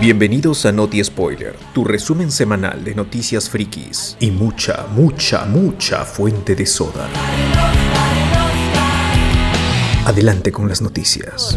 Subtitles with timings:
[0.00, 6.54] Bienvenidos a Noti Spoiler, tu resumen semanal de noticias frikis y mucha, mucha, mucha fuente
[6.54, 7.08] de soda.
[10.04, 11.56] Adelante con las noticias.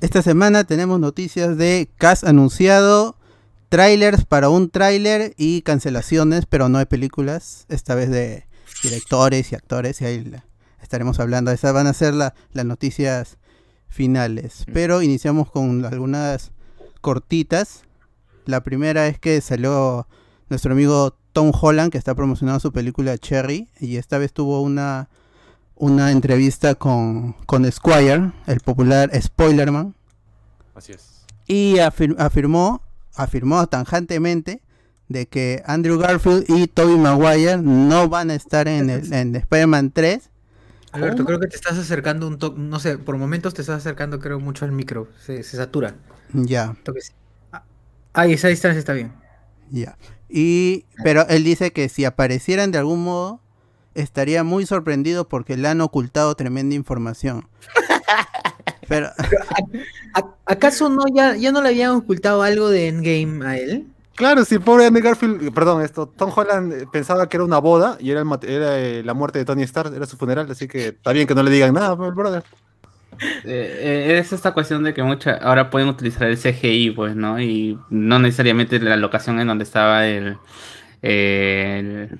[0.00, 3.16] Esta semana tenemos noticias de cast anunciado,
[3.68, 8.46] trailers para un tráiler y cancelaciones, pero no de películas, esta vez de
[8.82, 10.32] directores y actores, y ahí
[10.82, 11.52] estaremos hablando.
[11.52, 13.38] Esas van a ser la- las noticias
[13.88, 14.64] finales.
[14.72, 16.52] Pero iniciamos con algunas
[17.00, 17.82] cortitas.
[18.46, 20.06] La primera es que salió
[20.48, 25.08] nuestro amigo Tom Holland, que está promocionando su película Cherry, y esta vez tuvo una,
[25.76, 29.94] una entrevista con, con Squire, el popular Spoilerman,
[30.74, 31.24] Así es.
[31.46, 32.82] y afir- afirmó,
[33.14, 34.62] afirmó tajantemente
[35.08, 39.90] de que Andrew Garfield y Tobey Maguire no van a estar en, el, en Spider-Man
[39.92, 40.30] 3.
[40.92, 44.18] Alberto, creo que te estás acercando un toque, no sé, por momentos te estás acercando
[44.20, 45.94] creo mucho al micro, se, se satura.
[46.32, 47.12] Ya, Toque sí.
[47.52, 47.62] Ah,
[48.14, 49.12] Ahí, esa distancia está bien.
[49.70, 49.96] ya.
[50.28, 53.40] Y, pero él dice que si aparecieran de algún modo,
[53.94, 57.48] estaría muy sorprendido porque le han ocultado tremenda información.
[58.88, 59.08] Pero,
[60.14, 63.86] ¿A- ¿Acaso no ya, ya no le habían ocultado algo de Endgame a él?
[64.18, 67.96] Claro, sí, pobre Andrew Garfield, perdón, esto, Tom Holland eh, pensaba que era una boda
[68.00, 71.26] y era, eh, la muerte de Tony Stark, era su funeral, así que está bien
[71.28, 72.42] que no le digan nada, pues, brother.
[73.22, 77.40] Eh, eh, es esta cuestión de que mucha, ahora pueden utilizar el CGI, pues, ¿no?
[77.40, 80.36] Y no necesariamente la locación en donde estaba el,
[81.02, 82.18] el-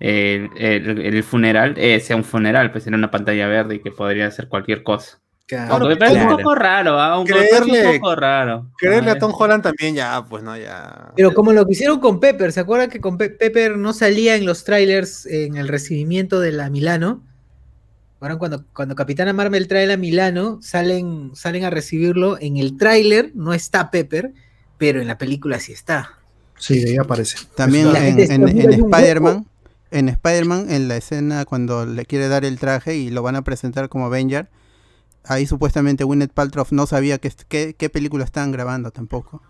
[0.00, 4.30] el, el- funeral eh, sea un funeral, pues era una pantalla verde y que podría
[4.30, 5.18] ser cualquier cosa.
[5.50, 5.72] Claro.
[5.74, 6.36] Aunque me parece un claro.
[6.38, 7.12] poco raro, ¿ah?
[7.14, 8.66] Aunque me parece Creerle- un poco raro.
[8.78, 11.10] Creerle Ah, a Tom Holland también ya, pues no, ya.
[11.16, 14.36] Pero como lo que hicieron con Pepper, ¿se acuerdan que con Pe- Pepper no salía
[14.36, 17.22] en los trailers en el recibimiento de la Milano?
[18.20, 22.38] Ahora cuando, cuando Capitana Marvel trae la Milano, salen, salen a recibirlo.
[22.40, 24.32] En el tráiler no está Pepper,
[24.78, 26.18] pero en la película sí está.
[26.58, 27.38] Sí, ahí aparece.
[27.56, 28.94] también La en, en- en un.
[28.94, 29.46] Spider-Man,
[29.90, 33.42] en Spider-Man, en la escena cuando le quiere dar el traje y lo van a
[33.42, 34.48] presentar como Avenger,
[35.24, 39.42] ahí supuestamente Gwyneth Paltrow no sabía qué, qué, qué película estaban grabando tampoco.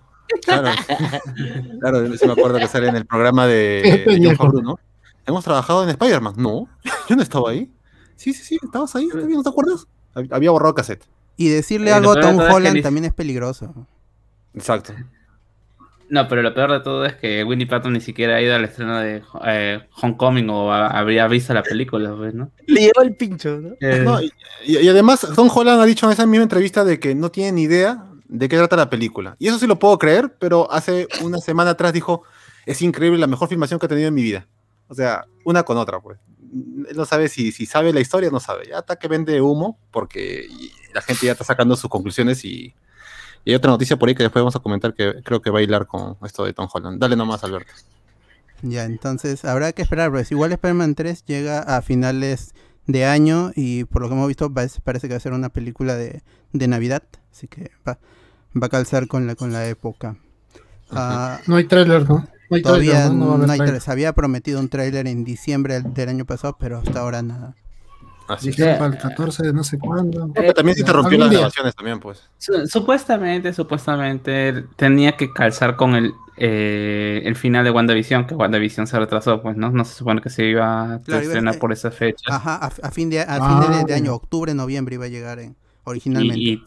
[0.44, 0.70] Claro,
[1.80, 4.44] claro, sí me acuerdo que sale en el programa de, de John pendejo.
[4.44, 4.78] Favreau, ¿no?
[5.26, 6.34] Hemos trabajado en Spider-Man.
[6.36, 6.68] No,
[7.08, 7.70] yo no estaba ahí.
[8.16, 9.32] Sí, sí, sí, estabas ahí, ¿está bien?
[9.38, 9.86] ¿no te acuerdas?
[10.14, 11.04] Hab- Había borrado cassette.
[11.36, 13.74] Y decirle Eh, algo a Tom todo es que Holland también es peligroso.
[14.54, 14.92] Exacto.
[16.10, 18.64] No, pero lo peor de todo es que Winnie Patton ni siquiera ha ido al
[18.64, 22.50] estreno de eh, Homecoming o a- habría visto la película, pues, ¿no?
[22.66, 23.74] Le llegó el pincho, ¿no?
[23.80, 27.30] Eh, No, y, además, Tom Holland ha dicho en esa misma entrevista de que no
[27.30, 29.36] tiene ni idea de qué trata la película.
[29.38, 32.24] Y eso sí lo puedo creer, pero hace una semana atrás dijo,
[32.66, 34.48] es increíble, la mejor filmación que he tenido en mi vida.
[34.88, 36.18] O sea, una con otra, pues.
[36.88, 38.66] Él no sabe si, si sabe la historia o no sabe.
[38.68, 40.48] Ya está que vende humo, porque
[40.92, 42.74] la gente ya está sacando sus conclusiones y,
[43.44, 45.60] y hay otra noticia por ahí que después vamos a comentar que creo que va
[45.60, 47.00] a hilar con esto de Tom Holland.
[47.00, 47.72] Dale nomás, Alberto.
[48.62, 52.52] Ya, entonces habrá que esperar, pues igual Spider-Man 3 llega a finales
[52.86, 55.48] de año y por lo que hemos visto va- parece que va a ser una
[55.48, 57.02] película de, de Navidad,
[57.32, 57.98] así que va,
[58.60, 60.16] va a calzar con la, con la época.
[60.90, 62.26] Ah, No hay trailer, ¿no?
[62.50, 63.34] No hay todavía trailer, ¿no?
[63.52, 63.82] Hay tráiler.
[63.86, 67.54] había prometido un tráiler en diciembre del año pasado, pero hasta ahora nada.
[68.34, 68.48] Así.
[68.50, 70.30] Dijeron para el 14 de no sé cuándo.
[70.34, 72.22] Pero también se interrumpió las grabaciones también, pues.
[72.38, 78.86] Su- Supuestamente, supuestamente tenía que calzar con el, eh, el final de WandaVision, que WandaVision
[78.86, 79.70] se retrasó, pues, ¿no?
[79.70, 82.34] No se supone que se iba a Claro, estrenar eh, por esa fecha.
[82.34, 85.08] Ajá, a, a fin de, a Ah, fines de, de año, octubre, noviembre iba a
[85.08, 86.40] llegar en, originalmente.
[86.40, 86.64] y,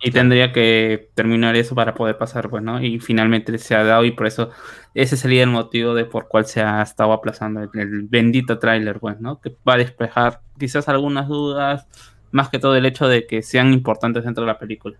[0.00, 2.82] y- tendría que terminar eso para poder pasar, pues, ¿no?
[2.82, 4.50] Y finalmente se ha dado y por eso
[4.94, 8.98] ese sería el motivo de por cual se ha estado aplazando el, el bendito tráiler,
[9.00, 9.40] pues, ¿no?
[9.40, 11.86] Que va a despejar quizás algunas dudas,
[12.32, 14.96] más que todo el hecho de que sean importantes dentro de la película.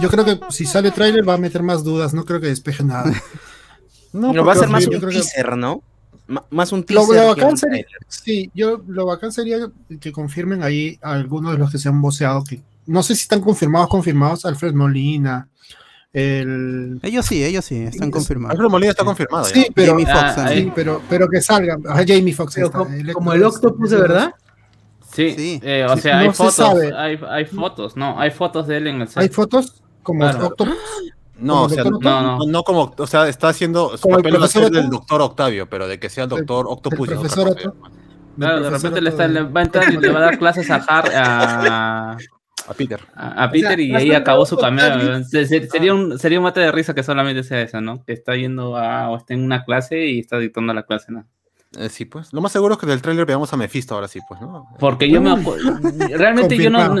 [0.00, 2.84] Yo creo que si sale trailer va a meter más dudas, no creo que despeje
[2.84, 3.10] nada.
[4.12, 5.82] No, Pero va a ser más un que- teaser, ¿no?
[6.48, 7.16] Más un teaser.
[7.16, 9.58] lo bacán sería, sí, yo lo bacán sería
[10.00, 13.22] que confirmen ahí a algunos de los que se han voceado, que no sé si
[13.22, 15.48] están confirmados, confirmados, Alfred Molina,
[16.12, 18.52] el Ellos sí, ellos sí, están Es- confirmados.
[18.52, 19.46] Alfred Molina está confirmado.
[19.48, 19.54] ya.
[19.54, 23.12] sí, pero Jamie Foxx Ah, sí, pero, pero que salgan, Ajá, Jamie Foxx como, el
[23.12, 24.34] como el Octopus de verdad.
[25.12, 25.60] Sí, Sí.
[25.62, 26.92] eh, o Sí, sea, no hay se fotos, sabe.
[26.96, 29.18] hay, hay fotos, no, hay fotos de él en el set.
[29.22, 30.46] Hay fotos como Claro.
[30.48, 30.74] Octopus,
[31.38, 34.32] No, o sea, no, no, no como, o sea, está haciendo su Como el papel
[34.34, 37.14] va a profesor ser del doctor Octavio, pero de que sea el doctor Octopus el
[37.18, 37.90] profesor Octopus.
[38.38, 40.70] Claro, de repente le, está- le va a entrar y le va a dar clases
[40.70, 42.16] a, Har- a,
[42.68, 43.00] A Peter.
[43.14, 45.22] a- a Peter y ahí acabó su cameo.
[45.24, 48.04] Se- se- Sería un, sería un mate de risa que solamente sea eso, ¿no?
[48.04, 51.26] Que está yendo a, o está en una clase y está dictando la clase, ¿no?
[51.78, 52.32] Eh, sí, pues.
[52.32, 54.66] Lo más seguro es que del tráiler veamos a Mephisto ahora sí, pues, ¿no?
[54.78, 55.78] Porque yo me acuerdo,
[56.16, 56.96] realmente yo no-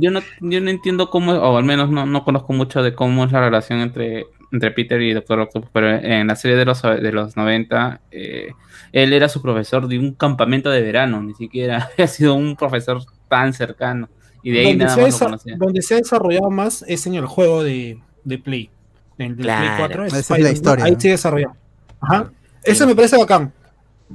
[0.00, 3.24] yo no, yo no entiendo cómo, o al menos no, no conozco mucho de cómo
[3.24, 6.82] es la relación entre, entre Peter y Doctor Octopus, pero en la serie de los,
[6.82, 8.48] de los 90, eh,
[8.92, 13.02] él era su profesor de un campamento de verano, ni siquiera había sido un profesor
[13.28, 14.08] tan cercano,
[14.42, 15.56] y de ahí donde, nada se ha más lo desa- conocía.
[15.56, 18.70] donde se ha desarrollado más es en el juego de, de Play.
[19.18, 19.76] En el de Play Claro.
[19.78, 21.00] 4 Esa es la historia, Ahí ¿no?
[21.00, 21.52] se desarrolló.
[22.00, 22.32] Ajá.
[22.64, 23.52] Eso me parece bacán.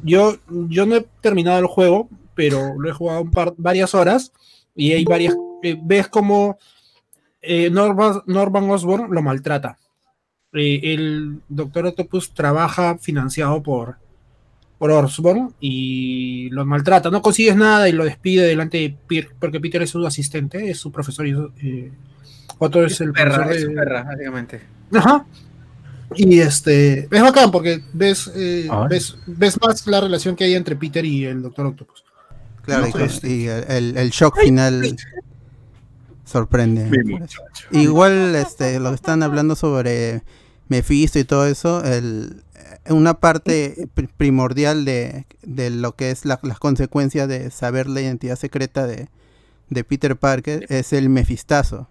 [0.03, 4.31] Yo, yo no he terminado el juego, pero lo he jugado un par, varias horas
[4.75, 5.35] y hay varias.
[5.63, 6.57] eh, ves como
[7.41, 9.77] eh, Norman, Norman Osborn lo maltrata.
[10.53, 13.97] Eh, el Doctor Octopus trabaja financiado por,
[14.77, 17.09] por Osborn y lo maltrata.
[17.09, 20.77] No consigues nada y lo despide delante de Peter, porque Peter es su asistente, es
[20.79, 21.31] su profesor y
[21.63, 21.91] eh,
[22.59, 24.61] Otto es el Perra, profesor es de- su perra, básicamente.
[24.93, 25.25] Ajá.
[26.15, 30.75] Y este, es bacán porque ves, eh, ves, ves más la relación que hay entre
[30.75, 32.03] Peter y el Doctor Octopus.
[32.63, 34.95] Claro, No, y, pues, el, el- shock final
[36.25, 36.89] sorprende.
[37.71, 40.21] Igual este, lo que están hablando sobre
[40.69, 42.43] Mephisto y todo eso, el,
[42.89, 48.01] una parte pri- primordial de, de lo que es la- las consecuencias de saber la
[48.01, 49.09] identidad secreta de,
[49.69, 51.89] de Peter Parker es el mefistazo.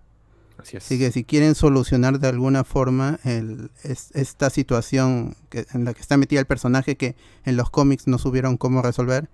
[0.59, 0.85] Así es.
[0.85, 5.93] Así que si quieren solucionar de alguna forma el, es- esta situación que, en la
[5.95, 7.15] que está metida el personaje que
[7.45, 9.29] en los cómics no supieron cómo resolver,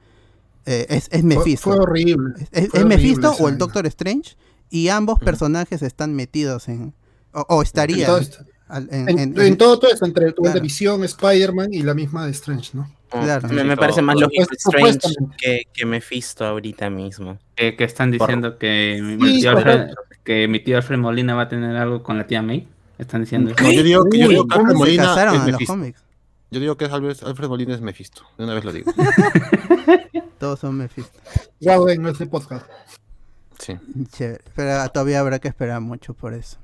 [0.67, 1.71] eh, es, es Fue, Mephisto.
[1.71, 2.35] fue horrible.
[2.41, 3.59] Es, fue es horrible Mephisto esa o el.
[3.59, 4.37] Doctor Strange
[4.71, 6.95] y ambos personajes están metidos en...
[7.33, 8.06] O, o estarían...
[8.06, 10.61] todo esto, al- en- en- en- en todo, todo esto, entre Claro.
[10.61, 12.91] Visión, Spider-Man y la misma de Strange, ¿no?
[13.11, 13.47] Claro.
[13.49, 14.99] me, me parece más lógico Strange
[15.37, 17.39] que, que Mephisto ahorita mismo.
[17.57, 19.89] Eh, que están diciendo que mi, Sí, Alfred,
[20.25, 22.67] que mi tío Alfred Molina va a tener algo con la tía May.
[22.99, 23.63] Están diciendo eso.
[23.63, 25.45] No, yo digo, que- yo Uy, digo que ¿cómo Alfred se Molina casaron es en
[25.47, 25.73] los Mephisto.
[25.75, 26.03] cómics.
[26.51, 28.23] Yo digo que Alfred, Alfred Molina es Mephisto.
[28.39, 28.93] De una vez lo digo.
[30.39, 31.19] Todos son Mephisto.
[31.61, 32.67] Wow, en este podcast.
[33.59, 33.75] Sí.
[34.11, 34.43] Chévere.
[34.57, 36.59] Pero todavía habrá que esperar mucho por eso.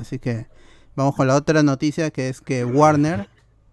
[0.00, 0.46] Así que
[0.94, 3.28] vamos con la otra noticia que es que Warner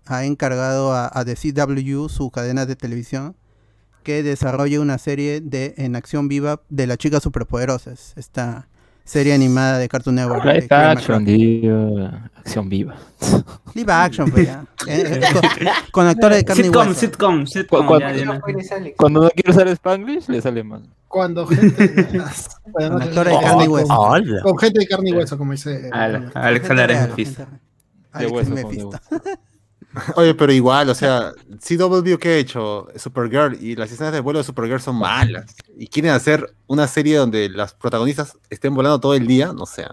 [0.05, 3.35] ha encargado a, The CW, su cadena de televisión,
[4.03, 8.13] que desarrolle una serie de en acción viva de las chicas superpoderosas.
[8.15, 8.67] Esta
[9.09, 10.45] serie animada de Cartoon Network.
[10.45, 12.11] Live action, tío.
[12.35, 12.95] Acción viva.
[13.73, 14.63] Live action, pues ya.
[14.87, 15.41] Eh, eh, con,
[15.91, 16.99] con actores de carne y Sitcom, hueso.
[16.99, 17.85] sitcom, sitcom.
[17.87, 18.41] Cu- ya, cu- ya no-
[18.97, 20.83] Cuando no quiero usar Spanglish, le sale mal.
[21.07, 21.91] Cuando gente.
[22.67, 24.41] Bueno, Con actores de carne y con- hueso.
[24.43, 25.89] Con gente de carne y hueso, como dice.
[25.91, 27.41] Al- Alex Alares real, Mephisto.
[27.43, 28.89] De Alex hueso.
[30.15, 34.39] Oye, pero igual, o sea, CW que ha hecho Supergirl y las escenas de vuelo
[34.39, 35.55] de Supergirl son malas.
[35.77, 39.85] Y quieren hacer una serie donde las protagonistas estén volando todo el día, no sé,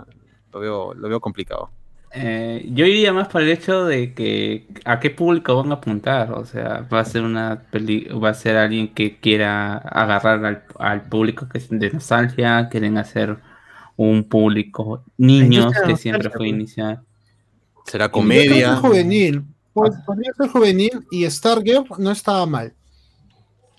[0.52, 1.70] lo veo, lo veo complicado.
[2.12, 6.32] Eh, yo iría más por el hecho de que a qué público van a apuntar.
[6.32, 10.64] O sea, va a ser una peli va a ser alguien que quiera agarrar al,
[10.78, 13.36] al público que es de nostalgia, quieren hacer
[13.96, 16.50] un público niños que siempre fue pues.
[16.50, 17.02] inicial.
[17.84, 18.76] Será comedia.
[18.76, 19.44] juvenil.
[19.76, 22.72] Pod- Podría ser juvenil y Stargirl no estaba mal.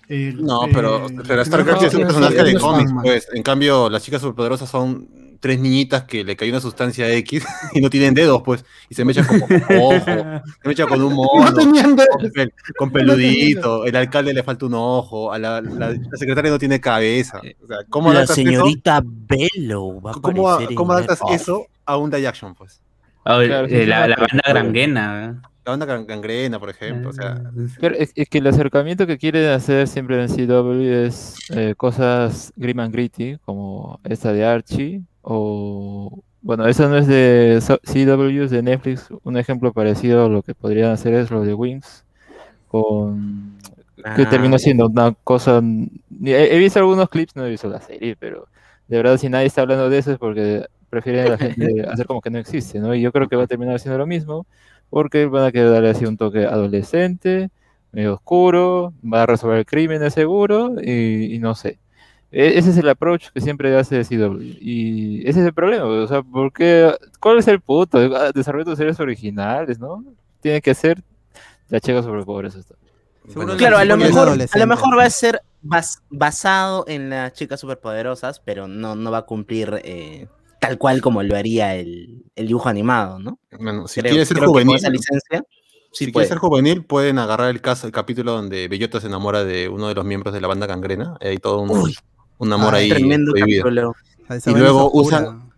[0.08, 3.28] El- No, eh, pero, pero Stargirl primer es un personaje no de cómics, pues.
[3.34, 5.08] En cambio, las chicas superpoderosas son
[5.40, 8.64] tres niñitas que le cayó una sustancia X y no tienen dedos, pues.
[8.88, 10.04] Y se mechan como con ojo,
[10.62, 11.50] se mechan con un No mono.
[11.52, 11.64] dedos.
[12.10, 16.50] con, pel- con peludito, el alcalde le falta un ojo, a la, la- la secretaria
[16.50, 17.40] no tiene cabeza.
[17.62, 20.14] O sea, ¿cómo La señorita Bellow va a?
[20.14, 22.80] ¿Cómo, cómo adaptas eso a un live action, pues?
[23.24, 24.22] Ah, Claro, eh, sí, la, sí, la sí.
[24.22, 25.26] banda granguena.
[25.26, 25.48] ¿eh?
[25.68, 27.10] La banda gan- gangrena, por ejemplo.
[27.10, 27.42] O sea,
[27.80, 32.52] Pero es, es que el acercamiento que quieren hacer siempre en CW es eh, cosas
[32.56, 36.22] grim and gritty, como esta de Archie, o...
[36.40, 39.08] Bueno, esa no es de CW, es de Netflix.
[39.24, 42.04] Un ejemplo parecido a lo que podrían hacer es lo de Wings,
[42.68, 43.58] con...
[44.14, 45.60] que Ah, terminó siendo una cosa...
[46.24, 48.48] He, he visto algunos clips, no he visto la serie, pero
[48.88, 52.06] de verdad si nadie está hablando de eso es porque prefieren a la gente hacer
[52.06, 52.94] como que no existe, ¿no?
[52.94, 54.46] Y yo creo que va a terminar siendo lo mismo,
[54.90, 57.50] porque van a querer darle así un toque adolescente,
[57.92, 61.78] medio oscuro, va a resolver crímenes seguro, y, y no sé.
[62.30, 64.40] E- Ese es el approach que siempre hace CW.
[64.60, 66.92] Y ese es el problema, o sea, ¿por qué?
[67.20, 67.98] ¿Cuál es el punto?
[68.16, 70.04] Ah, Desarrollar tus series originales, ¿no?
[70.40, 71.02] Tiene que ser
[71.68, 72.54] la chica sobre pobres.
[72.54, 72.74] esto.
[73.28, 77.10] Seguro Claro, a lo Porque mejor, a lo mejor va a ser bas- basado en
[77.10, 80.28] las chicas superpoderosas, pero no, no va a cumplir eh,
[80.60, 83.38] tal cual como lo haría el, el dibujo animado, ¿no?
[83.58, 85.42] bueno, si Creo- quiere ser juvenil, esa licencia,
[85.92, 86.26] si sí quiere puede.
[86.28, 89.94] ser juvenil, pueden agarrar el caso, el capítulo donde Bellota se enamora de uno de
[89.94, 91.16] los miembros de la banda gangrena.
[91.20, 91.96] Hay todo un, Uy,
[92.38, 93.64] un amor Ah, ahí Tremendo prohibido.
[93.64, 93.94] capítulo.
[94.46, 95.48] Y luego usan-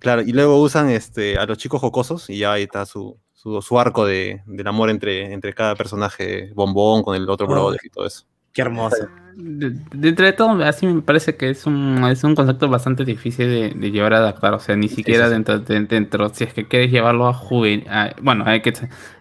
[0.00, 3.60] Claro, y luego usan este a los chicos jocosos y ya ahí está su, su,
[3.62, 7.50] su arco de, del amor entre, entre cada personaje bombón con el otro Oh.
[7.50, 8.24] brother y todo eso.
[8.52, 9.08] Qué hermoso.
[9.36, 9.70] De,
[10.12, 13.90] de todo, así me parece que es un, es un concepto bastante difícil de, de
[13.92, 14.52] llevar a adaptar.
[14.54, 15.34] O sea, ni siquiera sí, sí.
[15.34, 17.86] dentro, de- dentro, si es que quieres llevarlo a juvenil.
[18.20, 18.72] bueno, hay que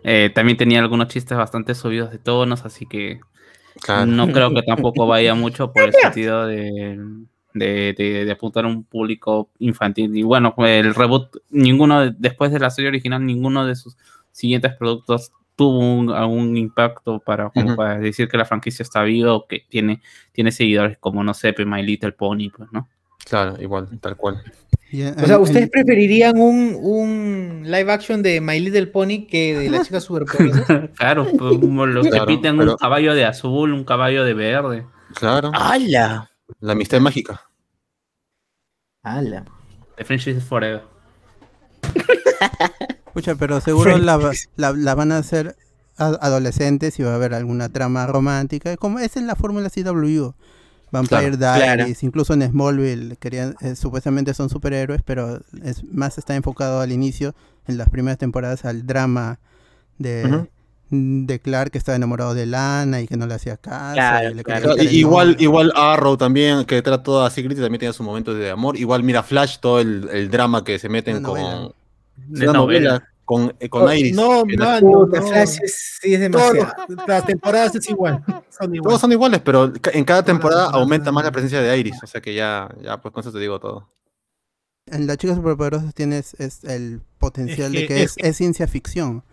[0.03, 3.19] eh, también tenía algunos chistes bastante subidos de tonos, así que
[3.79, 4.07] Claro.
[4.07, 6.98] no creo que tampoco vaya mucho por el sentido de,
[7.53, 10.15] de, apuntar a un público infantil.
[10.17, 13.96] Y bueno, el reboot, ninguno, de- después de la serie original, ninguno de sus
[14.31, 19.33] siguientes productos tuvo un, algún impacto para, como para decir que la franquicia está viva
[19.33, 22.87] o que tiene, tiene seguidores como, no sé, My Little Pony, pues, ¿no?
[23.25, 24.41] Claro, igual, tal cual.
[25.17, 29.83] O sea, ¿ustedes preferirían un, un live action de My Little Pony que de la
[29.83, 30.87] chica superpoderosa?
[30.95, 34.85] claro, pues, como los Claro, que pero- un caballo de azul, un caballo de verde.
[35.15, 35.51] Claro.
[35.55, 36.29] ¡Hala!
[36.59, 37.41] La amistad mágica.
[39.03, 39.43] ¡Hala!
[39.97, 40.83] The Friendship is Forever.
[43.17, 45.55] Pucha, pero seguro la, va- la, la van a hacer
[45.97, 48.77] a- adolescentes y va a haber alguna trama romántica.
[48.77, 50.29] Como es en la fórmula CW.
[50.89, 56.33] Vampire Claro, Diaries, incluso en Smallville querían, eh, supuestamente son superhéroes, pero es más está
[56.36, 57.36] enfocado al inicio,
[57.67, 59.39] en las primeras temporadas, al drama
[59.97, 60.47] de,
[60.89, 63.95] de Clark que estaba enamorado de Lana y que no le hacía caso.
[63.95, 64.77] Claro, le claro.
[64.77, 68.77] igual, igual Arrow también, que trató a Secret y también tenía sus momentos de amor.
[68.77, 71.74] Igual mira Flash, todo el, el drama que se meten con.
[72.17, 72.33] Novela.
[72.33, 72.89] Es De una novela.
[72.91, 74.15] novela con, eh, con Oh, Iris.
[74.15, 75.21] no, man, no- no.
[75.27, 76.71] Flash es, sí es demasiado.
[77.07, 78.24] las temporadas es igual.
[78.50, 78.88] Son igual.
[78.89, 82.01] Todos son iguales, pero en cada temporada aumenta más la presencia de Iris.
[82.03, 83.89] O sea que ya, ya pues con eso te digo todo.
[84.86, 88.67] En las chicas superpoderosas tienes es el potencial de que- que es, es es ciencia
[88.67, 89.24] ficción,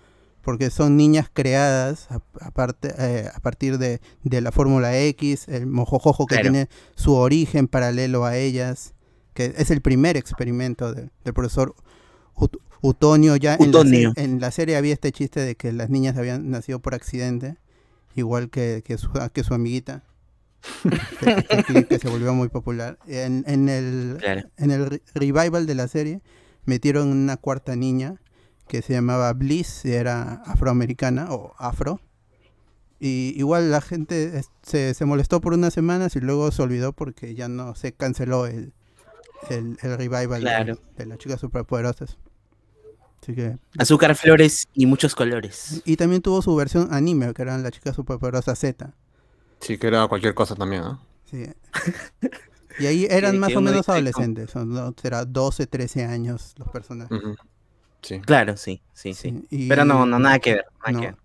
[0.42, 5.66] porque son niñas creadas a, aparte, eh, a partir de, de la Fórmula X, el
[5.66, 6.50] mojojojo que Claro.
[6.50, 8.94] tiene su origen paralelo a ellas,
[9.32, 11.76] que es el primer experimento de- del profesor
[12.36, 13.36] Ut- Utonio.
[13.36, 13.72] Ya en
[14.40, 17.56] la, en serie había este chiste de que las niñas habían nacido por accidente,
[18.14, 20.04] igual que, que, su, que su amiguita.
[21.88, 22.98] que, se volvió muy popular.
[23.06, 24.48] En, en el, Claro.
[24.56, 26.20] en el re- revival de la serie
[26.64, 28.20] metieron una cuarta niña
[28.68, 32.00] que se llamaba Bliss y era afroamericana o afro.
[33.00, 37.34] Y igual la gente se, se molestó por unas semanas y luego se olvidó porque
[37.34, 38.72] ya no se canceló el,
[39.50, 40.42] el, el revival
[40.96, 42.16] de, las chicas superpoderosas.
[43.24, 45.80] Así que Azúcar, flores y muchos colores.
[45.86, 48.92] y también tuvo su versión anime, que eran las chicas superpoderosas Z.
[49.60, 51.00] Sí, que era cualquier cosa también, ¿no?
[51.30, 51.46] Sí.
[52.76, 54.92] Y ahí eran más o menos adolescentes, son, ¿no?
[55.00, 57.16] será 12, 13 años los personajes.
[58.02, 58.18] Sí.
[58.20, 59.30] Claro, sí, sí, sí.
[59.30, 60.64] Sí, y- Pero no, no, nada que ver.
[60.80, 61.00] Nada no.
[61.00, 61.16] que ver.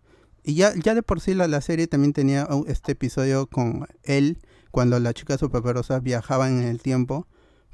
[0.44, 3.88] Y ya, ya de por sí la, la serie también tenía un- este episodio con
[4.03, 4.38] él,
[4.70, 7.25] cuando las chicas superpoderosas viajaban en el tiempo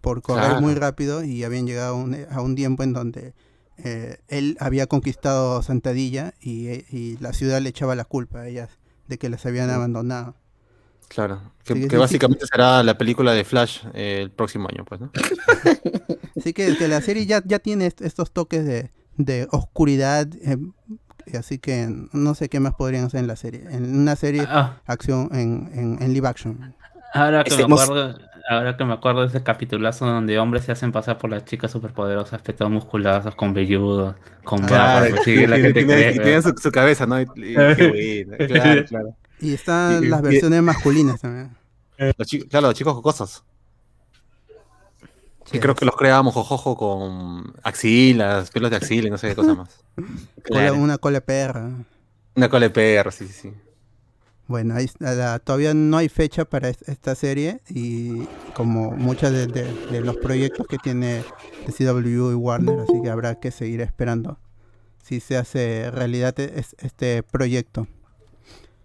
[0.02, 0.62] por correr Claro.
[0.62, 3.34] muy rápido y habían llegado a un, a un tiempo en donde
[3.78, 8.70] eh, él había conquistado Santadilla y, y la ciudad le echaba la culpa a ellas
[9.08, 10.36] de que las habían abandonado.
[11.08, 11.42] Claro.
[11.64, 11.98] Que, Sí, que sí, sí.
[11.98, 15.12] básicamente será la película de Flash eh, el próximo año, pues, ¿no?
[16.38, 20.58] Así que, que la serie ya, ya tiene est- estos toques de, de oscuridad, eh,
[21.28, 23.64] y así que no sé qué más podrían hacer en la serie.
[23.72, 26.76] En una serie Ah, acción en, en, en live action.
[27.14, 28.18] ahora, que me Estemos- acuerdo,
[28.48, 31.72] ahora que me acuerdo de ese capitulazo donde hombres se hacen pasar por las chicas
[31.72, 36.20] superpoderosas, petados musculosos, con velludos, con Ah, barba, sí, la y gente tiene- cree, y
[36.20, 37.20] tiene su, su cabeza, ¿no?
[37.22, 38.48] Y- y- qué bueno.
[38.48, 39.16] Claro, claro.
[39.40, 41.56] Y están Y- y- las versiones masculinas también.
[42.18, 43.44] Los chi- claro, los chicos jocosos.
[45.46, 49.30] Sí, Que creo que los creábamos jojojo con axilas, pelos de axila y no sé
[49.30, 49.84] qué cosa más.
[50.76, 51.70] una cola perra.
[52.36, 53.54] Una cola de perro, sí, sí, sí.
[54.48, 59.32] Bueno, ahí está la- todavía no hay fecha para es- esta serie y como muchos
[59.32, 61.24] de, de- de los proyectos que tiene
[61.76, 64.38] CW y Warner, así que habrá que seguir esperando
[65.04, 67.88] si se hace realidad e- es- este proyecto.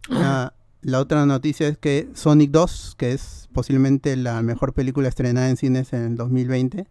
[0.09, 5.51] La, la otra noticia es que Sonic 2, que es posiblemente la mejor película estrenada
[5.51, 6.87] en cines en el 2020,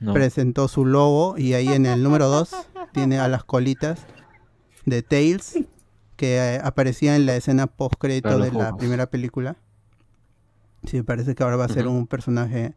[0.00, 0.12] No.
[0.12, 2.50] presentó su logo y ahí en el número 2
[2.92, 4.00] tiene a las colitas
[4.86, 5.58] de Tails
[6.20, 9.56] que eh, aparecía en la escena post crédito de la primera película.
[10.86, 12.74] Sí, parece que ahora va a ser un personaje,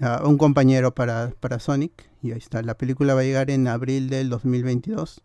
[0.00, 2.10] ah, un compañero para, para Sonic.
[2.22, 5.22] Y ahí está, la película va a llegar en abril del 2022.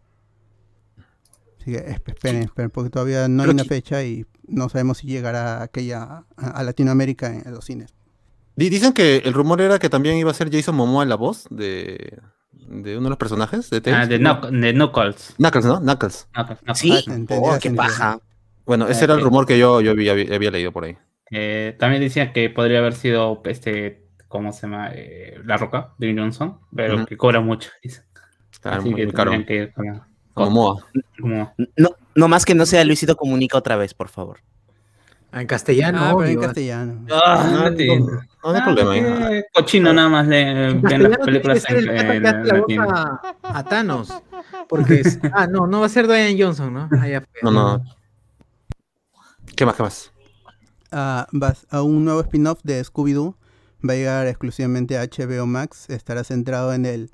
[1.61, 4.99] Así que esp- esperen, esperen, porque todavía no hay una que- fecha y no sabemos
[4.99, 7.93] si llegará aquella a, a Latinoamérica en, en los cines.
[8.55, 11.45] Di- Dicen que el rumor era que también iba a ser Jason Momoa la voz
[11.49, 12.19] de,
[12.51, 14.09] de uno de los personajes de Ah, Tales.
[14.09, 15.33] de, Knuck- de Knuckles.
[15.37, 15.79] Knuckles, ¿no?
[15.79, 16.27] Knuckles.
[16.33, 16.77] Knuckles, Knuckles.
[16.79, 18.19] Sí, Ah, oh, qué paja.
[18.65, 20.97] Bueno, ese Ah, era el rumor que yo, yo había, había leído por ahí.
[21.31, 24.89] Eh, también decían que podría haber sido este, ¿cómo se llama?
[24.93, 27.69] Eh, la Roca, de Johnson, pero que cobra mucho.
[27.83, 28.03] dicen.
[28.61, 29.31] Claro, Así muy, que muy caro.
[29.31, 30.07] tendrían que ir con la-.
[30.33, 30.81] Como-
[31.77, 34.39] No, no más que no sea Luisito Comunica otra vez, por favor.
[35.31, 36.41] Ah, En castellano, Ah, pero en obvio.
[36.47, 37.05] castellano.
[37.11, 37.71] Ah, No, no no,
[38.43, 39.29] no hay problema.
[39.29, 42.89] qué Cochino nada más le En ven las películas en, en latino.
[42.89, 44.11] a, a Thanos.
[44.67, 46.89] Porque es- ah, no, no va a ser Diane Johnson, ¿no?
[47.43, 47.83] No, no.
[49.55, 49.75] ¿Qué más?
[49.75, 50.11] ¿Qué más?
[50.91, 53.35] a, vas- a un nuevo spin-off de Scooby-Doo.
[53.87, 55.89] Va a llegar exclusivamente a HBO Max.
[55.89, 57.11] Estará centrado en el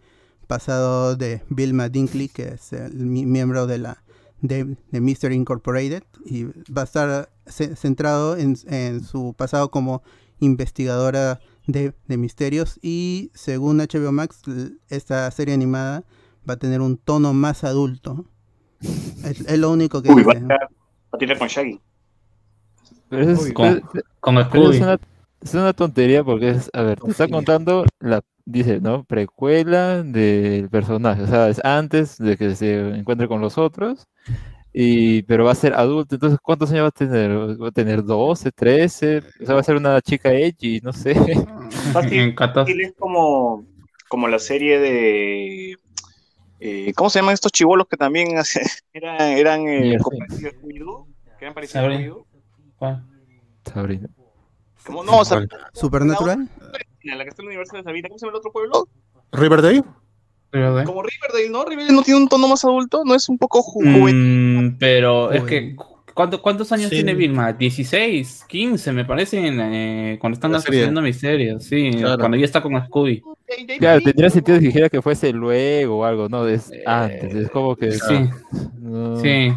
[0.47, 4.03] pasado de Vilma Dinkley, que es el mi- miembro de la
[4.41, 6.03] de, de Mystery Incorporated.
[6.25, 10.01] Y va a estar centrado en, en su pasado como
[10.39, 12.79] investigadora de, de misterios.
[12.81, 14.41] Y según HBO Max,
[14.89, 16.03] esta serie animada
[16.47, 18.25] va a tener un tono más adulto.
[19.23, 20.41] Es, es lo único que Uy, dice.
[20.45, 20.55] va
[21.11, 21.79] a con Shaggy.
[23.09, 24.75] Pero es, Con- pero- Con pero Scooby.
[24.75, 24.99] es una,
[25.41, 29.03] es una tontería porque es, a ver, te está contando la, dice, ¿no?
[29.05, 34.07] Precuela del personaje, o sea, es antes de que se encuentre con los otros,
[34.77, 37.31] y, pero va a ser adulto, entonces, ¿cuántos años va a tener?
[37.61, 39.17] ¿Va a tener 12, 13?
[39.41, 41.15] O sea, va a ser una chica edgy, no sé.
[41.93, 42.71] Fácil, En 14.
[42.71, 43.65] fácil es como,
[44.09, 45.77] como la serie de.
[46.59, 51.07] eh, ¿Cómo se llaman estos chivolos que también hace- eran, eran eh, Scooby-Doo?
[51.39, 53.05] Que eran parecidos a Sabrina.
[53.63, 54.09] Sabrina.
[54.85, 55.21] Como, no,
[55.73, 56.47] Supernatural.
[57.03, 58.87] la que está en el universo de Sabina, ¿cómo se llama el otro pueblo?
[59.31, 59.83] ¿Riverdale?
[60.55, 60.83] Pero, ¿eh?
[60.85, 61.65] Como Riverdale, ¿no?
[61.65, 64.71] Riverdale no tiene un tono más adulto, no es un poco ju- juvenil.
[64.71, 65.75] Mm, pero es que
[66.13, 66.95] ¿cuánto- ¿cuántos años Sí.
[66.95, 67.51] tiene Vilma?
[67.51, 72.17] 16, 15 me parece en, eh, cuando están haciendo misterios, sí, Claro.
[72.19, 73.21] cuando ya está con Scooby.
[73.79, 76.47] Claro, tendría sentido si dijera que fuese luego o algo, ¿no?
[76.47, 77.91] Es Eh, antes, es como que...
[77.91, 78.29] Sí,
[78.79, 79.51] no- sí.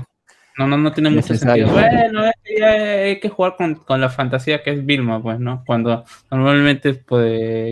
[0.59, 1.69] No, no, no tiene mucho sentido.
[1.69, 5.39] Bueno, es que ya hay que jugar con, con la fantasía que es Vilma, pues,
[5.39, 5.63] ¿no?
[5.65, 7.71] Cuando normalmente pues,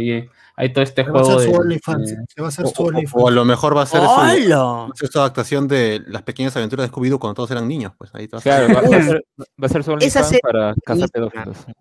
[0.59, 1.55] hay todo este Se va a juego hacer de...
[1.55, 2.07] su OnlyFans.
[2.11, 3.23] de- Se va a hacer O, su o- OnlyFans.
[3.25, 6.93] o a lo mejor va a ser su, ser adaptación de las pequeñas aventuras de
[6.93, 7.93] Scooby-Doo cuando todos eran niños.
[7.99, 9.27] Pues ahí te vas a- Claro, va, va a ser,
[9.63, 11.59] va a ser su OnlyFans serie- para cazar pedófilos.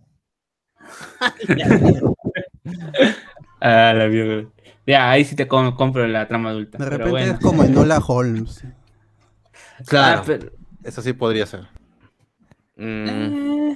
[3.62, 4.52] Ah, la vio.
[4.86, 6.78] Ya, ahí sí te com- compro la trama adulta.
[6.78, 7.34] De repente bueno.
[7.34, 8.64] es como Enola Holmes.
[9.88, 10.52] Claro, Ah, pero-
[10.84, 11.68] eso sí podría ser.
[12.78, 13.72] Mm,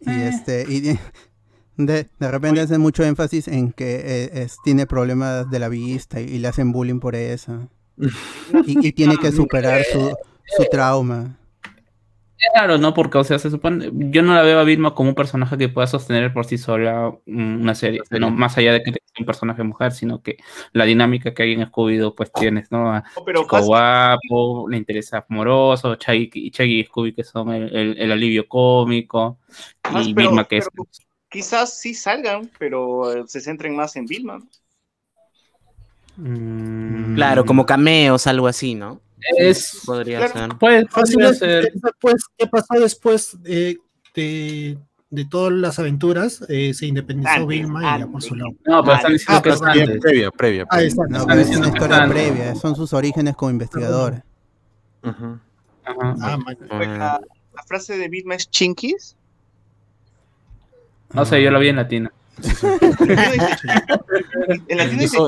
[0.00, 0.98] Y este, y
[1.76, 6.20] de, de, repente hacen mucho énfasis en que eh, es- tiene problemas de la vista
[6.20, 7.68] y, y le hacen bullying por eso.
[8.66, 10.14] Y, y tiene que superar su,
[10.56, 11.36] su trauma.
[12.54, 12.92] Claro, ¿no?
[12.92, 13.88] Porque, o sea, se supone.
[14.10, 17.14] Yo no la veo a Vilma como un personaje que pueda sostener por sí sola
[17.26, 18.00] una serie.
[18.10, 20.38] No, más allá de que sea un personaje mujer, sino que
[20.72, 22.90] la dinámica que hay en Scooby-Doo, pues tienes, ¿no?
[22.92, 27.74] A No, pero guapo, le interesa amoroso, Chaggy y, Chaggy y Scooby que son el,
[27.76, 29.38] el- el alivio cómico,
[30.02, 30.68] y pero- Vilma que es.
[31.32, 34.38] Quizás sí salgan, pero eh, se centren más en Vilma.
[34.38, 34.46] ¿no?
[36.16, 39.00] mm, Claro, como cameos, algo así, ¿no?
[39.38, 39.82] Es.
[39.86, 40.32] Podría Claro.
[40.50, 40.58] ser.
[40.58, 41.66] Puede, podría ser.
[41.66, 43.78] es después, ¿Qué pasó después de,
[44.14, 46.44] de todas las aventuras?
[46.48, 48.50] Eh, se independizó Antes, Vilma y ya por su lado.
[48.66, 50.66] No, pero están diciendo Ah, que es Previa, previa, previa.
[50.70, 51.12] Ah, exacto.
[51.18, 54.24] No, pero es diciendo una historia previa, son sus orígenes como investigadora.
[55.04, 55.38] Ujú.
[55.84, 56.16] Ajá.
[56.20, 56.38] Ah.
[56.70, 57.20] La,
[57.54, 59.16] la frase de Vilma es chinkies.
[61.14, 62.10] No sé, yo lo vi en latino.
[64.68, 65.18] En la tienda dice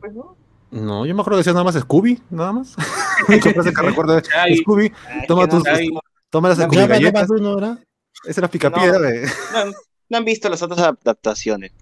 [0.00, 0.36] pues, ¿no?
[0.70, 2.74] No, yo me acuerdo que decía nada más Scooby, nada más.
[3.26, 4.20] Frase que recuerdo.
[4.62, 4.92] Scooby,
[5.28, 5.62] toma tus,
[6.30, 6.80] toma las Scooby.
[8.24, 9.04] Esa era picapiedra No.
[9.04, 9.22] de...
[9.22, 9.72] no,
[10.08, 11.72] no han visto las otras adaptaciones.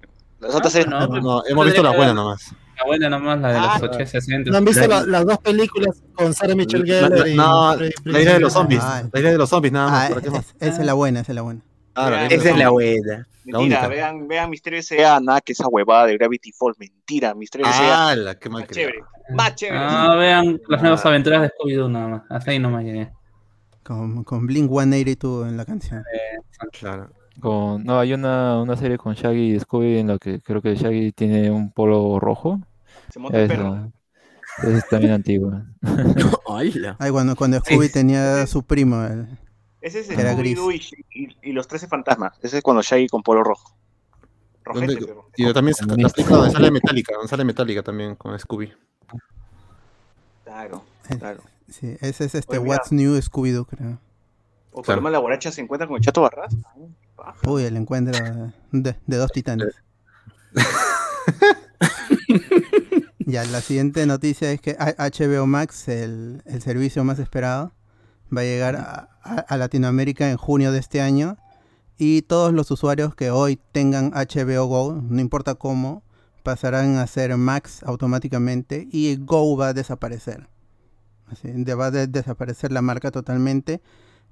[0.41, 2.53] Las otras Ah, es- no, No, hemos visto la buena nomás.
[2.79, 4.51] La buena nomás, la de los Ah, 80, 60.
[4.51, 7.29] ¿No han visto La- la- las dos películas con Sarah Michelle La- Gellar?
[7.29, 8.81] y no, la idea de los zombies.
[8.83, 9.03] Ah.
[9.13, 10.05] La idea de los zombies, nada más.
[10.05, 10.47] Ah, ¿para qué más?
[10.47, 11.61] es- esa es la buena, esa es la buena.
[12.07, 13.27] Ah, la idea de los Esa es la buena.
[13.47, 13.89] La Mentira, única.
[13.89, 15.19] vean, vean Misterio S.A.
[15.21, 16.79] Nada que esa huevada de Gravity Falls.
[16.79, 18.11] Mentira, Misterio S.A.
[18.11, 18.91] Ah, la que mal Más creado.
[18.93, 19.05] chévere.
[19.35, 19.79] Más chévere.
[19.83, 20.83] Ah, vean las Ah.
[20.83, 22.23] nuevas aventuras de Scooby-Doo nada más.
[22.29, 23.11] Hasta ahí nomás llegué.
[23.83, 26.05] Con, con Blink 182 en la canción.
[26.79, 27.11] Claro.
[27.41, 30.75] Con, no, hay una, una serie con Shaggy y Scooby en la que creo que
[30.77, 32.61] Shaggy tiene un polo rojo.
[33.11, 33.91] Se monta el perro.
[34.59, 35.65] Esa, es también antigua.
[36.49, 39.03] Ay, cuando, cuando Scooby tenía su primo.
[39.05, 39.27] el-
[39.81, 42.39] Ese es era Scooby-Doo y, y- y los 13 fantasmas.
[42.43, 43.75] Ese es cuando Shaggy con polo rojo.
[44.65, 45.29] Rojete, ¿Dónde- pero.
[45.37, 48.73] Y también sa- la película donde sale Metallica, donde sale Metallica también con Scooby.
[50.45, 50.85] Claro,
[51.19, 51.43] claro.
[51.69, 52.69] Sí, ese es este Oye.
[52.69, 53.99] What's New Scooby-Doo, creo.
[54.73, 55.09] O Claro.
[55.09, 56.55] La borracha se encuentra con el Chato Barras.
[57.47, 59.75] Uy, el encuentro de, de dos titanes.
[63.19, 67.73] ya, la siguiente noticia es que HBO Max, el, el servicio más esperado,
[68.37, 71.37] va a llegar a, a- Latinoamérica en junio de este año.
[71.99, 76.03] Y todos los usuarios que hoy tengan HBO Go, no importa cómo,
[76.43, 80.49] pasarán a ser Max automáticamente y Go va a desaparecer.
[81.79, 83.81] Va a de- desaparecer la marca totalmente.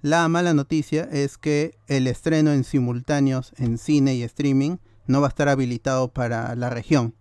[0.01, 5.27] La mala noticia es que el estreno en simultáneos en cine y streaming no va
[5.27, 7.15] a estar habilitado para la región,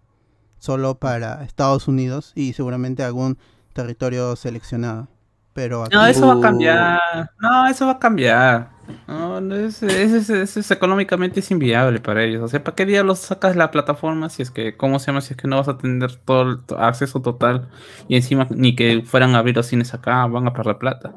[0.59, 3.37] solo para Estados Unidos y seguramente algún
[3.73, 5.09] territorio seleccionado.
[5.57, 6.41] Pero aquí, No, eso va a Uh.
[6.41, 6.99] cambiar.
[7.41, 8.69] No, eso va a cambiar.
[9.07, 12.43] No, es, es- es- es- es económicamente es inviable para ellos.
[12.43, 15.07] O sea, ¿para qué día los sacas de la plataforma si es que, ¿cómo se
[15.07, 15.21] llama?
[15.21, 17.69] Si es que no vas a tener todo el acceso total
[18.07, 21.15] y encima ni que fueran a abrir los cines acá, van a perder plata.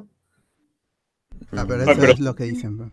[1.53, 2.92] Ah, pero Ah, eso pero- es lo que dicen.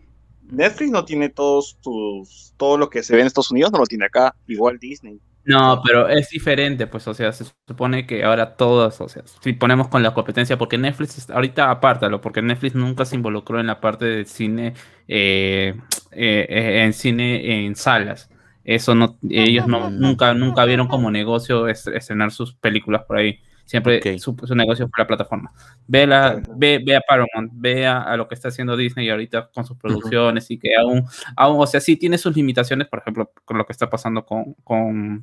[0.50, 3.86] Netflix no tiene todos tus, todo lo que se ve en Estados Unidos, no lo
[3.86, 5.18] tiene acá, igual Disney.
[5.50, 9.54] No, pero es diferente, pues, o sea, se supone que ahora todos, o sea, si
[9.54, 13.80] ponemos con la competencia, porque Netflix, ahorita apártalo, porque Netflix nunca se involucró en la
[13.80, 14.74] parte de cine,
[15.08, 15.74] eh,
[16.12, 18.28] eh, eh, en cine en salas.
[18.62, 23.40] Eso no, ellos no, nunca, nunca vieron como negocio est- estrenar sus películas por ahí.
[23.68, 25.52] Siempre su, su negocio fue la plataforma.
[25.86, 29.50] Ve, la, ve, ve a Paramount, ve a, a lo que está haciendo Disney ahorita
[29.52, 31.04] con sus producciones y que aún,
[31.36, 34.54] aún, o sea, sí tiene sus limitaciones, por ejemplo, con lo que está pasando con,
[34.64, 35.22] con,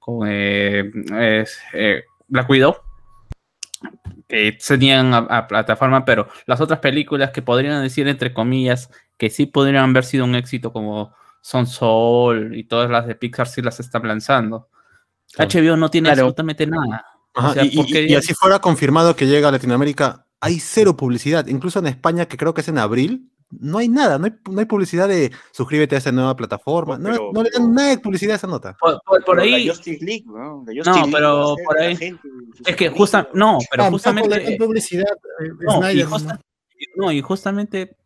[0.00, 2.74] con eh, es, eh, Black Widow,
[4.26, 8.90] que se niegan a, a plataforma, pero las otras películas que podrían decir, entre comillas,
[9.16, 13.46] que sí podrían haber sido un éxito como Son Soul y todas las de Pixar
[13.46, 14.68] sí las están lanzando.
[15.32, 15.50] Claro.
[15.52, 16.22] HBO no tiene Claro.
[16.22, 17.06] absolutamente nada.
[17.34, 20.60] Ajá, O sea, y, y- porque- y así fuera confirmado que llega a Latinoamérica, hay
[20.60, 21.46] cero publicidad.
[21.46, 24.58] Incluso en España, que creo que es en abril, no hay nada, no hay, no
[24.58, 26.98] hay publicidad de suscríbete a esta nueva plataforma.
[26.98, 28.76] No, Pero- no le dan nada de publicidad a esa nota.
[28.80, 30.34] Por, por- por Pero ahí, La Justice League, ¿no?
[30.34, 32.28] La No, Justice League pero por ahí- gente,
[32.66, 35.04] es que justa, no, pero justamente, dan publicidad.
[35.40, 36.40] eh, no, y Snyder, justa-
[36.96, 37.04] ¿no?
[37.06, 37.96] no, y justamente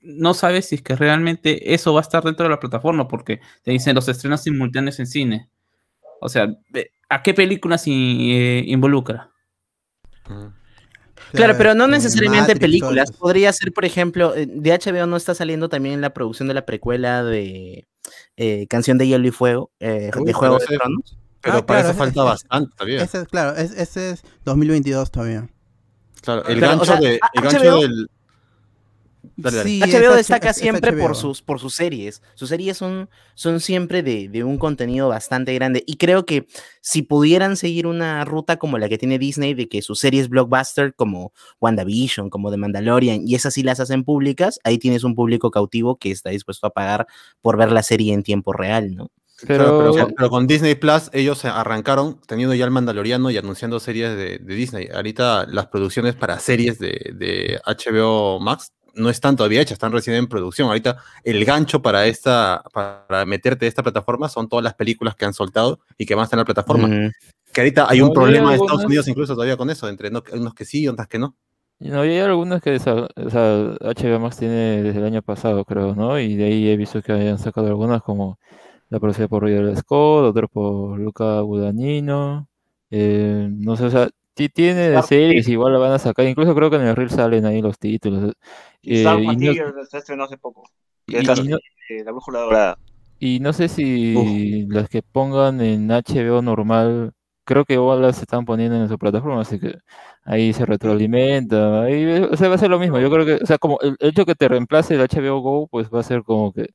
[0.00, 3.40] no sabes si es que realmente eso va a estar dentro de la plataforma, porque
[3.64, 5.50] te dicen los estrenos simultáneos en cine.
[6.20, 6.48] O sea,
[7.08, 9.30] ¿a qué películas eh, involucra?
[11.32, 13.10] Claro, pero no necesariamente Matrix, películas.
[13.10, 13.18] todo.
[13.20, 16.64] Podría ser, por ejemplo, eh, de HBO no está saliendo también la producción de la
[16.64, 17.86] precuela de
[18.36, 21.18] eh, Canción de Hielo y Fuego, eh, Uy, de Juego pero de Tronos.
[21.40, 23.02] Pero Ah, para claro, eso falta ese- bastante todavía.
[23.02, 25.48] Ese es, claro, es- ese es 2022 todavía.
[26.22, 28.08] Claro, el Pero, o gancho, sea, de, el gancho del.
[29.36, 29.68] Dale, dale.
[29.70, 31.14] Sí, HBO H- destaca es- es siempre por HBO.
[31.14, 32.22] sus, por sus series.
[32.34, 35.84] Sus series son, son siempre de, de un contenido bastante grande.
[35.86, 36.46] Y creo que
[36.80, 40.94] si pudieran seguir una ruta como la que tiene Disney, de que sus series blockbuster
[40.94, 45.50] como WandaVision, como The Mandalorian, y esas sí las hacen públicas, ahí tienes un público
[45.50, 47.06] cautivo que está dispuesto a pagar
[47.42, 49.10] por ver la serie en tiempo real, ¿no?
[49.38, 53.36] Claro, Pero, pero, con- pero con Disney Plus ellos arrancaron teniendo ya el Mandaloriano y
[53.36, 54.88] anunciando series de, de Disney.
[54.94, 60.16] Ahorita las producciones para series de, de HBO Max no están todavía hechas, están recién
[60.16, 60.68] en producción.
[60.68, 65.34] Ahorita el gancho para esta, para meterte esta plataforma son todas las películas que han
[65.34, 66.88] soltado y que van a estar en la plataforma.
[66.88, 67.12] Mm.
[67.52, 70.22] Que ahorita hay un No, problema de Estados Unidos incluso todavía con eso, entre no-
[70.32, 71.34] unos que sí y otras que no.
[71.78, 75.64] No, y hay algunas que esa- o sea, HBO Max tiene desde el año pasado,
[75.64, 76.18] creo, ¿no?
[76.18, 78.38] Y de ahí he visto que hayan sacado algunas como
[78.88, 82.48] la producida por Ridley Scott, otra por Luca Guadagnino.
[82.90, 86.26] eh, no sé, o sea, ti- tiene Dark series, igual la van a sacar.
[86.26, 88.34] Incluso creo que en el reel salen ahí los títulos.
[88.82, 90.68] Y eh, no- Material se estrenó hace poco.
[91.06, 92.78] Que y- es la, y no- eh, la brújula dorada.
[93.18, 97.12] Y no sé si las que pongan en HBO normal,
[97.44, 99.78] creo que igual las están poniendo en su plataforma, así que
[100.24, 102.98] ahí se retroalimenta, ahí, o sea, va a ser lo mismo.
[102.98, 105.88] Yo creo que, o sea, como el hecho que te reemplace el HBO Go, pues
[105.88, 106.68] va a ser como que,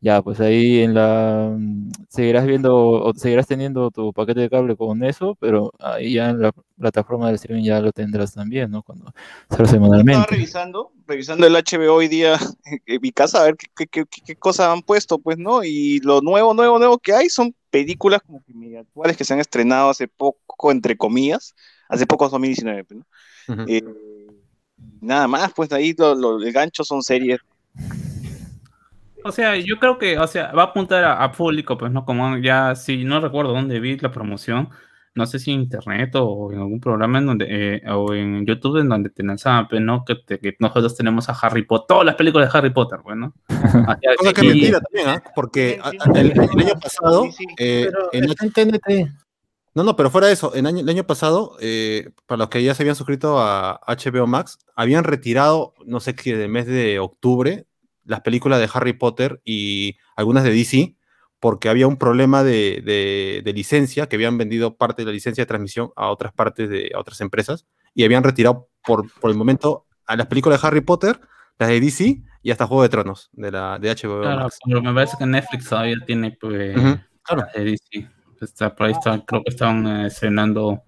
[0.00, 4.76] ya, pues ahí en la, mm, seguirás viendo o seguirás teniendo tu paquete de cable
[4.76, 8.82] con eso, pero ahí ya en la plataforma de streaming ya lo tendrás también, ¿no?
[8.82, 9.12] Cuando
[9.48, 10.26] salga Estaba semanalmente.
[10.26, 12.36] revisando, revisando el HBO hoy día
[12.86, 15.64] en mi casa a ver qué, qué, qué, qué- qué cosas han puesto, pues, ¿no?
[15.64, 19.40] Y lo nuevo, nuevo, nuevo que hay son películas como que actuales que se han
[19.40, 21.54] estrenado hace poco, entre comillas,
[21.88, 23.06] hace poco 2019, pues, ¿no?
[23.48, 23.62] Ujú.
[23.68, 23.82] Eh,
[25.00, 27.38] nada más, pues ahí lo, lo- el gancho son series.
[29.24, 32.04] O sea, yo creo que, o sea, va a apuntar a, a público, pues, ¿no?
[32.04, 34.68] Como ya, si no recuerdo dónde vi la promoción,
[35.14, 38.78] no sé si en internet o en algún programa en donde, eh, o en YouTube
[38.78, 40.04] en donde te lanzaban, pues, ¿no?
[40.04, 43.16] Que, te- que nosotros tenemos a Harry Potter, todas las películas de Harry Potter, pues,
[43.16, 43.34] ¿no?
[43.48, 45.22] O sea, Cosa que mentira también, ¿ah?
[45.34, 45.80] Porque
[46.14, 47.44] el, el año pasado, Sí, sí.
[47.58, 49.10] eh, Pero en está en TNT.
[49.74, 52.62] No, no, pero fuera de eso, en año, el año pasado, eh, para los que
[52.62, 56.98] ya se habían suscrito a HBO Max, habían retirado, no sé qué, del mes de
[56.98, 57.64] octubre,
[58.08, 60.96] las películas de Harry Potter y algunas de DC,
[61.40, 65.42] porque había un problema de, de- de licencia, que habían vendido parte de la licencia
[65.42, 69.36] de transmisión a otras partes de a otras empresas, y habían retirado por, por el
[69.36, 71.20] momento a las películas de Harry Potter,
[71.58, 74.58] las de DC y hasta Juego de Tronos, de, la, de HBO Claro, Max.
[74.64, 77.42] pero me parece que Netflix todavía tiene, pues, Ujú, claro.
[77.42, 78.08] las de DC.
[78.40, 80.82] Está, por ahí está, creo que estaban eh, estrenando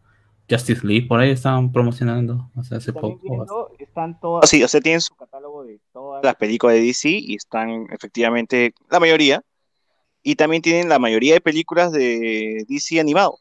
[0.51, 3.29] Justice League, por ahí estaban promocionando, o sea, hace También poco.
[3.37, 7.09] viendo, están todas, sí, o sea, tienen su catálogo de todas las películas de DC
[7.09, 9.43] y están efectivamente la mayoría.
[10.23, 13.39] Y también tienen la mayoría de películas de DC animado.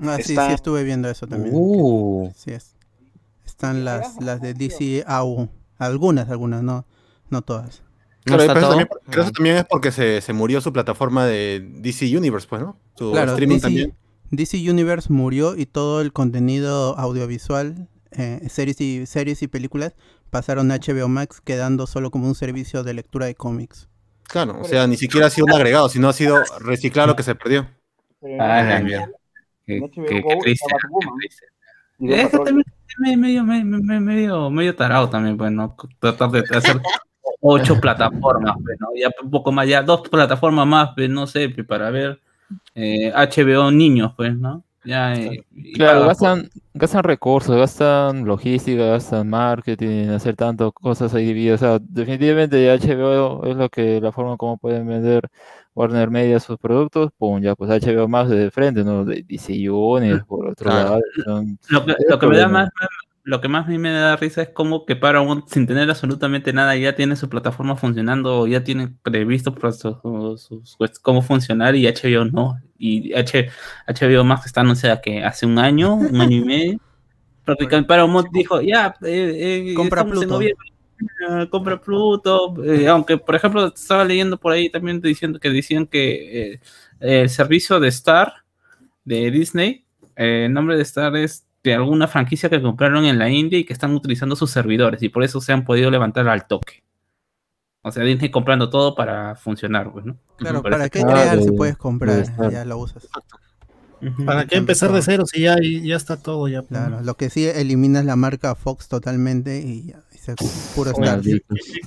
[0.00, 1.52] Ah, sí, Está- sí, estuve viendo eso también.
[1.56, 2.76] Uh, Sí es.
[3.44, 5.48] Están las, las de DC AU.
[5.78, 6.84] Algunas, algunas, no,
[7.30, 7.82] no todas.
[8.26, 8.68] ¿no Claro, pero eso, todo?
[8.70, 12.60] también, pero eso también es porque se, se murió su plataforma de DC Universe, pues,
[12.62, 12.76] ¿no?
[12.96, 13.96] Su Claro, streaming DC, también.
[14.30, 19.94] DC Universe murió y todo el contenido audiovisual, eh, series, y, series y películas,
[20.30, 23.88] pasaron a HBO Max, quedando solo como un servicio de lectura de cómics.
[24.24, 27.22] Claro, o sea, ni siquiera ha sido un agregado, sino ha sido reciclar lo que
[27.22, 27.66] se perdió.
[28.38, 29.10] Ah, la mierda.
[29.66, 29.80] Y
[32.06, 35.74] de Es que también es medio, medio, medio, medio, medio tarado también, pues, ¿no?
[35.98, 36.80] Tratar de hacer
[37.40, 38.88] ocho plataformas, pues, ¿no?
[38.94, 42.20] Ya un poco más, ya dos plataformas más, pues, no sé, pues, para ver
[42.74, 44.62] eh, HBO niños, pues, ¿no?
[44.84, 51.26] Ya, eh, Claro, por- gastan, gastan recursos, gastan logística, gastan marketing, hacer tantas cosas ahí
[51.26, 51.60] divididas.
[51.62, 55.28] O sea, definitivamente HBO es lo que la forma como pueden vender
[55.74, 59.04] Warner Media sus productos, pum, ya pues HBO más de frente, ¿no?
[59.04, 60.88] De DC Universe, por otro Claro.
[60.90, 61.00] lado.
[61.24, 62.70] son- Lo que, es lo que me da más-
[63.28, 66.54] lo que más a mí me da risa es como que Paramount, sin tener absolutamente
[66.54, 69.54] nada, ya tiene su plataforma funcionando, ya tiene previsto
[70.38, 72.58] sus- pues, cómo funcionar y HBO no.
[72.78, 73.50] Y H,
[73.86, 76.80] HBO Max está anunciada que hace un año, un año y medio,
[77.44, 80.34] prácticamente Paramount dijo, ya, eh, eh, Compra estamos en Pluto.
[80.34, 80.68] noviembre,
[81.42, 85.86] eh, compra Pluto, eh, aunque por ejemplo estaba leyendo por ahí también diciendo que decían
[85.86, 86.60] que
[86.98, 88.32] el servicio de Star
[89.04, 89.84] de Disney,
[90.16, 93.72] el nombre de Star es de alguna franquicia que compraron en la India y que
[93.72, 96.82] están utilizando sus servidores y por eso se han podido levantar al toque.
[97.82, 100.16] O sea, Disney comprando todo para funcionar, pues, ¿no?
[100.36, 102.24] Claro, ¿para qué Ah, crear si de- puedes de comprar?
[102.50, 103.08] Ya lo usas.
[104.24, 106.62] ¿Para qué empezar de cero si ya, ya está todo ya?
[106.62, 110.02] Claro, lo que sí eliminas la marca Fox totalmente y ya,
[110.74, 111.20] puro Star.
[111.22, 111.40] Qué,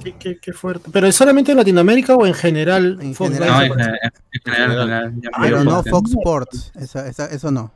[0.03, 0.89] qué- qué- qué fuerte.
[0.91, 2.97] ¿Pero es solamente en Latinoamérica o en general?
[3.01, 3.49] En Fox general.
[3.49, 3.99] va No, a en, desaparecer?
[4.03, 5.89] en- en general, en general, ya Pero no parte.
[5.91, 6.71] Fox Sports,
[7.31, 7.71] eso no.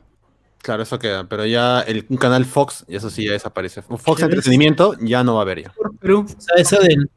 [0.66, 1.28] Claro, eso queda.
[1.28, 3.82] Pero ya el, un canal Fox, y eso sí ya desaparece.
[3.82, 4.20] Fox.
[4.22, 5.72] Entretenimiento ya no va a haber ya.
[6.00, 6.26] Perú.
[6.28, 7.08] O sea, eso del.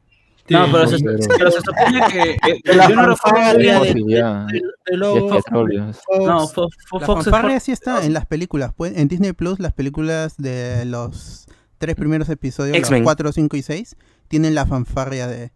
[0.48, 2.30] No, pero se, pero- pero se supone que.
[2.30, 5.92] eh, de la yo no recuerdo fanfarria, bien- de- logo, petróleo.
[5.92, 6.18] Fox.
[6.26, 8.72] No, Fo- Fo- La Fox fanfarria sí está en las películas.
[8.76, 11.46] pues, En Disney Plus, las películas de los
[11.78, 13.04] tres primeros episodios, los X-Men.
[13.04, 13.96] 4, 5 y 6,
[14.28, 15.52] tienen la fanfarria de,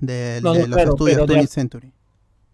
[0.00, 1.92] de, No, de no, los claro, estudios pero de- 20th Century.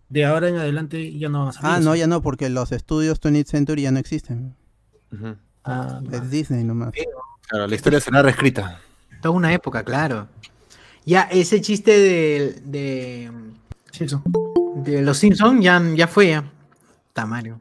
[0.08, 1.70] De ahora en adelante ya no van a salir.
[1.70, 1.84] Ah, eso.
[1.88, 4.54] no, ya no, porque los estudios 20th Century ya no existen.
[5.64, 6.92] Ah, Es Disney nomás.
[7.48, 8.80] Claro, la historia será reescrita.
[9.22, 10.28] Toda una época, claro.
[11.06, 13.30] Ya, ese chiste de, de,
[14.76, 16.50] de los Simpsons ya, ya fue ya.
[17.12, 17.60] Tamario.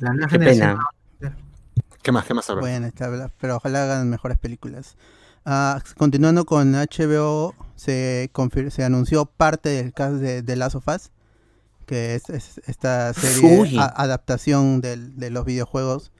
[0.00, 0.78] La nueva Qué generación.
[1.18, 1.36] pena.
[2.02, 2.24] ¿Qué más?
[2.26, 2.60] ¿Qué más habrá?
[2.60, 4.96] Bueno, está, pero ojalá hagan mejores películas.
[5.46, 8.30] Ah, continuando con HBO, se,
[8.70, 11.10] se anunció parte del cast de, de Last of Us,
[11.86, 16.12] que es, es esta serie a- adaptación del- de los videojuegos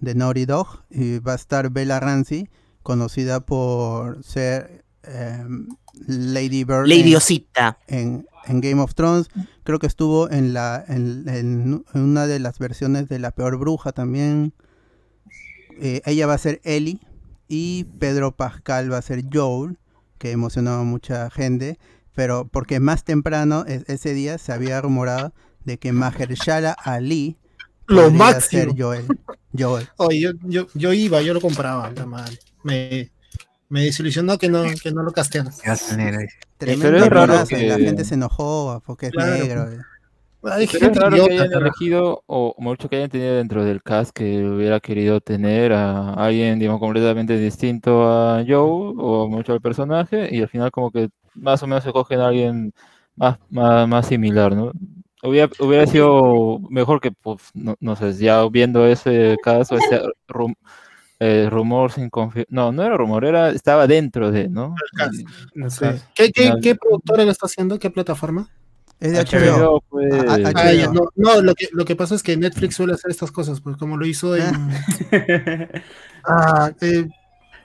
[0.00, 0.84] de Naughty Dog.
[0.90, 2.48] Y va a estar Bella Ramsey,
[2.82, 5.68] conocida por ser em,
[6.06, 7.78] Lady Bird en- Lady Osita.
[7.86, 9.28] en, en Game of Thrones.
[9.64, 13.92] Creo que estuvo en, la, en, en una de las versiones de La Peor Bruja
[13.92, 14.52] también.
[15.80, 17.00] Eh, ella va a ser Ellie
[17.48, 19.78] y Pedro Pascal va a ser Joel,
[20.18, 21.78] que emocionó a mucha gente.
[22.14, 25.32] Pero porque más temprano, e- ese día, se había rumorado
[25.64, 27.38] de que Mahershala Ali
[27.94, 28.62] Lo máximo.
[28.72, 29.04] ser Joel.
[29.58, 29.88] Joel.
[29.96, 32.38] Oye, yo, yo, yo iba, yo lo compraba, mal.
[32.62, 33.10] Me,
[33.68, 35.12] me desilusionó que no, que no lo
[37.04, 39.32] es raro rolazo, y La gente se enojó porque es Claro.
[39.44, 39.66] negro.
[40.42, 43.34] Hay Pero es gente raro idiota, que hayan pero- elegido, o mucho que hayan tenido
[43.36, 49.28] dentro del cast que hubiera querido tener a alguien, digamos, completamente distinto a Joe o
[49.28, 52.72] mucho al personaje, y al final como que más o menos se cogen a alguien
[53.16, 54.72] más, más, más similar, ¿no?
[55.22, 60.56] Hubiera, hubiera sido mejor que, pues, no, no sé, ya viendo ese caso, ese rum-
[61.18, 64.74] eh, rumor sin confirmar, no, no era rumor, era, estaba dentro de, ¿no?
[65.54, 66.00] No sé.
[66.14, 67.78] ¿Qué, qué, qué productora lo está haciendo?
[67.78, 68.48] ¿Qué plataforma?
[68.98, 69.84] Es de HBO, HBO.
[69.90, 72.76] pues, Ah, ah, Ah, ya, no, no, lo que, lo que pasa es que Netflix
[72.76, 74.54] suele hacer estas cosas, pues como lo hizo en.
[76.24, 77.06] ah, eh,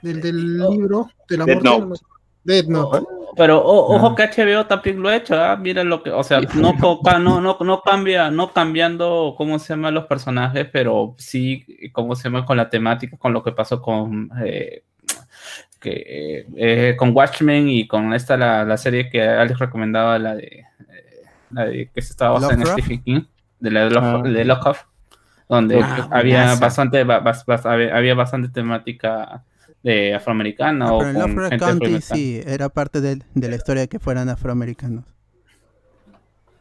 [0.02, 1.78] del, del libro de la Death muerte.
[1.80, 2.00] Note.
[2.02, 2.15] no
[2.46, 3.06] Death Note.
[3.36, 5.56] Pero o- ojo que HBO también lo ha hecho, ¿ah?
[5.56, 6.72] Mira lo que, o sea, no,
[7.18, 12.24] no, no, no cambia, no cambiando cómo se llaman los personajes, pero sí cómo se
[12.24, 14.84] llama con la temática, con lo que pasó con eh,
[15.80, 20.44] que eh, con Watchmen y con esta la, la serie que Alex recomendaba, la de,
[20.46, 22.66] eh, la de que se estaba basada en.
[22.66, 23.20] Stephen King,
[23.60, 24.22] de la de, Love- Ah.
[24.22, 24.44] de
[25.48, 29.44] donde Ah, había bastante ba- bas- bas- había había bastante temática
[29.86, 32.16] de afroamericana Ah, o pero en con Lovecraft gente County afroamericana.
[32.16, 35.04] sí, era parte de, de la historia de que fueran afroamericanos.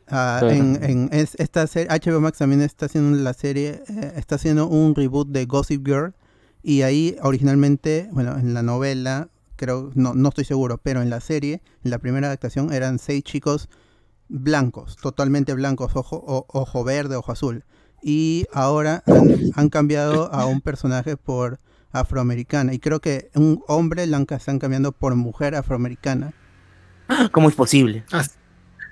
[0.07, 0.53] Ah, Claro.
[0.55, 4.67] en, en es- esta serie, HBO Max también está haciendo la serie, eh, está haciendo
[4.67, 6.13] un reboot de Gossip Girl
[6.61, 11.21] y ahí originalmente, bueno, en la novela, creo, no, no estoy seguro, pero en la
[11.21, 13.67] serie, en la primera adaptación eran seis chicos
[14.27, 17.63] blancos, totalmente blancos, ojo, o- ojo verde, ojo azul.
[18.03, 21.59] Y ahora han, han cambiado a un personaje por
[21.99, 22.73] afroamericana.
[22.73, 26.33] Y creo que un hombre la han- están cambiando por mujer afroamericana.
[27.31, 28.03] ¿Cómo es posible?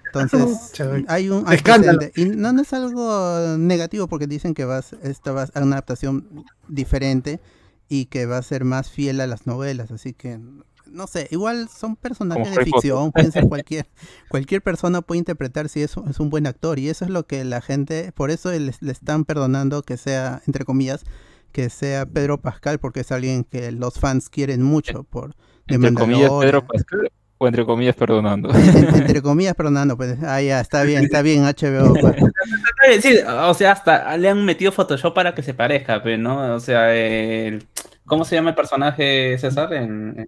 [0.06, 1.06] Entonces, Chévere.
[1.08, 2.00] hay un Escándalo.
[2.16, 5.48] Y no, no es algo negativo porque dicen que va a, ser- esta va a
[5.48, 7.40] ser una adaptación diferente
[7.90, 9.92] y que va a ser más fiel a las novelas.
[9.92, 10.40] Así que,
[10.86, 13.88] no sé, igual son personajes Como de ficción, pueden ser cualquier,
[14.30, 16.78] cualquier persona puede interpretar si es, un- es un buen actor.
[16.78, 20.44] Y eso es lo que la gente, por eso les- le están perdonando que sea,
[20.46, 21.04] entre comillas,
[21.54, 25.34] que sea Pedro Pascal, porque es alguien que los fans quieren mucho por
[25.68, 26.30] de Entre comillas.
[26.42, 28.50] Pedro Pascal, o entre comillas, perdonando.
[28.54, 31.94] En- entre comillas, perdonando, pues, ah, ya, está bien, está bien, HBO.
[32.02, 32.16] pues.
[33.02, 36.56] Sí, o sea, hasta le han metido Photoshop para que se parezca, pero ¿no?
[36.56, 37.66] O sea, el-
[38.06, 39.74] ¿cómo se llama el personaje César?
[39.74, 40.28] En,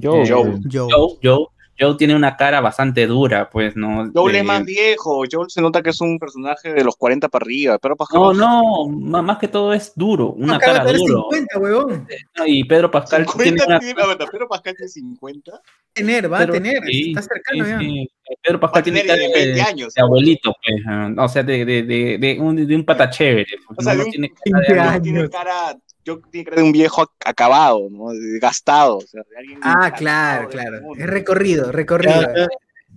[0.00, 0.28] Joe.
[0.28, 0.58] Joe.
[0.70, 0.88] Joe,
[1.22, 1.46] Joe,
[1.78, 4.10] Joe tiene una cara bastante dura, pues, ¿no?
[4.14, 7.28] Joel De- es más viejo, Joel se nota que es un personaje de los 40
[7.28, 11.26] para arriba, pero Pascal No, no, más que todo es duro, una cara duro.
[11.30, 12.08] 50, huevón.
[12.36, 12.46] ¿no?
[12.46, 13.78] Y Pedro Pascal tiene 50 una...
[13.78, 13.94] tiene,
[14.32, 15.62] pero Pascal tiene 50.
[15.92, 16.82] Tener, va Pedro- a tener.
[16.84, 17.78] sí, está cercano sí, ya.
[17.78, 18.10] sí.
[18.42, 19.94] Pedro Va Pascal a tiene cara 20 de, años.
[19.94, 23.46] de abuelito, pues, ah, o sea, de, de, de, de un, de un pata chévere.
[23.66, 25.02] pues, O sea, no, de no un- tiene cara 20 de- años.
[25.02, 28.06] Tiene cara, yo tiene cara de un viejo ac- acabado, ¿no?
[28.40, 28.96] Gastado.
[28.98, 30.78] O sea, de alguien Ah, claro, de claro.
[30.96, 32.20] Es recorrido, recorrido.
[32.22, 32.34] Ya,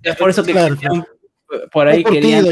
[0.04, 1.06] ya, Es por eso que Claro, querían-
[1.74, 2.46] por ahí querían,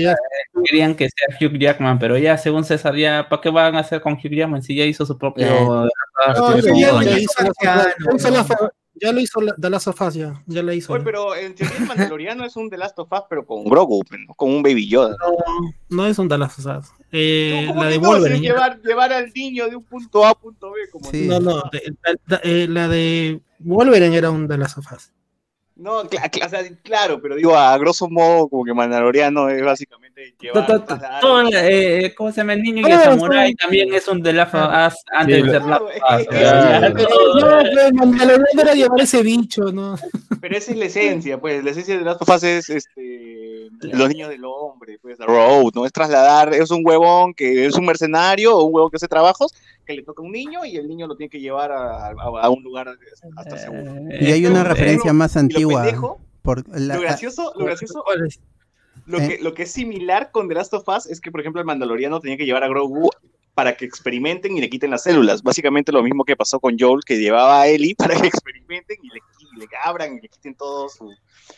[0.65, 4.02] querían que sea Hugh Jackman, pero ya según César, ya ¿para qué van a hacer
[4.02, 5.45] con Hugh Jackman si ya hizo su propio...
[5.48, 5.65] Eh.
[6.36, 6.91] No, su ya,
[9.13, 10.91] lo hizo The Last of Us, ya, ya la hizo.
[10.91, 14.02] Oye, pero en teoría el Mandaloriano es un The Last of Us, pero con Grogu,
[14.28, 14.34] ¿no?
[14.36, 15.15] con un Baby Yoda.
[15.89, 16.91] No es un The Last of Us.
[17.12, 18.39] Eh, ¿Cómo la de Wolverine.
[18.41, 20.78] llevar, llevar al niño de un punto A a punto B.
[20.91, 21.28] Como Sí.
[21.28, 21.93] No, no, de-
[22.28, 25.12] la, eh, la de Wolverine era un The Last of Us.
[25.76, 26.30] No, o sea,
[26.84, 30.67] claro, pero digo, a grosso modo, como que Mandaloriano es básicamente llevar.
[30.67, 32.86] To- to- todo, eh, ¿Cómo se llama el niño?
[32.86, 35.80] Y el Ah, samurai también es un The Last of Us antes de ser No,
[35.80, 36.02] pues,
[37.93, 39.95] Mandalorian era llevar ese bicho, ¿no?
[40.41, 43.49] Pero esa es la esencia, pues, la esencia de Last of Us es este,
[43.82, 45.86] los niños del hombre, pues, The Road, ¿no?
[45.86, 49.54] Es trasladar, es un huevón que es un mercenario o un huevón que hace trabajos,
[49.86, 52.13] que le toca a un niño y el niño lo tiene que llevar a, a-
[52.43, 52.89] a un lugar
[53.38, 53.95] hasta seguro.
[54.12, 55.82] Eh, Y hay una eh, referencia más lo antigua.
[55.84, 58.39] pendejo, Por la, lo gracioso, lo gracioso, ¿Cuál es?
[59.06, 59.28] lo Eh.
[59.38, 61.65] que, lo que es similar con The Last of Us es que, por ejemplo, el
[61.65, 63.10] Mandaloriano tenía que llevar a Grogu
[63.54, 65.44] para que experimenten y le quiten las células.
[65.44, 69.10] Básicamente lo mismo que pasó con Joel, que llevaba a Ellie para que experimenten y
[69.10, 69.20] le,
[69.56, 71.14] y le abran y le quiten todo su,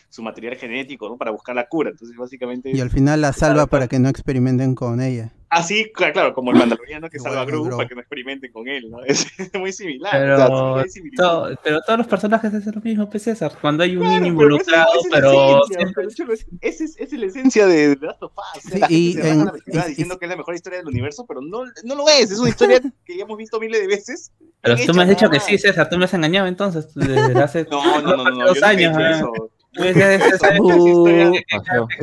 [0.09, 1.17] su material genético, ¿no?
[1.17, 1.91] Para buscar la cura.
[1.91, 2.71] Entonces, básicamente...
[2.73, 5.31] y al final la salva para que no experimenten con ella.
[5.53, 8.69] Así, cla- claro, como el Mandaloriano que salva a Grogu para que no experimenten con
[8.69, 9.03] él, ¿no?
[9.05, 10.11] Es muy similar.
[10.13, 11.21] Pero, o sea, sí hay similitud.
[11.23, 13.51] to- pero todos los personajes hacen lo mismo, pues César.
[13.59, 17.25] Cuando hay un Claro, niño pero esa- involucrado, es pero es- esa es, es la
[17.25, 18.61] esencia de The Last of Us.
[18.63, 21.25] Sí, la gente y se en- la diciendo que es la mejor historia del universo,
[21.27, 22.31] pero no, no lo es.
[22.31, 24.31] Es una historia que ya hemos visto miles de veces.
[24.61, 25.57] pero tú me has dicho que sí.
[25.57, 25.89] César.
[25.89, 26.93] Tú me has engañado entonces.
[26.95, 27.11] Desde
[27.43, 28.97] hace No, no, no, no, dos yo nunca he años.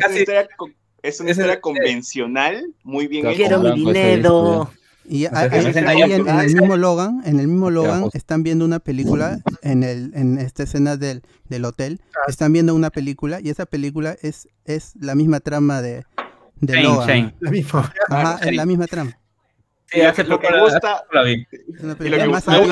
[0.00, 3.36] casi- historia, con- es una Ese- historia convencional, muy bien hecha.
[3.36, 4.70] Quiero mi dinero.
[5.10, 9.38] Y sea, engañó en, el mismo Logan, en el mismo Logan, están viendo una película
[9.62, 12.00] en el en esta escena del, del hotel.
[12.26, 16.04] Están viendo una película y esa película es es la misma trama de,
[16.60, 17.06] de Shane, Logan.
[17.08, 17.34] Shane.
[17.40, 17.92] La misma.
[18.10, 19.18] Ajá, es la misma trama.
[19.86, 21.46] Sí, hace lo poco que la- gusta- la vi.
[21.52, 22.66] Es una Y lo película que más gusta de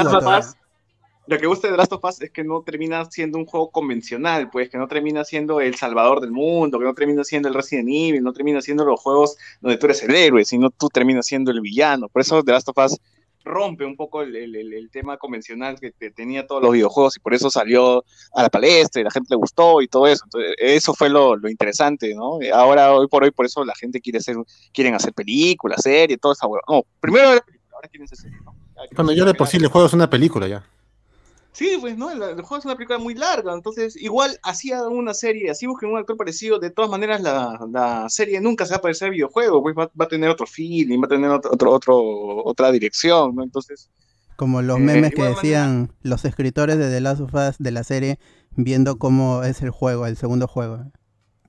[1.27, 3.71] lo que gusta de The Last of Us es que no termina siendo un juego
[3.71, 7.55] convencional, pues que no termina siendo el salvador del mundo, que no termina siendo el
[7.55, 11.27] Resident Evil, no termina siendo los juegos donde tú eres el héroe, sino tú terminas
[11.27, 12.09] siendo el villano.
[12.09, 12.97] Por eso The Last of Us
[13.45, 17.21] rompe un poco el, el- el- tema convencional que, que tenía todos los videojuegos y
[17.21, 18.05] por eso salió
[18.35, 20.25] a la palestra y la gente le gustó y todo eso.
[20.25, 22.39] Entonces, eso fue lo, lo interesante, ¿no?
[22.53, 24.37] Ahora, hoy por hoy, por eso la gente quiere hacer,
[24.73, 26.61] quieren hacer películas, series, toda esa hueá.
[26.69, 28.55] No, primero era película, ahora quieren hacer series, ¿no?
[28.97, 30.65] Cuando yo de por sí el juego es una película ya.
[31.57, 35.15] Sí, pues no, el, el juego es una película muy larga, entonces igual hacía una
[35.15, 38.77] serie, así busquen un actor parecido, de todas maneras la, la serie nunca se va
[38.77, 41.51] a parecer al videojuego, pues va, va a tener otro feeling, va a tener otro,
[41.53, 43.43] otro, otro- otra dirección, ¿no?
[43.43, 43.89] Entonces,
[44.37, 47.85] Como los Eh, memes que decían los escritores de The Last of Us de la
[47.85, 48.19] serie
[48.51, 50.93] viendo cómo es el juego, el segundo juego.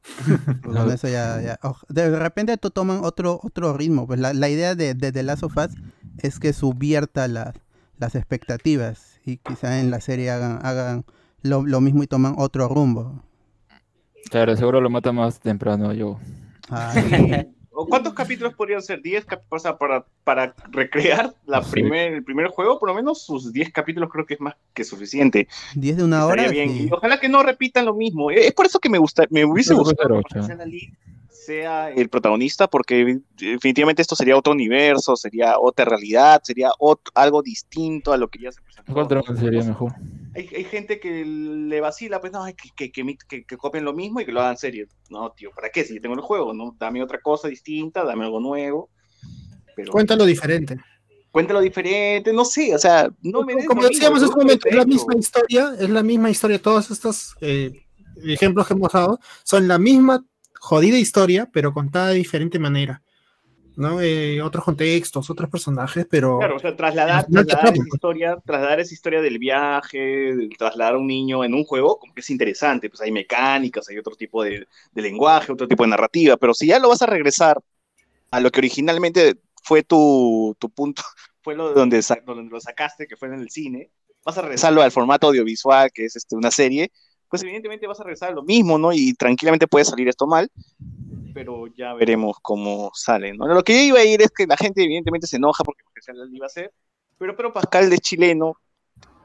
[0.64, 4.08] Con eso ya, ya- De repente to- toman otro, otro ritmo.
[4.08, 5.76] Pues la, la idea de, de The Last of Us
[6.20, 7.56] es que subvierta las,
[7.98, 9.17] las expectativas.
[9.28, 11.04] Y quizá en la serie hagan, hagan
[11.42, 13.22] lo, lo mismo y toman otro rumbo.
[14.32, 16.18] Claro, seguro lo mata más temprano yo.
[16.70, 17.46] Ay,
[17.80, 19.02] ¿O ¿Cuántos capítulos podrían ser?
[19.04, 21.72] ¿10 cap- o sea, para, para recrear la Sí.
[21.72, 24.86] primer, el primer juego, por lo menos sus 10 capítulos creo que es más que
[24.86, 25.48] suficiente.
[25.76, 26.44] 10 de una hora.
[26.46, 26.76] Estaría bien.
[26.78, 26.88] sí.
[26.88, 28.32] Y ojalá que no repitan lo mismo.
[28.32, 30.22] Eh, Es por eso que me gusta, me hubiese No, gustado
[31.48, 37.42] sea el protagonista, porque definitivamente esto sería otro universo, sería otra realidad, sería ot- algo
[37.42, 39.24] distinto a lo que ya se presentó.
[39.24, 39.94] Que sería mejor.
[40.36, 43.94] Hay, hay gente que le vacila, pues no, que, que, que, que- que copien lo
[43.94, 44.88] mismo y que lo hagan serie.
[45.10, 45.84] No, tío, ¿para qué?
[45.86, 46.76] Si yo tengo el juego, ¿no?
[46.78, 48.90] Dame otra cosa distinta, dame algo nuevo.
[49.76, 50.78] Pero Cuéntalo diferente.
[51.32, 54.86] cuéntalo diferente, no sé, o sea, no me Como decíamos hace un momento, es la
[54.86, 56.60] misma historia, es la misma historia.
[56.62, 57.72] Todos estos eh,
[58.26, 60.26] ejemplos que hemos dado son la misma
[60.68, 63.02] jodida historia, pero contada de diferente manera.
[63.78, 64.02] ¿no?
[64.02, 68.80] Eh, otros contextos, otros personajes, pero Claro, o sea, trasladar, No trasladar esa historia, trasladar
[68.82, 72.90] esa historia del viaje, trasladar a un niño en un juego, como que es interesante,
[72.90, 76.68] pues hay mecánicas, hay otro tipo de, de lenguaje, otro tipo de narrativa, pero si
[76.68, 77.62] ya lo vas a regresar
[78.32, 81.04] a lo que originalmente fue tu, tu punto,
[81.42, 83.92] fue lo de donde, donde lo sacaste, que fue en el cine,
[84.26, 86.92] vas a regresarlo al formato audiovisual, que es este, una serie,
[87.30, 88.94] pues evidentemente vas a regresar a lo mismo, ¿no?
[88.94, 90.50] Y tranquilamente puede salir esto mal,
[91.34, 93.48] pero ya veremos cómo sale, ¿no?
[93.48, 96.30] Lo que yo iba a ir es que la gente evidentemente se enoja porque Pascal
[96.34, 96.72] iba a ser,
[97.18, 98.56] pero, pero Pascal es chileno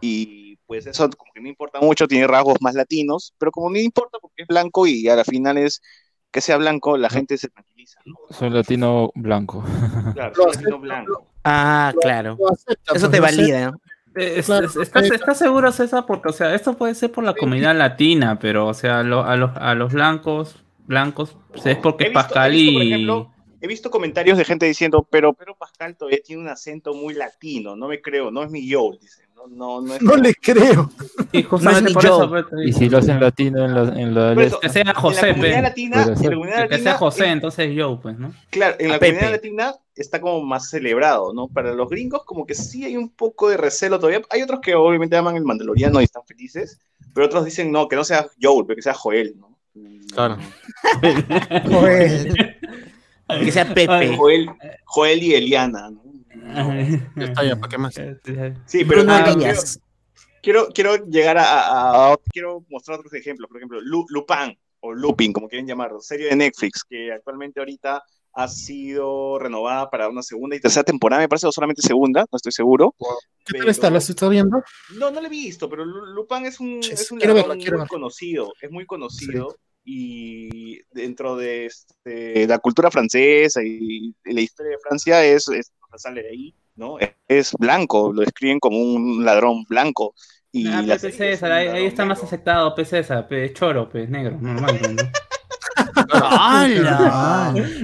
[0.01, 3.79] y pues eso como que no importa mucho, tiene rasgos más latinos, pero como no
[3.79, 5.81] importa porque es blanco y a la final es
[6.31, 8.17] que sea blanco, la gente se tranquiliza, ¿no?
[8.31, 9.63] Soy latino blanco.
[10.15, 11.27] Claro, es latino blanco.
[11.45, 12.39] Ah, claro.
[12.95, 13.71] Eso te valida.
[13.71, 13.81] ¿no?
[14.15, 16.05] Eh, es- Claro, es- ¿Estás, eh, estás seguro, César?
[16.07, 19.37] Porque, o sea, esto puede ser por la comunidad latina, pero, o sea, lo- a,
[19.37, 22.93] los, a los blancos, blancos, pues, es porque visto- Pascal he visto, por y...
[22.93, 23.29] ejemplo,
[23.65, 27.77] He visto comentarios de gente diciendo, pero, pero Pascal todavía tiene un acento muy latino,
[27.77, 29.25] no me creo, no es mi Joel, dicen.
[29.51, 30.91] No, no, no es No le creo.
[31.33, 32.17] y justamente por yo.
[32.23, 32.29] eso...
[32.31, 34.89] pues, Y si lo hacen latino en la, en la Por eso, Que sea en
[34.89, 35.63] la José, comunidad pe.
[35.63, 38.33] latina, en la comunidad Que sea latina, José, es- entonces yo, pues, ¿no?
[38.51, 39.13] Claro, en A la Pepe.
[39.15, 41.49] comunidad latina está como más celebrado, ¿no?
[41.49, 44.23] Para los gringos como que sí hay un poco de recelo todavía.
[44.31, 46.81] Hay otros que obviamente aman el mandaloriano y están felices,
[47.15, 49.57] pero otros dicen, no, que no sea Joel, pero que sea Joel, ¿no?
[50.15, 50.37] Claro.
[51.71, 52.59] Joder.
[53.29, 54.15] Que sea Pepe.
[54.17, 54.51] Joel,
[54.85, 56.02] Joel y Eliana, ¿no?
[57.17, 57.95] Ya está, ya, ¿para qué más?
[58.67, 59.61] Sí, pero ah, quiero,
[60.43, 63.49] quiero, quiero llegar a, a- a- Quiero mostrar otros ejemplos.
[63.49, 68.03] Por ejemplo, Lu- Lupin, o Lupin, como quieren llamarlo, serie de Netflix, que actualmente ahorita
[68.35, 72.37] ha sido renovada para una segunda y tercera temporada, me parece, o solamente segunda, no
[72.37, 72.95] estoy seguro.
[73.45, 73.91] ¿Qué tal está?
[73.91, 74.63] ¿La estás viendo?
[74.99, 77.55] No, no lo he visto, pero Lu- Lupin es un, Sí, es un quiero verla,
[77.57, 77.87] quiero muy verla.
[77.89, 84.73] conocido, es muy conocido y dentro de este, la cultura francesa y de la historia
[84.73, 86.99] de Francia es, es- sale de ahí, ¿no?
[86.99, 90.15] Es, es blanco, lo describen como un ladrón blanco.
[90.51, 92.27] Y Ah, la pe, serie es César, ahí, ahí está más negro.
[92.27, 95.11] aceptado, pe César, pe choro, pe negro, normal, pues, ¿no?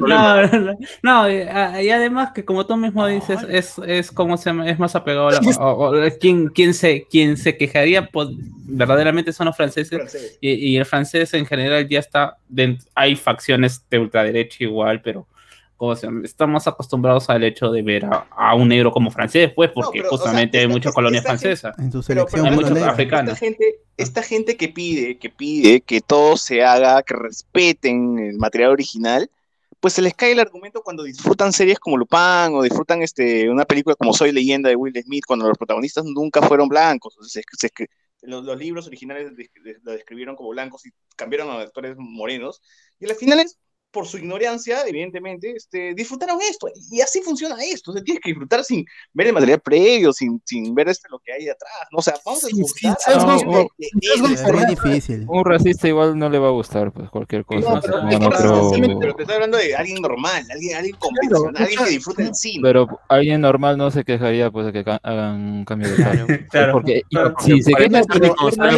[0.06, 4.68] No, no, no, y, además que como tú mismo dices, es, es como se llama,
[4.68, 8.28] es más apegado a la, o- o- quien, quien se, quien se quejaría pues,
[8.66, 10.38] verdaderamente son los franceses Francés.
[10.40, 15.26] y, y el francés en general ya está, dent- hay facciones de ultraderecha igual, pero
[15.94, 20.00] llama, estamos acostumbrados al hecho de ver a, a un negro como francés, pues, porque
[20.00, 21.78] pero, o sea, justamente hay esta- muchas esta- colonias esta gente- francesas.
[21.78, 23.32] En su Pero- selección pero- Hay puro muchos africanos.
[23.34, 23.64] Esta gente,
[23.96, 29.30] esta gente que pide, que pide que todo se haga, que respeten el material original,
[29.80, 33.64] pues se les cae el argumento cuando disfrutan series como Lupin o disfrutan este, una
[33.64, 37.16] película como Soy leyenda de Will Smith, cuando los protagonistas nunca fueron blancos.
[37.16, 37.88] O sea, se- se-
[38.22, 39.30] los, los libros originales
[39.84, 42.60] lo describieron como blancos y cambiaron a actores morenos.
[42.98, 43.56] Y al final es,
[43.90, 46.68] por su ignorancia, evidentemente, este, disfrutaron esto.
[46.90, 47.90] Y así funciona esto.
[47.90, 48.84] O sea, tienes que disfrutar sin
[49.14, 51.72] ver el material previo, sin, sin ver este, lo que hay atrás.
[51.90, 51.98] ¿no?
[51.98, 52.96] O sea, vamos a Sí, disfrutar.
[53.00, 53.68] sí, sesgos de-
[54.14, 55.24] Es muy difícil.
[55.28, 57.80] Un racista igual no le va a gustar, pues cualquier cosa.
[57.80, 61.90] Pero- Es necesariamente, pero te estoy hablando de alguien normal, alguien, alguien convencional, alguien que
[61.90, 62.60] disfruta el cine.
[62.62, 66.26] Pero alguien normal no se quejaría pues de que ca- hagan un cambio de Claro.
[66.26, 66.46] cara.
[66.50, 66.72] Claro.
[66.72, 67.34] Porque Claro.
[67.40, 68.04] si se quejan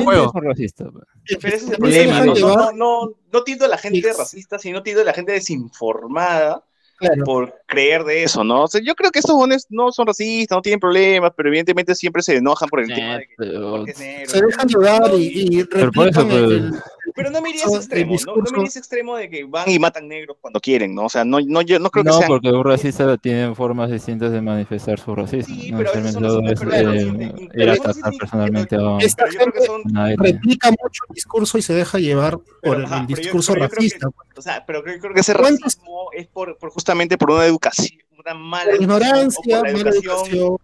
[0.04, 0.30] juego.
[0.32, 0.88] son racistas.
[0.92, 1.04] pues.
[1.40, 3.12] Pero ese es el problema, no, no.
[3.32, 4.18] No, tildo a la gente Sí.
[4.18, 6.62] racista, sino tildo a la gente desinformada
[6.98, 7.24] Claro.
[7.24, 8.64] por creer de eso, ¿no?
[8.64, 11.94] O sea, yo creo que estos jóvenes no son racistas, no tienen problemas, pero evidentemente
[11.94, 13.86] siempre se enojan por el tema de que pero-.
[13.86, 16.82] Se dejan llevar y, y eso, replican el- pues, el,
[17.20, 19.28] Pero no me iría a ese extremo, no, no me iría a ese extremo de
[19.30, 21.04] que van y matan negros cuando quieren, ¿no?
[21.04, 22.26] O sea, no, no, yo no creo que No, sea...
[22.28, 25.54] porque un racista tiene formas distintas de manifestar su racismo.
[25.54, 28.18] Sí, no pero a veces necesariamente son todo los- es eh, ir a eso sí,
[28.18, 29.82] personalmente a un- Esta gente son...
[30.18, 33.56] replica mucho el discurso y se deja llevar por Pero, el, ajá, el discurso yo
[33.58, 34.08] creo que- racista.
[34.36, 37.44] O sea, pero creo, creo que ese ¿Cuántos- racismo es por, por justamente por una
[37.44, 40.56] educación, una mala ignorancia, por la mala educación, educación.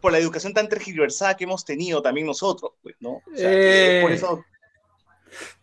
[0.00, 3.10] por la educación tan tergiversada que hemos tenido también nosotros, pues, ¿no?
[3.14, 4.44] O sea, Eh, por eso...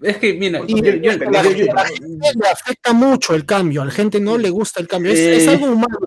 [0.02, 3.46] Es que, mira, Y yo, yo- la, yo- yo- la gente le afecta mucho el
[3.46, 5.98] cambio, a la gente no le gusta el cambio, es, Eh, es algo humano.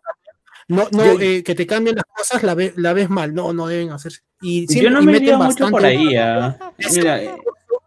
[0.67, 3.53] No, no yo- eh, que te cambien las cosas la, ve- la ves mal, no,
[3.53, 4.21] no deben hacerse.
[4.41, 6.17] Y yo siempre- no y me meten iría mucho por bastante- ahí.
[6.17, 6.73] ah.
[6.79, 7.31] Es, Mira, eh,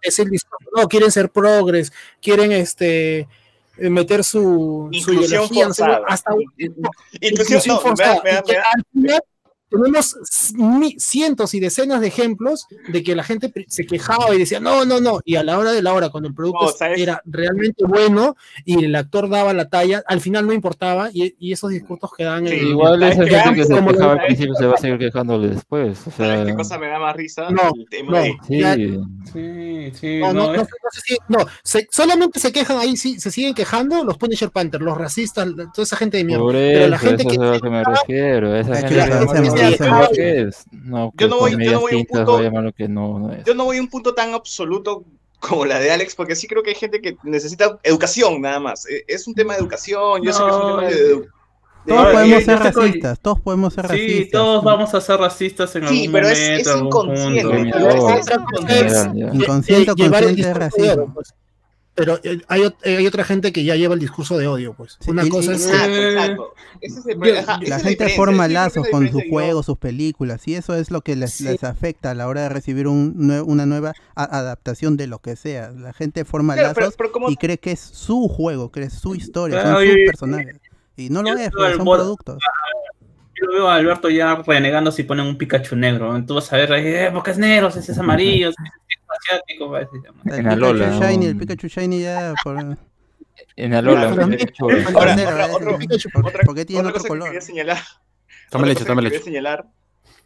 [0.01, 3.27] es el discurso, no, quieren ser progres, quieren este
[3.79, 6.05] eh, meter su, su Inclusión ideología, no sé, forzada.
[6.07, 8.21] hasta Inclusión, inclusión no, forzada.
[8.23, 8.43] me da-
[8.93, 9.21] me da-
[9.69, 10.15] tenemos
[10.97, 14.99] cientos y decenas de ejemplos de que la gente se quejaba y decía, no, no,
[14.99, 18.35] no, y a la hora de la hora, cuando el producto No, era realmente bueno
[18.65, 22.47] y el actor daba la talla, al final no importaba y, y esos discursos quedaban
[22.47, 22.67] Sí, en...
[22.67, 23.39] Igual ¿sabes esa qué?
[23.39, 25.99] gente que se quejaba al principio se va a seguir quejándole después.
[26.07, 27.49] O ¿Sabes sea, qué cosa me da más risa?
[27.49, 28.17] No, el tema no.
[28.23, 28.35] de...
[28.47, 28.59] sí.
[28.59, 32.51] Ya- sí, sí, No, no, no, no, es- no sé si- no, se- solamente se
[32.51, 36.23] quejan ahí, sí, se siguen quejando los Punisher Panthers, los racistas, toda esa gente de
[36.23, 36.43] mierda.
[36.43, 38.55] Por Pero la eso, gente eso que es a lo que me refiero.
[38.55, 39.56] Esa Es que gente
[41.17, 42.25] Yo no voy- con yo no medias voy a un punto-
[44.13, 45.03] tan absoluto
[45.39, 48.87] como la de Alex, porque sí creo que hay gente que necesita educación nada más.
[48.89, 50.93] Eh, Es un tema de educación, yo sé que es un tema de...
[50.93, 51.27] eh, de-
[51.87, 54.17] Todos podemos ser con- racistas, todos podemos ser racistas.
[54.25, 57.43] Sí, todos vamos a ser racistas en Sí, algún momento, inconsciente.
[57.63, 59.09] Mi pero es-.
[59.33, 61.21] Inconsciente o llevar el consciente es discurso de odio, racismo.
[61.97, 64.97] Pero eh, hay, eh, hay otra gente que ya lleva el discurso de odio, pues.
[65.01, 66.53] Sí, Una y- cosa y- es Exacto, Eh, exacto.
[66.79, 70.47] Ese es el- yo- ajá, La gente forma que lazos con sus juegos, sus películas,
[70.47, 71.45] y eso es lo que les, Sí.
[71.45, 73.15] les afecta a la hora de recibir un
[73.47, 75.71] una nueva adaptación de lo que sea.
[75.71, 78.93] La gente forma Claro, lazos pero como y cree que es su juego, que es
[78.93, 80.55] su historia, Claro, son y- sus personajes.
[80.95, 82.37] Y no lo es, pues, son productos.
[83.39, 86.23] Yo veo a Alberto ya renegando si ponen un Pikachu negro.
[86.25, 89.69] Tú vas a ver, eh, porque es negro, ese es amarillo, ese es asiático.
[89.69, 90.01] va a decir.
[90.25, 91.37] El En Alola, Pikachu Shiny, el.
[91.37, 92.77] Pikachu Shiny ya por,
[93.55, 94.47] En Alola, Ahora, otra- ¿eh?
[95.51, 95.77] otro-
[96.13, 97.23] ¿Por- otra- por qué tiene otra otro color?
[97.25, 97.77] que quería señalar.
[98.49, 99.13] Toma leche, toma leche.
[99.13, 99.65] quería señalar.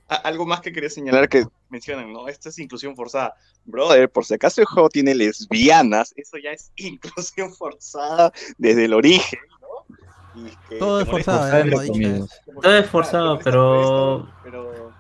[0.08, 2.28] a- algo más que quería señalar que mencionan, ¿no?
[2.28, 3.34] Esta es inclusión forzada.
[3.64, 8.94] Brother, por si acaso el juego tiene lesbianas, eso ya es inclusión forzada desde el
[8.94, 9.40] origen.
[10.36, 11.50] Y que Todo es forzado.
[12.62, 14.92] Todo es forzado, pero- pero...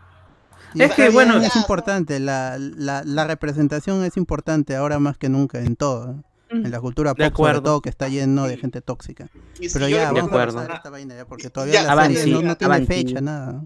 [0.73, 5.27] Y Es que, bueno- es importante, la, la, la representación es importante ahora más que
[5.27, 6.11] nunca en todo.
[6.11, 6.15] ¿eh?
[6.49, 7.61] En la cultura De pop, sobre acuerdo.
[7.63, 9.27] todo, que está lleno de gente tóxica.
[9.73, 12.57] Pero ya, vamos a esta vaina ya, porque todavía Ya, la avanti, serie no, no
[12.57, 12.93] tiene avanti.
[12.93, 13.63] fecha, nada.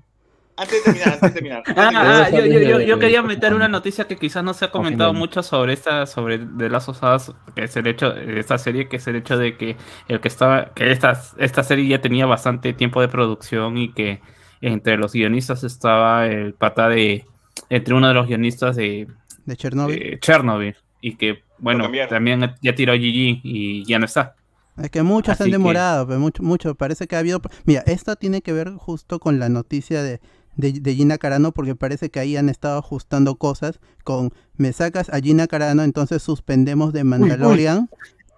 [0.58, 1.64] Antes de terminar, antes de terminar.
[1.76, 4.16] Ah, antes de ah, yo, yo, yo, esa yo quería de- meter una noticia que
[4.16, 7.88] quizás no se ha comentado mucho sobre esta, sobre de las osadas, que es el
[7.88, 9.76] hecho, esta serie, que es el hecho de que
[10.08, 14.22] el que estaba, que esta, esta serie ya tenía bastante tiempo de producción y que
[14.62, 17.26] entre los guionistas estaba el pata de,
[17.70, 19.08] entre uno de los guionistas de,
[19.46, 20.00] De Chernobyl.
[20.00, 24.36] de Chernobyl y que bueno también ya tiró GG y ya no está.
[24.82, 27.42] Es que muchos se han Así que- demorado, pero mucho, mucho, parece que ha habido...
[27.64, 30.20] Mira, esto tiene que ver justo con la noticia de,
[30.56, 35.10] de, de Gina Carano, porque parece que ahí han estado ajustando cosas con, me sacas
[35.10, 37.90] a Gina Carano, entonces suspendemos de Mandalorian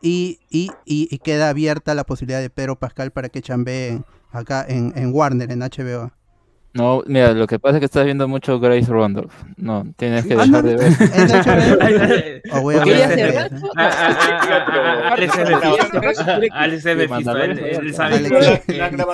[0.02, 4.64] Y, y, y, y queda abierta la posibilidad de Pedro Pascal para que chambeen acá
[4.68, 6.12] en, en Warner, en HBO.
[6.74, 9.34] No, mira, lo que pasa es que estás viendo mucho Grace Randolph.
[9.56, 10.92] No, tienes que Ah, dejar de ver.
[10.92, 12.42] ¿eh?
[12.52, 12.62] Ah,
[13.76, 16.02] ah, ah, ah, Alex Mephisto.
[16.54, 17.08] Alex sabe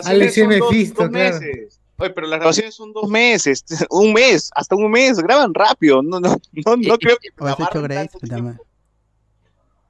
[0.05, 6.01] Alex- Oye, pero las grabaciones son dos meses, un mes, hasta un mes, graban rápido.
[6.01, 6.35] No, no,
[6.65, 7.29] no, no creo que.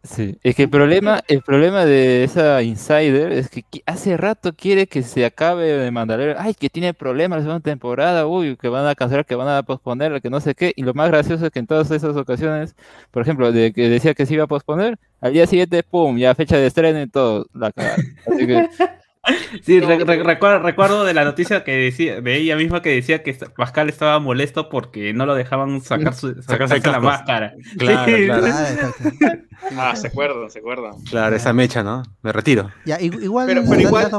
[0.06, 4.86] Sí, es que el problema, el problema de esa insider es que hace rato quiere
[4.86, 6.36] que se acabe de Mandalorian.
[6.38, 9.64] Ay, que tiene problemas la segunda temporada, uy, que van a cancelar, que van a
[9.64, 10.74] posponer, que no sé qué.
[10.76, 12.76] Y lo más gracioso es que en todas esas ocasiones,
[13.12, 16.36] por ejemplo, de que decía que se iba a posponer, al día siguiente, pum, ya
[16.36, 18.06] fecha de estreno y todo, la cagaron.
[18.30, 18.68] Así que
[19.64, 23.24] Sí, re- re- recuerdo, recuerdo de la noticia que decía, de ella misma que decía
[23.24, 27.54] que Pascal estaba molesto porque no lo dejaban sacar su, sacarse la máscara.
[27.78, 28.26] Claro, Sí.
[28.26, 28.46] claro.
[28.48, 29.38] Ah.
[29.78, 30.92] Ah, se acuerdan, se acuerdan.
[31.10, 32.04] Claro, esa mecha, ¿no?
[32.22, 32.70] Me retiro.
[32.86, 34.10] Ya, igual, Pero- igual-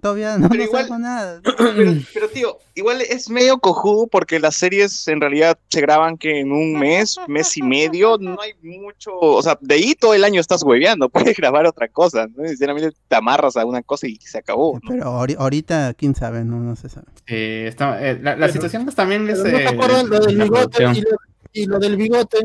[0.00, 1.40] todavía no, pero no igual- salgo nada.
[1.58, 6.40] Pero, pero, tío, igual es medio cojudo porque las series en realidad se graban que
[6.40, 10.22] en un mes, mes y medio, no hay mucho, o sea, de ahí todo el
[10.24, 12.46] año estás hueveando, puedes grabar otra cosa, ¿no?
[12.46, 14.88] Sinceramente te amarras a una cosa y se acabó, ¿no?
[14.88, 17.06] Pero ahori- ahorita, quién sabe, no, no se sabe.
[17.26, 19.40] Eh, está- eh, la, la situación pues también es...
[19.40, 21.16] Pero ¿No te eh, acuerdas lo del bigote y lo,
[21.52, 22.38] y lo del bigote?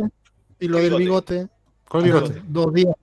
[0.60, 1.48] Y lo del Bigote.
[1.90, 2.42] ¿Cuál bigote?
[2.48, 2.96] Dos días.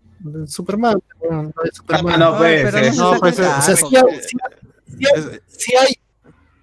[0.46, 0.98] Superman.
[1.30, 4.36] Ah, no, pues, pero eh, se no, saca pues, eh, O sea, sí hay, sí
[4.42, 5.94] hay- sí hay- Es- sí hay-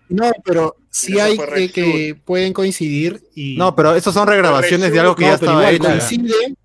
[0.10, 3.58] No, pero sí Eso hay que, pueden coincidir y.
[3.58, 6.56] No, pero estos son regrabaciones de algo que No, ya pero estaba coincide.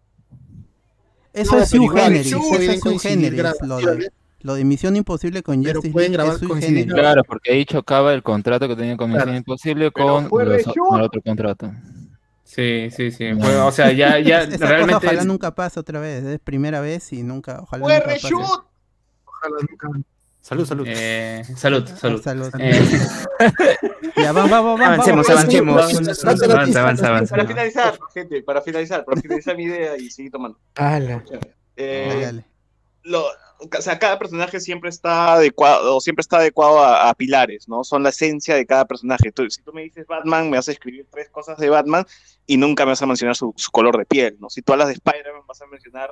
[1.33, 3.53] Eso No, es igual, generis, eso es coincidir generis.
[3.63, 4.11] Lo de.
[4.43, 6.93] Lo de Misión Imposible con Pero Justice pueden League grabar- es.
[6.93, 9.39] Claro, porque ahí chocaba el contrato que tenía con Misión Claro.
[9.39, 11.73] Imposible con, los- con el otro contrato.
[12.45, 13.31] Sí, sí, sí.
[13.33, 14.95] O sea, ya, ya Esa cosa realmente.
[15.07, 18.15] ojalá nunca pase otra vez, es primera vez y nunca, ojalá ¡Fue nunca pase.
[18.29, 18.65] reshoot!
[19.25, 19.89] Ojalá nunca.
[20.41, 20.85] Salud, salud.
[20.89, 22.21] eh, salud, salud.
[22.21, 22.51] Salud.
[22.59, 22.81] Eh,
[24.17, 25.09] Ya, vamos, vamos, vamos.
[25.09, 25.41] Avancemos, vamos.
[25.47, 26.25] avancemos.
[26.25, 27.37] avanza, avanza, avanza.
[27.37, 30.59] Para finalizar, gente, para finalizar, para finalizar mi idea y seguir tomando.
[30.75, 31.25] Ala.
[31.77, 32.45] Eh, Dale, dale.
[33.05, 33.25] lo,
[33.63, 37.85] o sea, cada personaje siempre está adecuado, siempre está adecuado a, a pilares, ¿no?
[37.85, 39.29] Son la esencia de cada personaje.
[39.29, 42.05] Entonces, si tú me dices Batman, me vas a escribir tres cosas de Batman
[42.47, 44.51] y nunca me vas a mencionar su, su color de piel, ¿no?
[44.51, 46.11] Si tú hablas de Spider-Man, vas a mencionar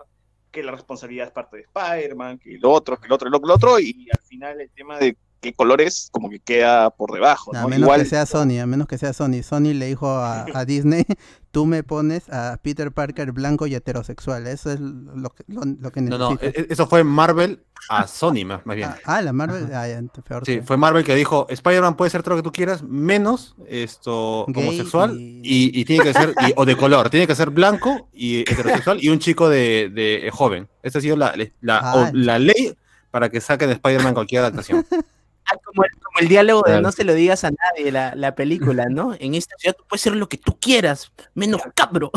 [0.51, 3.79] que la responsabilidad es parte de Spider-Man, que lo otro, que el otro, lo otro,
[3.79, 7.63] y al final el tema de qué color es, como que queda por debajo, A
[7.63, 7.69] ¿no?
[7.69, 9.43] menos Igual, que sea Sony, a menos que sea Sony.
[9.43, 11.05] Sony le dijo a, a Disney,
[11.51, 14.47] tú me pones a Peter Parker blanco y heterosexual.
[14.47, 16.59] Eso es lo que, lo, lo que No, no, necesito.
[16.61, 18.89] e- e- eso fue Marvel a Sony, más, más bien.
[18.91, 19.65] ah, ah, la Marvel.
[19.75, 22.43] Ah, ya, ent- peor Sí, que- fue Marvel que dijo, Spider-Man puede ser todo lo
[22.43, 26.65] que tú quieras, menos esto Gay homosexual y- y, y tiene que ser, y- o
[26.65, 30.69] de color, tiene que ser blanco y heterosexual y un chico de, de eh, joven.
[30.83, 31.95] Esta ha sido la, la, Ah.
[31.97, 32.75] o- la ley
[33.11, 34.87] para que saquen de Spider-Man cualquier adaptación.
[35.65, 38.87] Como, el, como el diálogo de no se lo digas a nadie, la, la película,
[38.89, 39.15] ¿no?
[39.19, 42.11] En esta ciudad tú puedes ser lo que tú quieras, menos cabro.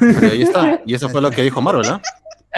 [0.00, 0.80] Y ahí está.
[0.86, 2.00] Y eso fue lo que dijo Marvel, ¿no?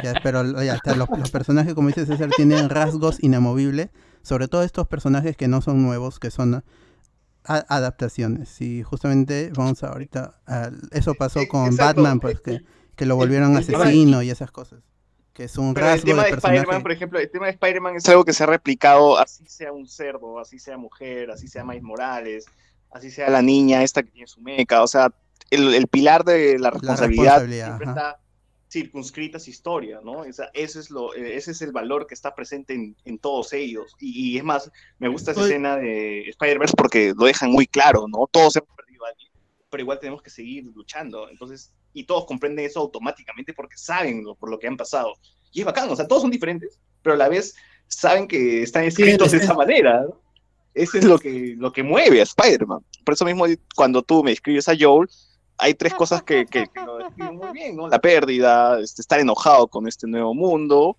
[0.03, 3.91] Ya, pero ya está, los, los personajes, como dice César, tienen rasgos inamovibles.
[4.23, 6.63] Sobre todo estos personajes que no son nuevos, que son
[7.45, 8.61] a- adaptaciones.
[8.61, 10.39] Y justamente, vamos a ahorita.
[10.47, 12.03] a- eso pasó con exacto.
[12.03, 12.61] Batman, pues que,
[12.95, 14.81] que lo volvieron asesino y esas cosas.
[15.39, 17.95] Que es un Pero el tema de de Spider-Man, por ejemplo, el tema de Spider-Man
[17.95, 21.63] es algo que se ha replicado, así sea un cerdo, así sea mujer, así sea
[21.63, 22.47] Miles Morales,
[22.91, 25.13] así sea la niña esta que tiene su meca, o sea,
[25.51, 28.01] el, el pilar de la responsabilidad, responsabilidad, siempre ajá.
[28.01, 28.21] está
[28.69, 30.23] circunscrita a su historia, ¿no?
[30.23, 33.19] O sea, ese es lo, eh, ese es el valor que está presente en, en
[33.21, 33.95] todos ellos.
[34.01, 35.51] Y, y es más, me gusta esa Oye.
[35.51, 38.27] escena de Spider-Verse porque lo dejan muy claro, ¿no?
[38.29, 39.31] Todos hemos perdido a alguien,
[39.71, 41.31] pero igual tenemos que seguir luchando.
[41.31, 45.15] Entonces, y todos comprenden eso automáticamente porque saben lo- por lo que han pasado.
[45.53, 47.55] Y es bacán, o sea, todos son diferentes, pero a la vez
[47.87, 50.03] saben que están escritos de esa manera.
[50.03, 50.21] ¿no?
[50.75, 52.81] Eso es lo que, lo que mueve a Spider-Man.
[53.05, 55.09] Por eso mismo, cuando tú me escribes a Joel,
[55.57, 57.89] hay tres cosas que, que, que lo describen muy bien, ¿no?
[57.89, 60.97] La pérdida, este, estar enojado con este nuevo mundo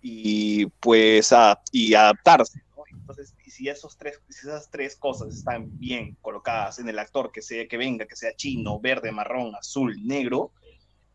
[0.00, 2.84] y pues a- y adaptarse, ¿no?
[2.90, 7.40] Entonces, si, esos tres, si esas tres cosas están bien colocadas en el actor, que,
[7.40, 10.50] sea, que venga, que sea chino, verde, marrón, azul, negro,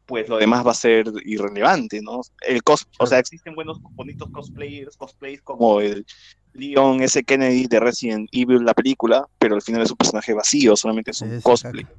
[0.06, 2.22] pues lo demás va a ser irrelevante, ¿no?
[2.48, 6.06] El cos o sea, existen buenos, bonitos cosplayers, cosplays como el
[6.54, 7.22] Leon S.
[7.26, 11.22] Kennedy de Resident Evil, la película, pero al final es un personaje vacío, solamente es
[11.22, 11.84] un Es cosplay.
[11.84, 11.96] caca.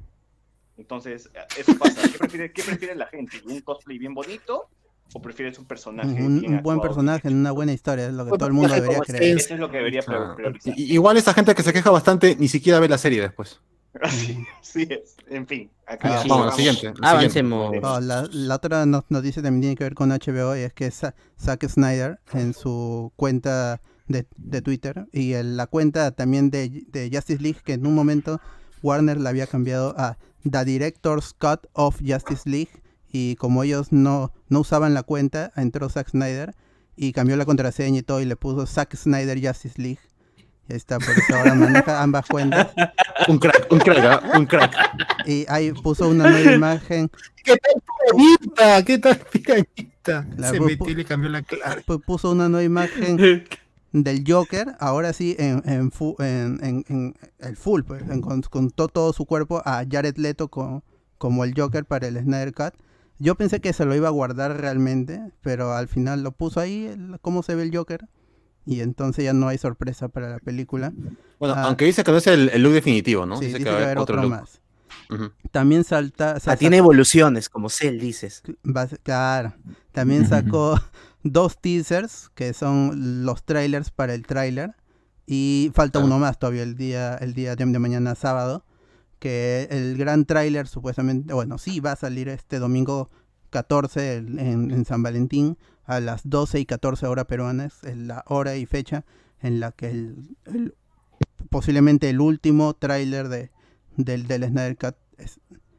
[0.75, 2.01] Entonces, eso pasa.
[2.01, 3.39] ¿Qué prefiere, qué prefiere la gente?
[3.45, 4.69] ¿Un cosplay bien bonito
[5.13, 8.23] o prefieres un personaje Un, bien un buen personaje en una buena historia, es lo
[8.23, 9.37] que Buen todo el mundo debería creer.
[9.37, 10.35] Eso es lo que debería Claro.
[10.35, 10.73] priorizar.
[10.77, 13.59] Igual esa gente que se queja bastante ni siquiera ve la serie después.
[14.01, 15.17] Así, así es.
[15.29, 16.83] En fin, acá Ah, Vamos, la siguiente.
[16.85, 17.39] la siguiente.
[17.39, 17.71] Avancemos.
[17.83, 20.89] Oh, la, la otra no- noticia también tiene que ver con HBO y es que
[20.91, 26.85] Sa- Zack Snyder en su cuenta de, de Twitter y en la cuenta también de,
[26.87, 28.39] de Justice League que en un momento
[28.81, 30.17] Warner la había cambiado a
[30.49, 32.71] The Director's Cut of Justice League
[33.11, 36.55] y como ellos no, no usaban la cuenta entró Zack Snyder
[36.95, 39.99] y cambió la contraseña y todo y le puso Zack Snyder Justice League
[40.69, 42.69] y ahí está por eso ahora maneja ambas cuentas
[43.27, 44.37] Un crack, un crack, ¿ah?
[44.37, 44.73] un crack.
[45.27, 47.11] y ahí puso una nueva imagen
[47.43, 47.81] ¿Qué tal
[48.15, 48.85] piranita?
[48.85, 50.27] ¿Qué tal piranita?
[50.37, 51.83] La Se metió y le cambió la clave.
[51.85, 53.17] pu- puso una nueva imagen
[53.91, 58.41] del Joker, ahora sí en, en, fu- en- en- en el full, pues, en- con,
[58.43, 60.83] con to- todo su cuerpo a Jared Leto co-
[61.17, 62.73] como el Joker para el Snyder Cut.
[63.21, 66.85] Yo pensé que se lo iba a guardar realmente, pero al final lo puso ahí,
[66.87, 68.07] el- cómo se ve el Joker,
[68.65, 70.91] y entonces ya no hay sorpresa para la película.
[71.39, 71.63] Bueno, Ah.
[71.65, 73.37] aunque dice que no es el, el look definitivo, ¿no?
[73.37, 74.29] sí, dice, dice que va a haber otro, look.
[74.31, 74.61] más.
[75.51, 76.37] También salta...
[76.45, 78.43] O tiene evoluciones, como Cell dices.
[78.65, 79.53] Va a ser- Claro.
[79.91, 80.79] También sacó
[81.23, 84.73] dos teasers que son los trailers para el trailer.
[85.27, 88.63] Y falta uno más todavía el día, el día de de mañana sábado.
[89.21, 93.11] Que el gran trailer supuestamente, bueno, sí va a salir este domingo
[93.51, 97.83] 14 el- en, San Valentín a las 12 y 14 horas peruanas.
[97.83, 99.05] Es la hora y fecha
[99.39, 100.73] en la que el,
[101.51, 103.51] posiblemente el último tráiler de,
[103.95, 104.95] del, del Snyder Cut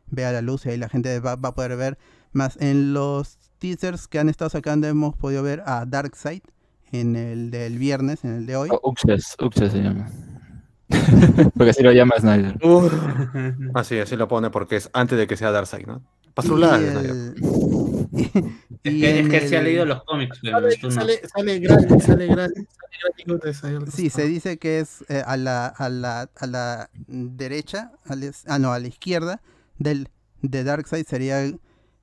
[0.06, 1.98] vea la luz y ahí la gente va, va a poder ver
[2.30, 2.56] más.
[2.60, 6.42] En los teasers que han estado sacando hemos podido ver a Darkseid
[6.92, 8.68] en el del viernes, en el de hoy.
[8.70, 10.08] Oh, Uxas, Uxas se llama.
[11.56, 12.58] Porque así lo llama Snyder.
[13.74, 16.02] Así, así lo pone porque es antes de que sea Darkseid, ¿no?
[16.34, 16.80] Pastrular.
[16.80, 17.34] el-
[18.84, 22.48] Es que, es sí ha leído los cómics, Sale, no.
[23.90, 28.58] Sí, se dice que es eh, a, la, a, la, a la derecha, es- ah,
[28.58, 29.40] no, a la izquierda
[29.78, 30.08] del,
[30.42, 31.50] de Darkseid sería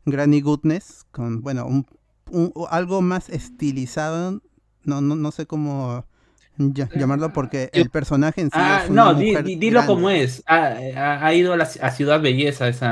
[0.05, 1.85] Granny Goodness, con, bueno, un,
[2.69, 4.41] algo más estilizado,
[4.83, 6.05] no, no, no sé cómo
[6.59, 9.93] ll- llamarlo, porque el personaje en sí Ah, es una no, mujer di- dilo grande.
[9.93, 10.43] como es.
[10.45, 12.87] Ha, ha- ha ido a, la, a Ciudad Belleza, esa.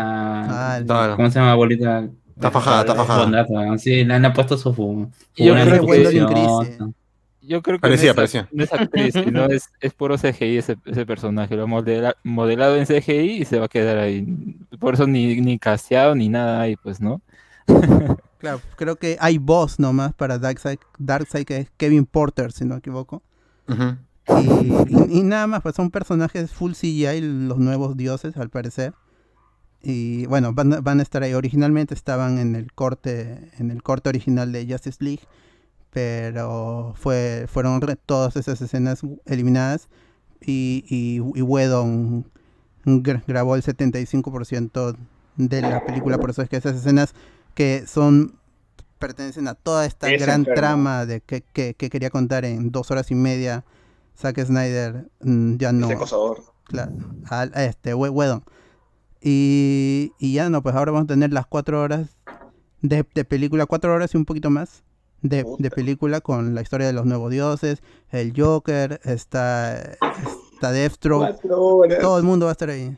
[0.79, 1.13] Ah.
[1.15, 2.07] ¿Cómo se llama, abuelita?
[2.35, 3.23] Está fajada, está fajada.
[3.23, 4.73] Bondata, Sí, le han puesto su.
[4.73, 6.77] su Yo buena creo que.
[7.41, 8.49] Yo creo que Parecía, no, es, parecía.
[8.51, 11.55] no es actriz, sino es, es puro CGI ese, ese personaje.
[11.55, 14.27] Lo ha modela- modelado en CGI y se va a quedar ahí.
[14.79, 17.21] Por eso ni, ni casteado ni nada ahí, pues, ¿no?
[18.39, 22.75] Claro, creo que hay voz nomás para Darkseid, Darkseid que es Kevin Porter, si no
[22.75, 23.23] me equivoco.
[25.09, 28.93] Y, nada más, pues son personajes full CGI, los nuevos dioses, al parecer.
[29.81, 31.33] Y bueno, van, van a estar ahí.
[31.33, 35.21] Originalmente estaban en el corte, en el corte original de Justice League,
[35.91, 39.87] pero fue, fueron todas esas escenas eliminadas
[40.41, 42.25] y, y, y Whedon
[42.85, 44.95] gra- grabó el 75%
[45.37, 47.13] de la película, por eso es que esas escenas
[47.53, 48.36] que son
[48.97, 50.55] pertenecen a toda esta Es gran enfermo.
[50.55, 53.63] trama de que, que- que quería contar en dos horas y media
[54.17, 56.43] Zack Snyder mm, ya no Ese acosador.
[56.65, 56.91] claro,
[57.29, 58.43] al- a este Whedon.
[59.21, 62.17] y, y ya no pues ahora vamos a tener las cuatro horas
[62.81, 64.83] de, de película cuatro horas y un poquito más
[65.21, 67.81] de, de película con la historia de los nuevos dioses
[68.11, 69.81] el Joker está
[70.53, 71.39] está Deathstroke
[71.99, 72.95] todo el mundo va a estar ahí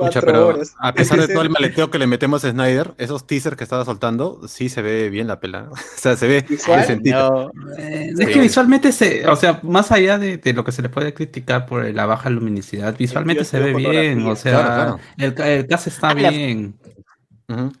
[0.00, 0.74] Cuatro pero horas.
[0.78, 3.84] a pesar de todo el maleteo que le metemos a Snyder, esos teasers que estaba
[3.84, 5.68] soltando, sí se ve bien la pela.
[5.98, 7.50] O sea, se ve Visual, decentito.
[7.78, 8.22] Eh, Sí.
[8.22, 11.12] Es que visualmente se, o sea, más allá de, de lo que se le puede
[11.14, 15.44] criticar por la baja luminosidad, visualmente se ve bien, o sea, Claro, claro.
[15.46, 16.78] El, el cast está Ah, la- bien.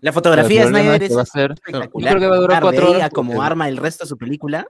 [0.00, 2.12] La fotografía de Snyder es que va a ser- espectacular.
[2.14, 4.66] yo creo que va a durar cuatro horas como arma el resto de su película.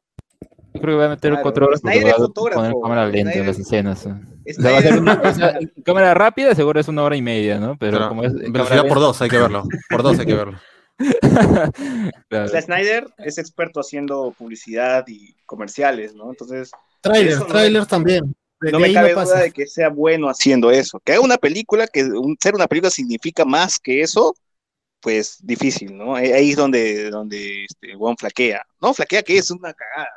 [0.79, 2.17] Yo creo que va a meter Claro, cuatro horas porque a
[2.55, 3.99] poner cámara lenta en las escenas.
[4.01, 7.03] O sea, Snyder- va a ser una, o sea, en cámara rápida seguro es una
[7.03, 7.77] hora y media, ¿no?
[7.79, 9.65] Pero Claro, como es en velocidad por dos, hay que verlo.
[9.91, 10.59] Por dos hay que verlo.
[12.29, 12.49] claro.
[12.49, 16.31] Sea, Snyder es experto haciendo publicidad y comerciales, ¿no?
[16.31, 16.71] Entonces,
[17.01, 18.35] Trailers, no trailers también.
[18.61, 20.99] De, no me cabe no duda de que sea bueno haciendo eso.
[21.05, 24.35] Que haga una película, que un- ser una película significa más que eso,
[25.01, 26.17] pues difícil, ¿no?
[26.17, 28.63] Ahí ahí es donde, donde este, Juan flaquea.
[28.83, 30.09] No, flaquea que es una cagada,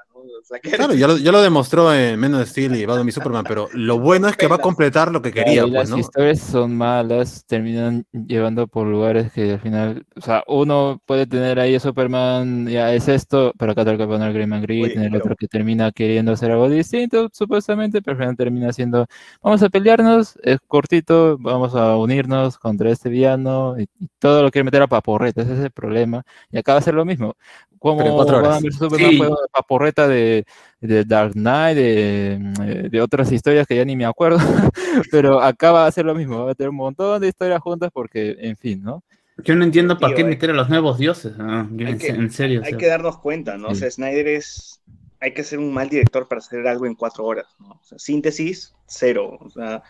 [0.44, 3.46] Flaquea- Claro, ya lo, ya lo demostró en Man of Steel y Batman y Superman,
[3.48, 5.98] pero lo bueno es que va a completar lo que quería, pues, las ¿no?
[5.98, 11.60] historias son malas, terminan llevando por lugares que al final, o sea, uno puede tener
[11.60, 15.12] ahí a Superman, ya es esto, pero acá tengo que poner Green Man Green, tener
[15.12, 19.06] pero- otro que termina queriendo hacer algo distinto, supuestamente, pero al final termina siendo,
[19.42, 24.52] vamos a pelearnos, es cortito, vamos a unirnos contra este villano, y, y todo lo
[24.52, 27.36] quiere meter a paporreta, ese es el problema, y acá va a ser lo mismo.
[27.82, 28.50] Como Pero en cuatro horas.
[28.62, 29.18] Batman Superman Sí.
[29.18, 30.46] fue una paporreta de,
[30.82, 34.38] de Dark Knight, de, eh, de otras historias que ya ni me acuerdo,
[35.12, 37.90] pero acá va a ser lo mismo, va a tener un montón de historias juntas
[37.92, 39.04] porque, en fin, ¿no?
[39.44, 41.34] Yo no entiendo para Tío, qué meter a los nuevos dioses.
[41.40, 42.62] ah, yo en, que- en serio.
[42.62, 42.78] o hay sea.
[42.80, 43.70] que darnos cuenta, ¿no?
[43.70, 44.80] O sea, Snyder es.
[45.20, 47.70] Hay que ser un mal director para hacer algo en cuatro horas, ¿no?
[47.72, 49.38] O sea, síntesis, cero.
[49.42, 49.82] O sea,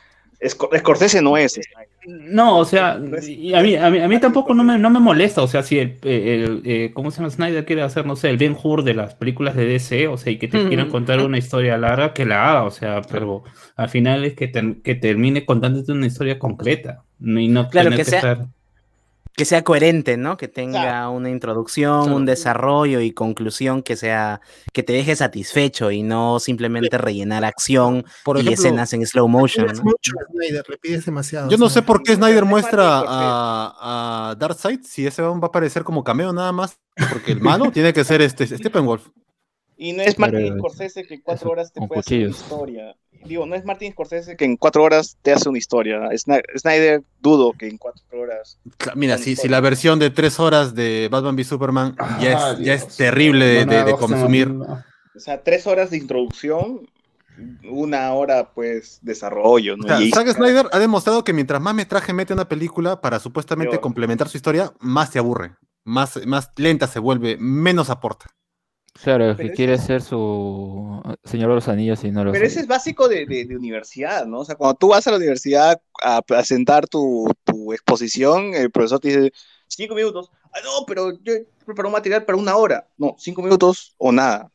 [0.48, 1.54] Scorsese no es.
[1.54, 1.88] Snyder.
[2.34, 5.00] No, o sea, y a mí, a mí, a mí tampoco no me, no me
[5.00, 7.30] molesta, o sea, si el, el, eh, ¿cómo se llama?
[7.30, 10.32] Snyder quiere hacer, no sé, el Ben Hur de las películas de DC, o sea,
[10.34, 13.44] y que te quieran contar una historia larga, que la haga, o sea, pero
[13.76, 14.52] al final es que,
[14.84, 18.46] que termine contándote una historia concreta, no- y no Claro, tener que sea- estar-
[19.36, 20.38] que sea coherente, ¿no?
[20.38, 21.12] Que tenga Claro.
[21.12, 22.16] una introducción, Claro.
[22.18, 24.42] un desarrollo y conclusión que sea,
[24.74, 29.28] que te deje satisfecho y no simplemente rellenar acción Por y ejemplo, escenas en slow
[29.28, 29.68] motion.
[29.68, 29.84] ¿no?
[29.84, 31.50] mucho a Snyder, le pides demasiado.
[31.50, 35.38] Yo no sé por qué Snyder Es muestra a, a Darkseid si ese va a
[35.48, 36.78] aparecer como cameo nada más,
[37.10, 39.08] porque el malo tiene que ser este Steppenwolf.
[39.84, 42.30] Y no es Pero Martin es- Scorsese que en cuatro horas te puede hacer una
[42.30, 42.96] historia.
[43.26, 46.02] Digo, no es Martin Scorsese que en cuatro horas te hace una historia.
[46.12, 48.60] Sny- Snyder dudo que en cuatro horas.
[48.96, 52.60] Mira, si, si la versión de tres horas de Batman v Superman ya Ah, es,
[52.66, 54.52] ya es terrible de, de- de No, no, consumir.
[54.52, 54.84] no.
[55.16, 56.82] O sea, tres horas de introducción,
[57.70, 59.78] una hora, pues, desarrollo.
[59.78, 59.86] ¿no?
[59.86, 60.28] O sea, Y ahí Zack.
[60.36, 64.72] Snyder ha demostrado que mientras más metraje mete una película para supuestamente complementar su historia,
[64.80, 68.28] más se aburre, más, más lenta se vuelve, menos aporta.
[68.94, 72.60] Claro, que quiere es- ser su Señor de los Anillos y no lo Pero ese
[72.60, 74.40] es básico de, de- de universidad, ¿no?
[74.40, 79.00] O sea, cuando tú vas a la universidad a presentar tu, tu exposición, el profesor
[79.00, 79.34] te dice,
[79.68, 80.30] cinco minutos.
[80.54, 81.34] Ah, no, pero yo
[81.66, 82.88] preparo un material para una hora.
[82.98, 84.52] No, cinco minutos o nada.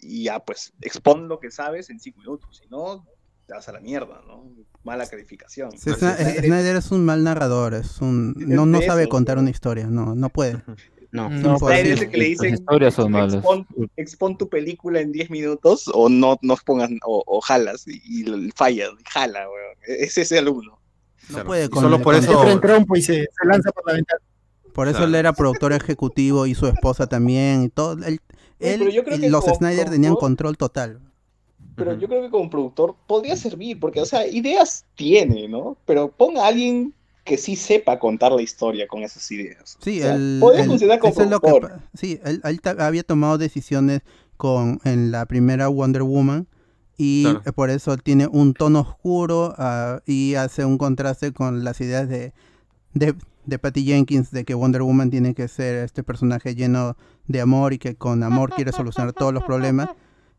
[0.00, 2.56] Y ya, pues, expon lo que sabes en cinco minutos.
[2.56, 3.04] Si no,
[3.46, 4.50] te vas a la mierda, ¿no?
[4.82, 5.72] Mala calificación.
[5.72, 9.86] Sí, Snyder es- un mal narrador, es un no, no sabe eso, contar una historia,
[9.86, 10.62] no, no puede.
[11.12, 11.28] No.
[11.30, 13.34] No, pues, sí, el que le las dicen, historias son malas.
[13.34, 18.00] expon, expon tu película en 10 minutos o no, no pongas, o, o jalas y,
[18.22, 19.76] y fallas, y jala, weón.
[20.00, 20.72] Es ese alumno.
[21.28, 21.46] No Claro.
[21.46, 23.94] puede con- solo por con- eso- Entra en trompo y se, se lanza por la
[23.94, 24.20] ventana.
[24.72, 25.08] Por eso Claro.
[25.08, 27.92] él era productor ejecutivo y su esposa también y todo.
[28.04, 28.20] Él,
[28.60, 31.00] él pero yo creo y que los Snyder tenían control total.
[31.74, 35.76] Pero yo creo que como productor podría servir, porque, o sea, ideas tiene, ¿no?
[35.86, 36.94] Pero ponga a alguien
[37.26, 39.76] que sí sepa contar la historia con esas ideas.
[39.82, 42.40] Sí, O sea, él, funcionar como es lo que sí, él,
[42.78, 44.00] había tomado decisiones
[44.36, 46.46] con en la primera Wonder Woman
[46.96, 47.52] y Claro.
[47.52, 52.32] por eso tiene un tono oscuro ah, y hace un contraste con las ideas de,
[52.94, 53.14] de,
[53.44, 56.96] de Patty Jenkins de que Wonder Woman tiene que ser este personaje lleno
[57.26, 59.90] de amor y que con amor quiere solucionar todos los problemas.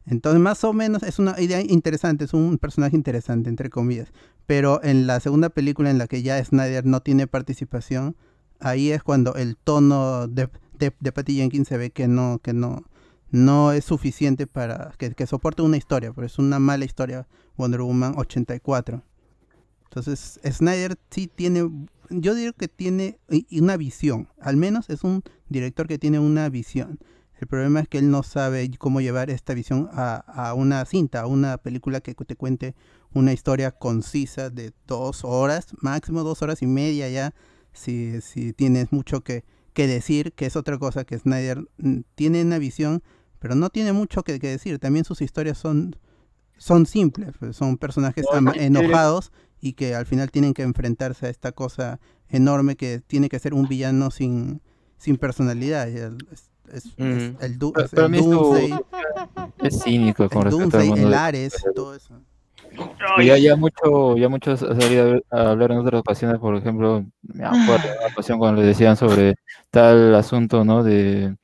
[0.07, 4.11] Entonces, más o menos es una idea interesante, es un personaje interesante, entre comillas.
[4.45, 8.15] Pero en la segunda película en la que ya Snyder no tiene participación,
[8.59, 10.49] ahí es cuando el tono de,
[10.79, 12.85] de, de Patty Jenkins se ve que no, que no,
[13.31, 17.27] no es suficiente para que, que soporte una historia, pero es una mala historia
[17.57, 19.03] Wonder Woman 84.
[19.89, 21.69] Entonces, Snyder sí tiene,
[22.09, 23.19] yo digo que tiene
[23.51, 26.99] una visión, al menos es un director que tiene una visión.
[27.39, 31.21] El problema es que él no sabe cómo llevar esta visión a, a una cinta,
[31.21, 32.75] a una película que te cuente
[33.13, 37.33] una historia concisa de dos horas, máximo dos horas y media ya,
[37.73, 42.41] si, si tienes mucho que, que decir, que es otra cosa que Snyder mm, tiene
[42.41, 43.03] una visión,
[43.39, 44.79] pero no tiene mucho que, que decir.
[44.79, 45.95] También sus historias son,
[46.57, 48.25] son simples, pues, son personajes
[48.55, 49.31] enojados
[49.61, 53.53] y que al final tienen que enfrentarse a esta cosa enorme que tiene que ser
[53.53, 54.61] un villano sin,
[54.97, 55.87] sin personalidad.
[56.73, 58.79] Es- es- es el, du- Pero- es pero el Doomsday,
[59.63, 61.07] Es cínico con el, respecto al Doomsday, mundo.
[61.07, 62.19] el Ares, todo eso.
[63.23, 67.45] Ya, ya mucho, ya muchos han salido a hablar en otras ocasiones, por ejemplo, me
[67.45, 69.35] acuerdo de una ocasión cuando le decían sobre
[69.71, 70.83] tal asunto, ¿no?
[70.83, 71.35] De,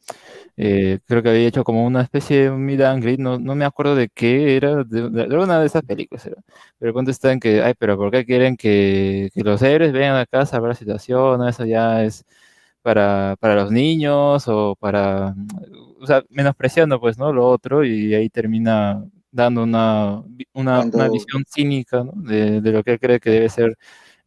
[0.57, 3.95] eh, creo que había hecho como una especie de meet and no, no me acuerdo
[3.95, 6.36] de qué era, de, de- de una de esas películas era.
[6.78, 9.91] Pero el punto está en que, ay, pero ¿por qué quieren que, que los héroes
[9.93, 11.39] vengan acá a salvar la situación?
[11.39, 11.47] ¿no?
[11.47, 12.24] Eso ya es
[12.84, 15.34] para, para los niños o para,
[15.99, 17.34] o sea, menospreciando pues, ¿no?
[17.34, 20.21] Lo otro y ahí termina dando una,
[20.53, 22.11] una, visión cínica, ¿no?
[22.15, 23.75] De, de lo que él cree que debe ser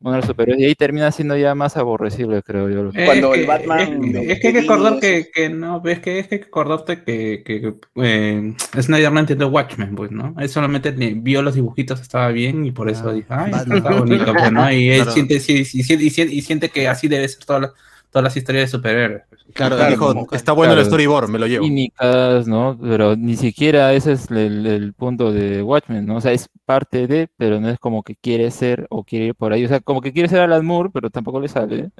[0.01, 2.91] uno de los superhéroes y ahí termina siendo ya más aborrecible, creo yo.
[2.93, 6.01] Eh, Cuando es el que- Batman Es, que hay que acordar que, que no, es
[6.01, 10.35] que, es que hay que acordarte que, que eh, Snyder no entiende Watchmen, pues, ¿no?
[10.39, 13.79] Él solamente vio los dibujitos, estaba bien y por eso Ah, dijo, ay, Batman.
[13.79, 14.71] está bonito, pues, ¿no?
[14.73, 15.13] Y él Claro.
[15.13, 17.73] siente, siente- y, siente, y siente que así debe ser todas las,
[18.11, 19.23] todas las historias de superhéroes.
[19.55, 20.87] Claro, Claro, dijo, como- está bueno el claro.
[20.91, 21.65] storyboard, me lo llevo.
[21.65, 22.79] Cínicas, ¿no?
[22.81, 26.17] Pero ni siquiera ese es el, el punto de Watchmen, ¿no?
[26.17, 29.35] O sea, es parte de, pero no es como que quiere ser o quiere ir
[29.35, 29.65] por ahí.
[29.65, 31.91] O sea, como que quiere ser Alan Moore, pero tampoco le sale.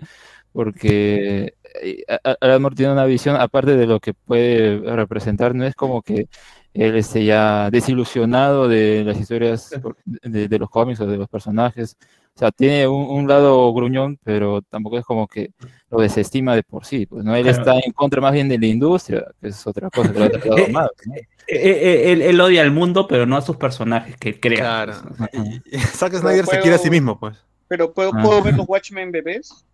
[0.53, 2.05] Porque eh,
[2.41, 6.29] Alan Moore tiene una visión, aparte de lo que puede representar, no es como que
[6.75, 9.71] él esté ya desilusionado de las historias
[10.05, 11.97] de, de los cómics o de los personajes.
[12.37, 15.53] O sea, tiene un, un lado gruñón, pero tampoco es como que
[15.91, 17.07] lo desestima de por sí.
[17.07, 17.59] Pues no, él Claro.
[17.59, 20.29] está en contra más bien de la industria, que es otra cosa que lo ha
[20.31, 21.15] tratado Eh, mal, ¿no?
[21.15, 24.59] Eh, eh, él, él odia al mundo, pero no a sus personajes que crea.
[24.59, 24.93] Claro.
[25.17, 27.39] pues, Zack Snyder se quiere a sí mismo, pues.
[27.69, 28.23] Pero ¿puedo, Ah.
[28.23, 29.65] ¿puedo ver los Watchmen bebés?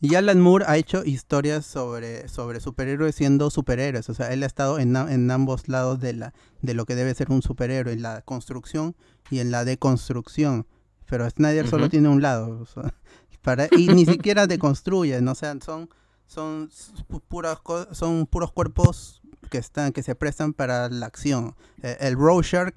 [0.00, 4.08] Y Alan Moore ha hecho historias sobre, sobre superhéroes siendo superhéroes.
[4.08, 6.94] O sea, él ha estado en, a- en ambos lados de, la, de lo que
[6.94, 8.96] debe ser un superhéroe, en la construcción
[9.30, 10.66] y en la deconstrucción.
[11.10, 11.90] Pero Snyder solo Ujú.
[11.90, 12.60] tiene un lado.
[12.60, 12.94] o sea,
[13.42, 15.32] para, y ni siquiera deconstruye, ¿no?
[15.32, 15.90] O sea, son,
[16.26, 16.70] son,
[17.08, 17.58] pu- puras
[17.92, 21.54] son puros cuerpos que, están, que se prestan para la acción.
[21.82, 22.74] Eh, el Rorschach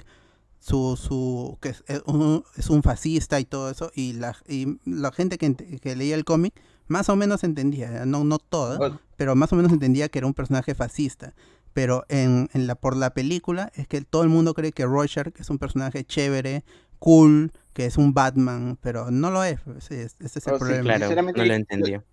[0.60, 5.12] su, su que es, un, es un fascista y todo eso y la, y la
[5.12, 6.54] gente que, que leía el cómic
[6.88, 9.00] más o menos entendía, no, no toda, Bueno.
[9.18, 11.34] pero más o menos entendía que era un personaje fascista.
[11.74, 15.34] Pero en, en la, por la película es que todo el mundo cree que Rorschach
[15.40, 16.64] es un personaje chévere,
[17.00, 19.60] cool, que es un Batman, pero no lo es.
[19.62, 20.84] pues, sí, es- ese es el Oh, sí, problema.
[20.84, 22.04] Claro, Sinceramente, no lo entendió.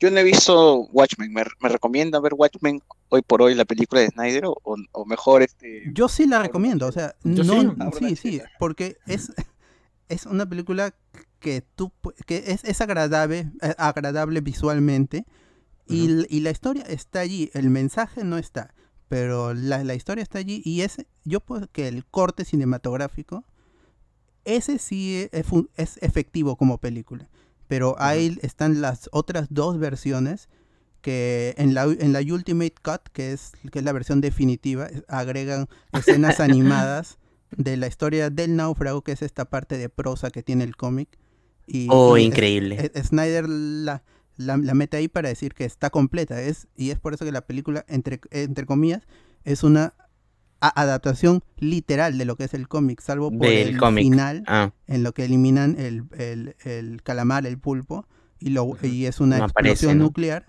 [0.00, 1.32] Yo no he visto Watchmen.
[1.32, 4.46] ¿Me, me recomienda ver Watchmen hoy por hoy, la película de Snyder?
[4.46, 4.56] ¿O,
[4.90, 5.84] o mejor este...?
[5.94, 8.16] Yo sí la recomiendo, o sea, Yo no, sí.
[8.16, 9.32] Sí, porque es,
[10.08, 10.94] es una película
[11.38, 11.92] que tú
[12.26, 15.24] que es, es agradable, eh, agradable visualmente
[15.86, 18.72] y, y la historia está allí, el mensaje no está,
[19.08, 23.44] pero la, la historia está allí y es, yo puedo que el corte cinematográfico,
[24.44, 27.28] ese sí es, efectivo como película,
[27.68, 30.48] pero ahí están las otras dos versiones
[31.00, 35.68] que en la, en la Ultimate Cut, que es, que es la versión definitiva, agregan
[35.92, 37.18] escenas animadas
[37.56, 41.08] de la historia del náufrago, que es esta parte de prosa que tiene el cómic.
[41.66, 42.90] Y, Oh, y increíble.
[42.94, 44.02] es- Snyder la,
[44.36, 46.40] la, la mete ahí para decir que está completa.
[46.40, 49.02] Es, y es por eso que la película, entre, entre comillas,
[49.44, 49.94] es una
[50.68, 54.04] adaptación literal de lo que es el cómic, salvo por Del el cómic.
[54.04, 58.06] final, Ah, en lo que eliminan el, el- el calamar, el pulpo,
[58.38, 60.04] y, lo, y es una No aparece, explosión ¿no?
[60.04, 60.46] nuclear.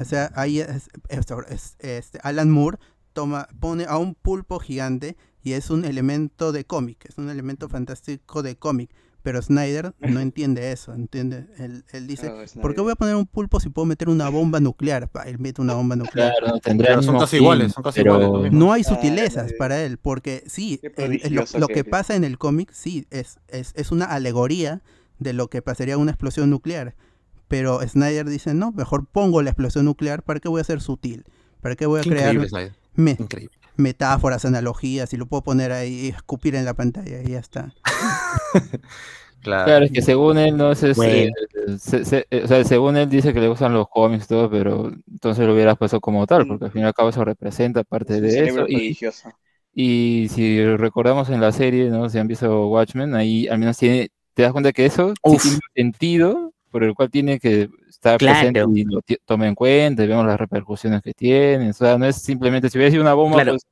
[0.00, 2.78] O sea, ahí es, es- es- este, Alan Moore
[3.12, 7.68] toma, pone a un pulpo gigante y es un elemento de cómic, es un elemento
[7.68, 8.90] fantástico de cómic.
[9.26, 11.48] Pero Snyder no entiende eso, entiende.
[11.58, 14.28] Él, él dice, Claro, ¿por qué voy a poner un pulpo si puedo meter una
[14.28, 15.08] bomba nuclear?
[15.08, 16.30] Pa, él mete una bomba nuclear.
[16.38, 18.52] Claro, no tendrá el son casi fin, iguales, son casi pero iguales.
[18.52, 22.38] No hay sutilezas para él, porque sí, Qué el- el- lo, que pasa en el
[22.38, 24.80] cómic, sí, es, es, es una alegoría
[25.18, 26.94] de lo que pasaría una explosión nuclear.
[27.48, 31.24] Pero Snyder dice, no, mejor pongo la explosión nuclear, ¿para qué voy a ser sutil?
[31.60, 32.72] ¿Para qué voy a Qué crear increíble, Snyder.
[32.94, 33.56] me- Increíble.
[33.78, 37.74] Metáforas, analogías, y lo puedo poner ahí y escupir en la pantalla y ya está.
[39.42, 39.64] Claro.
[39.66, 41.12] Claro, es que según él, no es, Bueno.
[41.12, 41.30] eh,
[41.78, 44.50] se- se- eh, o sea, según él dice que le gustan los cómics y todo,
[44.50, 47.84] pero entonces lo hubieras puesto como tal, porque al fin y al cabo eso representa
[47.84, 48.66] parte de eso.
[49.74, 52.08] Y, si recordamos en la serie, ¿no?
[52.08, 55.56] Si han visto Watchmen, ahí al menos tiene, te das cuenta que eso sí tiene
[55.56, 58.38] un sentido por el cual tiene que estar Claro.
[58.52, 61.70] presente y lo toma en cuenta y vemos las repercusiones que tiene.
[61.70, 63.52] O sea, no es simplemente si hubiera sido una bomba, Claro.
[63.52, 63.66] pues,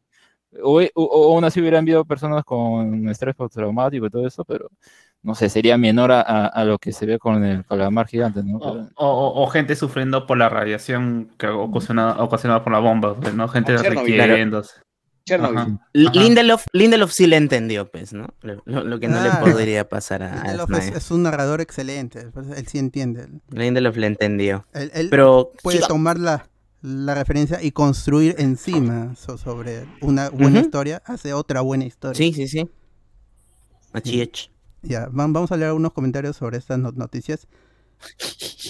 [0.63, 4.69] o, o, o aún así hubiera enviado personas con estrés postraumático y todo eso, pero
[5.23, 8.43] no sé, sería menor a, a- a lo que se ve con el calamar gigante,
[8.45, 8.59] ¿no?
[8.59, 8.89] O,
[9.43, 13.49] o- gente sufriendo por la radiación que ocasionada, ocasionada por la bomba, pues, ¿no?
[13.49, 14.84] Gente requiriéndose.
[15.27, 15.79] Chernobyl.
[15.93, 18.29] Lindelof, Lindelof sí le entendió, pues, ¿no?
[18.43, 22.67] Lo, que no le podría pasar a, a Lindelof es, un narrador excelente, pues, él
[22.67, 23.29] sí entiende.
[23.51, 24.67] Lindelof le entendió.
[24.75, 26.49] Él, él Pero puede tomar la,
[26.83, 32.19] la referencia y construir encima so- sobre una buena historia, hace otra buena historia.
[32.19, 32.69] Sí, sí, sí.
[33.93, 34.51] Achiech.
[34.83, 37.47] Ya, vam- vamos a leer algunos comentarios sobre estas no- noticias.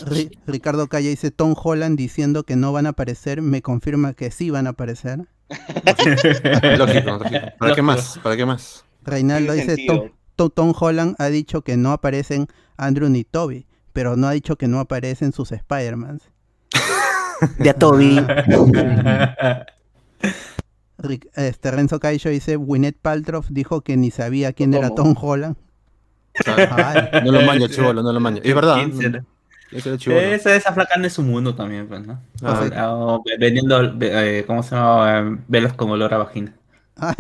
[0.07, 4.31] Ri- Ricardo Calle dice, Tom Holland diciendo que no van a aparecer, me confirma que
[4.31, 5.27] sí van a aparecer.
[6.79, 7.47] Lógico, lógico.
[7.59, 8.19] ¿Para qué más?
[8.23, 8.85] ¿Para qué más?
[9.03, 10.11] Reinaldo dice, Tom.
[10.37, 14.57] Tom- Tom Holland ha dicho que no aparecen Andrew ni Toby, pero no ha dicho
[14.57, 16.21] que no aparecen sus Spider-Man.
[17.59, 18.21] De a Toby.
[21.35, 24.89] Este, Renzo Caillo dice, Gwyneth Paltrow dijo que ni sabía quién era.
[24.91, 25.57] Tom Holland.
[26.33, 27.21] Claro.
[27.25, 28.41] No lo maña, chivolo, no lo maña.
[28.43, 28.77] Es verdad.
[28.77, 29.25] ¿Quién será?
[29.75, 30.35] Ese era.
[30.35, 32.21] Esa, esa flaca no es su mundo también, pues, ¿no?
[32.43, 35.19] Ah, O- o vendiendo, eh, ¿cómo se llama?
[35.21, 36.55] Eh, Velas con olor a vagina.
[36.97, 37.15] ay,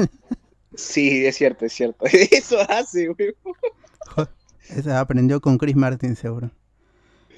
[0.76, 2.04] Sí, es cierto, es cierto.
[2.30, 3.34] Eso hace, güey.
[4.68, 6.50] ese aprendió con Chris Martin seguro.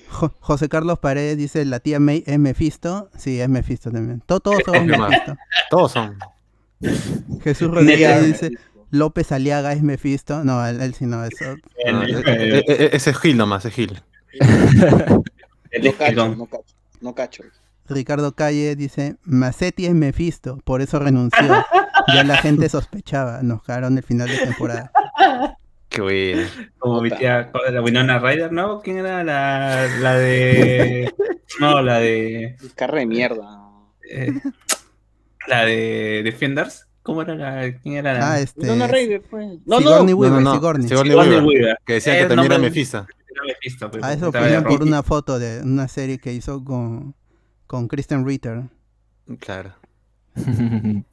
[0.08, 3.10] Jo- José Carlos Paredes dice, la tía May es Mephisto.
[3.18, 4.22] Sí, es Mephisto también.
[4.26, 5.10] To- todos más.
[5.10, 5.36] Mephisto.
[5.70, 6.16] Todos son.
[7.42, 8.50] Jesús Rodríguez dice,
[8.90, 10.44] López Aliaga es Mephisto.
[10.44, 11.44] No, él, él sí no, eso.
[11.92, 14.00] No, El- e- e- e- ese es Gil nomás, es Gil.
[15.82, 16.64] No cacho, no cacho.
[17.00, 17.42] No cacho.
[17.88, 21.46] Ricardo Calle dice, Macetti es Mephisto, por eso renunció.
[22.14, 24.90] Ya la gente sospechaba, nos cagaron el final de temporada.
[25.88, 26.42] Qué bueno.
[26.78, 27.82] Como mi tía, ¿cuál era?
[27.82, 28.80] Winona Ryder, ¿no?
[28.80, 31.12] ¿Quién era la, la de.
[31.60, 32.56] No, la de.
[32.74, 33.60] Carre de mierda.
[34.10, 34.32] eh,
[35.46, 36.86] la de Defenders.
[37.02, 37.72] ¿Cómo era la.?
[37.82, 38.32] ¿Quién era la.?
[38.32, 38.62] Ah, este...
[38.62, 39.58] Winona Ryder, pues.
[39.64, 40.18] No, Sigourney no.
[40.18, 40.54] Weaver, no, no.
[40.54, 40.88] Sigourney.
[40.88, 41.78] Sigourney Sigourney Weaver, Weaver.
[41.86, 42.70] Que decían que también era nombre-
[44.02, 47.14] A eso de por una foto de una serie que hizo con,
[47.66, 48.64] con Kristen Ritter.
[49.40, 49.74] Claro.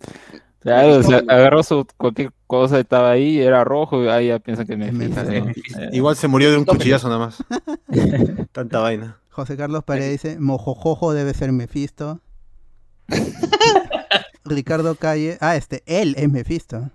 [0.59, 4.65] Claro, o sea, agarró su cualquier cosa estaba ahí, era rojo, y ahí ya piensan
[4.65, 5.30] que me Es Mephisto.
[5.82, 7.43] Eh, Igual se murió de un cuchillazo nada más.
[8.53, 9.17] Tanta vaina.
[9.30, 12.21] José Carlos Paredes dice, Mojojojo debe ser Mephisto.
[14.45, 16.89] Ricardo Calle, ah, este, él es Mephisto.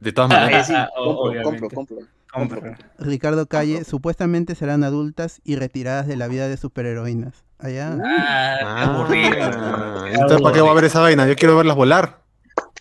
[0.00, 0.66] De todas Ah, maneras.
[0.66, 1.60] sí, Ah, compro, obviamente.
[1.60, 1.98] compro, compro.
[2.36, 2.78] Compra.
[2.98, 7.44] Ricardo Calle, supuestamente serán adultas y retiradas de la vida de superheroínas.
[7.58, 7.98] Allá.
[8.04, 11.26] Ah, Ah, entonces, ¿para qué voy a ver esa vaina?
[11.26, 12.20] Yo quiero verlas volar.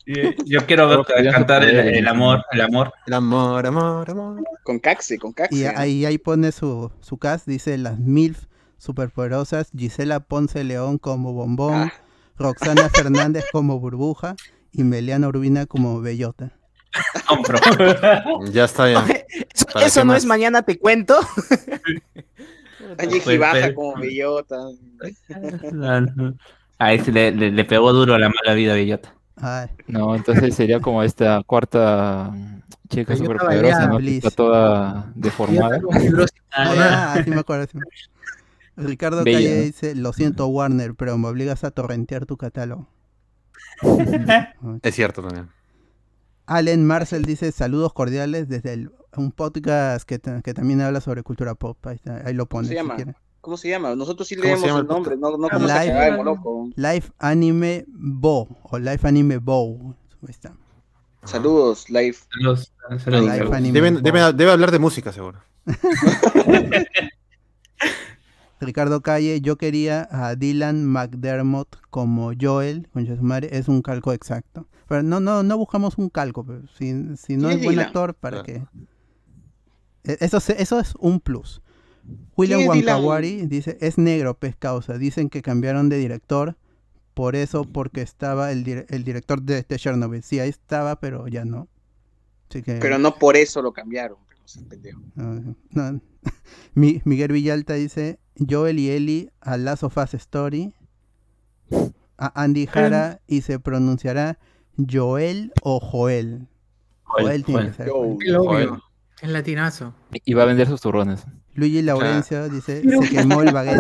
[0.06, 2.94] Yo, yo quiero ver- cantar el, amor, el amor.
[3.08, 4.44] El amor, amor, amor.
[4.64, 5.56] Con Caxe, con Caxe.
[5.56, 8.46] Y ahí, ahí pone su, su cast, dice las MILF
[8.78, 11.94] superpoderosas, Gisela Ponce León como Bombón, Ah.
[12.38, 14.36] Roxana Fernández como Burbuja
[14.72, 16.52] y Meliana Urbina como Bellota.
[17.28, 17.60] Compro.
[18.52, 19.06] Ya está ya.
[19.54, 20.18] Eso, ¿Para eso qué no más?
[20.24, 21.20] es mañana te cuento.
[22.98, 24.58] Angie baja como bellota.
[26.78, 29.14] Ahí se le, le, le pegó duro la mala vida a Bellota.
[29.38, 32.34] Ay, No, entonces sería como esta cuarta
[32.90, 35.80] chica estaba poderosa, está toda deformada.
[36.52, 36.76] ah,
[37.16, 37.68] ya, sí me acuerdo.
[37.70, 38.16] sí me acuerdo.
[38.78, 42.88] Ricardo Bella, Calle dice, lo siento Warner, pero me obligas a torrentear tu catálogo.
[44.84, 45.50] Es cierto también.
[46.48, 51.56] Allen Marcel dice, saludos cordiales desde el- un podcast que, que también habla sobre cultura
[51.56, 51.78] pop.
[51.88, 52.68] Ahí, está, ahí lo pone.
[52.68, 52.96] se si llama?
[52.96, 53.16] quiere.
[53.42, 53.96] ¿Cómo se llama?
[53.96, 56.70] Nosotros sí ¿Cómo se leemos llama el el nombre, no, no como Live- se Moloco.
[56.76, 59.96] Live Anime Bo o Live Anime Bow.
[60.24, 60.54] Ahí está.
[61.24, 62.18] Saludos, live.
[62.32, 62.74] Saludos,
[63.04, 63.32] saludos,
[63.72, 64.04] Deben, Bow.
[64.04, 65.40] debe, debe hablar de música, seguro.
[68.60, 72.88] Ricardo Calle, yo quería a Dylan McDermott como Joel,
[73.22, 74.68] madre, es un calco exacto.
[74.88, 77.86] Pero no, no, no buscamos un calco, pero si, si no ¿Quién es buen Dylan?
[77.88, 78.68] actor, ¿para Claro.
[80.04, 80.12] qué?
[80.14, 81.62] E- Eso, se- eso es un plus.
[82.38, 82.68] William.
[82.68, 84.98] Wankawari dice, es negro, pez causa.
[84.98, 86.56] Dicen que cambiaron de director,
[87.16, 90.22] por eso, porque estaba el, dir- el director de, de Chernobyl.
[90.22, 91.68] Sí, ahí estaba, pero ya no.
[92.50, 94.18] Así que, Pero no por eso lo cambiaron.
[94.70, 95.56] pero no.
[95.76, 96.02] Ah, no.
[96.76, 100.74] Mi- Miguel Villalta dice Joel y Ellie a Last of Us Story.
[102.18, 104.38] A Andy Jara y se pronunciará
[104.78, 106.48] Joel o Joel.
[107.04, 107.88] Joel, tiene que ser.
[107.88, 108.44] Yo, El obvio.
[108.44, 108.70] Joder.
[109.22, 109.94] El latinazo.
[110.12, 111.26] Y va a vender sus turrones.
[111.54, 113.80] Luigi Laurencio dice se quemó el baguette.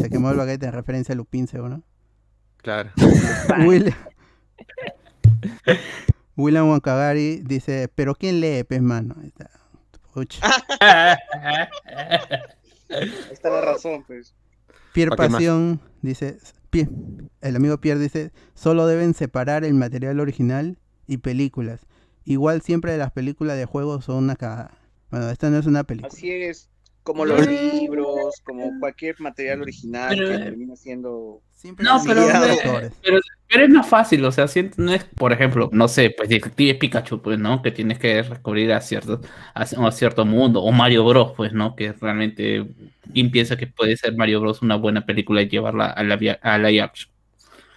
[0.00, 1.82] Se quemó el baguette en referencia a Lupin, seguro.
[2.58, 2.90] Claro.
[3.66, 3.94] Will-
[6.36, 9.14] William Wankagari dice, pero ¿quién lee, pez mano?
[9.20, 9.50] Ahí está.
[12.88, 14.34] Ahí está la razón, pues.
[14.92, 15.32] Pierre ¿Pa' qué más?
[15.38, 16.38] Pasión dice,
[17.40, 21.86] El amigo Pierre dice, solo deben separar el material original y películas.
[22.24, 24.76] Igual siempre las películas de juegos son una cagada.
[25.10, 26.12] Bueno, esta no es una película.
[26.12, 26.68] Así es.
[27.06, 31.40] Como los libros, como cualquier material original Pero, que eh, termina siendo.
[31.52, 32.26] Siempre No, pero,
[33.00, 36.28] pero, pero es más fácil, o sea, si no es, por ejemplo, no sé, pues
[36.28, 37.62] Detective Pikachu, pues, ¿no?
[37.62, 39.20] Que tienes que recurrir a cierto,
[39.54, 41.76] a, a cierto mundo, o Mario Bros, pues, ¿no?
[41.76, 42.66] Que realmente,
[43.12, 46.54] ¿quién piensa que puede ser Mario Bros una buena película y llevarla a la, a
[46.84, 47.12] action?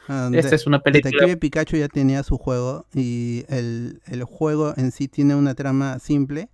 [0.08, 4.24] Ah, Esta de- es una película Detective Pikachu ya tenía su juego y el, el
[4.24, 6.50] juego en sí tiene una trama simple,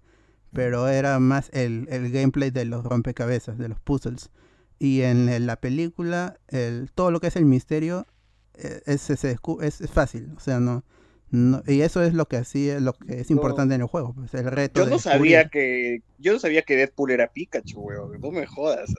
[0.56, 4.32] pero era más el, el gameplay de los rompecabezas, de los puzzles.
[4.80, 8.08] Y en la película, el, todo lo que es el misterio
[8.56, 10.84] eh, es, es, es fácil, o sea, no,
[11.32, 14.34] no- y eso es lo que así lo que es importante en el juego, pues
[14.34, 14.80] el reto.
[14.80, 16.00] Yo de no sabía que.
[16.18, 18.20] Yo no sabía que Deadpool era Pikachu, weón.
[18.22, 18.94] No me jodas.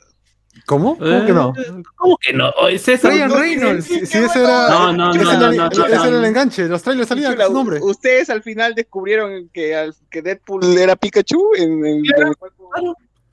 [0.64, 0.96] ¿Cómo?
[0.98, 1.52] ¿Cómo que no?
[1.96, 2.50] ¿Cómo que no?
[2.78, 3.84] César, Ryan no- Reynolds.
[3.84, 4.68] Si, si ese era.
[4.68, 6.66] No, no, no, ese no, era el enganche.
[6.66, 7.80] Los trailers salían con su nombre.
[7.82, 12.70] Ustedes al final descubrieron que, al- que Deadpool era Pikachu en, en- en el cuerpo.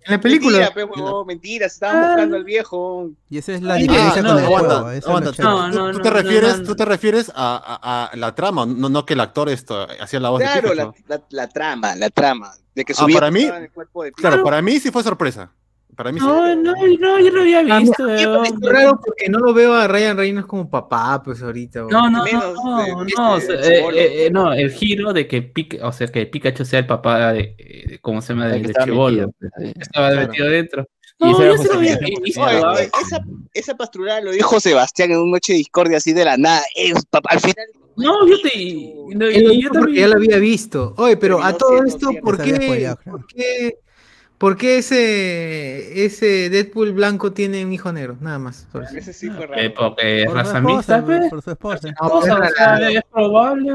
[0.06, 0.58] En la película.
[0.58, 3.10] Mentira, pe, huevón, mentira, se estaban buscando al viejo.
[3.30, 5.00] Y esa es la Ah, diferencia no, con el aguanta, juego.
[5.00, 6.66] tú, no, tú no, te no, refieres, no.
[6.66, 10.20] tú te refieres a, a- a la trama, no, no que el actor esto hacía
[10.20, 11.06] la voz Claro, de la, Pikachu.
[11.08, 12.52] la, la trama, la trama.
[12.76, 14.28] De que Ah, para mí- estaba en el cuerpo de Pikachu.
[14.30, 15.52] Claro, para mí sí fue sorpresa.
[15.96, 16.26] Para mí sí.
[16.26, 18.04] No, no, no, yo lo había A mí visto.
[18.06, 18.38] weón.
[18.44, 21.82] pareció raro porque no lo veo a Ryan Reynolds como papá, pues ahorita.
[21.90, 23.42] No, no, Menos no, de- no, no, eh,
[23.78, 23.98] chibolo.
[23.98, 27.34] eh, eh, no, el giro de que Pica- o sea, que Pikachu sea el papá
[27.34, 28.48] de, de- ¿cómo se llama?
[28.48, 29.12] De, de estaba Chibolo.
[29.28, 29.74] metido, pues.
[29.80, 30.28] Estaba Claro.
[30.28, 30.88] metido dentro.
[31.20, 32.46] No, yo se lo había visto.
[32.50, 33.20] esa,
[33.54, 36.64] esa pasturada lo dijo Sebastián en una noche de discordia así de la nada.
[36.76, 37.68] Es, papá, al final.
[37.96, 38.94] No, yo te.
[39.16, 40.00] no, yo también.
[40.02, 40.96] ya lo había visto.
[40.98, 42.10] Oye, pero a Terminó todo esto.
[42.24, 43.76] ¿por qué, por qué,
[44.44, 48.18] por qué ese, ese Deadpool blanco tiene un hijo negro?
[48.20, 48.68] Nada más.
[48.74, 48.84] por.
[48.84, 49.74] Ese sí fue Eh, raro.
[49.74, 51.30] porque es Por su raza esposa, mixta, pues.
[51.30, 51.88] por su esposa.
[52.02, 53.70] No, es probable.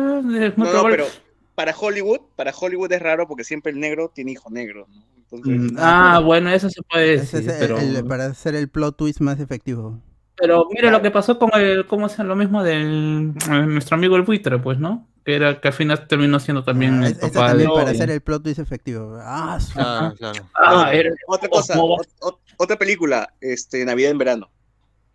[0.47, 0.97] Es muy No, no, probable.
[0.97, 1.07] pero
[1.55, 4.87] para Hollywood, para Hollywood es raro porque siempre el negro tiene hijo negro.
[4.95, 5.03] ¿no?
[5.39, 7.51] Entonces, Mm, Ah, bueno, eso se puede Ese decir.
[7.51, 9.99] es el- pero, el- para hacer el plot twist más efectivo.
[10.41, 11.87] Pero mira lo que pasó con el.
[11.87, 13.33] ¿Cómo es lo mismo del.
[13.51, 15.07] eh, nuestro amigo el buitre, pues, ¿no?
[15.25, 17.75] Que era que al final terminó siendo también Ah, el papá también de.
[17.75, 19.19] para hacer el plot twist efectivo.
[19.21, 20.49] Ah, su- Claro, claro.
[20.55, 24.51] Ah, era- otra cosa, ot- ot- otra película, este, Navidad en verano.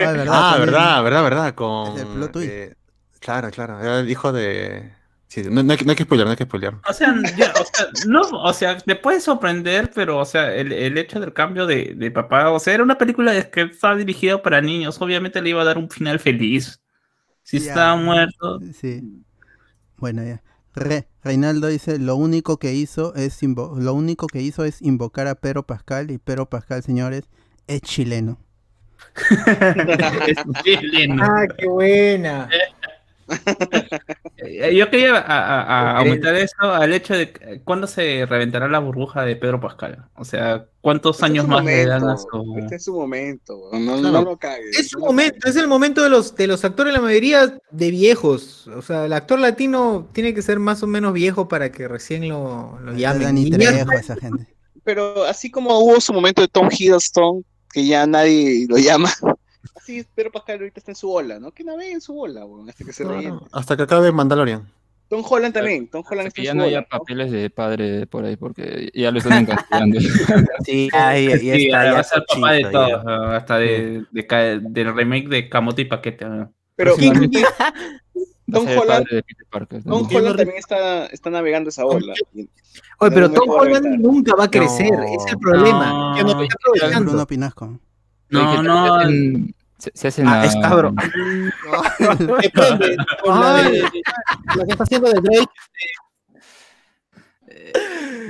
[0.00, 1.54] Ah, verdad, Ah, verdad, verdad, verdad.
[1.54, 1.94] Con.
[1.96, 2.50] Es el plot twist.
[2.50, 2.74] eh,
[3.20, 3.80] claro, claro.
[3.80, 4.92] Era el hijo de.
[5.28, 6.74] Sí, no, no hay, que- no hay que spoiler, no hay que spoiler.
[6.88, 10.72] O sea, ya, o sea, no, o sea, te puede sorprender, pero, o sea, el,
[10.72, 14.40] el hecho del cambio de, de papá, o sea, era una película que estaba dirigida
[14.42, 16.80] para niños, obviamente le iba a dar un final feliz.
[17.42, 17.68] Si Ya.
[17.70, 18.60] estaba muerto.
[18.80, 19.02] Sí.
[19.98, 20.42] Bueno, ya.
[20.74, 25.26] Re- Reinaldo dice, lo único que hizo es invo- lo único que hizo es invocar
[25.26, 27.24] a Pedro Pascal y Pedro Pascal, señores,
[27.66, 28.38] es chileno.
[30.26, 31.22] es chileno.
[31.24, 32.48] Ah, qué buena.
[32.52, 32.58] Eh,
[34.74, 38.78] Yo quería a- a- a aumentar eso al hecho de que- cuándo se reventará la
[38.78, 40.06] burbuja de Pedro Pascal.
[40.16, 42.58] O sea, ¿cuántos Este es años más le dan a momento, su...
[42.58, 44.78] Este es su momento, no, lo cagues.
[44.78, 48.68] Es su momento, es el momento de los, de los actores, la mayoría de viejos.
[48.68, 52.28] O sea, el actor latino tiene que ser más o menos viejo para que recién
[52.28, 53.36] lo, lo llamen.
[53.50, 54.46] Ya- Trejo, esa gente.
[54.84, 59.10] Pero así como hubo su momento de Tom Hiddleston, que ya nadie lo llama,
[59.80, 61.52] así Pedro Pascal ahorita está en su ola, ¿no?
[61.52, 63.38] Que navegue en su ola, weón, hasta que se rellene.
[63.52, 64.70] Hasta que acabe Mandalorian.
[65.08, 68.90] Tom Holland también, Tom Holland está ya no haya papeles de padre por ahí, porque
[68.92, 69.98] ya lo están encasillando.
[70.64, 74.04] Sí, ya, ya, ya Sí, está, va ya a ser papá de todos, hasta de,
[74.10, 76.26] de del remake de Camote y Paquete.
[76.26, 76.52] ¿no?
[76.76, 76.94] Pero
[78.54, 79.06] Va el Holland.
[79.84, 82.14] Holland también está, está navegando esa ola.
[82.98, 85.02] Oye, pero Tom va Holland nunca va a crecer, No.
[85.04, 85.90] es el problema.
[85.90, 87.10] No, que no está aprovechando.
[87.10, 87.80] Bruno Pinasco.
[88.30, 89.00] No, no,
[89.78, 90.54] Se se, hacen Ah, es.
[92.18, 92.96] Depende.
[93.24, 93.80] La, de,
[94.56, 95.46] la que está haciendo de Drake,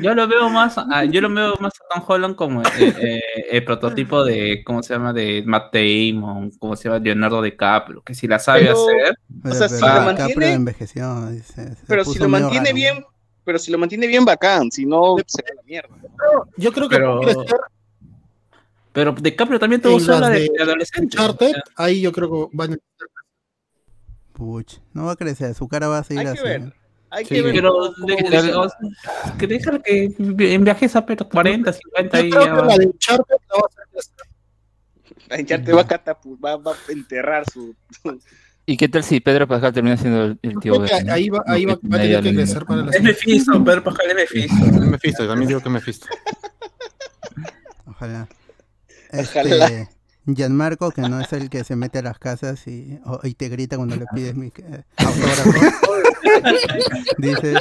[0.00, 3.20] Yo lo veo más, a- yo lo veo más a Tom Holland como eh, eh,
[3.50, 5.12] el prototipo de, ¿cómo se llama?
[5.12, 7.00] De Matt Damon, ¿cómo se llama?
[7.00, 11.26] Leonardo DiCaprio, que si la sabe Pero- hacer, Pero, sea, si lo mantiene- envejeció.
[11.30, 12.74] dice, se Pero si lo mantiene raro.
[12.76, 13.04] bien,
[13.44, 15.96] pero si lo mantiene bien bacán, si no se la mierda.
[16.56, 17.60] yo creo que Pero- puede crecer
[18.98, 21.16] pero DiCaprio también tuvo sola de, de adolescente.
[21.16, 22.76] Uncharted, ahí yo creo que van a
[24.32, 26.48] Puch, no va a crecer, su cara va a seguir Hay que así.
[26.48, 26.74] ver.
[27.10, 28.68] Hay Sí, que ver Pero o
[29.38, 32.64] que déjalo que envejeza pero 40, 50 Yo y ya que va.
[32.64, 33.98] la de Uncharted la va a
[35.28, 35.46] hacer.
[35.46, 37.76] Ya te va a catapultar, va, va a enterrar su.
[38.66, 41.44] ¿Y qué tal si Pedro Pascal termina siendo el, el tío creo que ahí va,
[41.46, 44.14] ahí va, que va a tener que crecer para la Es Mephisto, Pedro Pascal es
[44.16, 44.64] Mephisto.
[44.64, 46.06] Es Mephisto, también digo que es Mephisto.
[47.86, 48.28] Ojalá.
[49.12, 49.66] Ojalá.
[49.66, 49.88] Este,
[50.26, 53.48] Gianmarco, que no es el que se mete a las casas y, o- y te
[53.48, 55.50] grita cuando le pides mi eh, autógrafo.
[57.18, 57.54] dice,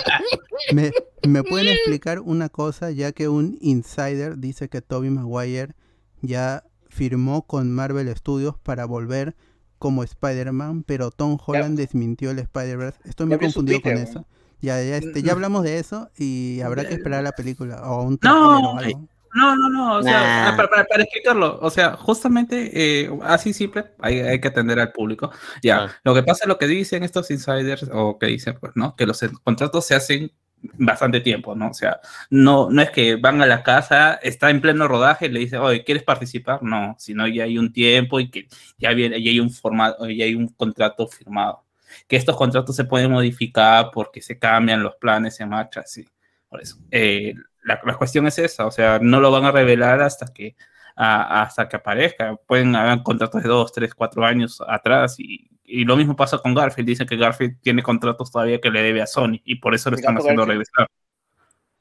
[0.73, 0.91] ¿me,
[1.27, 2.91] ¿me pueden explicar una cosa?
[2.91, 5.75] Ya que un insider dice que Toby Maguire
[6.21, 9.35] ya firmó con Marvel Studios para volver
[9.79, 12.99] como Spider-Man, pero Tom Holland desmintió el Spider-Verse.
[13.05, 14.25] Estoy muy confundido con eso.
[14.59, 18.01] Ya, ya, este, ya hablamos de eso y habrá que esperar a la película o
[18.03, 19.07] un No, o algo.
[19.35, 20.49] No, no, no, o sea, Nah.
[20.49, 22.71] ah, para, para- para explicarlo, o sea, justamente
[23.03, 25.31] eh, así simple, hay, hay que atender al público.
[25.61, 28.95] Ya, lo que pasa es lo que dicen estos insiders, o que dicen, pues, ¿no?
[28.95, 30.31] Que los contratos se hacen
[30.79, 31.69] bastante tiempo, ¿no?
[31.69, 31.99] O sea,
[32.31, 35.59] no, no es que van a la casa, está en pleno rodaje y le dicen,
[35.59, 36.63] oye, ¿quieres participar?
[36.63, 38.47] No, sino ya hay un tiempo y que
[38.79, 41.63] ya viene, ya hay un formato, ya hay un contrato firmado.
[42.07, 46.05] Que estos contratos se pueden modificar porque se cambian los planes en marcha, sí.
[46.49, 46.77] Por eso.
[46.91, 47.33] Eh,
[47.67, 50.55] la, la cuestión es esa, o sea, no lo van a revelar hasta que,
[50.95, 52.35] a- hasta que aparezca.
[52.47, 56.55] Pueden haber contratos de dos, tres, cuatro años atrás y, y lo mismo pasa con
[56.55, 56.87] Garfield.
[56.89, 59.97] Dicen que Garfield tiene contratos todavía que le debe a Sony y por eso lo
[59.97, 60.47] están haciendo Garfield.
[60.47, 60.87] regresar.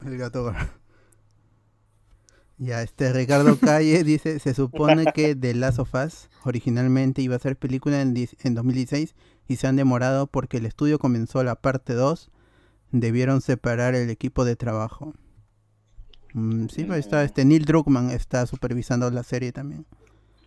[0.05, 0.53] El gato.
[2.57, 7.39] Ya, este Ricardo Calle dice, se supone que The Last of Us originalmente iba a
[7.39, 9.15] ser película en, en 2016
[9.47, 12.31] y se han demorado porque el estudio comenzó la parte 2,
[12.91, 15.13] debieron separar el equipo de trabajo.
[16.37, 19.85] Mm, sí, pero está, este Neil Druckmann está supervisando la serie también.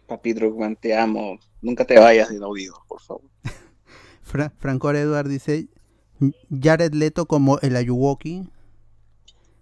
[0.06, 1.38] Papi Druckmann, te amo.
[1.60, 3.22] Nunca te vayas de Naudido, por favor.
[4.22, 5.68] Fra Franco Edward dice,
[6.50, 8.48] Jared Leto como el Ayuwoki.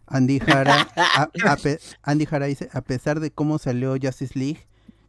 [0.06, 4.66] Andy Jara, a- a pe- Andy Jara dice, a pesar de cómo salió Justice League,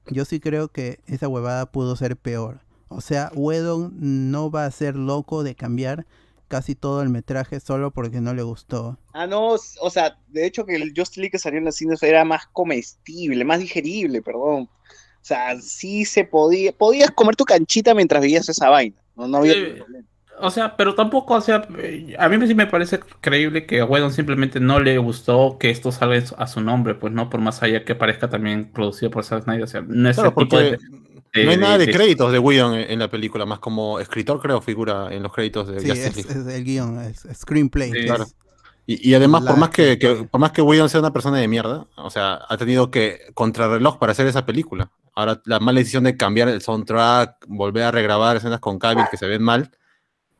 [0.07, 2.61] yo sí creo que esa huevada pudo ser peor.
[2.89, 3.93] O sea, Whedon
[4.31, 6.05] no va a ser loco de cambiar
[6.49, 8.99] casi todo el metraje solo porque no le gustó.
[9.13, 12.03] Ah, no, o sea, de hecho que el Just League que salió en los cines
[12.03, 14.63] era más comestible, más digerible, perdón.
[15.21, 18.97] O sea, sí se podía, podías comer tu canchita mientras veías esa vaina.
[19.15, 19.65] No, no había Sí.
[19.77, 20.05] problema.
[20.41, 21.67] O sea, pero tampoco, o sea,
[22.17, 25.91] a mí sí me parece creíble que a Whedon simplemente no le gustó que esto
[25.91, 29.43] salga a su nombre, pues no, por más allá que parezca también producido por Zack
[29.43, 30.79] Snyder, o sea, no es Claro, el tipo de,
[31.33, 33.99] de- no hay nada de de- créditos de Whedon en, en la película, más como
[33.99, 36.41] escritor creo figura en los créditos de Sí, Justice es, League.
[36.49, 37.91] es el guion, es screenplay.
[37.91, 38.25] Sí, claro.
[38.85, 41.47] Y, y además, por más que, que- por más que Whedon sea una persona de
[41.47, 44.89] mierda, o sea, ha tenido que contrarreloj para hacer esa película.
[45.13, 49.17] Ahora, la mala decisión de cambiar el soundtrack, volver a regrabar escenas con Cavill que
[49.17, 49.69] se ven mal,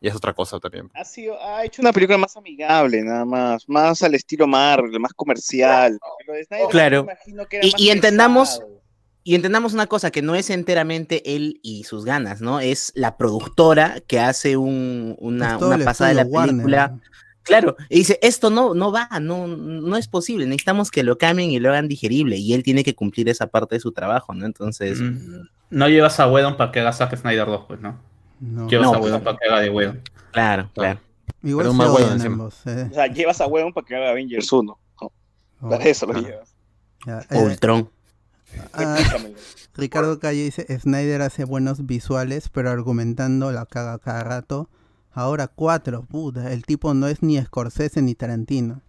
[0.02, 0.90] y es otra cosa también.
[0.96, 5.14] Ha, sido, ha hecho una película más amigable, nada más, más al estilo Marvel, más
[5.14, 6.00] comercial.
[6.26, 7.04] Lo de Snyder, Claro.
[7.04, 8.79] me imagino que era Y- más y entendamos- pesado.
[9.30, 12.60] Y entendamos una cosa, que no es enteramente él y sus ganas, ¿no?
[12.60, 16.56] Es la productora que hace un- una, es todo una el pasada de la Warner.
[16.56, 16.98] película.
[17.44, 21.52] Claro, y dice, esto no, no va, no, no es posible, necesitamos que lo cambien
[21.52, 24.48] y lo hagan digerible, y él tiene que cumplir esa parte de su trabajo, ¿no?
[24.48, 28.00] Entonces, Mm, No llevas a Whedon para que haga Zack Snyder 2, pues, ¿no?
[28.40, 28.68] No.
[28.68, 28.98] Llevas No.
[28.98, 29.94] a huevo para que haga de huevo.
[30.32, 31.00] Claro, claro.
[31.44, 32.88] Igual Pero se más ambos, eh.
[32.90, 34.64] O sea, llevas a huevón para que haga Avengers 1.
[35.02, 35.12] ¿no?
[35.62, 36.22] Oh, Para eso lo ah.
[36.22, 36.56] llevas.
[37.06, 37.90] ya, eh, Ultron.
[38.74, 38.98] Ah.
[39.76, 44.70] Ricardo Calle dice, Snyder hace buenos visuales, pero argumentando la caga cada rato.
[45.12, 48.82] Ahora cuatro, puta, el tipo no es ni Scorsese ni Tarantino.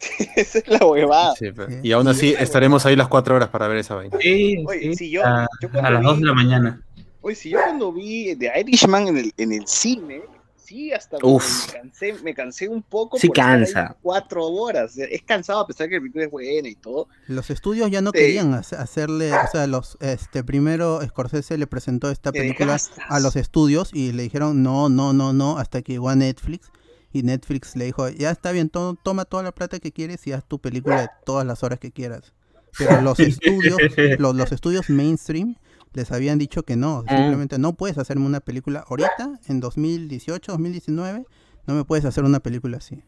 [0.36, 1.34] Esa es la huevada.
[1.38, 1.76] Sí, pero- Sí.
[1.82, 4.16] Y aún así estaremos ahí las cuatro horas para ver esa vaina.
[4.20, 4.94] Sí, Oye, sí.
[4.94, 6.82] si yo, A, yo a cuando las vi- 2 de la mañana.
[7.20, 10.22] Oye, si yo cuando vi The Irishman en el, en el cine,
[10.68, 11.66] sí, hasta Uf.
[11.66, 13.18] me cansé, me cansé un poco.
[13.18, 13.96] Sí cansa.
[14.02, 14.96] Cuatro horas.
[14.98, 17.08] Es cansado a pesar que la película es buena y todo.
[17.26, 18.18] Los estudios ya no Sí.
[18.18, 22.76] querían hace- hacerle, o sea, los, este, primero Scorsese le presentó esta película
[23.08, 26.70] a los estudios y le dijeron no, no, no, no, hasta que llegó a Netflix
[27.12, 30.32] y Netflix le dijo, ya está bien, to- toma toda la plata que quieres y
[30.32, 32.34] haz tu película de todas las horas que quieras.
[32.76, 33.78] Pero los estudios,
[34.18, 35.56] los, los estudios mainstream
[35.98, 41.24] les habían dicho que no, simplemente no puedes hacerme una película ahorita, en 2018, 2019,
[41.66, 43.02] no me puedes hacer una película así.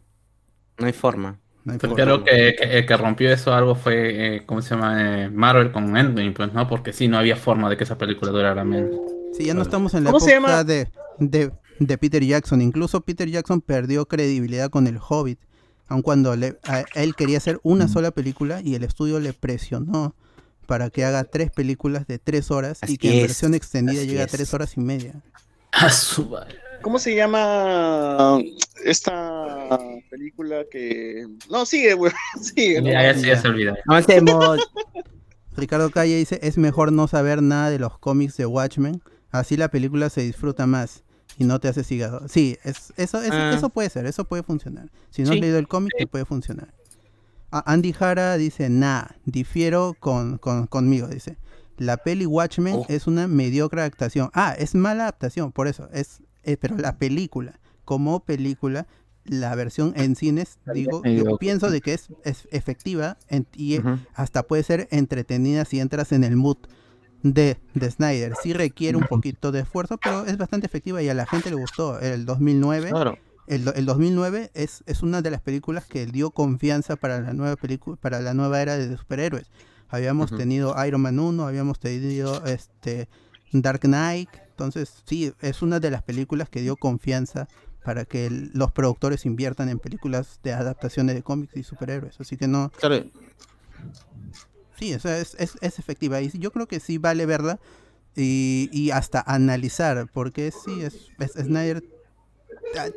[0.79, 1.41] No hay forma.
[1.65, 2.05] No hay Pues forma.
[2.05, 5.25] creo que, que el que rompió eso algo fue, eh, ¿cómo se llama?
[5.25, 6.67] Eh, Marvel con Endgame, pues, ¿no?
[6.67, 8.91] Porque sí, no había forma de que esa película durara menos.
[9.33, 10.65] Sí, ya no estamos en la ¿Cómo se época llama?
[10.65, 12.61] de, de, de Peter Jackson.
[12.63, 15.39] Incluso Peter Jackson perdió credibilidad con el Hobbit.
[15.89, 20.15] Aun cuando le- a- él quería hacer una sola película y el estudio le presionó
[20.71, 24.21] para que haga tres películas de tres horas y que en versión extendida así llegue
[24.23, 24.31] a es.
[24.31, 25.15] tres horas y media.
[25.73, 26.55] A su madre.
[26.81, 28.39] ¿Cómo se llama
[28.85, 29.77] esta
[30.11, 31.27] película que.
[31.51, 32.13] No, sigue, güey.
[32.41, 32.81] Sigue.
[32.85, 33.75] Ya, ya, se- ya se olvida.
[33.89, 34.61] Avancemos.
[35.57, 39.03] Ricardo Calle dice, es mejor no saber nada de los cómics de Watchmen,
[39.33, 41.03] así la película se disfruta más
[41.37, 42.29] y no te hace cigado.
[42.29, 43.53] Sí, es, eso, eso, Ah.
[43.57, 44.89] eso puede ser, eso puede funcionar.
[45.11, 45.35] Si no Sí.
[45.35, 46.73] has leído el cómic, te puede funcionar.
[47.51, 51.37] Andy Jara dice, nah, difiero con, con- conmigo, dice.
[51.77, 52.87] La peli Watchmen Oh.
[52.89, 54.31] es una mediocre adaptación.
[54.35, 55.89] Ah, es mala adaptación, por eso.
[55.93, 58.87] Es, eh, pero la película, como película,
[59.25, 63.79] la versión en cines, digo, yo pienso de que es, es efectiva en- y
[64.15, 66.57] hasta puede ser entretenida si entras en el mood
[67.23, 68.33] de, de Snyder.
[68.43, 71.57] Sí requiere un poquito de esfuerzo, pero es bastante efectiva y a la gente le
[71.57, 71.99] gustó.
[72.01, 73.19] El 2009, Claro.
[73.51, 77.57] El, el 2009 es, es una de las películas que dio confianza para la nueva
[77.57, 79.51] película, para la nueva era de superhéroes.
[79.89, 83.09] Habíamos tenido Iron Man 1, habíamos tenido este
[83.53, 87.49] Dark Knight, entonces sí, es una de las películas que dio confianza
[87.85, 92.21] para que el- los productores inviertan en películas de adaptaciones de cómics y superhéroes.
[92.21, 93.05] Así que no, Claro.
[94.79, 96.21] Sí, o sea, es, es, es efectiva.
[96.23, 97.59] Y yo creo que sí vale verla
[98.17, 101.83] y, y hasta analizar, porque sí, es, es- Snyder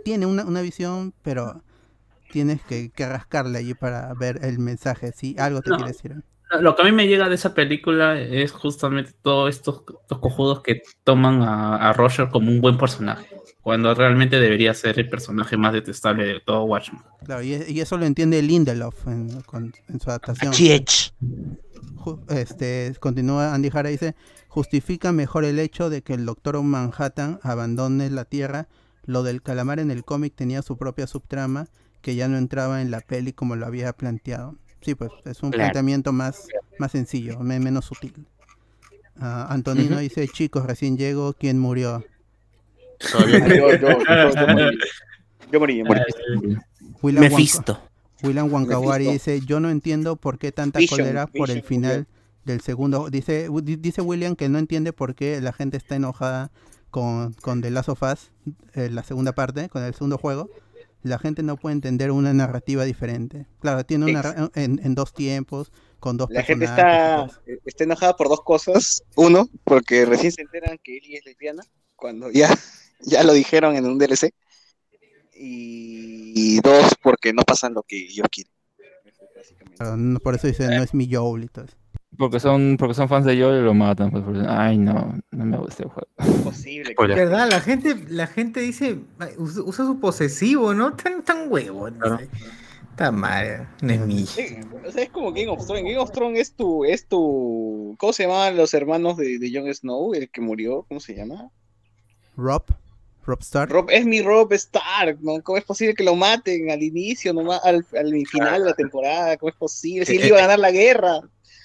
[0.04, 1.62] tiene una, una visión, pero
[2.32, 5.78] tienes que, que rascarle allí para ver el mensaje, si algo te No.
[5.78, 6.16] quiere decir.
[6.60, 10.62] Lo que a mí me llega de esa película es justamente todos estos, estos cojudos
[10.62, 13.28] que toman a, a Roger como un buen personaje,
[13.62, 17.02] cuando realmente debería ser el personaje más detestable de todo Watchmen.
[17.26, 20.54] Claro, y, y eso lo entiende Lindelof en, con- en su adaptación.
[20.54, 21.14] Chiech.
[21.95, 24.16] Ju- este, continúa Andy Jara dice,
[24.48, 28.68] justifica mejor el hecho de que el Doctor Manhattan abandone la Tierra.
[29.06, 31.68] Lo del calamar en el cómic tenía su propia subtrama
[32.02, 34.56] que ya no entraba en la peli como lo había planteado.
[34.82, 35.66] Sí, pues es un Claro.
[35.72, 36.48] planteamiento más,
[36.80, 38.26] más sencillo, me- menos sutil.
[39.20, 42.04] Ah, Antonino dice, chicos, recién llego, ¿quién murió?
[43.00, 44.00] Yo, yo, yo,
[45.52, 45.76] yo morí.
[47.02, 47.80] William Mephisto.
[48.24, 49.32] William Wankawari Mephisto.
[49.32, 52.08] dice, yo no entiendo por qué tanta Vision, cólera por el Vision, final
[52.46, 53.10] del segundo.
[53.10, 56.52] Dice, di- dice William que no entiende por qué la gente está enojada
[56.94, 58.30] con, con The Last of Us,
[58.76, 60.52] eh, la segunda parte, con el segundo juego.
[61.02, 63.48] La gente no puede entender una narrativa diferente.
[63.60, 68.15] Claro, tiene una en, en dos tiempos, con dos La gente está, todo está enojada
[68.15, 69.03] por dos cosas.
[69.15, 71.64] Uno, porque recién se enteran que Ellie es lesbiana,
[71.95, 72.48] cuando ya,
[72.99, 74.32] ya lo dijeron en un DLC.
[75.34, 78.53] Y dos, porque no pasan lo que ellos quieren.
[80.20, 81.76] Por eso dice, no es mi Joel y todo eso.
[82.18, 84.11] Porque son, porque son fans de Joel y lo matan.
[84.11, 86.07] Pues, por eso- Ay, no, no me gusta el juego.
[86.26, 86.95] Imposible.
[86.95, 87.07] que-.
[87.07, 87.49] ¿Verdad?
[87.49, 88.99] La gente, la gente dice,
[89.38, 90.94] usa, su posesivo, ¿no?
[90.95, 91.90] Tan, tan huevo.
[91.99, 92.19] Claro.
[92.91, 94.26] Está mal, no es mi.
[94.27, 94.57] Sí,
[94.88, 95.84] o sea, es como Game of Thrones.
[95.84, 99.73] Game of Thrones es tu, es tu, ¿cómo se llamaban los hermanos de, de Jon
[99.73, 100.14] Snow?
[100.14, 101.49] El que murió, ¿cómo se llama?
[102.38, 102.64] Rob,
[103.26, 103.72] Rob Stark.
[103.72, 105.41] Rob, es mi Rob Stark, ¿no?
[105.41, 109.38] ¿Cómo es posible que lo maten al inicio, nomás, al, al final de la temporada?
[109.38, 110.06] ¿Cómo es posible?
[110.06, 111.19] Si él Eh, iba a ganar la guerra.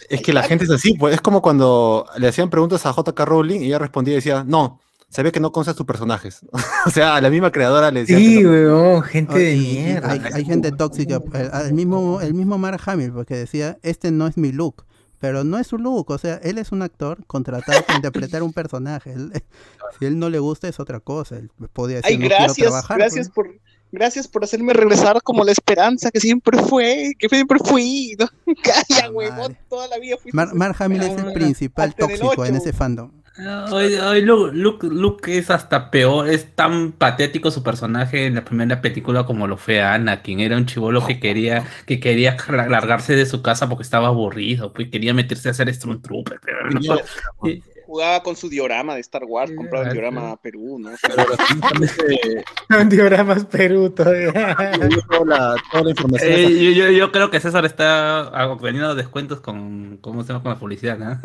[0.08, 3.18] Es que la gente es así, pues es como cuando le hacían preguntas a JK
[3.20, 6.40] Rowling y ella respondía y decía, no, se ve que no conoces tus personajes.
[6.86, 8.50] o sea, a la misma creadora le decía Sí, que no.
[8.50, 10.10] weón, gente de mierda.
[10.10, 11.20] hay, hay gente tóxica.
[11.34, 14.84] El, el mismo, el mismo Mark Hamill, porque decía, este no es mi look.
[15.20, 18.52] Pero no es su look, o sea, él es un actor contratado para interpretar un
[18.52, 19.12] personaje.
[19.14, 19.32] Él-
[19.98, 21.36] si él no le gusta es otra cosa.
[21.36, 23.48] Él podía decir, Ay, "No quiero gracias, trabajar", gracias pues.
[23.48, 23.60] por,
[23.93, 28.16] gracias por hacerme regresar como la esperanza que siempre fue, que siempre fui.
[28.19, 28.28] ¿no?
[28.62, 30.31] Calla, huevón, toda la vida fui.
[30.32, 33.12] Mar, Mark Hamill es el principal tóxico en ese fandom.
[33.70, 38.44] Hoy, hoy Luke, Luke- Luke es hasta peor, es tan patético su personaje en la
[38.44, 40.40] primera película como lo fue Anakin.
[40.40, 44.89] Era un chivolo que quería, que quería largarse de su casa porque estaba aburrido, pues
[44.90, 46.40] quería meterse a hacer Stormtrooper.
[46.44, 50.90] Pero no, y- Jugaba con su diorama de Star Wars, compraba el diorama Perú, ¿no?
[52.90, 54.31] Dioramas Perú todavía.
[55.10, 56.31] toda la, toda la información.
[56.31, 60.43] Eh, yo, yo- yo creo que César está obteniendo descuentos con, ¿cómo se llama?
[60.43, 61.19] Con la publicidad, ¿no?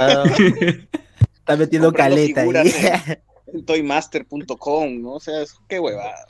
[0.00, 3.20] Ah, está metiendo Comprando caleta ahí.
[3.52, 5.12] en toymaster.com, ¿no?
[5.12, 6.26] O sea, es- qué huevada.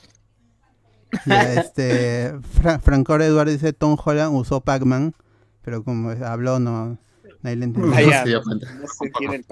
[1.25, 5.15] Ya, este, Fra- Franco Edward dice Tom Holland usó Pac-Man,
[5.63, 6.99] pero como habló no,
[7.43, 7.93] nadie le entendió.
[7.95, 8.75] Ah, ya, se dio no, cuenta.
[8.75, 9.45] no se tiene el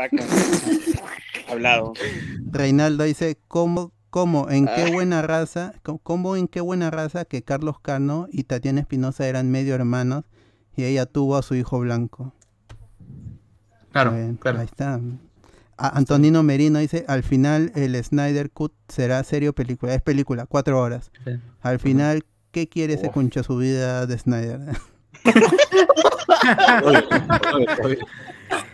[1.49, 1.93] hablado.
[2.51, 4.91] Reinaldo dice, ¿cómo, cómo, en qué Ah.
[4.93, 9.75] buena raza, cómo, en qué buena raza que Carlos Cano y Tatiana Espinosa eran medio
[9.75, 10.25] hermanos
[10.77, 12.33] y ella tuvo a su hijo blanco?
[13.93, 14.59] Claro, Está bien, claro.
[14.59, 15.01] Ahí está.
[15.79, 20.81] A- Antonino Merino dice, al final el Snyder Cut será serio película, es película, cuatro
[20.81, 21.11] horas.
[21.61, 24.61] Al final, ¿qué quiere ese concha su vida de Snyder?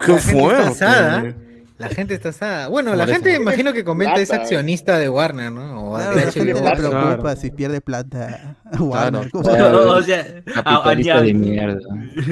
[0.00, 0.52] ¿Qué La gente fue?
[0.58, 1.34] está asada.
[1.78, 2.68] La gente está asada.
[2.68, 4.42] Bueno, la gente imagino que comenta es Plata.
[4.42, 5.90] accionista de Warner, ¿no?
[5.92, 6.76] O Claro, de la gente le HBO.
[6.76, 7.40] preocupa Claro.
[7.40, 8.56] si pierde plata.
[8.78, 9.30] Warner.
[9.32, 11.80] O sea, a- a- Capitalista ni, de a, mierda.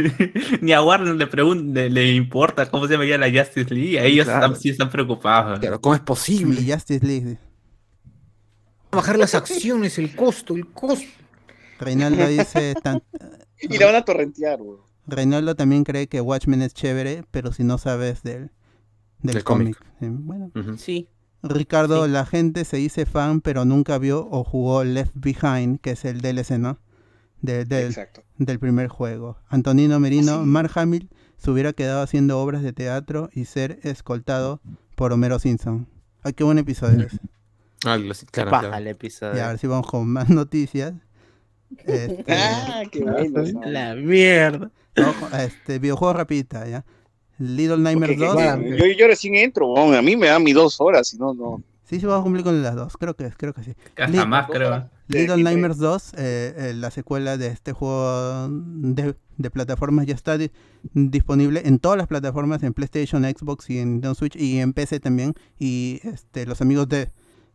[0.60, 3.98] ni a Warner le, pregun- le, le importa cómo se veía la Justice League.
[3.98, 4.46] a Ellos Claro.
[4.46, 5.58] están- sí están preocupados.
[5.58, 6.60] Claro, ¿cómo es posible?
[6.60, 7.38] Y Justice League.
[8.92, 11.06] Bajar las acciones, el costo, el costo.
[11.80, 13.02] Reinaldo dice, tan-
[13.62, 14.78] Y la van a torrentear, güey.
[15.10, 18.50] Reinaldo también cree que Watchmen es chévere, pero si no sabes del,
[19.20, 19.76] del, Del cómic.
[19.78, 19.94] cómic.
[20.00, 20.50] Sí, Bueno.
[20.78, 21.08] Sí.
[21.42, 26.04] Ricardo, la gente se dice fan, pero nunca vio o jugó Left Behind, que es
[26.04, 26.78] el DLC, ¿no?
[27.40, 28.22] De- del, Exacto.
[28.36, 29.38] del primer juego.
[29.48, 30.46] Antonino Merino, Sí.
[30.46, 31.08] Mark Hamill
[31.38, 34.60] se hubiera quedado haciendo obras de teatro y ser escoltado
[34.96, 35.86] por Homero Simpson.
[36.22, 37.18] Ay, qué buen episodio ese.
[37.86, 38.76] Ah, lo- sí, claro, Paja claro.
[38.82, 39.36] el episodio.
[39.38, 40.92] Y a ver si vamos con más noticias.
[41.86, 43.42] Este, Ah, qué bueno.
[43.44, 43.60] ¿no?
[43.70, 44.70] La mierda.
[45.02, 46.84] Ojo, este videojuego rapidita, ¿ya?
[47.38, 48.36] Little Nightmares que- 2.
[48.36, 51.62] que- yo, yo recién entro, a mí me dan mis dos horas, si no, no.
[51.84, 52.96] Sí, sí, vamos a cumplir con las dos.
[52.96, 53.72] Creo que, creo que sí.
[53.96, 54.88] Hasta más, creo.
[55.08, 60.14] Little Sí, Nightmares 2, eh, eh, la secuela de este juego de, de plataformas, ya
[60.14, 60.52] está di-
[60.94, 65.00] disponible en todas las plataformas, en PlayStation, Xbox y en Nintendo Switch y en PC
[65.00, 65.34] también.
[65.58, 67.10] Y este, los amigos de,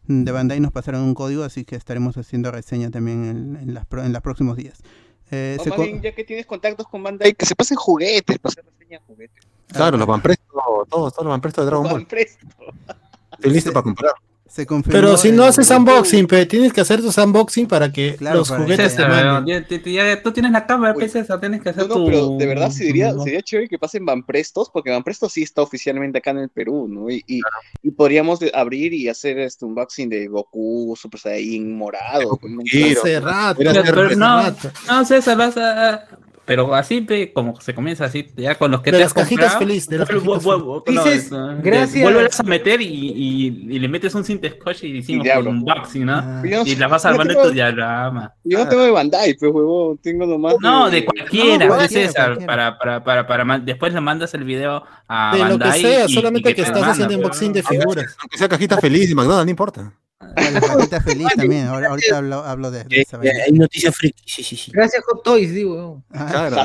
[0.07, 3.85] de Bandai nos pasaron un código, así que estaremos haciendo reseña también en, en las,
[3.85, 4.79] pro- en los próximos días.
[5.31, 8.37] Eh, O se más bien, ya que tienes contactos con Bandai, que se pasen juguetes,
[8.39, 9.43] para hacer reseña juguetes.
[9.67, 10.43] Claro, los Van Presto,
[10.89, 12.05] todos, todos los Van Presto de Dragon Van Ball.
[12.07, 12.45] Presto.
[13.31, 14.13] Estoy listo para comprar.
[14.47, 18.15] Se confirmó Pero si no haces unboxing, pe, tienes que hacer tus unboxing para que
[18.15, 19.65] Claro, los para juguetes te César, manden.
[19.67, 22.05] ya, ya- ya- tú tienes la cámara, pues, César, tienes que hacer No, no, tu...
[22.05, 25.41] pero de verdad sería, tu- sería chévere que pasen Van Prestos, porque Van Presto sí
[25.43, 27.09] está oficialmente acá en el Perú, ¿no?
[27.09, 27.41] Y, y,
[27.83, 32.39] y podríamos de- abrir y hacer este unboxing de Goku, Super Saiyan morado.
[32.41, 33.01] un- Giro.
[33.01, 34.71] Hace rato, Era Pero, hacer pero hace no, rato.
[34.87, 36.07] no, César, vas a...
[36.45, 39.53] Pero así, como se comienza así, ya con los que De te las has cajitas
[39.53, 42.03] comprado, feliz, de las vuelve- cajitas vuelve- no, Dices, no, gracias.
[42.03, 46.05] Vuelves a meter y, y, y le metes un cinta scotch y decimos un unboxing,
[46.05, 46.13] ¿no?
[46.17, 48.31] Ah, Y las vas armando en tu diagrama.
[48.43, 50.55] Yo no tengo de Bandai, pues, huevón, tengo nomás.
[50.61, 52.77] No, de cualquiera, No, cualquiera, César, cualquiera.
[52.77, 56.05] para, para, para, para, después le mandas el video a De lo que Bandai sea,
[56.05, 58.15] y- solamente y que te estás manda, haciendo pues, unboxing de figuras.
[58.21, 59.93] Aunque sea cajita feliz de McDonald's, no importa.
[60.19, 61.67] La cajita feliz también.
[61.67, 63.43] Ahora, ahorita hablo, hablo de, de Eh, esa eh, vaina.
[63.45, 64.71] hay noticias friki, sí, sí, sí.
[64.71, 66.03] Gracias Hot Toys, digo.
[66.11, 66.57] Ah, Claro.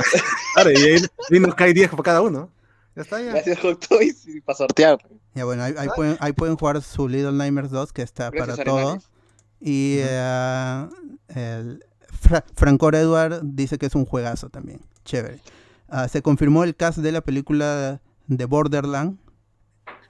[0.55, 2.51] claro, y ahí, ahí nos cae 10 por cada uno.
[2.97, 3.33] Ya está, ya.
[3.33, 4.99] Gracias, Hot Toys, y para sortear.
[5.35, 8.57] Ya bueno, ahí, ahí pueden, ahí pueden jugar su Little Nightmares 2 que está Gracias,
[8.59, 9.11] para todos.
[9.61, 10.87] Y eh,
[11.35, 14.81] el Fra- Francor Edward dice que es un juegazo también.
[15.05, 15.39] Chévere.
[15.89, 19.19] Ah, se confirmó el cast de la película de Borderland.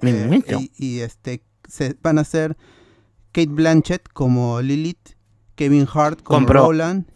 [0.01, 2.57] Me Eh, y, y, este se van a ser
[3.33, 5.17] Kate Blanchett como Lilith,
[5.55, 6.63] Kevin Hart como Compró.
[6.67, 7.07] Roland,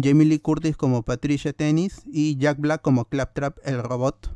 [0.00, 4.34] Jamie Lee Curtis como Patricia Tennis y Jack Black como Claptrap el robot.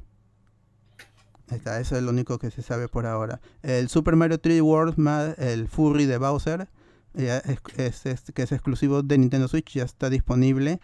[1.50, 3.40] Está, eso es lo único que se sabe por ahora.
[3.62, 6.68] El Super Mario 3D World más el Furry de Bowser,
[7.12, 10.80] ya es, es- es- que es exclusivo de Nintendo Switch, ya está disponible.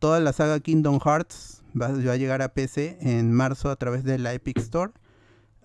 [0.00, 4.04] Toda la saga Kingdom Hearts va, va a llegar a PC en marzo a través
[4.04, 4.92] de la Epic Store.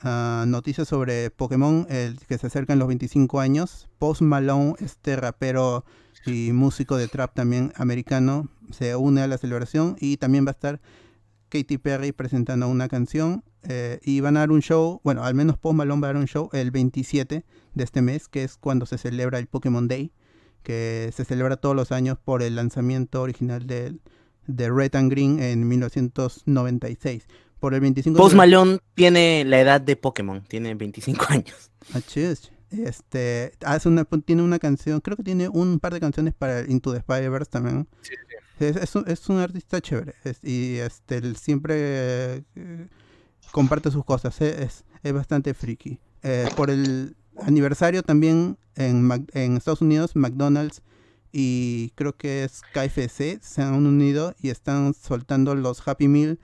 [0.01, 3.89] Ah, noticias sobre Pokémon, el que se acercan los 25 años.
[3.97, 5.83] Post Malone, este rapero
[6.25, 10.53] y músico de trap también americano, se une a la celebración y también va a
[10.53, 10.79] estar
[11.49, 15.57] Katy Perry presentando una canción eh, y van a dar un show, bueno, al menos
[15.57, 17.43] Post Malone va a dar un show el 27
[17.73, 20.13] de este mes, que es cuando se celebra el Pokémon Day,
[20.63, 23.99] que se celebra todos los años por el lanzamiento original del-
[24.47, 27.27] de Red and Green en 1996.
[27.59, 31.71] Por el 25 Post de- Malone tiene la edad de Pokémon, tiene 25 años.
[31.93, 31.99] Ah.
[32.71, 36.69] Este, hace una, tiene una canción, creo que tiene un par de canciones para el
[36.71, 37.87] Into the Spider-Verse también.
[38.59, 42.87] Es, es un, es un artista chévere es- y este, él siempre eh,
[43.51, 45.99] comparte sus cosas, eh, es, es bastante friki.
[46.23, 50.81] Eh, por el aniversario también en, Mac- en Estados Unidos, McDonald's
[51.31, 56.39] y creo que es KFC se han unido y están soltando los Happy Meal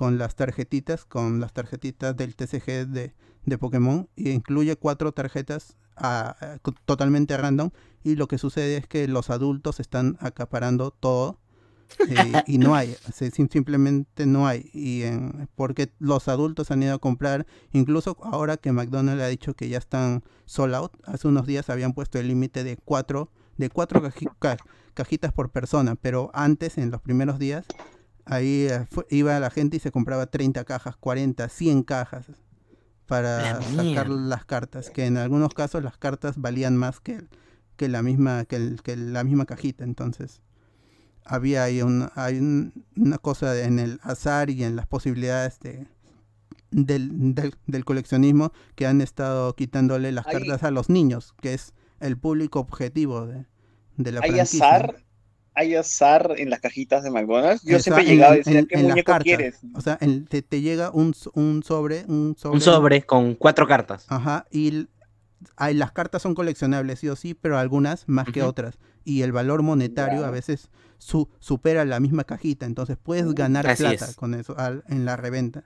[0.00, 3.12] con las tarjetitas, con las tarjetitas del TCG de,
[3.44, 7.68] de Pokémon y incluye cuatro tarjetas ah, co- totalmente random
[8.02, 11.38] y lo que sucede es que los adultos están acaparando todo
[12.08, 12.96] eh, y no hay,
[13.50, 18.72] simplemente no hay y en- porque los adultos han ido a comprar, incluso ahora que
[18.72, 22.64] McDonald's ha dicho que ya están sold out, hace unos días habían puesto el límite
[22.64, 23.28] de cuatro
[23.58, 24.56] de cuatro caji- ca-
[24.94, 27.66] cajitas por persona, pero antes en los primeros días
[28.30, 32.26] ahí eh, fue- iba la gente y se compraba 30 cajas, 40, 100 cajas
[33.06, 37.22] para La sacar las cartas, que en algunos casos las cartas valían más que,
[37.76, 40.42] que la misma que, el- que la misma cajita, entonces
[41.24, 45.58] había ahí un- hay un- una cosa de- en el azar y en las posibilidades
[45.60, 45.86] de,
[46.70, 51.74] del, del, del coleccionismo que han estado quitándole las cartas a los niños, que es
[51.98, 53.46] el público objetivo de,
[53.96, 54.66] de la ¿Hay franquicia.
[54.66, 55.04] azar?
[55.60, 57.62] ¿Hay azar en las cajitas de McDonald's?
[57.62, 59.58] Yo O sea, siempre llegado y decía, en- ¿qué en muñeco quieres?
[59.74, 64.06] O sea, en- te, te llega un, sobre, un sobre, Un sobre con cuatro cartas.
[64.08, 64.88] Ajá, y
[65.56, 68.78] hay, las cartas son coleccionables, sí o sí, pero algunas más que otras.
[69.04, 73.82] Y el valor monetario a veces su- supera la misma cajita, entonces puedes ganar Así
[73.82, 74.16] plata es.
[74.16, 75.64] con eso al- en la reventa.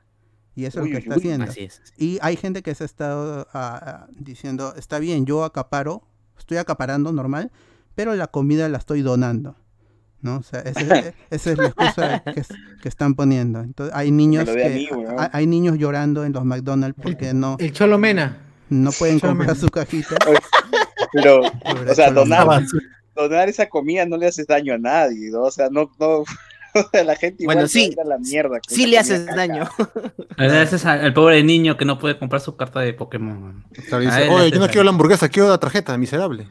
[0.56, 1.44] Y eso es lo uy, que está uy, haciendo.
[1.50, 1.80] Así es.
[1.96, 6.06] Y hay gente que se ha estado ah, diciendo, está bien, yo acaparo,
[6.38, 7.50] estoy acaparando normal,
[7.96, 9.56] pero la comida la estoy donando.
[10.24, 10.38] ¿No?
[10.38, 12.48] O sea, ese- e- esa es la excusa que, es-
[12.82, 13.60] que están poniendo.
[13.60, 14.88] Entonces, hay niños que mí,
[15.18, 18.38] hay, hay niños llorando en los McDonald's porque no, El Cholo Mena.
[18.70, 20.16] no pueden Cholo comprar su cajita.
[21.12, 22.62] Pero, Pobre o sea, donar,
[23.14, 25.42] donar esa comida no le haces daño a nadie, ¿no?
[25.42, 26.24] O sea, no, no,
[27.04, 27.94] la gente igual Bueno, sí.
[28.02, 28.58] a la mierda.
[28.66, 29.36] Sí le haces caca.
[29.36, 29.68] daño.
[30.38, 33.64] Ese es al pobre niño que no puede comprar su carta de Pokémon.
[33.70, 33.94] Dice,
[34.30, 36.48] Oye, yo no quiero la hamburguesa, quiero la tarjeta, miserable.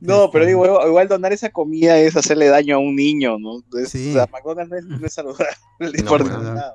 [0.00, 3.62] No, pero digo, igual, donar esa comida es hacerle daño a un niño, ¿no?
[3.80, 4.10] Es- Sí.
[4.10, 5.46] O sea, McDonald's no es, no es saludable.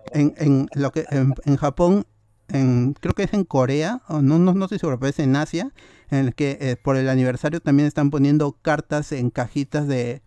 [0.12, 2.06] En, en, lo que, en, en Japón,
[2.48, 5.36] en, creo que es en Corea, o no, no, no estoy seguro, pero es en
[5.36, 5.72] Asia,
[6.10, 10.22] en el que eh, por el aniversario también están poniendo cartas en cajitas de,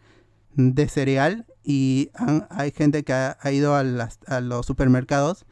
[0.54, 5.44] de cereal y han- hay gente que ha, ha ido a, las- a los supermercados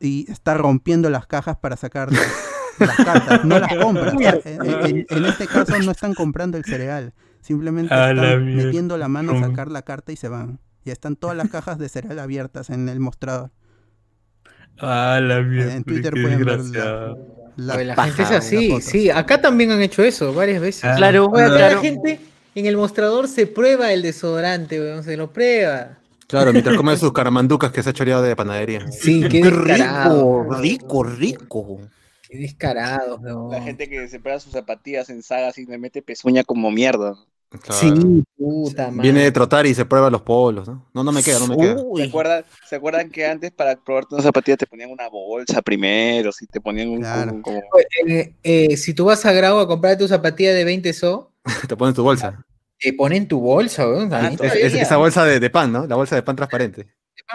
[0.00, 2.10] y está rompiendo las cajas para sacar
[2.86, 4.16] las, cartas, no las compran.
[4.16, 4.66] O sea, en,
[4.96, 9.32] en- en este caso no están comprando el cereal, simplemente A están metiendo la mano
[9.32, 10.58] a sacar la carta y se van.
[10.84, 13.50] Ya están todas las cajas de cereal abiertas en el mostrador.
[14.78, 15.74] Ah, la mierda.
[15.74, 16.60] En Twitter pueden ver.
[17.56, 19.10] La, la paja, gente es las así, sí.
[19.10, 20.84] Acá también han hecho eso varias veces.
[20.84, 21.74] Ah, Claro, acá claro.
[21.76, 22.20] la gente
[22.54, 25.98] en el mostrador se prueba el desodorante, weón, se lo prueba.
[26.26, 28.90] Claro, mientras come sus caramanducas que se ha choreado de panadería.
[28.92, 31.80] Sí, qué rico, rico, rico.
[32.30, 33.20] Qué descarado.
[33.50, 37.16] La gente que se prueba sus zapatillas en sagas y le mete pezuña como mierda.
[37.50, 37.74] Claro.
[37.80, 39.02] Sí, puta madre.
[39.02, 40.86] Viene de trotar y se prueba los polos, ¿no?
[40.94, 41.76] No, no me queda, no me queda.
[41.96, 46.30] ¿Se acuerdan, ¿Se acuerdan que antes para probarte una zapatilla te ponían una bolsa primero?
[46.30, 47.32] Si te ponían un Claro.
[47.42, 47.62] como- como-
[48.06, 51.32] Eh, eh, si tú vas a Grau a comprar tu zapatilla de 20 so,
[51.68, 52.44] Te pones tu bolsa.
[52.78, 54.14] te ponen tu bolsa, weón.
[54.14, 55.86] Ah, Es- es- esa bolsa de, de pan, ¿no?
[55.88, 56.86] La bolsa de pan transparente.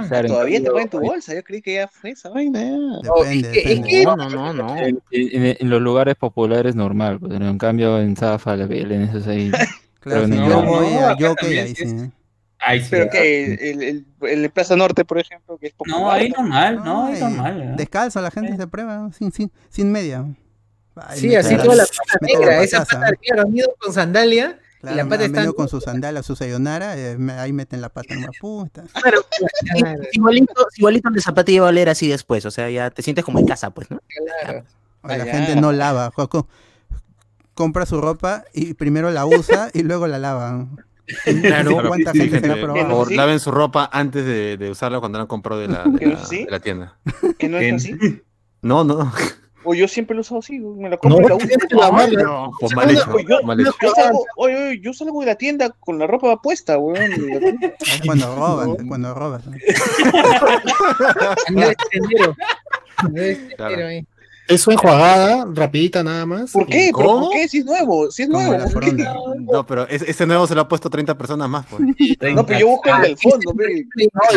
[0.08, 1.34] Claro, Todavía te ponen tu bolsa.
[1.34, 2.62] Yo creí que ya fue esa vaina.
[2.62, 3.10] ya.
[3.10, 3.90] Oh, Depende, es que- es depende.
[3.90, 4.78] que- no, no, no, no.
[4.78, 9.04] En, en- en los lugares populares normal, pues, pero en cambio en Zafa, la Belén,
[9.04, 9.52] eso es ahí.
[10.06, 11.96] Claro, no, yo no, voy a Yoke, también ahí sí sí.
[11.96, 12.12] ¿eh?
[12.60, 12.88] Ay, sí.
[12.92, 16.00] Pero que el, el, el, Plaza Norte, por ejemplo, que es popular.
[16.00, 17.62] No, ahí normal, no, ahí normal.
[17.64, 17.74] ¿eh?
[17.76, 20.24] Descalzo, la gente se prueba sin, sin, sin media.
[20.96, 24.60] Ay, Sí, así toda la pata negra, esa pata negra, unido con sandalia.
[24.94, 27.82] Claro, la pata han está- venido con su sandala, su sayonara, eh, me- ahí meten
[27.82, 28.84] la pata nomás, puta.
[29.02, 29.22] Claro,
[30.14, 33.40] igualito, igualito el zapatilla va a oler así después, o sea, ya te sientes como
[33.40, 34.00] en casa, pues, ¿no?
[34.44, 34.64] Claro.
[35.02, 35.26] O la ya.
[35.34, 36.48] gente no lava, Joco.
[37.54, 40.68] Compra su ropa y primero la usa y luego la lava.
[41.42, 41.88] Claro.
[41.88, 42.90] ¿Cuánta Sí, gente se la ha gente, por probado?
[42.90, 43.16] favor, ¿Sí?
[43.16, 46.08] laven su ropa antes de, de usarla cuando la han comprado de la, de ¿Que
[46.08, 46.98] no la, de la tienda.
[47.38, 48.22] Que no es En- así.
[48.64, 49.14] No, no.
[49.66, 51.48] O yo siempre lo he usado así, me la compro No, y la uso.
[52.24, 53.96] No, pues mal una- hecho, Oye, yo, mal yo hecho.
[53.96, 57.12] salgo, oye, oye, yo salgo de la tienda con la ropa puesta, weón.
[58.06, 59.46] Cuando roban, cuando robas.
[59.48, 59.54] ¿no?
[61.48, 62.36] Andrés Tendero
[63.58, 63.88] Claro.
[63.88, 64.06] ahí.
[64.48, 66.52] Es enjuagada, rapidita nada más.
[66.52, 66.92] ¿Por qué?
[66.96, 67.22] ¿Pero ¿Cómo?
[67.22, 67.48] por qué?
[67.48, 68.56] Si es nuevo, si es nuevo.
[69.40, 71.82] No, pero ese, ese nuevo se lo ha puesto 30 personas más, pues.
[72.36, 73.52] No, pero yo busco el del fondo,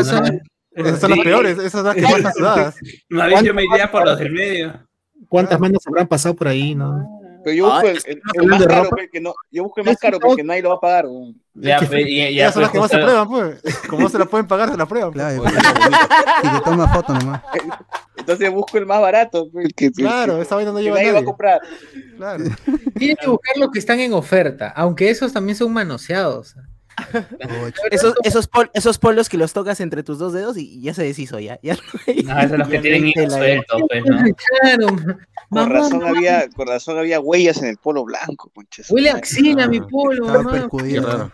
[0.04, 0.40] son-
[0.74, 2.74] Esas son las peores, esas son las que más están sudadas.
[3.10, 4.87] Más yo me iría por los del medio.
[5.28, 7.14] ¿Cuántas manos habrán pasado por ahí, no?
[7.44, 8.96] Pero yo busco Ah, el, ¿estás el- más caro, ropa?
[8.96, 11.06] pe, que no, yo busco el más caro porque nadie lo va a pagar.
[11.54, 13.62] Ya, ya, son las pues, que más se prueban, pues.
[13.88, 15.12] Como no se las pueden pagar, se las prueban.
[15.12, 15.24] pues.
[15.24, 15.44] Claro,
[16.42, 17.42] y- te toma foto nomás.
[18.16, 20.96] Entonces busco el más barato, pe, el que, el Claro, que- esa vaina no lleva
[20.96, 21.26] a nadie va a nadie.
[21.26, 21.60] comprar.
[22.16, 22.44] Claro.
[22.98, 26.54] Tienes que buscar los que están en oferta, aunque esos también son manoseados.
[27.90, 31.02] Esos, esos, pol- esos polos que los tocas entre tus dos dedos y ya se
[31.04, 31.58] deshizo, ya.
[31.62, 31.76] ya
[32.24, 34.16] No, esos los que tienen hilo suelto, pues, ¿no?
[34.60, 34.86] Claro.
[35.50, 38.90] Con razón había, con razón había huellas en el polo blanco, conches.
[38.90, 40.52] Huele a axila Ah, mi polo, Estaba mamá.
[40.52, 41.06] Qué percudido.
[41.06, 41.32] raro.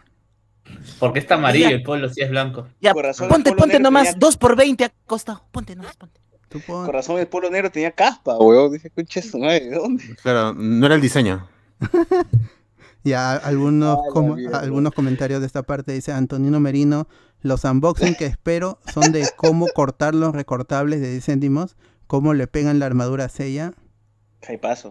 [0.99, 2.69] Porque está amarillo el polo si es blanco.
[2.81, 5.45] Ya, razón, ponte, ponte nomás, tenía- dos por 20 acostado.
[5.51, 6.21] Ponte nomás, ponte.
[6.49, 8.73] Tú pon- Con razón el polo negro tenía caspa, weón.
[8.73, 10.05] Dije, conches, ¿de dónde?
[10.23, 11.49] Claro, no era el diseño.
[13.05, 14.61] Ya algunos, com- mierda.
[14.61, 17.07] algunos comentarios de esta parte dice Antonino Merino,
[17.43, 21.77] los unboxing que espero son de cómo cortar los recortables de 10 céntimos,
[22.07, 23.75] cómo le pegan la armadura a Sella.
[24.49, 24.91] Ay, paso.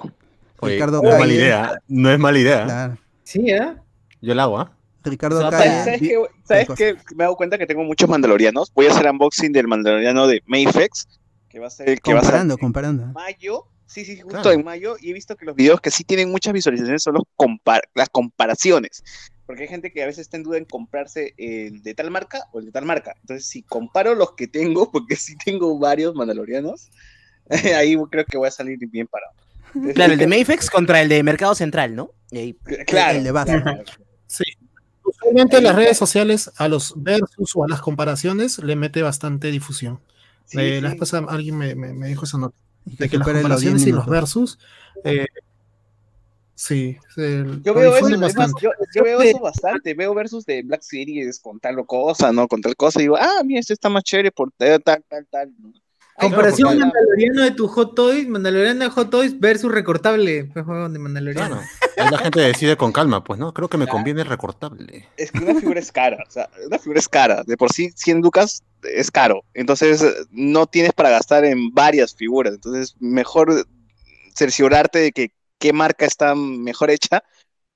[0.59, 1.79] Oye, Ricardo no es mala idea.
[1.87, 2.63] No es mala idea.
[2.65, 2.97] Claro.
[3.23, 3.81] Sí, ¿ah?
[4.21, 4.71] Yo la hago, ¿ah?
[5.03, 5.63] Ricardo a Calle.
[5.69, 5.83] pagar.
[5.85, 6.17] ¿Sabes qué?
[6.45, 6.77] ¿Sabes cosa.
[6.77, 6.93] qué?
[7.15, 8.71] Me he dado cuenta que tengo muchos mandalorianos.
[8.73, 11.07] Voy a hacer unboxing del mandaloriano de Mayfex,
[11.49, 13.07] que va a ser el que va a comparando, ser comparando.
[13.07, 13.65] mayo.
[13.85, 14.51] Sí, sí, justo Claro.
[14.59, 14.95] en mayo.
[14.99, 18.09] Y he visto que los videos que sí tienen muchas visualizaciones son los compar- las
[18.09, 19.03] comparaciones.
[19.45, 22.45] Porque hay gente que a veces está en duda en comprarse el de tal marca
[22.53, 23.13] o el de tal marca.
[23.21, 26.89] Entonces, si comparo los que tengo, porque sí tengo varios mandalorianos,
[27.77, 29.33] ahí creo que voy a salir bien parado.
[29.75, 32.11] Entonces, Claro, el de Mayfex contra el de Mercado Central, ¿no?
[32.31, 32.53] Y ahí,
[32.87, 33.17] Claro.
[33.17, 33.61] El de base.
[34.27, 34.43] Sí.
[35.03, 39.99] Usualmente las redes sociales a los versus o a las comparaciones le mete bastante difusión.
[40.45, 40.81] Sí, Eh, sí.
[40.81, 42.55] La vez pasada alguien me, me- me dijo esa nota.
[42.85, 44.59] Y De que las supere los 10 comparaciones y los versus.
[45.03, 45.27] eh,
[46.55, 46.97] sí.
[47.15, 48.09] se- Yo veo eso,
[48.61, 52.47] yo, yo veo eso bastante, veo versus de Black Series con tal cosa, ¿no?
[52.47, 55.27] Con tal cosa, y digo, ah, mira, este está más chévere por tal, tal, tal,
[55.29, 55.53] tal.
[55.59, 55.73] ¿no?
[56.15, 60.87] Comparación porque- mandaloriano de tu Hot Toys, mandaloriano de Hot Toys versus recortable, pues, juego
[60.87, 61.55] de mandaloriano.
[61.57, 61.67] Claro.
[61.97, 63.53] Ahí la gente decide con calma, pues, ¿no?
[63.53, 65.07] Creo que me conviene el recortable.
[65.17, 67.91] Es que una figura es cara, o sea, una figura es cara, de por sí
[67.95, 73.65] 100 lucas es caro, entonces no tienes para gastar en varias figuras, entonces mejor
[74.35, 77.23] cerciorarte de que qué marca está mejor hecha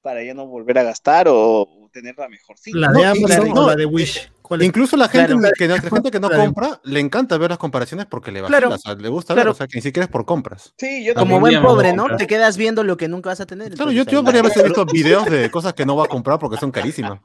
[0.01, 2.57] para ya no volver a gastar o tenerla mejor.
[2.57, 4.31] Sí, La no, de Amazon no, o la de Wish.
[4.47, 4.67] ¿Cuál es?
[4.67, 5.51] Incluso la gente Claro.
[5.57, 6.43] que, no, gente que no Claro.
[6.45, 8.69] compra, le encanta ver las comparaciones porque le Claro.
[8.69, 9.49] vacila, o sea, le gusta Claro.
[9.49, 10.73] ver, o sea, que ni siquiera es por compras.
[10.77, 12.15] Sí, yo Como buen pobre, ¿no?
[12.15, 13.73] Te quedas viendo lo que nunca vas a tener.
[13.73, 14.47] Claro, yo, entonces, yo ahí varias va.
[14.47, 17.19] veces he visto videos de cosas que no va a comprar porque son carísimas.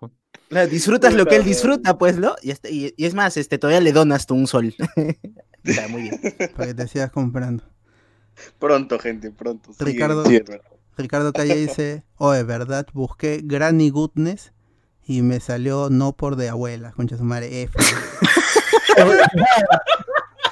[0.48, 2.34] Claro, disfrutas lo que él disfruta, pues, ¿no?
[2.42, 4.74] Y, este- y- y es más, este, todavía le donas tú un sol.
[5.64, 6.20] Está muy bien.
[6.56, 7.62] Para que te sigas comprando.
[8.58, 9.70] Pronto, gente, pronto.
[9.78, 10.24] Ricardo.
[10.26, 10.40] sí.
[10.96, 14.52] Ricardo Calle dice, oh, de verdad, busqué Granny Goodness
[15.06, 17.78] y me salió no por de abuela, concha su madre, F.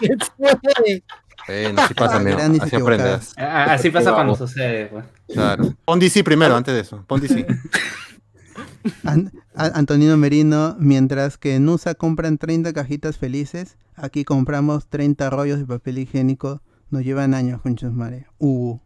[0.01, 1.02] ¿Qué fue?
[1.47, 2.36] Bueno, así pasa, amigo.
[2.36, 3.32] Grandes Así aprendes.
[3.36, 5.05] Ah, Así pasa cuando sucede, pues.
[5.32, 5.74] Claro.
[5.85, 7.05] Pon DC primero, antes de eso.
[7.06, 7.47] Pon DC.
[9.05, 15.59] An- Antonino Merino, mientras que en USA compran 30 cajitas felices, aquí compramos 30 rollos
[15.59, 16.62] de papel higiénico.
[16.90, 18.27] Nos llevan años, concha su madre.
[18.39, 18.78] Uh.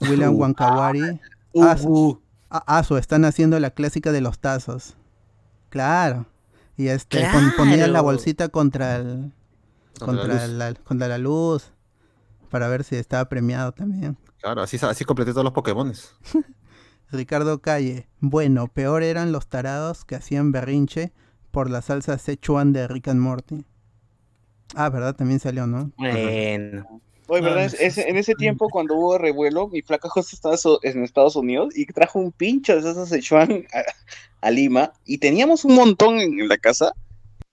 [0.00, 1.20] William Wankawari.
[1.60, 2.20] Ah, su-
[2.66, 4.96] ah, su, están haciendo la clásica de los tazos.
[5.70, 6.26] Claro.
[6.76, 8.02] Y este, pon- ponían la Claro.
[8.04, 9.32] bolsita contra el,
[9.98, 10.56] Contra la contra luz.
[10.56, 11.72] la, contra la luz
[12.50, 14.16] para ver si estaba premiado también.
[14.40, 16.12] Claro, así, así completé todos los Pokémones.
[17.10, 21.12] Ricardo Calle, bueno, peor eran los tarados que hacían berrinche
[21.50, 23.64] por la salsa Szechuan de Rick and Morty.
[24.74, 25.14] Ah, ¿verdad?
[25.14, 25.92] También salió, ¿no?
[25.98, 27.00] Bueno.
[27.28, 27.70] Oye, ¿verdad?
[27.72, 31.36] Ah, Es- en ese tiempo, cuando hubo revuelo, mi flaca justo estaba so- en Estados
[31.36, 36.20] Unidos y trajo un pincho de salsa Sichuan a, a Lima y teníamos un montón
[36.20, 36.92] en, en la casa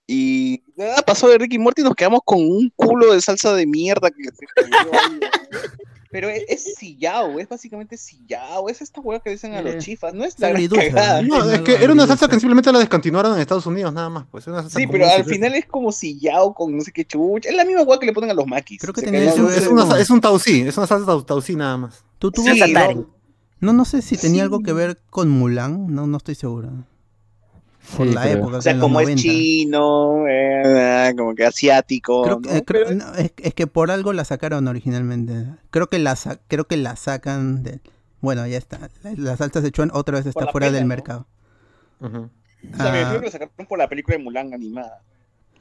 [0.07, 3.67] y nada, pasó de Ricky Morty y nos quedamos con un culo de salsa de
[3.67, 5.19] mierda que se ahí.
[6.11, 10.11] Pero es, es sillao, es básicamente sillao, es esta hueá que dicen a los chifas,
[10.13, 11.21] no es la gran cagada.
[11.21, 11.47] ¿no?
[11.51, 14.25] Es que era una salsa que simplemente la descontinuaron en Estados Unidos, nada más.
[14.31, 17.49] Pues, una salsa Sí, pero al final es como sillao con no sé qué chucha.
[17.49, 18.81] Es la misma hueá que le ponen a los maquis.
[18.81, 22.03] Creo que ese- Es, una es un tausí, es una salsa tau- tausí nada más.
[22.17, 23.07] ¿Tú tuvo Sí, no.
[23.61, 24.41] No, no sé si tenía Sí.
[24.41, 26.71] algo que ver con Mulan, no, no estoy seguro.
[27.97, 28.37] Por Sí, la creo.
[28.37, 28.57] época.
[28.57, 29.21] O sea, como es 90.
[29.21, 32.21] chino, eh, como que asiático.
[32.23, 35.45] Creo, eh, creo- no, es, es que por algo la sacaron originalmente.
[35.71, 36.17] Creo que la,
[36.47, 37.79] creo que la sacan de...
[38.21, 38.89] Bueno, ya está.
[39.03, 40.89] La, la salsa Sichuan otra vez está la fuera pena, del ¿no?
[40.89, 41.27] mercado.
[42.01, 42.29] Ujú.
[42.73, 43.01] O sea, me Ah.
[43.01, 45.01] imagino que lo sacaron por la película de Mulan animada.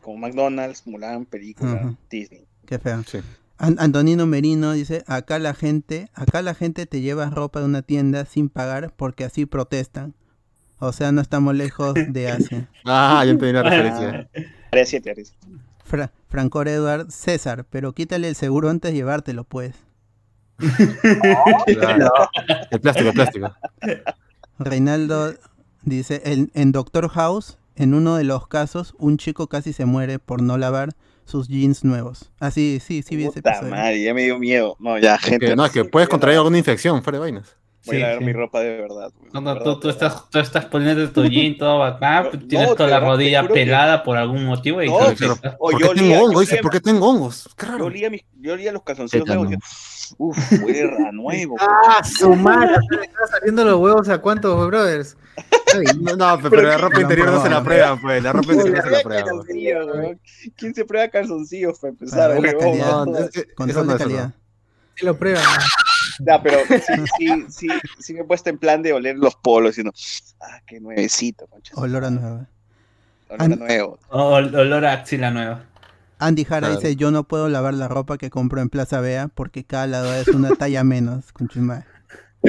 [0.03, 1.95] Como McDonald's, Mulan, película.
[2.11, 2.45] Disney.
[2.67, 3.03] Qué feo.
[3.07, 3.19] Sí.
[3.59, 8.25] Antonino Merino dice, acá la gente, acá la gente te lleva ropa de una tienda
[8.25, 10.15] sin pagar porque así protestan.
[10.79, 12.69] O sea, no estamos lejos de Asia.
[12.85, 14.29] Ah, ya entendí la referencia.
[14.71, 15.39] Área 7, área 7.
[15.85, 19.75] Fra Francor Edward, César, pero quítale el seguro antes de llevártelo, pues.
[21.67, 22.11] Claro.
[22.71, 23.55] El plástico, el plástico.
[24.59, 25.35] Reinaldo
[25.83, 30.19] dice, en, en Doctor House, en uno de los casos, un chico casi se muere
[30.19, 30.91] por no lavar
[31.25, 32.31] sus jeans nuevos.
[32.41, 33.71] Ah, sí, sí, sí vi ese Puta episodio.
[33.75, 34.77] madre, ya me dio miedo.
[34.81, 35.47] No, ya, gente.
[35.47, 37.57] Que, no, es que puedes contraer alguna infección fuera de vainas.
[37.87, 38.25] Voy a lavar sí.
[38.25, 39.11] mi ropa de verdad.
[39.17, 40.07] güey, de Cuando verdad, tú, de tú, verdad.
[40.09, 43.55] estás, tú estás poniendo tu jean todo bacán, No, tienes no, toda la rodilla que-
[43.55, 46.33] pelada por algún motivo y No, pero- estás- O ¿Por yo qué olía- tengo hongo?
[46.35, 47.49] yo Dice, olía- ¿por qué tengo hongos?
[47.79, 49.55] Yo olía, mis, yo olía los calzoncillos nuevos
[50.19, 51.57] uff, huele a nuevo.
[51.61, 55.17] Ah, su madre, le están saliendo los huevos a cuántos, brothers.
[56.01, 58.23] No, no, pero, Pero la ¿qué- ropa interior no se la prueban, pues.
[58.23, 60.17] La ropa interior no se la Prueba prueban.
[60.19, 60.53] pues.
[60.57, 62.37] ¿Quién se prueba calzoncillos para empezar?
[62.37, 63.07] Para calidad.
[63.07, 63.19] No,
[63.67, 64.33] eso no es
[65.03, 65.43] lo prueban.
[66.27, 67.69] Ya, pero sí, sí, sí,
[67.99, 69.93] sí me he puesto en plan de oler los polos, diciendo,
[70.41, 71.73] ah, qué nuevecito, concha.
[71.77, 72.47] Olor a nueva.
[73.29, 73.99] Olor a An- nuevo.
[74.11, 75.65] Olor a axila nueva.
[76.19, 76.81] Andy Jara Claro.
[76.81, 80.13] dice, yo no puedo lavar la ropa que compro en Plaza Bea porque cada lado
[80.15, 81.33] es una talla menos.
[81.33, 81.85] con chumba.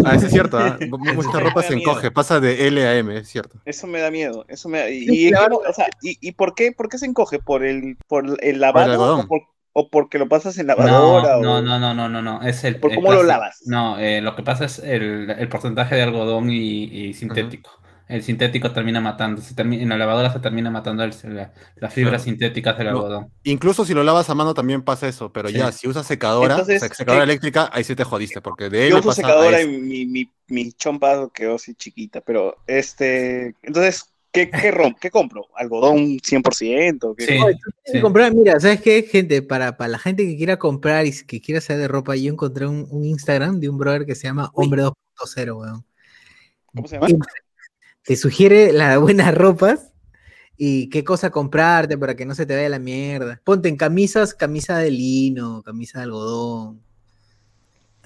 [0.05, 0.77] Ah, eso es cierto, ¿ah?
[1.15, 1.89] Mucha ropa se miedo.
[1.91, 3.59] encoge, pasa de L a M, es cierto.
[3.65, 4.89] Eso me da miedo, eso me da...
[4.89, 5.61] Y, Sí, y, claro.
[5.67, 7.39] o sea, ¿y, y por, qué, por qué se encoge?
[7.39, 9.19] ¿Por el, por el lavado algodón.
[9.21, 9.41] o, por-
[9.73, 10.91] o porque lo pasas en lavadora?
[10.91, 12.41] No, o- no, no, no, no, no, no.
[12.41, 13.59] Es el, ¿Por el cómo lo lavas?
[13.65, 17.71] No, eh, lo que pasa es el, el porcentaje de algodón y, y sintético.
[18.07, 19.41] El sintético termina matando.
[19.41, 22.23] Se en la lavadora se termina matando el- la- las fibras Claro.
[22.23, 23.31] sintéticas del No, algodón.
[23.43, 25.57] Incluso si lo lavas a mano también pasa eso, pero Sí.
[25.57, 27.23] ya, si usas secadora, Entonces, o sea, secadora ¿qué?
[27.25, 30.31] eléctrica, ahí sí te jodiste, porque de L Yo uso pasa secadora y mi, mi,
[30.47, 33.55] mi chompa quedó así chiquita, pero este...
[33.61, 35.47] Entonces, ¿qué, qué, rom- qué compro?
[35.55, 37.15] ¿Algodón 100%?
[37.17, 37.39] ¿Qué- Sí,
[37.93, 38.01] sí.
[38.01, 39.41] comprar, mira, ¿sabes qué, gente?
[39.41, 42.67] Para, para la gente que quiera comprar y que quiera saber de ropa, yo encontré
[42.67, 45.85] un, un Instagram de un brother que se llama Hombre 2.0, weón.
[46.65, 47.07] ¿Cómo se llama?
[47.07, 47.17] Que
[48.03, 49.91] Te sugiere las buenas ropas
[50.57, 53.41] y qué cosa comprarte para que no se te vaya la mierda.
[53.43, 56.81] Ponte en camisas, camisa de lino, camisa de algodón.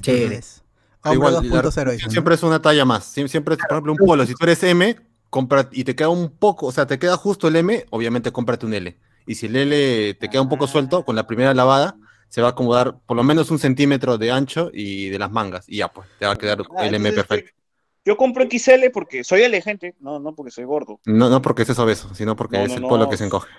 [0.02, 0.36] Chévere.
[0.38, 0.64] Es.
[1.06, 2.12] Hombre Igual, la 2.0 dice, ¿no?
[2.12, 3.16] siempre es una talla más.
[3.18, 4.96] Sie- Siempre, por ejemplo, un polo, si tú eres M,
[5.34, 8.68] compra y te queda un poco, o sea, te queda justo el M, obviamente cómprate
[8.68, 8.96] un L.
[9.26, 11.96] Y si el L te queda un poco suelto, con la primera lavada,
[12.30, 15.66] se va a acomodar por lo menos un centímetro de ancho y de las mangas.
[15.68, 17.52] Y ya, pues, te va a quedar Ah, el M perfecto.
[18.06, 19.96] Yo compro XL porque soy L, gente.
[20.00, 21.00] No, no porque soy gordo.
[21.06, 22.90] No, no porque estés obeso, sino porque No, es no, el no.
[22.90, 23.50] polo que se encoge.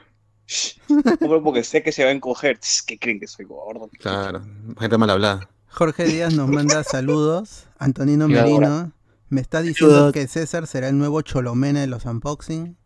[1.18, 2.60] Compro porque sé que se va a encoger.
[2.86, 3.88] ¿Qué creen que soy gordo?
[3.98, 4.42] Claro,
[4.78, 5.48] gente mal hablada.
[5.68, 7.64] Jorge Díaz nos manda saludos.
[7.78, 8.92] Antonino Merino
[9.34, 12.76] me está diciendo que César será el nuevo Cholomena de los unboxing.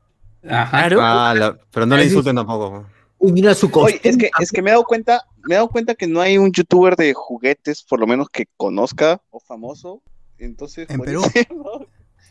[0.49, 0.89] Ajá.
[0.89, 0.99] Claro.
[1.03, 2.87] Ah, la- pero no le insulten tampoco.
[3.19, 5.69] Uy, mira su Oye, es que, es que me he dado cuenta, me he dado
[5.69, 10.03] cuenta que no hay un youtuber de juguetes, por lo menos que conozca o famoso.
[10.39, 11.23] Entonces, ¿En Perú?
[11.25, 11.87] ser, ¿no?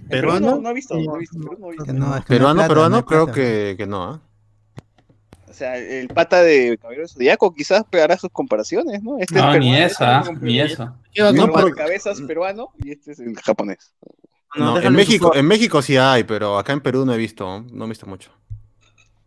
[0.10, 0.52] ¿Peruano?
[0.52, 1.86] no, no he visto, no he visto, Perú no he visto.
[2.28, 4.04] Peruano, peruano, creo que, que no.
[4.04, 4.22] ¿ah?
[5.58, 9.18] O sea, el pata de Caballero Zodíaco quizás pegará sus comparaciones, ¿no?
[9.18, 10.20] Este No, es ni peruano, ¿ah?
[10.22, 10.96] este es ni eso.
[11.12, 13.92] Qué bacán, No, pero- cabezas peruano y este es el japonés.
[14.56, 17.86] No, en México, en México sí hay, pero acá en Perú no he visto, no
[17.86, 18.30] he visto mucho.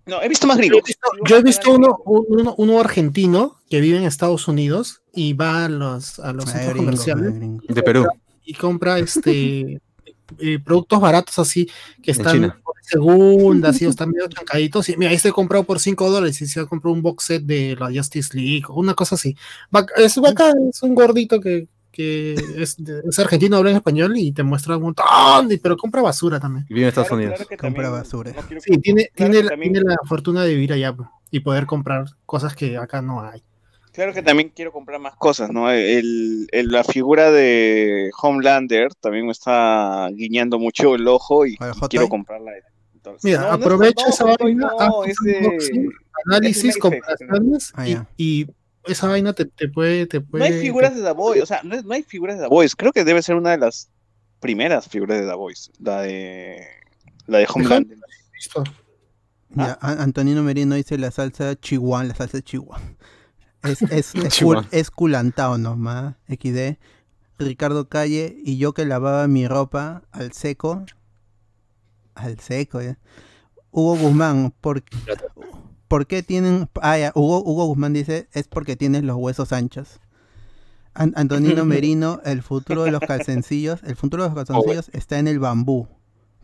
[0.07, 0.83] No, he visto más Yo gringos.
[0.83, 5.33] he visto, yo he visto uno, uno, uno argentino que vive en Estados Unidos y
[5.33, 7.35] va a los, a los centros gringo, comerciales.
[7.69, 8.07] De Perú.
[8.45, 9.81] y compra este
[10.39, 11.69] eh, productos baratos así
[12.03, 14.89] que están por segunda, así, están medio chancaditos.
[14.89, 17.43] Y mira, este he comprado por 5 dólares y se ha comprado un box set
[17.43, 19.37] de la Justice League una cosa así.
[19.71, 24.15] Bac- Es bacán, es un gordito que, que es, de- es argentino, habla en español
[24.17, 26.67] y te muestra un montón, de- pero compra basura también.
[26.69, 27.37] Y vive en Estados Claro, Unidos.
[27.47, 28.33] claro Compra también- basura.
[28.33, 30.95] no Sí, tiene, claro tiene, la, también- tiene la fortuna de vivir allá
[31.31, 33.43] y poder comprar cosas que acá no hay.
[33.93, 35.71] Claro que también quiero comprar más cosas, ¿no?
[35.71, 41.65] El, el- la figura de Homelander también me está guiñando mucho el ojo y, ¿O
[41.65, 42.53] el y Hot quiero comprarla.
[42.95, 45.91] Entonces, Mira, no, no aprovecha Hot esa vaina, no, haz es un de- unboxing,
[46.27, 48.47] análisis, comparaciones Ah, y,
[48.87, 50.45] esa vaina te, te puede, te No puede.
[50.45, 52.75] hay figuras de The Voice, o sea, no, es- no hay figuras de The Voice.
[52.77, 53.91] Creo que debe ser una de las
[54.39, 56.65] primeras figuras de The Voice, la de
[57.27, 57.99] la de Homelander.
[58.35, 58.65] Listo.
[59.51, 62.81] Ya, A- Antonino Merino dice la salsa chihuahua, la salsa chihuahua.
[63.63, 64.63] Es, es, es, Chihuahua.
[64.65, 66.77] cul- es culantao nomás, XD.
[67.39, 70.85] Ricardo Calle y yo que lavaba mi ropa al seco.
[72.15, 72.99] Al seco, ya.
[73.71, 74.83] Hugo Guzmán, ¿por,
[75.89, 76.69] ¿por qué tienen...
[76.83, 80.01] Ah, ya, Hugo, Hugo Guzmán dice, es porque tienen los huesos anchos.
[80.93, 85.29] An- Antonino Merino, el futuro de los calzoncillos, el futuro de los calzoncillos está en
[85.29, 85.87] el bambú.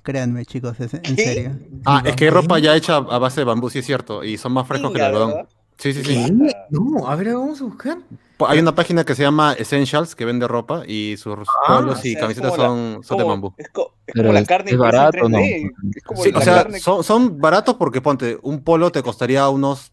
[0.03, 1.59] Créanme, chicos, es- en serio.
[1.85, 4.23] Ah, es que hay ropa ya hecha a base de bambú, sí es cierto.
[4.25, 5.47] Y son más frescos que el algodón.
[5.79, 6.15] Sí, sí, ¿Qué?
[6.15, 6.33] sí.
[6.71, 7.99] No, a ver, vamos a buscar.
[8.47, 11.35] Hay una página que se llama Essentials que vende ropa y sus
[11.67, 13.55] Ah, polos o sea, y camisetas la- son, son de bambú.
[13.57, 15.39] Es, co- es Pero como la carne es barato, ¿no?
[15.39, 15.71] 3D.
[15.97, 19.03] Es como Sí, la o sea, carne- son, son baratos porque ponte, un polo te
[19.03, 19.93] costaría unos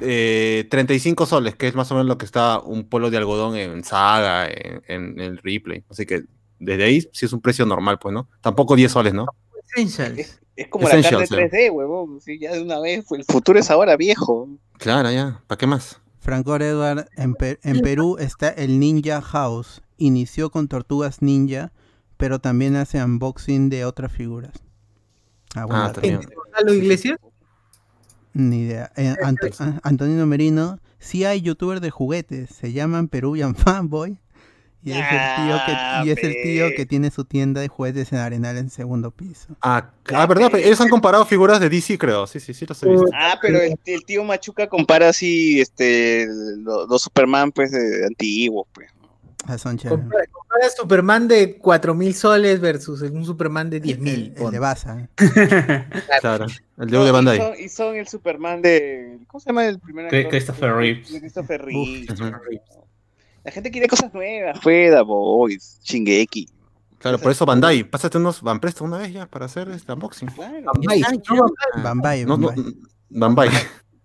[0.00, 3.56] eh, 35 soles, que es más o menos lo que está un polo de algodón
[3.56, 5.84] en Saga, en, en el replay.
[5.88, 6.24] Así que
[6.58, 8.28] desde ahí sí es un precio normal, pues, ¿no?
[8.40, 9.26] Tampoco 10 soles, ¿no?
[9.74, 10.40] Essentials.
[10.56, 12.20] Es como la carne Essentials, en 3D, huevón.
[12.20, 13.04] Sí, ya de una vez.
[13.08, 14.48] pues, El futuro es ahora viejo.
[14.78, 15.42] Claro, ya.
[15.46, 16.00] ¿Para qué más?
[16.20, 19.82] Franco Edward, en, Pe- en Perú está el Ninja House.
[19.96, 21.72] Inició con Tortugas Ninja,
[22.16, 24.52] pero también hace unboxing de otras figuras.
[25.54, 26.20] Ah, bueno, Ah, también.
[26.34, 27.18] ¿Gonzalo Iglesias?
[28.34, 28.92] ni idea.
[28.96, 34.18] Eh, ah, Antonino Merino, sí hay youtubers de juguetes, se llaman Peruvian Fanboy.
[34.86, 36.74] Y es, el tío Ah, que, y es el tío pe.
[36.76, 39.48] que tiene su tienda de juguetes en Arenal en segundo piso.
[39.60, 40.54] Ah, ah, ¿verdad?
[40.54, 42.26] Ellos han comparado figuras de DC, creo.
[42.28, 43.06] Sí, sí, sí, los he visto.
[43.12, 46.26] Ah, pero el, el tío Machuca compara así este,
[46.58, 47.72] los, los Superman pues,
[48.06, 48.68] antiguos.
[48.72, 48.88] Pues.
[49.48, 49.76] Ah, son.
[49.76, 54.34] Compara, compara Superman de 4000 soles versus un Superman de 10000.
[54.36, 55.08] El, el de Baza.
[56.20, 56.46] Claro.
[56.78, 57.38] El de No, de y, Bandai.
[57.38, 59.18] son, y son el Superman de.
[59.26, 60.28] ¿Cómo se llama el primer actor?
[60.28, 61.12] Christopher Reeves.
[61.12, 62.06] De Christopher Reeves.
[63.46, 66.48] La gente quiere cosas nuevas, Fueda, boys, Shingeki.
[66.98, 67.84] Claro, por eso Bandai.
[67.84, 70.28] Pásate unos Van Presto una vez ya para hacer este unboxing.
[70.30, 70.72] Claro.
[70.74, 71.02] Bambay.
[71.80, 72.74] Bambay, No, no, Bambay.
[73.10, 73.50] Bambay.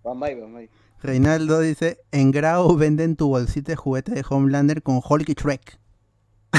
[0.04, 0.70] Bambay, Bambay.
[1.02, 5.78] Reinaldo dice, en Grau venden tu bolsita de juguete de Homelander con Hulk y Shrek.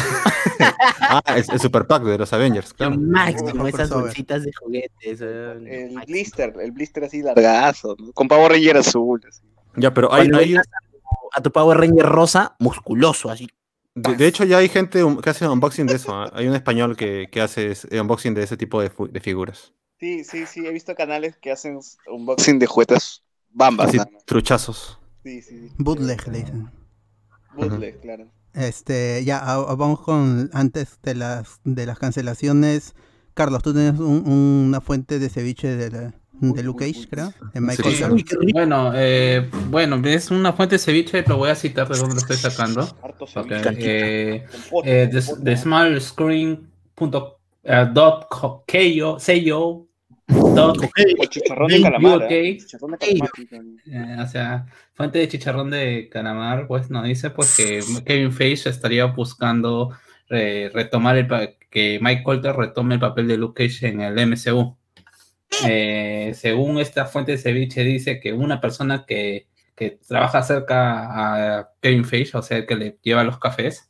[0.99, 2.97] Ah, el, el Super Pack de los Avengers, claro.
[2.97, 5.21] máximo, esas bolsitas de juguetes.
[5.21, 5.67] weón.
[5.67, 8.11] El blister, el blister así largazo, ¿no?
[8.13, 9.21] con Power Ranger azul.
[9.27, 9.41] así.
[9.75, 10.55] Ya, pero hay, hay-
[11.33, 13.47] a tu- Power Ranger rosa, musculoso, así.
[13.95, 16.13] de, de hecho ya hay gente que hace unboxing de eso.
[16.15, 16.31] ¿ah?
[16.33, 18.89] Hay un español que, que hace ese- unboxing de ese tipo de,
[19.21, 19.73] figuras.
[19.99, 21.79] Sí, sí, sí, he visto canales que hacen
[22.11, 23.89] unboxing de juguetes bambas.
[23.89, 24.99] Así, truchazos.
[25.23, 25.75] Sí, sí, sí.
[25.77, 26.71] Bootleg, le dicen.
[27.55, 28.27] Bootleg, claro.
[28.53, 32.93] Este, ya, a- a- vamos con, antes de las, de las cancelaciones.
[33.33, 37.61] Carlos, tú tienes un- una fuente de ceviche de, la- de Luke Cage, creo, de
[37.61, 38.03] Michael Sí.
[38.03, 38.23] Jordan.
[38.53, 42.21] Bueno, eh, bueno, es una fuente de ceviche, lo voy a citar de dónde lo
[42.21, 42.81] estoy sacando.
[43.01, 44.35] Harto Ok, ceviche.
[44.35, 45.41] eh, Con foto, eh, de, foto.
[45.41, 46.59] de smallscreen.co
[47.09, 47.39] dot
[50.55, 52.17] dot O chicharrón de calamar.
[52.17, 52.31] UK.
[52.31, 52.57] ¿eh?
[52.57, 53.29] Chicharrón de calamar.
[53.85, 58.69] Eh, o sea, fuente de chicharrón de calamar, pues nos dice pues que Kevin Feige
[58.69, 59.91] estaría buscando
[60.29, 64.17] eh, retomar el pa- que Mike Colter retome el papel de Luke Cage en el
[64.27, 64.75] MCU.
[65.67, 71.71] Eh, según esta fuente de ceviche dice que una persona que, que trabaja cerca a
[71.81, 73.89] Kevin Feige, o sea, el que le lleva los cafés,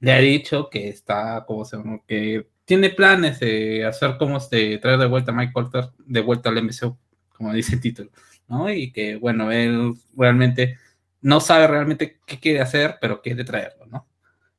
[0.00, 4.98] le ha dicho que está como se que tiene planes de hacer como este traer
[4.98, 6.96] de vuelta a Mike Colter de vuelta al MCU,
[7.36, 8.10] como dice el título.
[8.48, 8.70] ¿no?
[8.70, 10.78] Y que, bueno, él realmente
[11.20, 14.06] no sabe realmente qué quiere hacer, pero quiere traerlo, ¿no?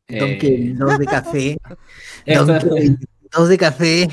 [0.07, 1.57] Don Eh, dos de café.
[2.25, 2.99] Don
[3.31, 4.07] dos de café.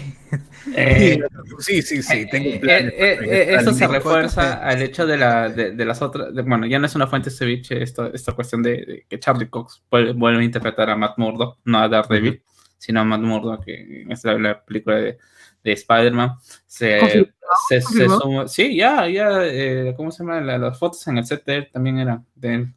[0.75, 1.21] Eh,
[1.59, 2.93] Sí, sí, sí, tengo eh, planes.
[2.97, 6.67] eh, eh, eso se refuerza al hecho de, la, de, de las otras, de- bueno,
[6.67, 10.13] ya no es una fuente ceviche esto, esta cuestión de, de que Charlie Cox vuelve,
[10.13, 12.43] vuelve a interpretar a Matt Murdock, no a Daredevil,
[12.79, 15.19] sino a Matt Murdock, que es la, la película de,
[15.65, 16.37] de Spider-Man.
[16.67, 17.33] Se, ¿Confirmado?
[17.69, 18.21] se, se ¿Confirmado?
[18.21, 20.41] suma- sí, ya, ya, eh, ¿cómo se llama?
[20.41, 22.69] La- las fotos en el set de él también eran de él.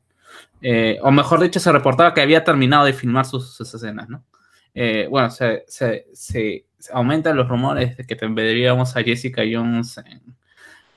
[0.62, 4.24] Eh, o mejor dicho, se reportaba que había terminado de filmar sus, sus escenas, ¿no?
[4.82, 9.98] Eh, bueno, se, se, se- se aumentan los rumores de que veríamos a Jessica Jones
[9.98, 10.22] en,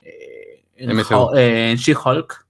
[0.03, 0.87] eh, en,
[1.35, 2.45] eh, en She-Hulk.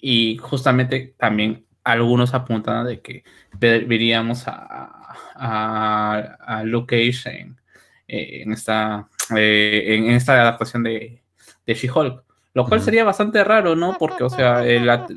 [0.00, 3.22] Y justamente también algunos apuntan de que
[3.60, 7.60] ve- veríamos a, a, a Luke Cage en,
[8.08, 11.22] en esta, eh, en, en esta adaptación de,
[11.64, 12.24] de She-Hulk.
[12.58, 13.96] Lo cual sería bastante raro, ¿no?
[13.98, 15.08] Porque, o sea, el at-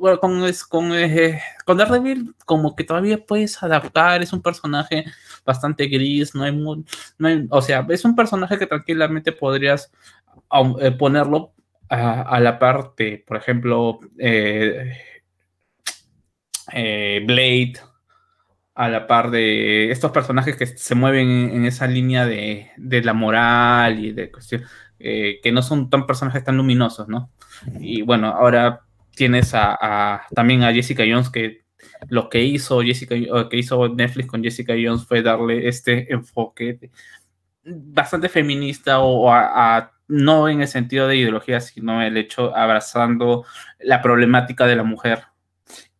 [0.00, 5.04] bueno, con, con, eh, con Daredevil como que todavía puedes adaptar, es un personaje
[5.44, 6.84] bastante gris, no hay, mu-
[7.18, 9.90] no hay- o sea, es un personaje que tranquilamente podrías
[10.80, 11.52] eh, ponerlo
[11.88, 14.92] a, a la parte, por ejemplo, eh,
[16.72, 17.74] eh, Blade,
[18.76, 23.14] a la par de estos personajes que se mueven en, esa línea de, de la
[23.14, 24.64] moral y de cuestión,
[25.00, 27.30] eh, que no son tan personajes tan luminosos, ¿no?
[27.80, 28.82] Y bueno, ahora
[29.14, 31.64] tienes a, a- también a Jessica Jones que
[32.08, 33.14] lo que hizo Jessica
[33.50, 36.78] que hizo Netflix con Jessica Jones fue darle este enfoque
[37.64, 43.44] bastante feminista o a, a- no en el sentido de ideología, sino el hecho abrazando
[43.80, 45.24] la problemática de la mujer,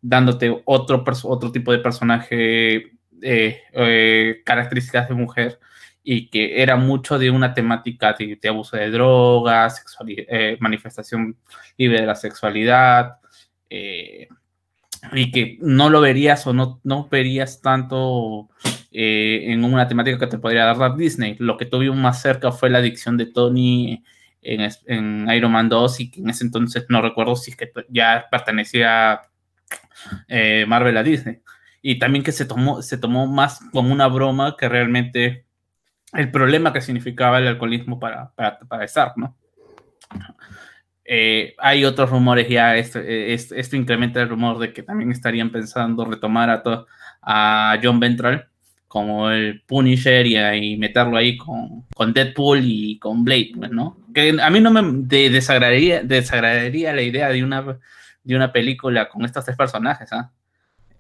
[0.09, 2.93] dándote otro, otro tipo de personaje,
[3.23, 5.59] eh, eh, características de mujer,
[6.05, 11.37] y que era mucho de una temática de, abuso de drogas, eh, manifestación
[11.77, 13.17] libre de la sexualidad,
[13.69, 14.29] eh,
[15.13, 18.49] y que no lo verías o no, no verías tanto
[18.99, 21.37] en una temática que te podría dar Disney.
[21.39, 24.03] Lo que tuvimos más cerca fue la adicción de Tony
[24.41, 28.27] en Iron Man 2 y que en ese entonces no recuerdo si es que ya
[28.31, 29.21] pertenecía
[30.29, 31.41] eh, Marvel a Disney.
[31.83, 35.45] Y también que se tomó, se tomó más como una broma que realmente
[36.13, 38.87] el problema que significaba el alcoholismo para, para, para
[39.17, 39.37] ¿no?
[41.05, 45.13] Eh, hay otros rumores ya, esto, eh, esto, esto incrementa el rumor de que también
[45.13, 46.87] estarían pensando retomar a, to-
[47.23, 48.49] a John Ventral
[48.89, 53.99] como el Punisher y, y meterlo ahí con, con Deadpool y con Blade, pues, ¿no?
[54.13, 57.79] Que a mí no me de- desagradaría, desagradaría la idea de una,
[58.27, 60.33] de una película con estos tres personajes, ¿ah?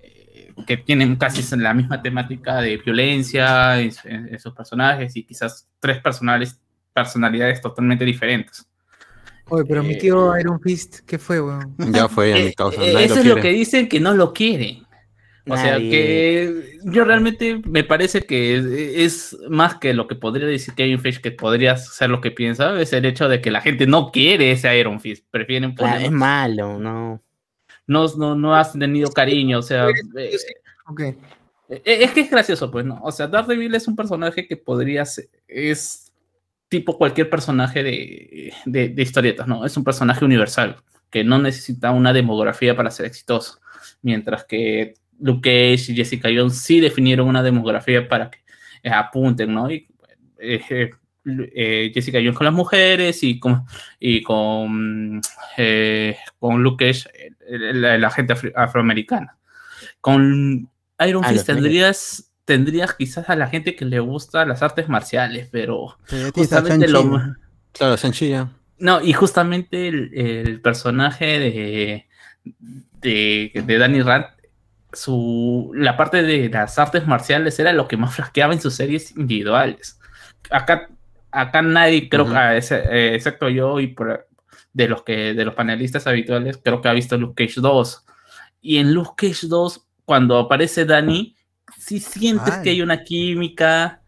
[0.01, 5.25] Eh, que tienen casi la misma temática de violencia en, su- en sus personajes y
[5.25, 6.61] quizás tres personales,
[6.93, 8.67] personalidades totalmente diferentes.
[9.49, 11.77] Oye, pero mi Eh, tío Iron Fist, ¿qué fue, weón?
[11.93, 12.83] Ya fue, a mi Eh, causa.
[12.83, 13.41] eh, nadie eso lo es lo quiere.
[13.41, 14.86] que dicen que no lo quieren.
[15.49, 20.75] O sea que yo realmente me parece que es más que lo que podría decir
[20.75, 23.87] Kevin Fish, que podría ser lo que piensa, es el hecho de que la gente
[23.87, 26.07] no quiere ese Iron Fist, prefieren Claro, ponerlo.
[26.07, 27.23] es malo, no.
[27.87, 30.37] No, no, no has tenido cariño, o sea, eh,
[30.89, 31.01] Ok.
[31.01, 31.17] eh,
[31.85, 32.99] es que es gracioso, pues, ¿no?
[33.05, 36.13] O sea, Daredevil es un personaje que podría ser, es
[36.69, 39.65] tipo cualquier personaje de, de, de historietas, ¿no?
[39.65, 40.77] Es un personaje universal,
[41.11, 43.61] que no necesita una demografía para ser exitoso,
[44.03, 48.39] mientras que Luke Cage y Jessica Jones sí definieron una demografía para que
[48.83, 49.71] eh, apunten, ¿no?
[49.71, 49.87] Y,
[50.39, 50.91] eh,
[51.25, 53.65] eh, Jessica Jones con las mujeres y con,
[53.99, 55.21] y con,
[55.57, 57.09] eh, con Luke Cage,
[57.49, 59.37] la, la gente afro- afroamericana.
[60.01, 60.71] Con
[61.07, 65.49] Iron Ah, Fist tendrías, tendrías quizás a la gente que le gusta las artes marciales,
[65.51, 65.99] pero
[66.35, 67.03] justamente lo...
[67.05, 67.37] ¿no?
[67.73, 68.49] Claro, Sanchilla.
[68.79, 72.07] No, y justamente el, el personaje de,
[73.01, 74.27] de, de Danny Rand,
[74.97, 79.17] su, la parte de las artes marciales era lo que más flasqueaba en sus series
[79.17, 79.99] individuales.
[80.51, 80.89] Acá,
[81.31, 82.35] acá nadie, creo, Ujú.
[82.35, 84.27] ah, ese- eh, excepto yo y por-
[84.73, 88.05] de los que de los panelistas habituales, creo que ha visto Luke Cage 2.
[88.61, 91.35] Y en Luke Cage 2, cuando aparece Danny,
[91.79, 92.63] sí sientes Ay.
[92.63, 94.03] que hay una química.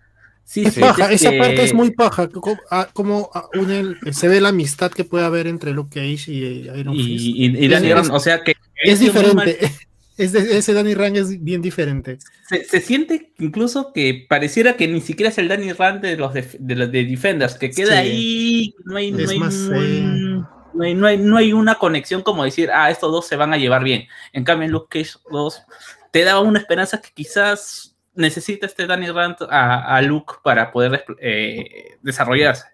[0.45, 2.29] Sí Es paja, esa que- parte es muy paja.
[2.71, 6.31] ah, Como ah, une el- se ve la amistad que puede haber entre Luke Cage
[6.33, 7.09] y eh, Iron Fist.
[7.09, 9.07] y, y- y Danny Es- o sea que Es mal-
[9.47, 9.59] diferente.
[10.19, 12.19] Es de- ese Danny Rand es bien diferente.
[12.49, 16.35] se, se siente incluso que pareciera que ni siquiera es el Danny Rand de los
[16.35, 17.99] de, de los de Defenders, que queda Sí.
[17.99, 21.77] ahí, no hay, no hay más, un- eh, no hay- no hay- no hay una
[21.77, 24.07] conexión como decir, ah, estos dos se van a llevar bien.
[24.33, 25.63] En cambio, en Luke Cage 2
[26.11, 31.05] te daba una esperanza que quizás necesita este Danny Rand a, a Luke para poder
[31.21, 32.65] eh, desarrollarse.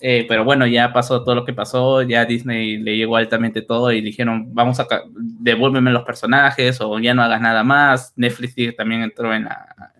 [0.00, 3.90] Eh, pero bueno, ya pasó todo lo que pasó, ya Disney le llegó altamente todo
[3.90, 8.12] y dijeron, vamos a, devuélveme los personajes o ya no hagas nada más.
[8.16, 9.92] Netflix también entró en la,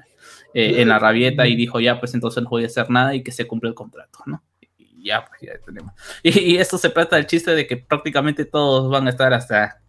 [0.54, 3.22] eh, en la rabieta y dijo, ya, pues entonces no voy a hacer nada y
[3.22, 4.42] que se cumpla el contrato, ¿no?
[4.78, 5.92] Y ya, pues ya tenemos.
[6.22, 9.80] Y, y esto se trata del chiste de que prácticamente todos van a estar hasta,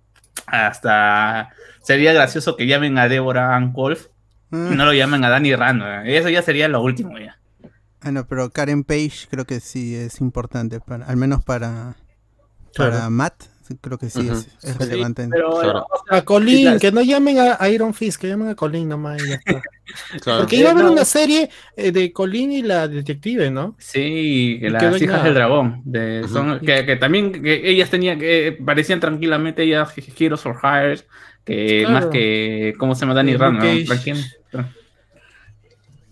[0.47, 1.49] hasta,
[1.81, 4.07] sería gracioso que llamen a Deborah Ann Wolf
[4.51, 7.39] y no lo llamen a Danny Rand, eso ya sería lo último ya.
[8.01, 11.95] Ah, no, pero Karen Page creo que sí es importante, para, al menos para,
[12.75, 13.09] para Claro.
[13.11, 13.43] Matt,
[13.81, 15.27] creo que sí es, es relevante.
[15.29, 15.85] Pero, Claro.
[15.91, 18.87] o sea, A Colin, que no llamen a a Iron Fist, que llamen a Colin
[18.89, 19.61] nomás y ya está.
[20.21, 20.41] Claro.
[20.41, 20.91] Porque iba a haber no.
[20.91, 23.75] una serie eh, de Colin y la detective, ¿no?
[23.79, 25.23] Sí, Y las hijas nada.
[25.23, 26.23] del dragón, de,
[26.63, 31.01] que, que también que ellas tenían que parecían tranquilamente ellas Heroes for Hire,
[31.43, 31.93] que Claro.
[31.93, 33.57] más que cómo se llama Danny Eh, Rand,
[34.53, 34.69] ¿no?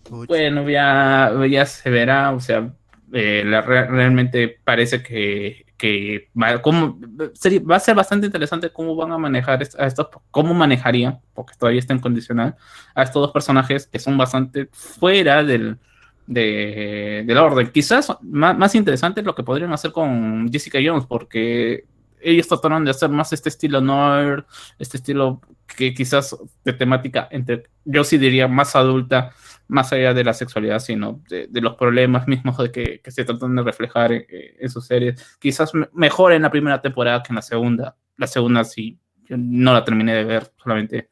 [0.09, 2.73] Bueno, ya, ya se verá, o sea,
[3.13, 9.61] eh, realmente parece que, que va, va a ser bastante interesante cómo van a manejar
[9.77, 12.55] a estos, cómo manejarían, porque todavía está en condicional,
[12.95, 15.77] a estos dos personajes que son bastante fuera del,
[16.25, 17.71] de, del orden.
[17.71, 21.85] Quizás más, más interesante es lo que podrían hacer con Jessica Jones, porque
[22.21, 24.45] ellos trataron de hacer más este estilo noir,
[24.79, 25.41] este estilo
[25.75, 29.31] que quizás de temática entre, yo sí diría más adulta,
[29.67, 33.63] más allá de la sexualidad, sino de, los problemas mismos de que, se tratan de
[33.63, 35.37] reflejar en, en sus series.
[35.39, 37.95] Quizás me- mejor en la primera temporada que en la segunda.
[38.15, 41.09] La segunda sí, yo no la terminé de ver, solamente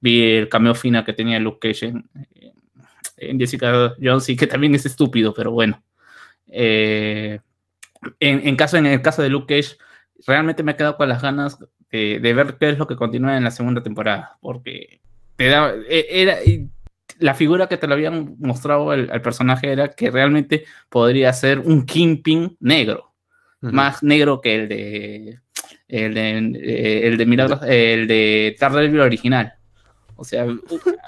[0.00, 2.08] vi el cameo final que tenía Luke Cage en,
[3.16, 5.82] en Jessica Jones y que también es estúpido, pero bueno.
[6.46, 7.40] Eh,
[8.20, 9.76] en, en, caso, en el caso de Luke Cage,
[10.26, 11.58] realmente me he quedado con las ganas
[11.90, 15.00] de, de ver qué es lo que continúa en la segunda temporada, porque
[15.36, 16.38] te da, e, era,
[17.18, 21.58] la figura que te lo habían mostrado al, al personaje era que realmente podría ser
[21.58, 23.12] un Kingpin negro,
[23.60, 25.38] más negro que el de
[25.88, 29.54] el de, eh, el de Milagros, el de Daredevil original.
[30.16, 30.44] O sea,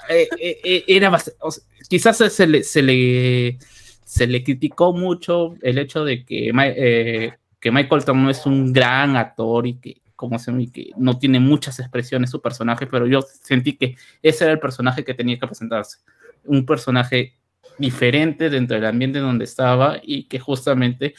[0.09, 3.57] eh, eh, eh, era o sea, quizás se- le, se le
[4.03, 8.73] se le criticó mucho el hecho de que, eh, que Michael Tom no es un
[8.73, 10.63] gran actor y que, como se llama?
[10.63, 14.59] y que no tiene muchas expresiones su personaje, pero yo sentí que ese era el
[14.59, 15.97] personaje que tenía que presentarse.
[16.45, 17.35] Un personaje
[17.77, 21.13] diferente dentro del ambiente donde estaba y que justamente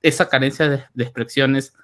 [0.00, 1.74] esa carencia de, de expresiones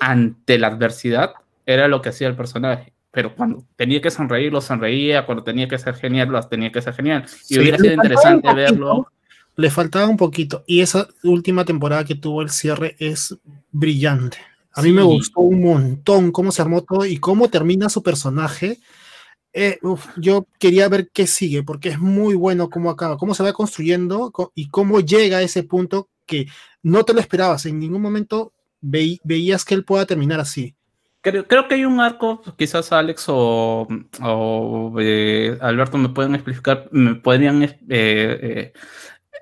[0.00, 1.32] ante la adversidad
[1.66, 2.92] era lo que hacía el personaje.
[3.10, 5.24] Pero cuando tenía que sonreír, lo sonreía.
[5.26, 7.24] Cuando tenía que ser genial, lo tenía que ser genial.
[7.26, 9.12] Y Sí, hubiera sido interesante poquito, verlo.
[9.56, 10.62] Le faltaba un poquito.
[10.66, 13.36] Y esa última temporada que tuvo el cierre es
[13.72, 14.38] brillante.
[14.78, 15.08] A mí me Sí.
[15.08, 18.78] gustó un montón cómo se armó todo y cómo termina su personaje.
[19.52, 23.42] Eh, uf, yo quería ver qué sigue, porque es muy bueno cómo acaba, cómo se
[23.42, 26.46] va construyendo co- y cómo llega a ese punto que
[26.82, 27.66] no te lo esperabas.
[27.66, 30.74] En ningún momento veí- veías que él pueda terminar así.
[31.22, 33.88] Creo, creo que hay un arco, quizás Alex o,
[34.22, 38.72] o, eh, Alberto me pueden explicar, me podrían eh, eh,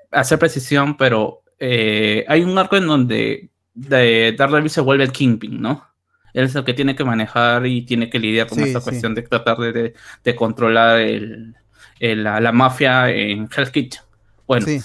[0.09, 5.61] hacer precisión, pero eh, hay un arco en donde de Daredevil se vuelve el Kingpin,
[5.61, 5.85] ¿no?
[6.33, 8.89] Él es el que tiene que manejar y tiene que lidiar con Sí, esta sí.
[8.89, 9.93] cuestión de tratar de, de-
[10.23, 11.55] de controlar el,
[11.99, 14.01] el- la, la mafia en Hell's Kitchen.
[14.47, 14.79] Bueno, Sí.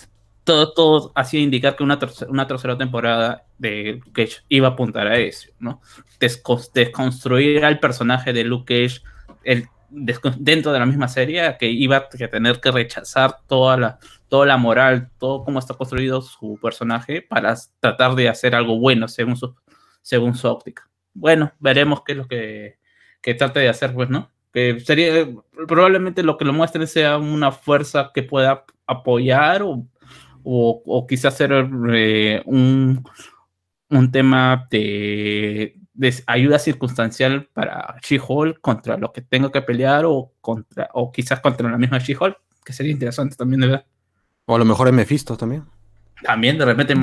[0.44, 4.70] todo, todo hacía indicar que una, terce- una tercera temporada de Luke Cage iba a
[4.72, 5.80] apuntar a eso, ¿no?
[6.20, 9.02] Descon- desconstruir al personaje de Luke Cage
[9.44, 13.98] el, dentro de la misma serie, que iba a tener que rechazar toda la,
[14.32, 19.06] toda la moral, todo cómo está construido su personaje para tratar de hacer algo bueno
[19.06, 19.54] según su,
[20.00, 20.88] según su óptica.
[21.12, 22.78] Bueno, veremos qué es lo que,
[23.20, 24.30] que trate de hacer, pues, ¿no?
[24.50, 25.28] Que sería,
[25.68, 29.86] probablemente lo que lo muestre sea una fuerza que pueda apoyar o
[30.44, 31.52] o, o quizás hacer
[31.92, 33.04] eh, un,
[33.90, 35.76] un tema de,
[36.26, 41.70] ayuda circunstancial para She-Hulk contra lo que tenga que pelear o, contra, o quizás contra
[41.70, 43.86] la misma She-Hulk, que sería interesante también de ver.
[44.46, 45.64] O a lo mejor es Mephisto también.
[46.22, 46.94] También de repente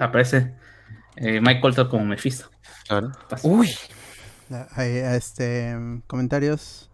[0.00, 0.54] aparece
[1.16, 2.50] eh, Mike Colter como Mephisto.
[2.86, 3.12] Claro.
[3.42, 3.70] Uy,
[4.74, 6.88] ahí, este, comentarios.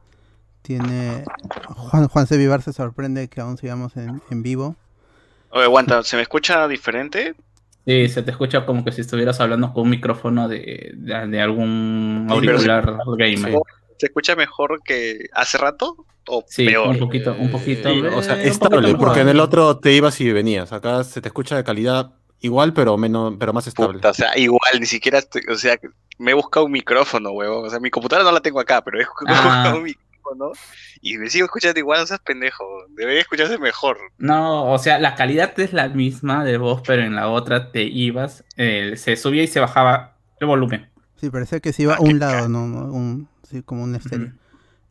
[0.62, 1.24] Tiene.
[1.68, 2.36] Juan, Juan C.
[2.36, 4.76] Vivar se sorprende que aún sigamos en, en vivo.
[5.50, 7.34] Oye, aguanta, ¿se me escucha diferente?
[7.86, 11.40] Sí, se te escucha como que si estuvieras hablando con un micrófono de, de, de
[11.40, 12.34] algún sí.
[12.34, 13.58] auricular gamer.
[13.96, 16.04] ¿Se escucha mejor que hace rato?
[16.28, 16.88] ¿O Sí, peor?
[16.88, 17.88] un poquito, un poquito.
[17.88, 20.72] Eh, o sea, eh, estable, poquito porque en el otro te ibas y venías.
[20.72, 23.94] Acá se te escucha de calidad igual, pero menos, pero más estable.
[23.94, 25.78] Puta, o sea, igual, ni siquiera, o sea,
[26.18, 27.66] me he buscado un micrófono, huevón.
[27.66, 29.42] O sea, mi computadora no la tengo acá, pero he Ah.
[29.44, 30.52] buscado un micrófono
[31.00, 32.64] y me sigo escuchando igual, no seas pendejo.
[32.90, 33.96] Debería escucharse mejor.
[34.18, 37.82] No, o sea, la calidad es la misma de voz, pero en la otra te
[37.84, 40.90] ibas, eh, se subía y se bajaba el volumen.
[41.16, 42.66] Sí, parecía que se iba a Ah, un lado, ¿no?
[42.68, 44.32] no, Un, sí, como un estéreo.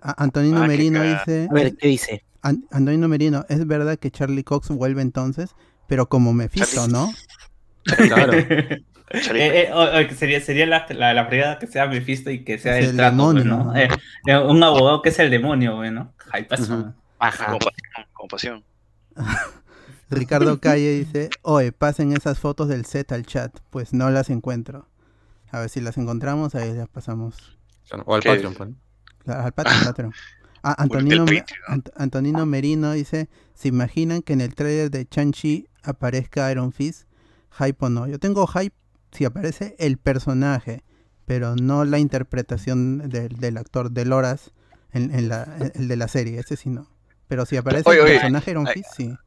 [0.02, 1.48] Antonino Ah, Merino dice.
[1.50, 2.24] a ver, ¿qué dice?
[2.42, 5.56] An- Antonino Merino, es verdad que Charlie Cox vuelve entonces,
[5.88, 7.14] pero como Mephisto, Charlie- ¿no?
[7.84, 8.34] Claro.
[9.10, 12.44] Eh, eh, o- o que sería, sería la, la, la fregada que sea Mephisto y
[12.44, 13.64] que sea Es el, el trato, demonio, pues, ¿no?
[13.64, 13.76] ¿no?
[13.78, 16.12] Eh, un abogado que es el demonio, güey, ¿no?
[16.30, 16.74] Ay, pasó.
[16.78, 16.94] Ujú.
[17.18, 17.46] Ajá.
[17.46, 18.64] como pasión, como pasión.
[20.10, 24.90] Ricardo Calle dice, oye, pasen esas fotos del set al chat, pues no las encuentro.
[25.52, 27.58] A ver si las encontramos, ahí las pasamos
[28.06, 28.24] O al.
[28.24, 28.70] Patreon, pues.
[29.28, 30.14] Al Patreon, Patreon.
[30.64, 31.26] Ah, Antonino.
[31.68, 37.08] Ant- Merino dice, ¿se imaginan que en el trailer de Chanchi aparezca Iron Fist?
[37.58, 38.08] Hype o no.
[38.08, 38.76] Yo tengo hype
[39.12, 40.84] si aparece el personaje,
[41.26, 44.52] pero no la interpretación del, del actor de Loras,
[44.92, 45.44] en, en la,
[45.76, 46.88] el de la serie, ese sí no.
[47.28, 49.18] Pero si aparece Oye, el oye, personaje Iron ay, Fist, sí.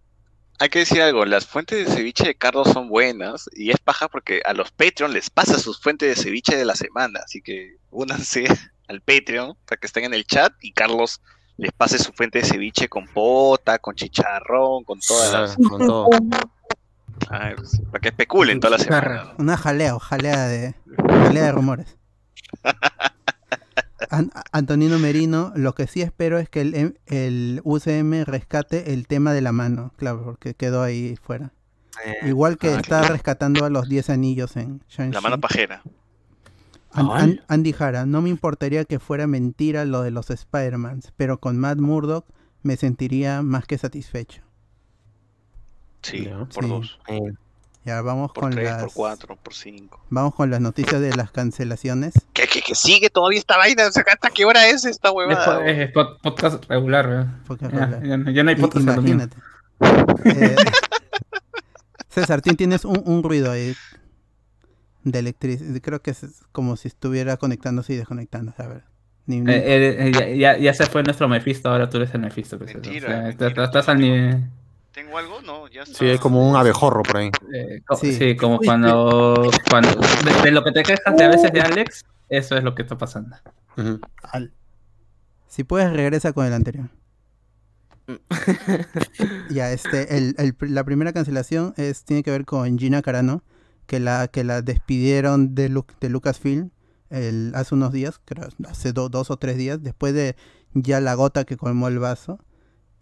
[0.59, 4.09] Hay que decir algo, las fuentes de ceviche de Carlos son buenas y es paja
[4.09, 7.77] porque a los Patreon les pasa sus fuentes de ceviche de la semana, así que
[7.91, 8.45] únanse
[8.91, 11.23] al Patreon para que estén en el chat y Carlos
[11.57, 15.57] les pase su fuente de ceviche con pota, con chicharrón, con todas las...
[15.57, 16.09] Claro, con todo.
[17.31, 19.35] Ah, sí, para que especulen toda la semana.
[19.39, 20.75] Una jalea, jalea de,
[21.07, 21.97] jalea de rumores.
[24.11, 29.33] An- Antonino Merino, lo que sí espero es que el, el UCM rescate el tema
[29.33, 31.53] de la mano, claro, porque quedó ahí fuera.
[32.05, 33.13] Eh, Igual que ah, está claro.
[33.13, 35.13] rescatando a los 10 anillos en Shang-Chi.
[35.13, 35.83] La mano pajera.
[36.93, 37.23] An- Ay.
[37.23, 41.57] An- Andy Jara, no me importaría que fuera mentira lo de los Spider-Mans, pero con
[41.59, 42.27] Matt Murdock
[42.63, 44.43] me sentiría más que satisfecho.
[46.03, 46.71] Sí, por Sí.
[46.71, 46.99] dos.
[47.09, 47.33] Eh,
[47.83, 50.05] Ya vamos Por con tres, las por cuatro, por cinco.
[50.11, 52.13] vamos con las noticias de las cancelaciones.
[52.35, 53.87] ¿Qué, qué, qué sigue todavía esta vaina?
[53.87, 55.67] O sea, ¿Hasta qué hora es esta Es, huevada?
[55.67, 57.27] es pod- podcast regular, ¿verdad?
[57.47, 58.07] Podcast Ya, regular.
[58.07, 58.85] ya no- ya no hay podcast.
[58.87, 59.37] Imagínate.
[60.27, 60.57] Eh,
[62.11, 63.75] César, tienes un, un ruido ahí
[65.05, 65.81] de electricidad.
[65.83, 68.63] Creo que es como si estuviera conectándose y desconectándose.
[68.63, 68.83] A ver.
[69.27, 72.13] Ni- ni- Eh, eh, eh, ya, ya- ya se fue nuestro Mephisto, ahora tú eres
[72.15, 72.59] el Mephisto.
[72.59, 73.49] pues, Mentira, o sea, mentira.
[73.49, 74.45] estás- estás al nivel.
[74.93, 75.41] ¿Tengo algo?
[75.43, 75.99] No, ya está.
[75.99, 77.31] Sí, hay como un abejorro por ahí.
[77.55, 78.13] eh, co- Sí.
[78.13, 78.35] sí.
[78.37, 79.51] como cuando.
[79.71, 82.75] cuando de, de lo que te quejas de a veces de Alex, eso es lo
[82.75, 83.37] que está pasando.
[85.47, 86.89] Si puedes, regresa con el anterior.
[89.51, 93.43] ya, este, el, el la primera cancelación es, tiene que ver con Gina Carano,
[93.91, 96.71] que la, que la despidieron de, Lu- de Lucasfilm
[97.55, 100.37] hace unos días, creo, hace do- dos o tres días, después de
[100.75, 102.39] ya la gota que colmó el vaso.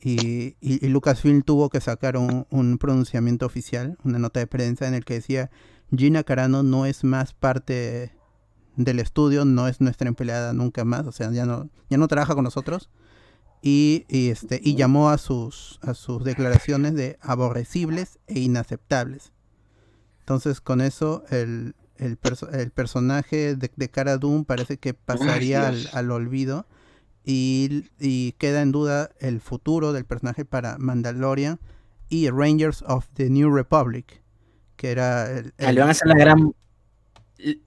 [0.01, 4.89] Y, y- y Lucasfilm tuvo que sacar un, un pronunciamiento oficial, una nota de prensa
[4.89, 5.51] en el que decía
[5.95, 8.13] Gina Carano no es más parte
[8.77, 12.35] del estudio, no es nuestra empleada nunca más, o sea, ya no, ya no trabaja
[12.35, 12.89] con nosotros.
[13.61, 19.33] Y, y, este, y llamó a sus, a sus declaraciones de aborrecibles e inaceptables.
[20.29, 25.69] Entonces, con eso, el, el, perso- el personaje de, de Cara Dune parece que pasaría
[25.69, 26.67] al, al olvido.
[27.25, 31.59] Y, y queda en duda el futuro del personaje para Mandalorian
[32.11, 34.21] y Rangers of the New Republic.
[34.77, 36.53] Que era el, ah, le van a hacer la gran.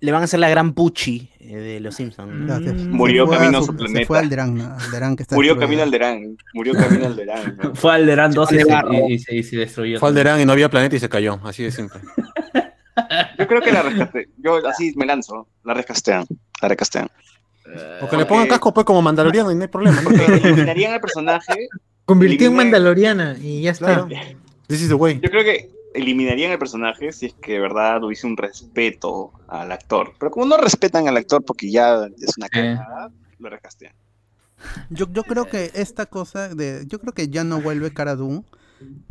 [0.01, 2.31] Le van a hacer la gran Pucci eh, de los Simpsons.
[2.31, 2.63] Mm.
[2.65, 4.05] se Murió camino a su- su Se planeta.
[4.07, 4.75] fue al ¿no?
[4.75, 5.59] Alderaan que está Murió destruido.
[5.59, 6.37] camino al Derán.
[6.53, 7.57] Murió camino al Derán.
[7.63, 7.73] ¿no?
[7.75, 9.99] Fue Alderaan 2 y, y- y se, y se destruyó.
[9.99, 11.39] Fue Alderaan y no había planeta y se cayó.
[11.43, 11.99] Así de simple.
[13.37, 14.29] Yo creo que la rescaté.
[14.37, 15.47] Yo así me lanzo.
[15.63, 16.25] La rescastean.
[16.61, 17.09] La rescastean.
[18.01, 20.01] O que le pongan casco pues como mandaloriano y no hay problema.
[20.01, 21.69] eliminarían al personaje.
[22.05, 24.05] Convirtió en Mandaloriana y ya está.
[24.05, 24.07] Claro.
[24.67, 25.19] This is the way.
[25.21, 29.71] Yo creo que eliminarían al personaje si es que de verdad hubiese un respeto al
[29.71, 30.13] actor.
[30.19, 33.93] Pero como no respetan al actor porque ya es una cagada, lo rescastean.
[34.89, 36.83] Yo, yo creo que esta cosa de.
[36.87, 38.43] Yo creo que ya no vuelve Cara Dune.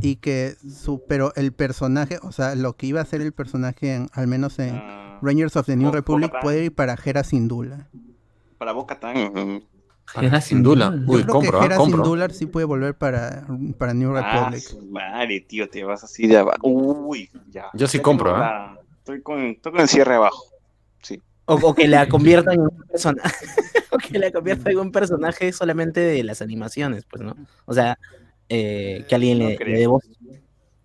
[0.00, 1.02] Y que su.
[1.08, 4.58] Pero el personaje, o sea, lo que iba a ser el personaje, en, al menos
[4.58, 7.88] en Ah, Rangers of the New Bo- Republic, puede ir para Hera Sindula.
[8.58, 9.62] para Boca Tan.
[10.20, 10.90] Era Sin duda.
[10.92, 12.02] Yo Uy, creo compro, que ah, Hera compro.
[12.04, 13.46] Syndulla sí puede volver para,
[13.78, 14.62] para New Ah, Republic.
[14.62, 16.58] su madre, tío, te vas así de abajo.
[16.66, 17.66] Uy, ya.
[17.74, 18.38] Yo sí Ya compro, ¿ah?
[18.38, 20.44] la- Estoy con, estoy con el cierre abajo.
[21.46, 23.46] O, o que la conviertan en un personaje.
[23.90, 27.34] o que la conviertan en un personaje solamente de las animaciones, pues, ¿no?
[27.66, 27.98] O sea,
[28.50, 30.04] eh, que alguien No le, le dé voz.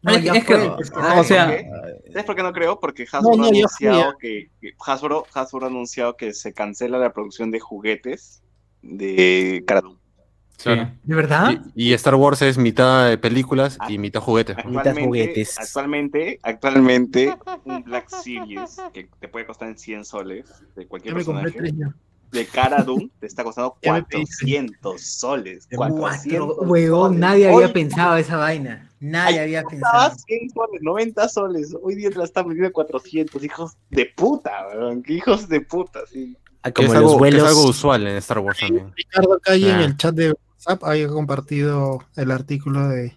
[0.02, 0.68] No, Es es que- fue.
[0.68, 1.68] o ¿Sabes sea, por qué?
[2.12, 2.80] ¿Sabes por qué no creo?
[2.80, 6.54] Porque Hasbro No, no, ha yo anunciado que, que Hasbro, Hasbro ha anunciado que se
[6.54, 8.44] cancela la producción de juguetes
[8.84, 9.98] de Cara Dune.
[10.58, 10.64] Sí.
[10.64, 10.92] Claro.
[11.04, 11.54] ¿De verdad?
[11.76, 14.56] Y, y Star Wars es mitad de películas y mitad juguetes.
[14.66, 15.60] Mitad juguetes.
[15.60, 17.36] Actualmente, actualmente,
[17.66, 21.74] un Black Series que te puede costar en 100 soles de cualquier me compré personaje,
[21.74, 21.96] tres ya.
[22.36, 24.24] De Cara Dune te está costando Ya me pedí.
[24.26, 25.68] 400 soles.
[25.76, 27.20] Cuatro, 400 huevón, soles.
[27.20, 28.92] nadie había Hoy pensado esa vaina.
[29.00, 30.16] Nadie había pensado.
[30.16, 31.76] 100 soles, 90 soles.
[31.82, 33.44] Hoy día te la están vendiendo en 400.
[33.44, 35.04] Hijos de puta, weón.
[35.08, 36.38] Hijos de puta, sí.
[36.64, 38.92] Ah, Que Como es, los algo, es algo usual en Star Wars también.
[38.96, 43.16] Ricardo Calle en el chat de WhatsApp había compartido el artículo de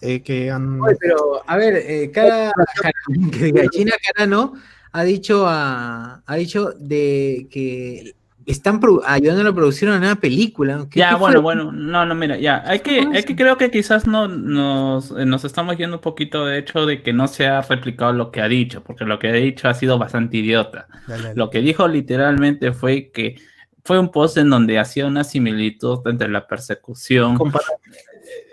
[0.00, 0.80] eh, que han.
[0.80, 2.52] Oye, pero, a ver, eh, cada
[3.32, 4.52] que diga, Gina Carano
[4.92, 8.14] ha dicho a, ha dicho de que
[8.52, 10.86] están ayudando a la producción de una nueva película.
[10.90, 11.42] ¿Qué- Ya, qué bueno, fue?
[11.42, 15.24] bueno, no, no, mira, ya, hay que, hay que creo que quizás no nos, eh,
[15.26, 18.40] nos estamos yendo un poquito de hecho de que no se ha replicado lo que
[18.40, 20.86] ha dicho, porque lo que ha dicho ha sido bastante idiota.
[21.06, 21.34] Dale, dale.
[21.36, 23.36] Lo que dijo literalmente fue que
[23.84, 27.36] fue un post en donde hacía una similitud entre la persecución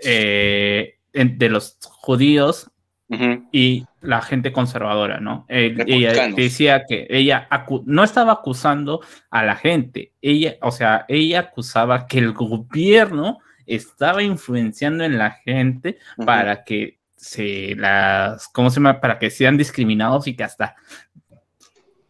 [0.03, 2.69] eh, en- de los judíos
[3.51, 5.45] y la gente conservadora, ¿no?
[5.49, 7.47] Eh, ella decía que ella
[7.85, 14.21] no estaba acusando a la gente, ella, o sea, ella acusaba que el gobierno estaba
[14.23, 19.01] influenciando en la gente para que se las, ¿cómo se llama?
[19.01, 20.75] Para que sean discriminados y que hasta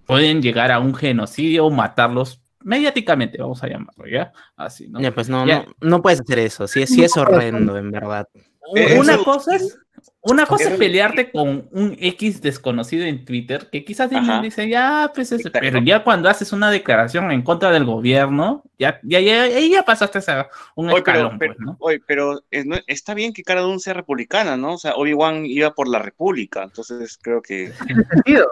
[0.06, 4.32] pueden llegar a un genocidio o matarlos mediáticamente, vamos a llamarlo, ¿ya?
[4.56, 5.00] Así, ¿no?
[5.00, 5.66] Ya, pues no, Ya.
[5.82, 6.68] no, no puedes hacer eso.
[6.68, 8.28] Sí, sí es horrendo, en verdad.
[8.76, 9.78] Eh, Una eso- cosa es,
[10.26, 14.10] una cosa es eso- pelearte con un X desconocido en Twitter, que quizás
[14.42, 15.60] dice, ya, pues es, Exacto.
[15.62, 19.84] pero ya cuando haces una declaración en contra del gobierno, ya, ya, ya, ahí ya
[19.84, 21.78] pasaste a un Oye, pero, escalón, pero, pues, ¿no?
[21.80, 24.74] oye, pero, no- está bien que Cara Dune sea republicana, ¿no?
[24.74, 27.72] O sea, Obi-Wan iba por la república, entonces creo que...
[28.12, 28.48] sentido.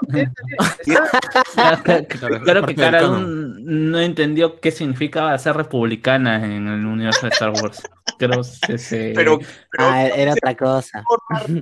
[2.44, 3.02] Claro que Cara.
[3.02, 7.82] Dune no entendió qué significa ser republicana en el universo de Star Wars.
[8.18, 9.14] Creo que se...
[9.16, 9.40] Pero,
[9.72, 11.04] pero Ah, era otra cosa.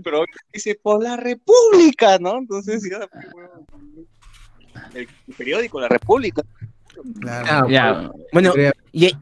[0.01, 2.37] Pero dice por la República, ¿no?
[2.37, 3.65] Entonces, ya, bueno,
[4.93, 5.07] el
[5.37, 6.43] periódico La República.
[7.19, 7.47] Claro.
[7.49, 8.53] Ah, Ya, Bueno,
[8.91, 9.15] y,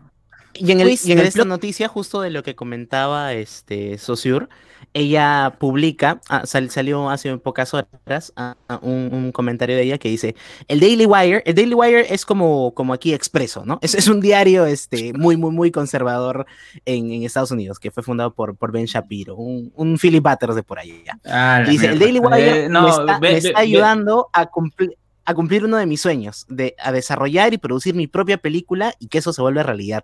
[0.53, 4.47] y en, el, y en el esta noticia, justo de lo que comentaba este Saussure,
[4.93, 9.97] ella publica, ah, sal- salió hace pocas horas, ah, ah, un, un comentario de ella
[9.97, 10.35] que dice,
[10.67, 13.77] el Daily Wire, el Daily Wire es como, como aquí Expreso, ¿no?
[13.83, 16.45] Es, es un diario este, muy, muy, muy conservador
[16.85, 20.55] en, en Estados Unidos, que fue fundado por, por Ben Shapiro, un, un Philip Butters
[20.55, 20.79] de por.
[21.25, 21.99] Ah, Y dice, el.
[21.99, 24.95] Daily Wire Eh, me está, ve- me está ve- ayudando a cumplir
[25.25, 29.09] a cumplir uno de mis sueños, de, a desarrollar y producir mi propia película y
[29.09, 30.03] que eso se vuelva realidad.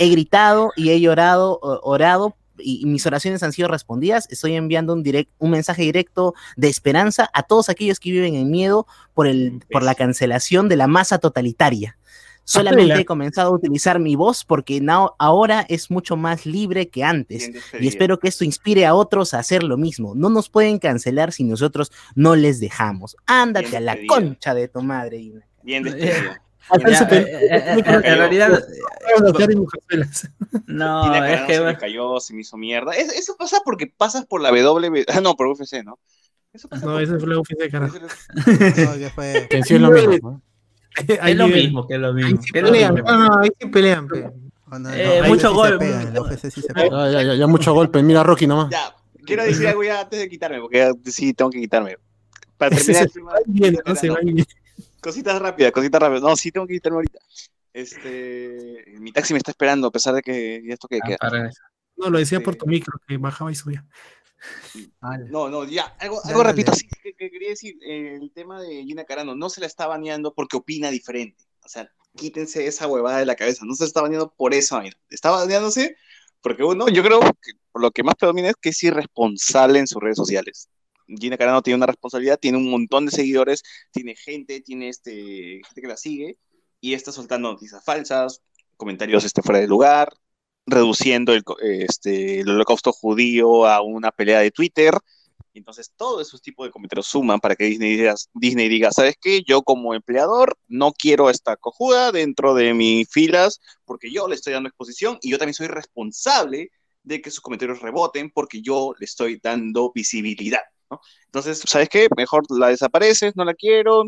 [0.00, 4.26] He gritado y he llorado, orado y, mis oraciones han sido respondidas.
[4.30, 8.50] Estoy enviando un, direct, un mensaje directo de esperanza a todos aquellos que viven en
[8.50, 11.96] miedo por, el, por la cancelación de la masa totalitaria.
[12.44, 17.04] Solamente he comenzado a utilizar mi voz porque now- ahora es mucho más libre que
[17.04, 17.50] antes.
[17.52, 20.14] Bien Y espero que esto inspire a otros a hacer lo mismo.
[20.14, 23.16] No nos pueden cancelar si nosotros no les dejamos.
[23.26, 24.14] Ándate a la despedida.
[24.14, 25.18] concha de tu madre.
[25.18, 25.46] Ina.
[25.62, 26.42] Bien despedida.
[26.88, 28.62] Ya, Su eh, eh, eh, en realidad,
[30.66, 32.92] no, es que se me cayó, se me hizo mierda.
[32.92, 35.98] Es- eso pasa porque pasas por la W, ah, no, por UFC, ¿no?
[36.52, 37.96] Eso pasa No, por- ese fue la de carajo.
[38.36, 40.42] No, que fue- es lo mismo.
[40.96, 42.42] es lo mismo, que es lo Ahí mismo.
[43.02, 44.06] no, no, ahí sí pelean.
[44.08, 44.20] pe.
[44.70, 44.88] no, no,
[45.28, 45.68] mucho sí gol.
[45.72, 46.90] Se pegan, en la UFC sí se pegan.
[46.90, 48.02] Ya, ya, ya, ya mucho golpe.
[48.02, 48.70] Mira, Rocky nomás.
[48.70, 48.94] Ya,
[49.24, 51.96] quiero decir algo ya antes de quitarme, porque ya sí tengo que quitarme.
[52.58, 54.32] Para terminar se el tema, va bien, Gina no se va Carano.
[54.32, 54.46] bien.
[55.02, 56.22] Cositas rápidas, cositas rápidas.
[56.22, 57.18] No, sí tengo que quitarme ahorita.
[57.74, 61.16] Este, mi taxi me está esperando, a pesar de que ya esto que Ah, queda.
[61.18, 61.60] para eso.
[61.96, 63.84] No, lo decía por tu micro, que bajaba y subía.
[65.30, 66.80] No, no, ya, algo, Dale, algo repito, dale.
[66.80, 69.86] sí, que, que quería decir, eh, el tema de Gina Carano, no se la está
[69.86, 71.44] baneando porque opina diferente.
[71.64, 74.76] O sea, quítense esa huevada de la cabeza, no se la está baneando por eso,
[74.76, 74.96] vaina.
[75.10, 75.96] está baneándose
[76.40, 79.86] porque uno, yo creo que por lo que más predomina es que es irresponsable en
[79.86, 80.68] sus redes sociales.
[81.06, 85.80] Gina Carano tiene una responsabilidad, tiene un montón de seguidores, tiene gente, tiene este, gente
[85.80, 86.38] que la sigue
[86.80, 88.42] y está soltando noticias falsas,
[88.76, 90.12] comentarios este, fuera de lugar,
[90.66, 94.94] reduciendo el, este, el holocausto judío a una pelea de Twitter.
[95.54, 99.42] Entonces, todos esos tipos de comentarios suman para que Disney diga, Disney diga, ¿sabes qué?
[99.46, 104.54] Yo como empleador no quiero esta cojuda dentro de mis filas porque yo le estoy
[104.54, 106.70] dando exposición y yo también soy responsable
[107.02, 110.62] de que sus comentarios reboten porque yo le estoy dando visibilidad.
[110.92, 111.00] ¿No?
[111.26, 112.08] Entonces, ¿sabes qué?
[112.16, 114.04] Mejor la desapareces, no la quiero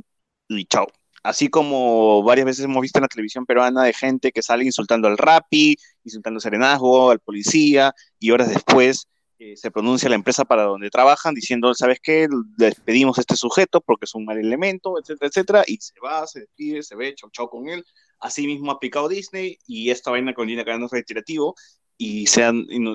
[0.48, 0.86] y chao.
[1.23, 5.09] Así como varias veces hemos visto en la televisión peruana de gente que sale insultando
[5.09, 9.09] al rapi, insultando al serenazgo, al policía, y horas después
[9.39, 12.28] eh, se pronuncia la empresa para donde trabajan diciendo, ¿sabes qué?
[12.59, 16.40] Despedimos a este sujeto porque es un mal elemento, etcétera, etcétera, y se va, se
[16.40, 17.85] despide, se ve, chau, chau con él.
[18.20, 21.55] Así mismo ha aplicado Disney y esta vaina con Gina Carano es reiterativo
[21.97, 22.43] y, se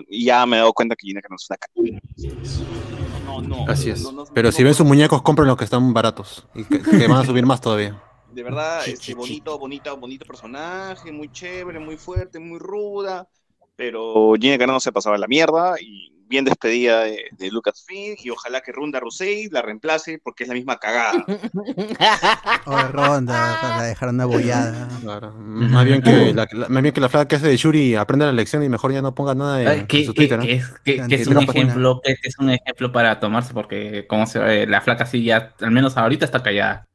[0.09, 2.98] ya me he dado cuenta que Gina Carano es una.
[3.41, 4.01] No, no, Así es.
[4.03, 6.47] no, no, Pero no, si ven sus muñecos, compren los que están baratos.
[6.55, 8.01] Y que, que van a subir más todavía.
[8.31, 13.27] De verdad, este, bonito, bonito, bonito personaje, muy chévere, muy fuerte, muy ruda.
[13.75, 18.61] Pero Gina Carano se pasaba la mierda y bien despedida de, de Lucasfilm y ojalá
[18.61, 21.25] que Ronda Rousey la reemplace porque es la misma cagada.
[22.65, 24.87] O de ronda, para dejar una bollada.
[25.01, 25.33] Claro.
[25.33, 28.25] Más bien que la, la- más bien que la flaca que hace de Shuri aprenda
[28.27, 30.37] la lección y mejor ya no ponga nada en, su que- Twitter.
[30.39, 30.45] ¿no?
[30.45, 34.05] que es, que- que es Anti- un ejemplo, que es un ejemplo para tomarse, porque
[34.07, 36.85] como se ve, la flaca sí ya, al menos ahorita está callada.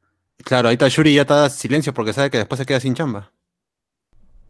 [0.44, 3.32] Claro, ahí está Shuri ya está silencio porque sabe que después se queda sin chamba.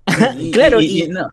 [0.52, 1.28] Claro, y- no,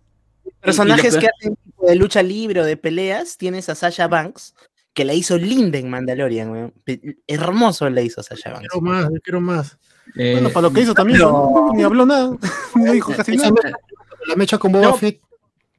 [0.61, 4.53] Personajes que peor- hacen tipo de lucha libre o de peleas, tienes a Sasha Banks,
[4.93, 6.73] que la hizo linda en Mandalorian, weón.
[7.27, 8.67] Hermoso la hizo Sasha Banks.
[8.69, 9.77] Quiero más, yo quiero más.
[10.15, 12.35] eh, Bueno, para lo que hizo también, no, ni habló nada.
[12.75, 13.51] No dijo casi nada.
[14.27, 14.97] la mecha con Boba No.
[14.97, 15.21] Fett.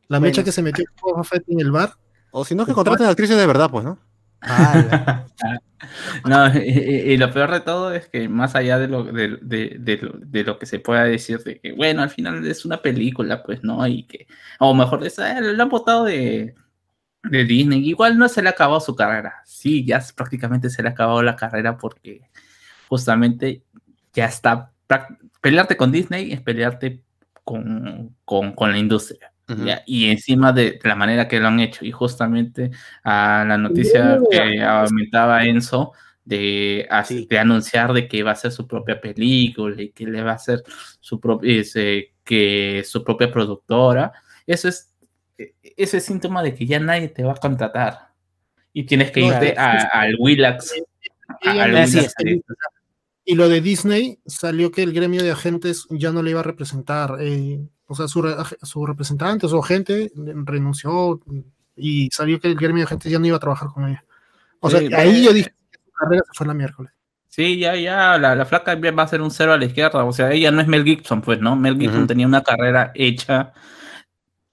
[0.09, 0.31] La Bueno.
[0.31, 1.95] mecha que se metió con Boba Fett en el bar.
[2.33, 3.99] O si no, que contraten actrices de verdad, pues, ¿no?
[6.25, 10.13] No, y, lo peor de todo es que más allá de lo, de, de- lo,
[10.17, 13.65] de lo que se pueda decir de que, bueno, al final es una película, pues,
[13.65, 13.85] ¿no?
[13.87, 14.27] Y que,
[14.61, 16.55] o mejor, es, eh, lo han votado de,
[17.25, 19.43] de Disney, igual no se le ha acabado su carrera.
[19.45, 22.23] Sí, ya prácticamente se le ha acabado la carrera porque
[22.89, 23.65] justamente
[24.13, 24.73] ya está,
[25.41, 27.03] pelearte con Disney es pelearte
[27.45, 29.32] con, con, con la industria.
[29.87, 31.85] Y encima de la manera que lo han hecho.
[31.85, 32.71] Y justamente
[33.05, 35.93] a la noticia que aumentaba Enzo
[36.25, 40.23] de, así- de anunciar de que va a hacer su propia película y que le
[40.23, 40.63] va a hacer
[41.01, 41.63] su propia
[42.25, 44.13] que su propia productora.
[44.47, 44.95] Eso es
[45.37, 48.13] e- ese es síntoma de que ya nadie te va a contratar.
[48.73, 50.73] Y tienes que No, irte al Willax.
[53.25, 56.45] Y lo de Disney salió que el gremio de agentes ya no le iba a
[56.45, 57.17] representar.
[57.21, 57.61] eh,
[57.93, 58.23] o sea, su,
[58.63, 61.21] su representante, su agente renunció
[61.77, 64.05] y salió que el gremio de agentes ya no iba a trabajar con ella.
[64.61, 66.93] O sea, ahí yo dije que su carrera se fue la miércoles.
[67.29, 70.05] Sí, ya, ya, la, la flaca va a ser un cero a la izquierda.
[70.05, 71.57] O sea, ella no es Mel Gibson, pues, ¿no?
[71.57, 73.53] Mel Gibson tenía una carrera hecha.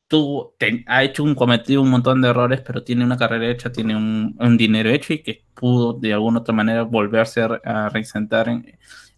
[0.07, 3.71] Tuvo, te- ha hecho un cometido un montón de errores, pero tiene una carrera hecha,
[3.71, 7.89] tiene un, un dinero hecho y que pudo de alguna otra manera volverse a, a
[7.89, 8.65] reinsentar en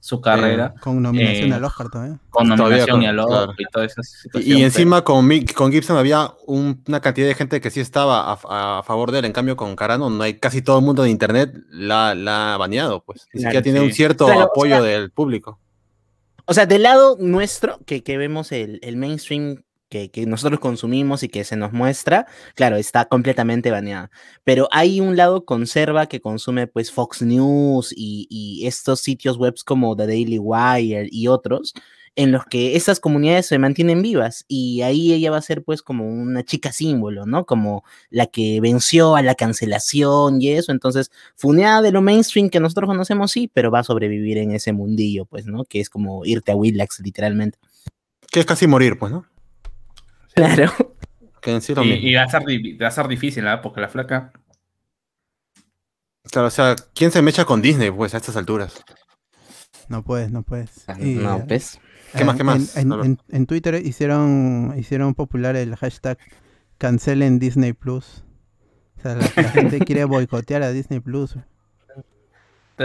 [0.03, 2.17] su carrera Con nominación Eh, al Oscar todavía.
[2.31, 3.53] con nominación con- y al Oscar claro.
[3.59, 4.57] y toda esa Y, situación.
[4.57, 8.79] y encima con, con Gibson había un- una cantidad de gente que sí estaba a,
[8.79, 9.25] a favor de él.
[9.25, 12.57] En cambio, con Carano no hay casi todo el mundo de internet la, la ha
[12.57, 13.27] baneado, pues.
[13.33, 13.85] Ni Claro, siquiera tiene sí.
[13.85, 15.59] un cierto Claro, o apoyo sea- del público.
[16.45, 19.61] O sea, del lado nuestro, que, que vemos el, el mainstream
[19.91, 24.09] que, que nosotros consumimos y que se nos muestra, claro, está completamente baneada.
[24.45, 29.95] Pero hay un lado conserva que consume pues Fox News y, estos sitios web como
[29.95, 31.73] The Daily Wire y otros,
[32.15, 35.81] en los que estas comunidades se mantienen vivas y ahí ella va a ser pues
[35.81, 37.45] como una chica símbolo, ¿no?
[37.45, 42.59] Como la que venció a la cancelación y eso, entonces funeada de lo mainstream que
[42.59, 45.65] nosotros conocemos, sí, pero va a sobrevivir en ese mundillo, pues, ¿no?
[45.65, 47.59] Que es como irte a Willax, literalmente.
[48.31, 49.25] Que es casi morir, pues, ¿no?
[50.35, 50.71] Claro.
[51.41, 52.07] Que en sí es lo Y, mismo.
[52.07, 53.61] y va, a ser, di- va a ser difícil, ¿ah?
[53.61, 54.31] Porque la flaca.
[56.31, 58.83] Claro, o sea, ¿quién se mecha con Disney, pues, a estas alturas?
[59.89, 60.85] No puedes, no puedes.
[60.99, 61.79] Y, no, eh, pues.
[62.15, 63.05] ¿Qué más, qué más, En, en- Álvaro?
[63.05, 66.17] en- en Twitter hicieron, hicieron popular el hashtag
[66.77, 68.23] cancelen Disney Plus.
[68.97, 71.35] O sea, la, la gente quiere boicotear a Disney Plus.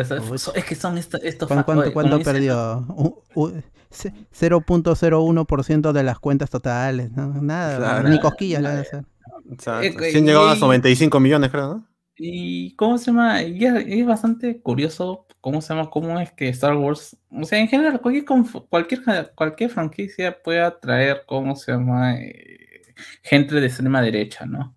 [0.01, 2.86] Entonces, es que son estos, estos ¿Cuán- fa- ¿Cuánto, cuánto dicen, perdió?
[2.89, 3.52] U- u-
[3.90, 7.10] ce- 0.01% de las cuentas totales.
[7.12, 7.28] ¿no?
[7.43, 8.09] Nada, Claro.
[8.09, 9.05] ni cosquillas le van a hacer.
[9.51, 11.86] O sea, Eh, sí han llegado a y- 95 millones, creo, ¿no?
[12.18, 16.74] Y cómo se llama, y es, bastante curioso cómo se llama, cómo es que Star
[16.74, 18.24] Wars, o sea, en general, cualquier,
[18.70, 19.02] cualquier,
[19.35, 22.81] cualquier franquicia puede atraer, cómo se llama, eh,
[23.23, 24.74] gente de extrema derecha, ¿no?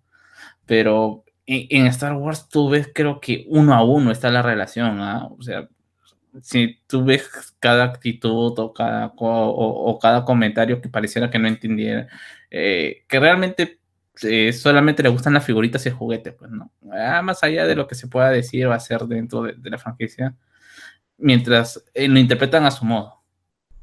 [0.66, 5.26] Pero en, Star Wars tú ves, creo que uno a uno está la relación, ¿ah?
[5.26, 5.68] O sea,
[6.42, 7.28] si tú ves
[7.58, 12.08] cada actitud o cada, o, cada comentario que pareciera que no entendiera,
[12.50, 13.80] eh, que realmente
[14.22, 16.70] eh, solamente le gustan las figuritas y el juguete, pues no.
[16.92, 19.78] Ah, más allá de lo que se pueda decir o hacer dentro de, de la
[19.78, 20.36] franquicia,
[21.18, 23.19] mientras eh, lo interpretan a su modo.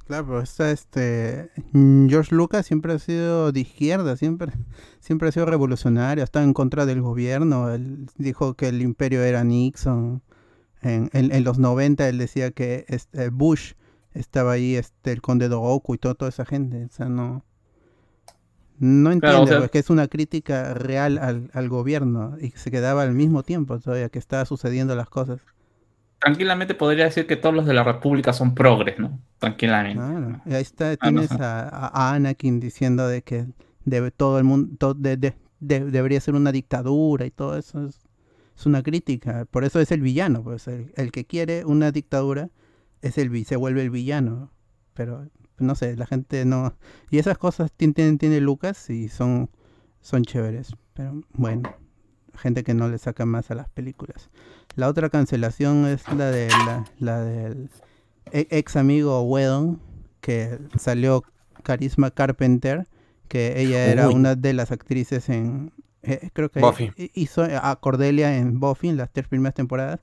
[0.08, 4.54] Claro, pero está este mm, George Lucas siempre ha sido de izquierda, siempre,
[5.02, 7.70] siempre ha sido revolucionario, estado en contra del gobierno.
[7.74, 10.22] Él dijo que el imperio era Nixon.
[10.82, 13.74] En, en- en los 90 él decía que este, Bush
[14.14, 16.86] estaba ahí, este, el conde Dogoku y todo, toda esa gente.
[16.86, 17.44] O sea, no.
[18.80, 22.52] No entiende, Claro, o sea- pues, que es una crítica real al, al gobierno y
[22.52, 25.42] que se quedaba al mismo tiempo todavía que estaba sucediendo las cosas.
[26.20, 29.20] Tranquilamente podría decir que todos los de la República son progres, ¿no?
[29.40, 29.98] Tranquilamente.
[30.00, 31.38] Claro, y ahí está, Ah, no tienes sé.
[31.40, 33.46] a, a Anakin diciendo de que
[33.86, 38.00] debe todo el mundo de- de- de- debería ser una dictadura y todo eso es,
[38.58, 39.46] es una crítica.
[39.46, 42.50] Por eso es el villano, pues el, el que quiere una dictadura
[43.02, 44.52] es el se vuelve el villano.
[44.96, 45.28] Pero
[45.60, 46.74] no sé, la gente no
[47.12, 49.50] y esas cosas tien- tiene, tiene Lucas y son
[50.02, 51.64] son chéveres, pero bueno,
[52.38, 54.30] gente que no le saca más a las películas.
[54.76, 57.70] La otra cancelación es la de la, la del
[58.32, 59.80] e- ex amigo Wedon,
[60.22, 61.24] que salió
[61.64, 62.88] Carisma Carpenter,
[63.28, 64.16] que ella era Uy.
[64.16, 65.72] una de las actrices en,
[66.04, 66.92] eh, creo que Buffy.
[66.96, 70.00] hi- hizo a Cordelia en Buffy en las tres primeras temporadas.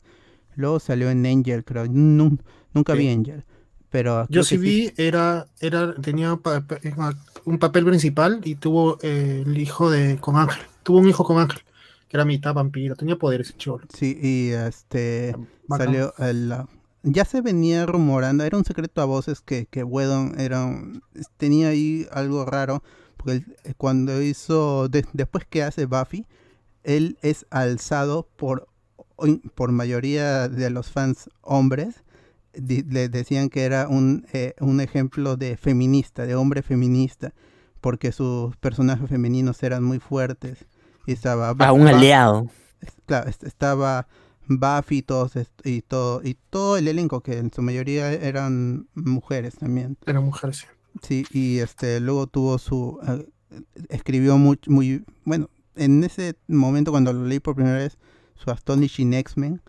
[0.57, 1.87] Luego salió en Angel, creo.
[1.87, 2.41] Nun-
[2.73, 3.09] nunca vi.
[3.09, 3.45] Angel.
[3.91, 6.79] Pero Yo sí vi, era, era, tenía pa- pa-
[7.45, 10.63] un papel principal y tuvo eh, el hijo de con Ángel.
[10.83, 11.61] Tuvo un hijo con Ángel,
[12.15, 13.87] era mitad vampiro, tenía poderes cholo.
[13.93, 15.35] Sí, y este
[15.67, 15.87] Bacán.
[15.87, 16.55] salió el,
[17.03, 21.03] ya se venía rumorando, era un secreto a voces que, que Whedon era un-
[21.37, 22.83] tenía ahí algo raro,
[23.17, 26.27] porque él, eh, cuando hizo, de- después que hace Buffy,
[26.85, 28.69] él es alzado por,
[29.55, 32.05] por mayoría de los fans hombres,
[32.55, 37.33] di- le decían que era un, eh, un ejemplo de feminista, de hombre feminista,
[37.81, 40.65] porque sus personajes femeninos eran muy fuertes.
[41.07, 42.49] Y estaba A un aliado.
[43.07, 44.07] claro, est- estaba
[44.47, 45.33] Buffy y todos
[45.65, 49.97] y todo y todo el elenco que en su mayoría eran mujeres también.
[50.07, 50.67] Era mujer, sí.
[51.03, 53.27] Sí, y este luego tuvo su eh,
[53.89, 57.99] escribió muy muy bueno, en ese momento cuando lo leí por primera vez
[58.37, 59.61] su Astonishing X-Men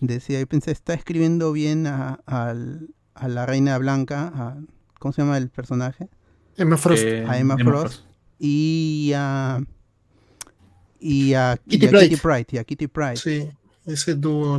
[0.00, 4.56] decía, yo pensé, está escribiendo bien a, al- a la Reina Blanca, a-
[4.98, 6.08] ¿cómo se llama el personaje?
[6.56, 7.02] Emma Frost.
[7.04, 8.04] Eh, A Emma Frost.
[8.38, 9.60] Y a
[11.02, 13.16] y a, y Kitty a y a Kitty Pryde.
[13.16, 13.48] Sí,
[13.86, 14.58] ese dúo.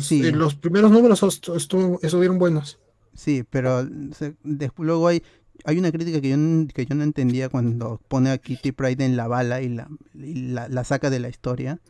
[0.00, 0.24] Sí.
[0.26, 2.78] eh, Los primeros números estu- estu- estuvieron buenos.
[3.14, 5.22] Sí, pero se- después luego hay
[5.64, 6.36] hay una crítica que yo,
[6.72, 10.34] que yo no entendía cuando pone a Kitty Pride en la bala y la, y
[10.50, 11.80] la, la saca de la historia.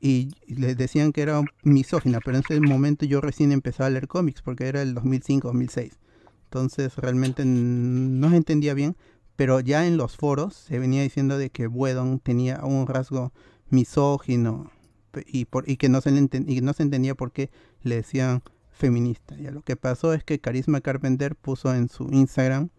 [0.00, 4.06] y le decían que era misógina, pero en ese momento yo recién empezaba a leer
[4.06, 5.92] cómics porque era el 2005-2006.
[6.44, 8.96] Entonces realmente no se entendía bien,
[9.36, 13.32] pero ya en los foros se venía diciendo de que Whedon tenía un rasgo
[13.70, 14.70] misógino
[15.26, 15.46] y,
[15.76, 17.50] que no se, entendía por qué
[17.82, 19.36] le decían feminista.
[19.36, 22.70] Lo que pasó es que Carisma Carpenter puso en su Instagram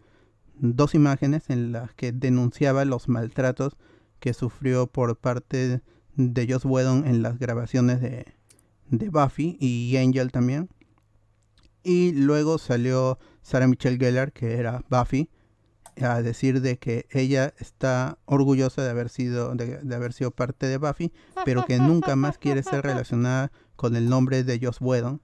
[0.55, 3.77] dos imágenes en las que denunciaba los maltratos
[4.19, 5.81] que sufrió por parte
[6.15, 8.25] de Joss Whedon en las grabaciones de,
[8.89, 10.69] de Buffy y Angel también.
[11.83, 15.29] Y luego salió Sarah Michelle Gellar, que era Buffy,
[16.01, 20.77] a decir de que ella está orgullosa de haber sido de, haber sido parte de
[20.77, 21.11] Buffy,
[21.45, 25.21] pero que nunca más quiere ser relacionada con el nombre de Joss Whedon.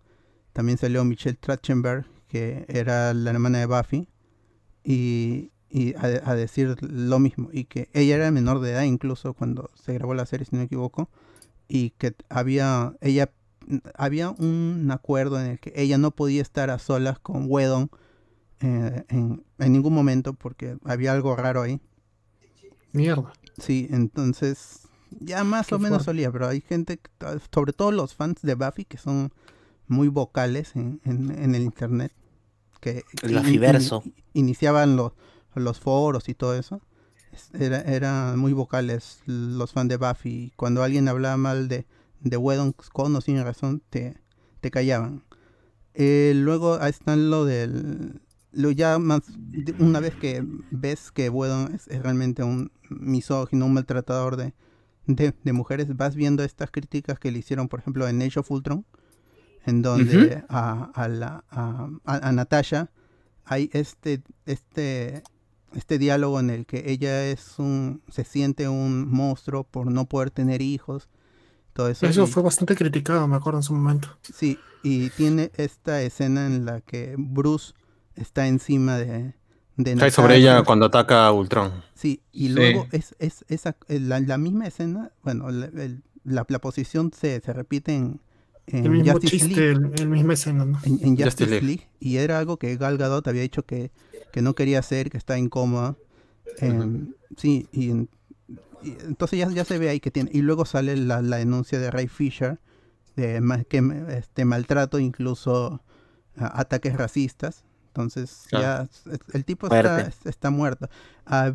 [0.54, 4.08] También salió Michelle Trachtenberg, que era la hermana de Buffy,
[4.84, 9.34] y, y a, a decir lo mismo, y que ella era menor de edad incluso
[9.34, 11.10] cuando se grabó la serie, si no me equivoco,
[11.68, 13.32] y que había ella
[13.96, 17.90] había un acuerdo en el que ella no podía estar a solas con Whedon
[18.62, 21.80] eh, en, en ningún momento porque había algo raro ahí.
[22.94, 23.32] Mierda.
[23.58, 24.88] Sí, entonces
[25.20, 26.06] ya más Qué o menos fuerte.
[26.06, 27.10] solía, pero hay gente, que-
[27.54, 29.32] sobre todo los fans de Buffy, que son
[29.88, 32.14] muy vocales en, en- en el internet,
[32.80, 35.14] que El in- in- iniciaban los,
[35.56, 36.82] los foros y todo eso.
[37.32, 40.52] Es- Era, eran muy vocales los fans de Buffy.
[40.56, 41.86] Cuando alguien hablaba mal de,
[42.22, 44.18] de Whedon con o sin razón, te,
[44.62, 45.24] te callaban.
[45.94, 48.22] Eh, luego ahí están lo del...
[48.54, 49.22] Lo ya más,
[49.80, 54.54] una vez que ves que Whedon es, es realmente un misógino, un maltratador de,
[55.08, 58.52] de, de mujeres, vas viendo estas críticas que le hicieron, por ejemplo, en Age of
[58.52, 58.86] Ultron,
[59.66, 62.90] en donde a, a, la, a, a- a Natasha
[63.46, 65.24] hay este, este,
[65.74, 70.32] este diálogo en el que ella es un, se siente un monstruo por no poder
[70.32, 71.08] tener hijos,
[71.74, 72.06] todo eso.
[72.06, 74.10] Eso y- fue bastante criticado, me acuerdo en su momento.
[74.22, 77.74] Sí, y tiene esta escena en la que Bruce
[78.16, 79.34] está encima de,
[79.78, 81.72] de Cae sobre ella cuando ataca a Ultron.
[81.94, 82.54] Sí, y Sí.
[82.54, 87.40] luego es, es esa, la, la misma escena, bueno, la, el- la- la posición se,
[87.42, 88.22] se repite en,
[88.68, 89.92] en El mismo Justice chiste, League.
[89.96, 90.78] el, el mismo escena, ¿no?
[90.84, 91.66] En, en Justice Justice League.
[91.66, 91.88] League.
[92.00, 93.92] Y era algo que Gal Gadot había dicho que,
[94.32, 95.96] que no quería hacer, que está incómoda.
[96.60, 98.10] Em, Sí, y, en-
[98.84, 100.30] y entonces ya, ya se ve ahí que tiene.
[100.34, 102.60] Y luego sale la, la denuncia de Ray Fisher
[103.16, 103.82] de que
[104.18, 105.82] este maltrato, incluso
[106.38, 107.64] a- ataques racistas.
[107.94, 108.88] Entonces Claro.
[109.06, 110.90] ya el tipo está, está muerto.
[111.26, 111.54] Ah,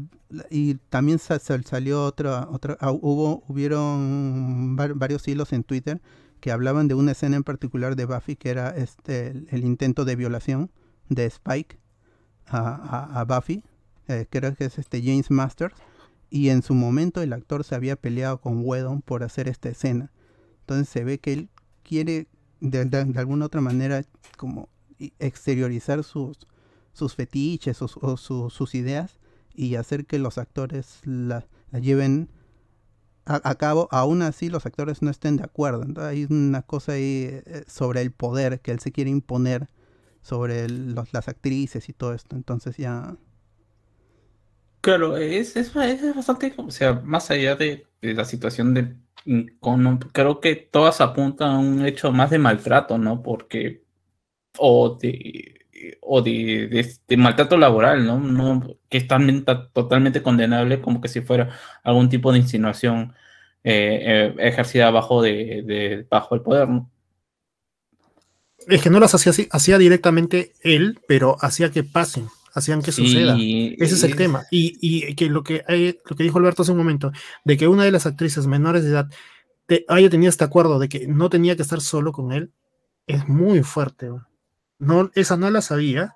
[0.50, 6.02] y también sa- sal- salió otra, otra ah, hubo, hubieron var- varios hilos en Twitter
[6.40, 10.04] que hablaban de una escena en particular de Buffy que era este el, el intento
[10.04, 10.70] de violación
[11.08, 11.78] de Spike
[12.46, 13.64] a, a- a Buffy,
[14.08, 15.74] eh, creo que es este James Masters,
[16.28, 20.12] y en su momento el actor se había peleado con Whedon por hacer esta escena.
[20.60, 21.48] Entonces se ve que él
[21.82, 22.26] quiere
[22.60, 24.02] de, de- de alguna otra manera
[24.36, 24.68] como
[25.18, 26.38] exteriorizar sus,
[26.92, 29.18] sus fetiches o, su- o su- sus ideas
[29.54, 32.30] y hacer que los actores la, la lleven
[33.26, 35.82] a, cabo, aún así los actores no estén de acuerdo.
[35.82, 39.68] Entonces hay una cosa ahí eh, sobre el poder que él se quiere imponer
[40.22, 42.36] sobre los- las actrices y todo esto.
[42.36, 43.16] Entonces ya...
[44.80, 48.96] Claro, es, es, es bastante, o sea, más allá de, la situación de,
[49.58, 53.20] con- creo que todas apuntan a un hecho más de maltrato, ¿no?
[53.22, 53.84] Porque,
[54.58, 55.60] o de,
[56.00, 58.18] o de, de- de maltrato laboral, ¿no?
[58.18, 61.50] No, que es también ta- totalmente condenable como que si fuera
[61.84, 63.14] algún tipo de insinuación
[63.64, 66.90] eh, eh, ejercida bajo, de, de- bajo el poder, ¿no?
[68.68, 72.90] Es que no las hacía así, hacía directamente él, pero hacía que pasen, hacían que
[72.92, 73.34] suceda.
[73.78, 74.44] Ese es el tema.
[74.50, 77.12] Y, y que lo que hay- lo que dijo Alberto hace un momento,
[77.44, 79.08] de que una de las actrices menores de edad
[79.66, 82.50] te- haya tenido este acuerdo de que no tenía que estar solo con él,
[83.06, 84.06] es muy fuerte.
[84.06, 84.26] ¿no?
[84.78, 86.14] No, esa no la sabía.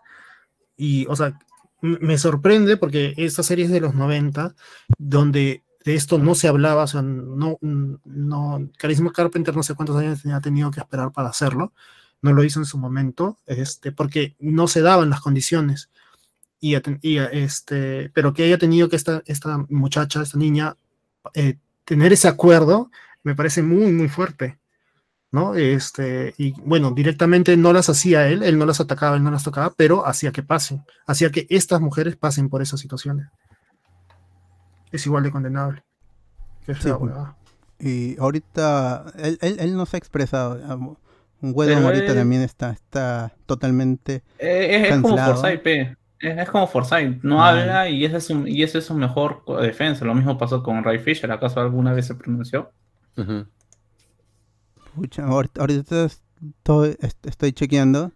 [0.77, 1.39] Y, o sea,
[1.83, 4.55] me sorprende porque esta serie es de los 90,
[4.99, 9.97] donde de esto no se hablaba, o sea, no, no, Carisma Carpenter no sé cuántos
[9.97, 11.73] años tenía tenido que esperar para hacerlo,
[12.23, 15.91] no lo hizo en su momento, este, porque no se daban las condiciones.
[16.61, 20.77] Y, y, este, pero que haya tenido que esta, esta muchacha, esta niña,
[21.33, 21.57] eh,
[21.87, 22.91] tener ese acuerdo,
[23.23, 24.60] me parece muy, muy fuerte.
[25.33, 25.55] ¿No?
[25.55, 29.45] Este, y bueno, directamente no las hacía él, él no las atacaba, él no las
[29.45, 33.29] tocaba, pero hacía que pasen, hacía que estas mujeres pasen por esas situaciones.
[34.93, 35.83] Es igual de condenable.
[36.67, 37.13] Qué Sí, pues.
[37.79, 40.61] Y ahorita él, él, él no se ha expresado.
[40.65, 40.77] ah,
[41.41, 45.17] Pero ahorita él- también está, está totalmente Eh, es, es como.
[45.17, 45.67] Forsyth.
[45.67, 49.43] Es, es como Forsyth, no habla y ese, es su, y ese es su mejor
[49.63, 50.05] defensa.
[50.05, 51.31] Lo mismo pasó con Ray Fisher.
[51.33, 52.71] ¿Acaso alguna vez se pronunció?
[54.95, 58.13] Pucha, ahorita, estoy, est- estoy chequeando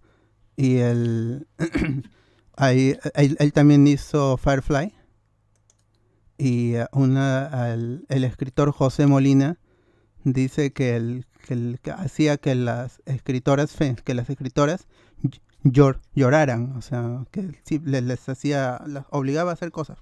[0.57, 1.47] y el
[2.57, 4.93] ahí, él, también hizo Firefly
[6.39, 9.59] y eh, una al- el escritor José Molina
[10.25, 14.87] dice que el que, el- que hacía que las escritoras que las escritoras
[15.23, 19.99] ll- llor- lloraran, o sea, que sí, le- les hacía las obligaba a hacer cosas.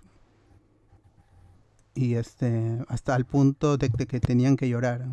[1.95, 5.05] Y este hasta el punto de que tenían que llorar.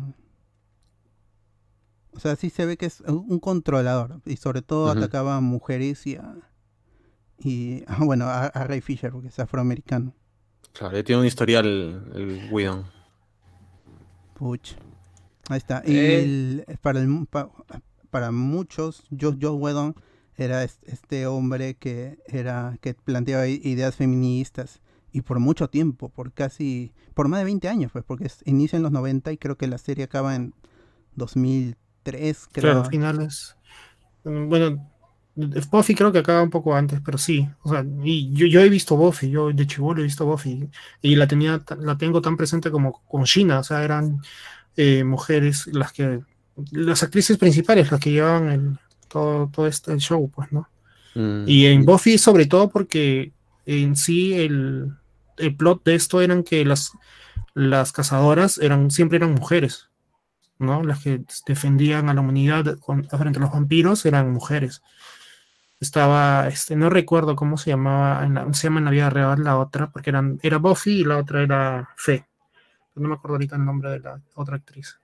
[2.12, 4.20] O sea, sí se ve que es un controlador.
[4.26, 6.34] Y sobre todo atacaba a mujeres y a.
[7.38, 10.12] Y ah, bueno, a, a Ray Fisher, porque es afroamericano.
[10.72, 11.66] Claro, ya tiene un historial
[12.14, 12.84] el Whedon.
[14.34, 14.72] Puch.
[15.48, 15.82] Ahí está.
[15.84, 16.22] Y Eh.
[16.22, 17.50] el- para, el, pa-
[18.10, 19.94] para muchos, Joe, Joe Whedon
[20.36, 24.80] era es- este hombre que era que planteaba ideas feministas.
[25.12, 26.92] Y por mucho tiempo, por casi.
[27.14, 29.66] por más de 20 años, pues, porque es- inicia en los 90 y creo que
[29.66, 30.54] la serie acaba en
[32.04, 32.72] 2003, creo.
[32.72, 33.56] Claro, finales.
[34.24, 34.90] Bueno,
[35.70, 37.48] Buffy creo que acaba un poco antes, pero sí.
[37.62, 40.68] O sea, y yo, yo he visto Buffy, yo de chivolo he visto Buffy
[41.02, 44.20] y la tenía, la tengo tan presente como con China, o sea, eran
[44.76, 46.20] eh, mujeres las que,
[46.72, 48.78] las actrices principales, las que llevaban el,
[49.08, 50.68] todo, todo este show, pues, ¿no?
[51.14, 51.44] Mm.
[51.46, 53.32] Y en Buffy, sobre todo porque
[53.66, 54.92] en sí el,
[55.38, 56.92] el plot de esto eran que las,
[57.54, 59.89] las cazadoras eran, siempre eran mujeres,
[60.60, 60.82] ¿no?
[60.84, 64.82] Las que defendían a la humanidad con- frente a los vampiros eran mujeres.
[65.80, 69.42] Estaba, este, no recuerdo cómo se llamaba, en la- se llama en la vida real
[69.42, 72.26] la otra, porque eran, era Buffy y la otra era Fe.
[72.94, 75.00] No me acuerdo ahorita el nombre de la otra actriz.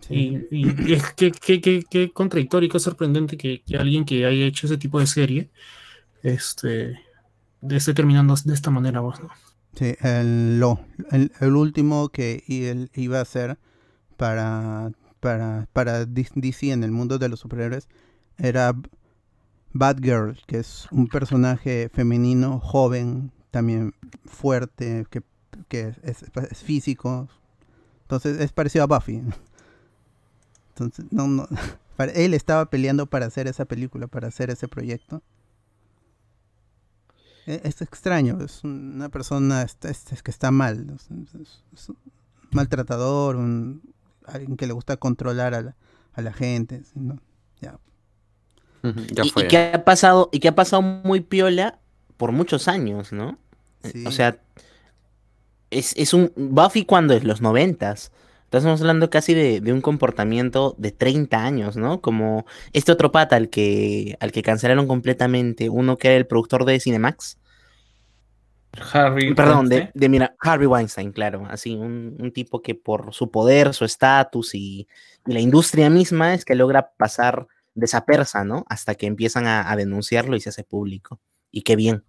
[0.00, 0.46] Sí.
[0.50, 4.26] Y, y es que, que, que- que contradictorio y qué sorprendente que, que alguien que
[4.26, 5.50] haya hecho ese tipo de serie
[6.22, 7.00] este,
[7.70, 9.00] esté terminando de esta manera.
[9.00, 9.30] vos, ¿no?
[9.74, 10.80] Sí, el, lo,
[11.10, 13.58] el, el último que él iba a hacer
[14.16, 17.88] para, para, para DC en el mundo de los superhéroes
[18.38, 18.74] era
[19.72, 23.94] Batgirl, que es un personaje femenino, joven, también
[24.26, 25.22] fuerte, que,
[25.68, 27.28] que es, es físico.
[28.02, 29.22] Entonces es parecido a Buffy.
[30.70, 31.48] Entonces, no, no,
[32.14, 35.22] él estaba peleando para hacer esa película, para hacer ese proyecto.
[37.46, 40.94] E- Es extraño, es una persona est- es- es que está mal, ¿no?
[40.94, 41.08] es,
[41.40, 41.96] es- es un
[42.50, 43.82] maltratador, un,
[44.26, 45.76] alguien que le gusta controlar a la,
[46.14, 47.18] a la gente, ¿sí, ¿no?
[47.60, 47.78] Ya.
[49.12, 49.44] Ya fue.
[49.44, 51.78] y que ha pasado, y que ha pasado muy piola
[52.16, 53.38] por muchos años, ¿no?
[53.82, 54.04] Sí.
[54.06, 54.38] O sea,
[55.70, 58.12] es, es un Buffy cuando es los noventas.
[58.58, 62.00] Estamos hablando casi de, de un comportamiento de 30 años, ¿no?
[62.00, 66.64] Como este otro pata al que, al que cancelaron completamente, uno que era el productor
[66.64, 67.38] de Cinemax.
[68.92, 69.34] Harry.
[69.34, 69.90] Perdón, de, Weinstein.
[69.94, 74.54] de mira, Harvey Weinstein, claro, así, un, un tipo que por su poder, su estatus
[74.54, 74.88] y,
[75.26, 78.64] y la industria misma es que logra pasar de esa persa, ¿no?
[78.68, 81.20] Hasta que empiezan a, a denunciarlo y se hace público.
[81.50, 82.04] Y qué bien.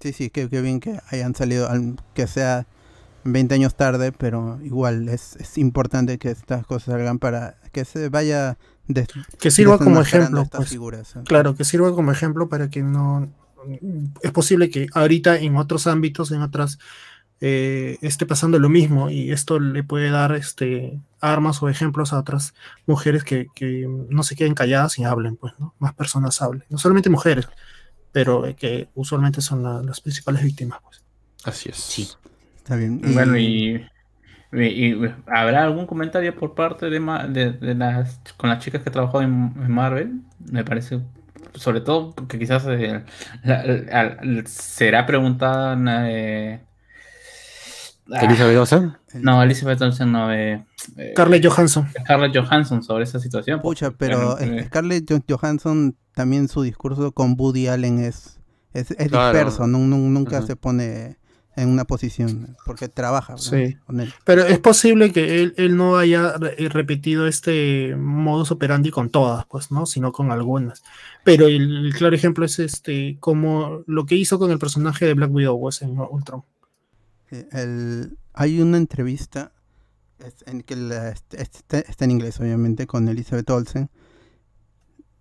[0.00, 2.66] Sí, sí, qué, qué bien que hayan salido, al- que sea
[3.24, 8.08] 20 años tarde, pero igual es, es importante que estas cosas salgan para que se
[8.08, 9.08] vaya des-
[9.40, 10.42] Que sirva como ejemplo.
[10.42, 10.70] estas pues.
[10.70, 11.16] figuras.
[11.16, 11.20] ¿eh?
[11.24, 13.32] Claro, que sirva como ejemplo para que no...
[14.22, 16.78] Es posible que ahorita en otros ámbitos, en otras,
[17.40, 22.18] eh, esté pasando lo mismo y esto le puede dar este, armas o ejemplos a
[22.18, 22.52] otras
[22.86, 25.74] mujeres que, que no se queden calladas y hablen, pues, ¿no?
[25.78, 26.64] Más personas hablen.
[26.68, 27.48] No solamente mujeres,
[28.12, 31.02] pero eh, que usualmente son la- las principales víctimas, pues.
[31.44, 31.76] Así es.
[31.76, 32.08] Sí.
[32.64, 33.00] Está bien.
[33.12, 33.86] Bueno, y,
[34.52, 38.82] y- y- ¿habrá algún comentario por parte de, ma- de, de las con las chicas
[38.82, 40.20] que trabajó en, en Marvel?
[40.50, 41.00] Me parece,
[41.54, 43.04] sobre todo porque quizás eh,
[43.42, 45.76] la- la- la- será preguntada
[46.10, 46.60] eh,
[48.12, 48.92] ah, Elizabeth Olsen.
[49.14, 50.64] no, Elizabeth Olsen no, eh,
[50.96, 51.86] eh, Scarlett Johansson.
[52.02, 53.60] Scarlett Johansson sobre esa situación.
[53.60, 58.38] Pucha, pero eh, Scarlett Jo- Johansson también su discurso con Woody Allen es,
[58.72, 59.32] es, es Claro.
[59.36, 61.16] disperso, nu- nu- nunca se pone
[61.56, 63.36] en una posición porque trabaja.
[63.38, 63.76] Sí.
[63.86, 64.12] con él.
[64.24, 69.10] Pero es posible que él, él no haya re- eh, repetido este modus operandi con
[69.10, 69.86] todas, pues, ¿no?
[69.86, 70.82] Sino con algunas.
[71.22, 75.14] Pero el, el claro ejemplo es este, como lo que hizo con el personaje de
[75.14, 76.42] Black Widow, pues, en Ultron.
[77.30, 79.52] El- hay una entrevista
[80.46, 83.90] en que la- est- está, está en inglés, obviamente, con Elizabeth Olsen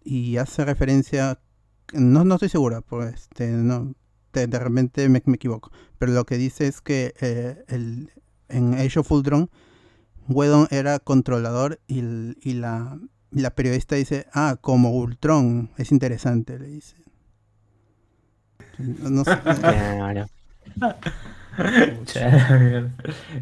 [0.03, 1.39] y hace referencia,
[1.93, 3.93] no, no estoy segura, pues, este, no,
[4.33, 8.11] de, de repente me, me equivoco, pero lo que dice es que eh, el,
[8.49, 9.49] en Age of Ultron,
[10.29, 12.97] Whedon era controlador y, el- y la,
[13.31, 16.95] la periodista dice, ah, como Ultron, es interesante, le dice.
[18.77, 19.37] No sé,
[22.13, 22.89] Claro.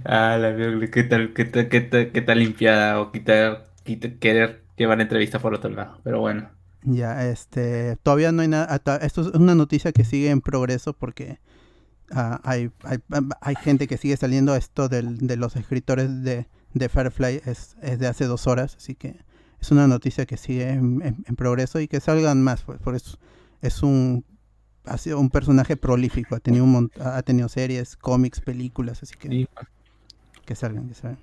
[0.05, 0.55] Ah, la
[0.91, 5.03] ¿qué tal, qué tal, qué tal, qué tal limpiada o quitar, quitar- querer llevar la
[5.03, 5.99] entrevista por otro lado?
[6.03, 6.49] Pero bueno.
[6.83, 11.39] Ya, este, todavía no hay nada, esto es una noticia que sigue en progreso porque
[12.11, 12.97] ah, hay, hay,
[13.39, 17.99] hay gente que sigue saliendo esto del- de los escritores de, de Firefly, es, es
[17.99, 19.15] de hace dos horas, así que
[19.59, 22.95] es una noticia que sigue en, en- en progreso y que salgan más, pues, por
[22.95, 23.19] eso
[23.61, 24.25] es un,
[24.85, 29.13] ha sido un personaje prolífico, ha tenido, un mont- ha tenido series, cómics, películas, así
[29.15, 29.47] que Sí.
[30.45, 31.19] que salgan, que salgan.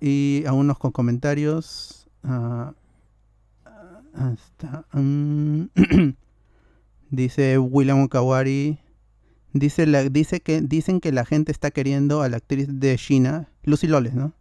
[0.00, 2.06] Y a unos con comentarios.
[2.24, 2.74] ah,
[4.14, 5.64] ah, está, mm,
[7.10, 8.78] dice William Okawari.
[9.54, 13.50] Dice, la, dice que dicen que la gente está queriendo a la actriz de China,
[13.64, 14.32] Lucy Loles, ¿no?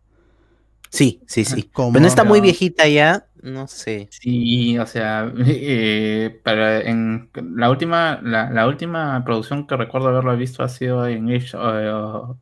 [0.89, 1.63] Sí, sí, sí.
[1.63, 4.07] Como- Pero no está muy viejita ya, no sé.
[4.11, 10.35] Sí, o sea, eh, para en la última, la, la última producción que recuerdo haberlo
[10.37, 12.37] visto ha sido en Age of,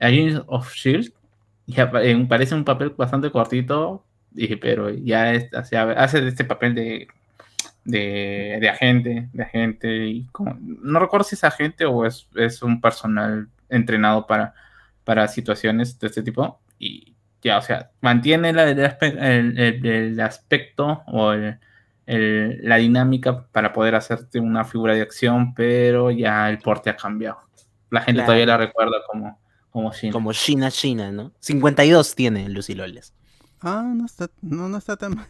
[0.00, 1.12] Agents of Shield.
[1.66, 1.74] Y
[2.26, 4.04] parece un papel bastante cortito,
[4.60, 7.08] pero ya es, hace este papel de,
[7.84, 12.62] de, de agente, de agente, y como- no recuerdo si es agente o es, es
[12.62, 14.54] un personal entrenado para,
[15.04, 16.60] para situaciones de este tipo.
[16.78, 21.58] Y ya, o sea, mantiene la- el, el- el- aspecto o el-
[22.06, 26.96] el- la dinámica para poder hacerte una figura de acción, pero ya el porte ha
[26.96, 27.38] cambiado.
[27.90, 28.26] La gente Claro.
[28.26, 30.12] todavía la recuerda como, como Shin.
[30.12, 31.32] Como China China, ¿no?
[31.40, 33.14] 52 tiene Lucy Loles.
[33.60, 35.26] Ah, no está, no, no está tan mal.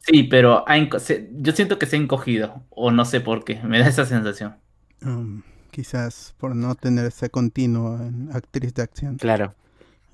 [0.00, 0.64] Sí, pero
[0.98, 4.06] se- yo siento que se ha encogido, o no sé por qué, me da esa
[4.06, 4.56] sensación.
[5.02, 9.16] Um, quizás por no tener ese continuo en actriz de acción.
[9.16, 9.54] Claro.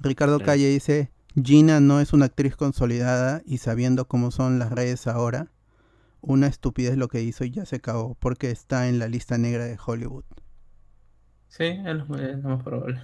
[0.01, 0.53] Ricardo Claro.
[0.53, 5.49] Calle dice, Gina no es una actriz consolidada y sabiendo cómo son las redes ahora,
[6.21, 9.65] una estupidez lo que hizo y ya se acabó porque está en la lista negra
[9.65, 10.25] de Hollywood.
[11.49, 13.03] Sí, es lo más probable.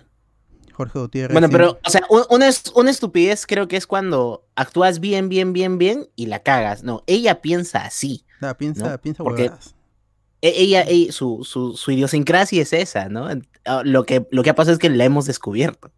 [0.78, 1.32] Jorge Gutiérrez.
[1.32, 5.28] Bueno, pero, o sea, un- una, es- una estupidez creo que es cuando actúas bien,
[5.28, 6.84] bien, bien, bien y la cagas.
[6.84, 8.24] No, ella piensa así.
[8.40, 8.98] Ah, piensa, ¿no?
[8.98, 9.74] piensa Porque- huevadas.
[10.40, 13.28] E- Ella, ella- su, su, su idiosincrasia es esa, ¿no?
[13.64, 15.90] Ah, Lo que, lo que ha pasado es que la hemos descubierto.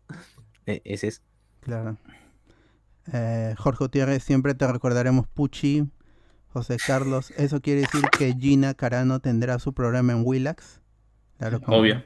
[0.67, 1.23] E- Ese es.
[1.61, 1.99] Claro.
[3.13, 5.85] Eh, Jorge Gutiérrez, siempre te recordaremos Pucci.
[6.53, 10.81] José Carlos, ¿eso quiere decir que Gina Carano tendrá su programa en Willax?
[11.39, 12.03] Claro, Obvio.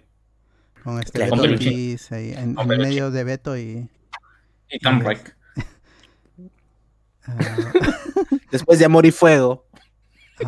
[0.84, 1.68] Con este Claro, Beto con Peluchín.
[1.72, 2.88] Ortiz ahí, en, Con en Peluchín.
[2.90, 3.88] medio de Beto y...
[4.70, 5.00] Y Tom.
[5.00, 5.34] Reich.
[7.26, 7.34] ah,
[8.52, 9.66] Después de Amor y Fuego.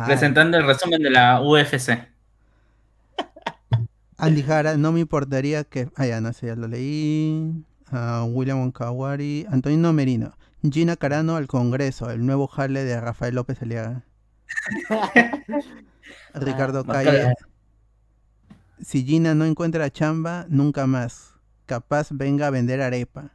[0.05, 2.07] Presentando el resumen de la UFC.
[4.17, 5.89] Andy Jara, no me importaría que.
[5.95, 7.63] Ah, ya, no sé, ya lo leí.
[7.91, 10.35] Ah, William Onkawari, Antonino Merino.
[10.69, 14.03] Gina Carano al Congreso, el nuevo jale de Rafael López Aliaga.
[16.33, 17.33] Ricardo Ah, Calle.
[18.81, 21.33] Si Gina no encuentra chamba, nunca más.
[21.65, 23.31] Capaz venga a vender arepa.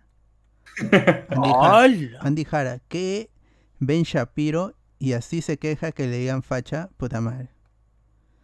[1.31, 2.11] Andy.
[2.21, 3.31] Andy Jara, que
[3.79, 7.51] Ben Shapiro y así se queja que le digan facha, puta madre.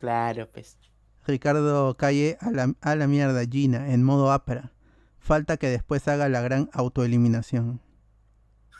[0.00, 0.76] Claro, pues.
[1.26, 4.72] Ricardo Calle a la, a la mierda, Gina, en modo ápera.
[5.18, 7.80] Falta que después haga la gran autoeliminación.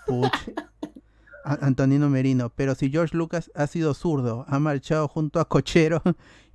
[0.07, 0.33] Puch.
[1.45, 6.03] Antonino Merino, pero si George Lucas ha sido zurdo, ha marchado junto a Cochero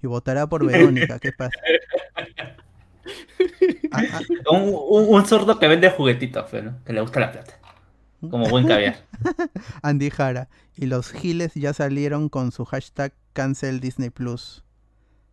[0.04, 1.58] y votará por Verónica, ¿qué pasa?
[3.92, 7.60] Ah, ah, Un, un, un zurdo que vende juguetitos, pero que le gusta la plata.
[8.22, 9.06] Como buen caviar.
[9.84, 14.64] Andy Jara, y los giles ya salieron con su hashtag cancel Disney Plus.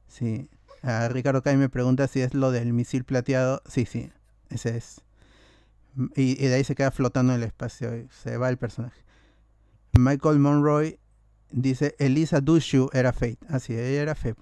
[0.09, 0.51] Sí.
[0.83, 3.63] Ah, Ricardo Calle me pregunta si es lo del misil plateado.
[3.67, 4.11] Sí, sí,
[4.51, 5.01] ese es.
[6.17, 9.01] Y, y de ahí se queda flotando en el espacio y se va el personaje.
[9.93, 10.99] Michael Monroy
[11.51, 13.39] dice Elisa Dushu era Fate.
[13.49, 14.41] Así, ella era Fate.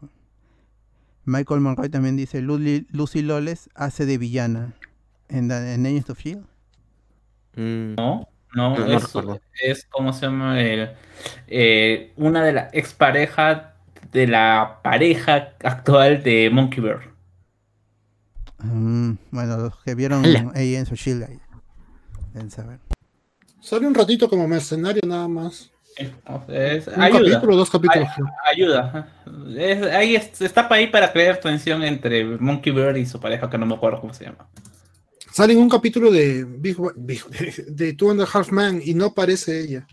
[1.29, 4.73] Michael Monroy también dice Lucy, Lucy Loles hace de villana
[5.29, 6.45] en, the- en Agents of Shield.
[7.55, 8.77] Mm, No, no,
[9.63, 10.91] es, como se llama el,
[11.49, 13.75] eh, una de las exparejas
[14.11, 17.01] de la pareja actual de Monkey Bear.
[18.61, 20.25] Mm, bueno, los que vieron.
[20.25, 21.29] Agents of Shield
[22.51, 22.79] saber.
[23.61, 25.71] Sale un ratito como mercenario nada más.
[25.99, 28.09] Es- Un ayuda, capítulo, dos capítulos.
[28.51, 29.09] ayuda.
[29.57, 33.51] Es- ahí es- está para ahí para crear tensión entre Monkey Bear y su pareja,
[33.51, 34.49] que no me acuerdo cómo se llama.
[35.33, 37.25] Sale en un capítulo de Big, Big-
[37.67, 39.87] de, Two and a Half Man y no aparece ella.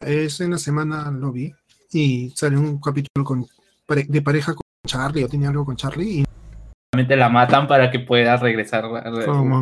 [0.00, 1.52] Es en la semana lo vi
[1.92, 3.46] y sale un capítulo con
[3.88, 6.24] de pareja con Charlie o tiene algo con Charlie y
[7.16, 8.84] la matan para que pueda regresar.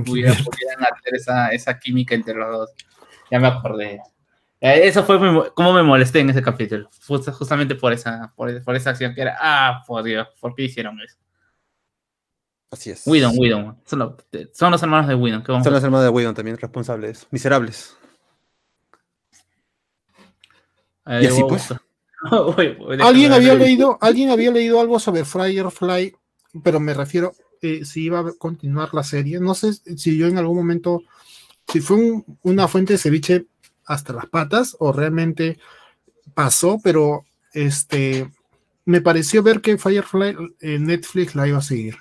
[0.05, 2.71] pudiera- pudieran hacer esa, esa química entre los dos.
[3.31, 4.01] Ya me acordé.
[4.61, 6.89] Eh, Eso fue mi mo- cómo me molesté en ese capítulo.
[7.07, 11.01] Justamente por esa, por, por esa acción que era, ah, por Dios, ¿por qué hicieron
[11.01, 11.17] eso?
[12.71, 13.07] Así es.
[13.07, 13.79] Whedon, Whedon.
[13.87, 14.15] Son, los-
[14.53, 15.43] son los hermanos de Whedon.
[15.43, 17.27] ¿qué vamos Son a los hermanos de Whedon también responsables.
[17.31, 17.97] Miserables.
[21.07, 21.69] y así, a pues.
[23.01, 26.15] Alguien había leído, alguien había leído algo sobre Firefly,
[26.65, 29.39] pero me refiero eh, si iba a continuar la serie.
[29.41, 31.03] No sé si yo en algún momento,
[31.69, 33.47] si fue un- una fuente de ceviche
[33.89, 35.59] hasta las patas o realmente
[36.35, 38.31] pasó, pero este
[38.85, 41.97] me pareció ver que Firefly en Netflix la iba a seguir.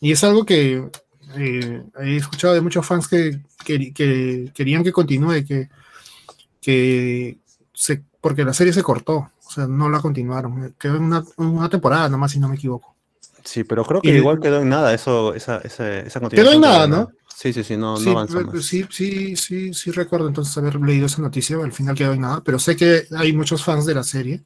[0.00, 0.88] Y es algo que
[1.36, 5.68] eh, he escuchado de muchos fans que, que- que querían que continúe, que,
[6.60, 7.38] que
[7.74, 10.74] se, porque la serie se cortó, o sea, no la continuaron.
[10.78, 12.95] Quedó una, una temporada nomás, si no me equivoco.
[13.46, 16.60] Sí, pero creo que Y- igual quedó en nada eso, esa, esa, esa Quedó en
[16.60, 17.08] nada, ¿no?
[17.34, 18.64] Sí, sí, sí, no, sí, no avanzó más.
[18.64, 22.42] sí, sí, sí, sí recuerdo entonces haber leído esa noticia, al final quedó en nada,
[22.42, 24.42] pero sé que hay muchos fans de la serie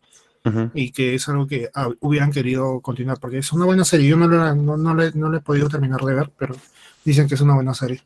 [0.74, 4.08] y que es algo que ah, hubieran querido continuar, porque es una buena serie.
[4.08, 6.54] Yo no, la- no, no, le, no le he podido terminar de ver, pero
[7.04, 8.02] dicen que es una buena serie.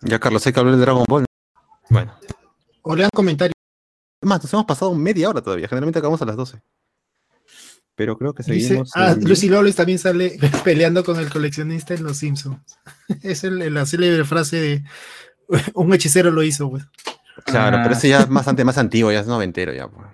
[0.00, 1.24] Ya, Carlos, hay que hablar de Dragon Ball.
[1.88, 2.12] Bueno.
[2.82, 3.52] O lean comentarios.
[4.22, 5.68] Más, nos hemos pasado media hora todavía.
[5.68, 6.60] Generalmente acabamos a las 12.
[7.94, 8.90] Pero creo que Dice, seguimos.
[8.94, 12.58] ah, Lucy Lawless también sale peleando con el coleccionista en Los Simpsons.
[13.22, 14.84] es el- la célebre frase de
[15.74, 16.84] un hechicero lo hizo, pues.
[17.44, 17.98] Claro, pero Ah.
[17.98, 19.88] ese ya es más, más antiguo, ya es noventero ya.
[19.88, 20.06] pues.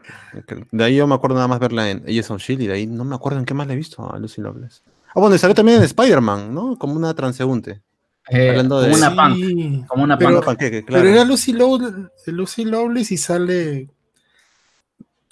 [0.70, 2.86] De ahí yo me acuerdo nada más verla en Agents of Shield y de ahí
[2.86, 4.82] no me acuerdo en qué más la he visto a Lucy Loveless.
[5.08, 6.76] Ah, bueno, y salió también en Spider-Man, ¿no?
[6.78, 7.82] Como una transeúnte.
[8.31, 9.86] Eh, hablando de- como una Sí, punk.
[9.89, 10.44] Como una pero- punk.
[10.44, 11.02] Panqueque, claro.
[11.02, 13.89] Pero era Lucy, Low- Lucy Lawless y sale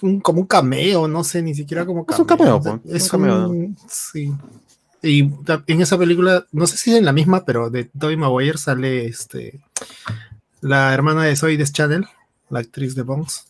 [0.01, 2.61] un, como un cameo, no sé, ni siquiera como Es un cameo.
[2.61, 3.49] cameo, pues, Es un cameo.
[3.49, 4.33] un- sí.
[5.01, 5.31] Y
[5.67, 9.05] en esa película, no sé si es en la misma, pero de Tobey Maguire sale
[9.05, 9.59] este
[10.61, 12.05] la hermana de Zoe Deschanel,
[12.49, 13.45] la actriz de Bones,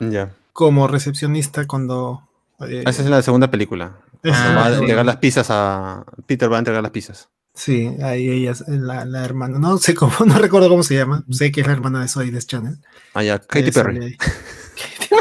[0.00, 0.32] Ya.
[0.52, 2.22] como recepcionista cuando
[2.60, 3.98] eh, Esa es la segunda película.
[4.22, 6.04] esa- va a entregar las pizzas a.
[6.26, 7.28] Peter va a entregar las pizzas.
[7.54, 11.24] Sí, ahí ella es la, la hermana, no sé cómo, no recuerdo cómo se llama,
[11.30, 12.78] sé que es la hermana de Zoe Deschanel.
[13.14, 14.18] Ah, ya, Katy sale Perry.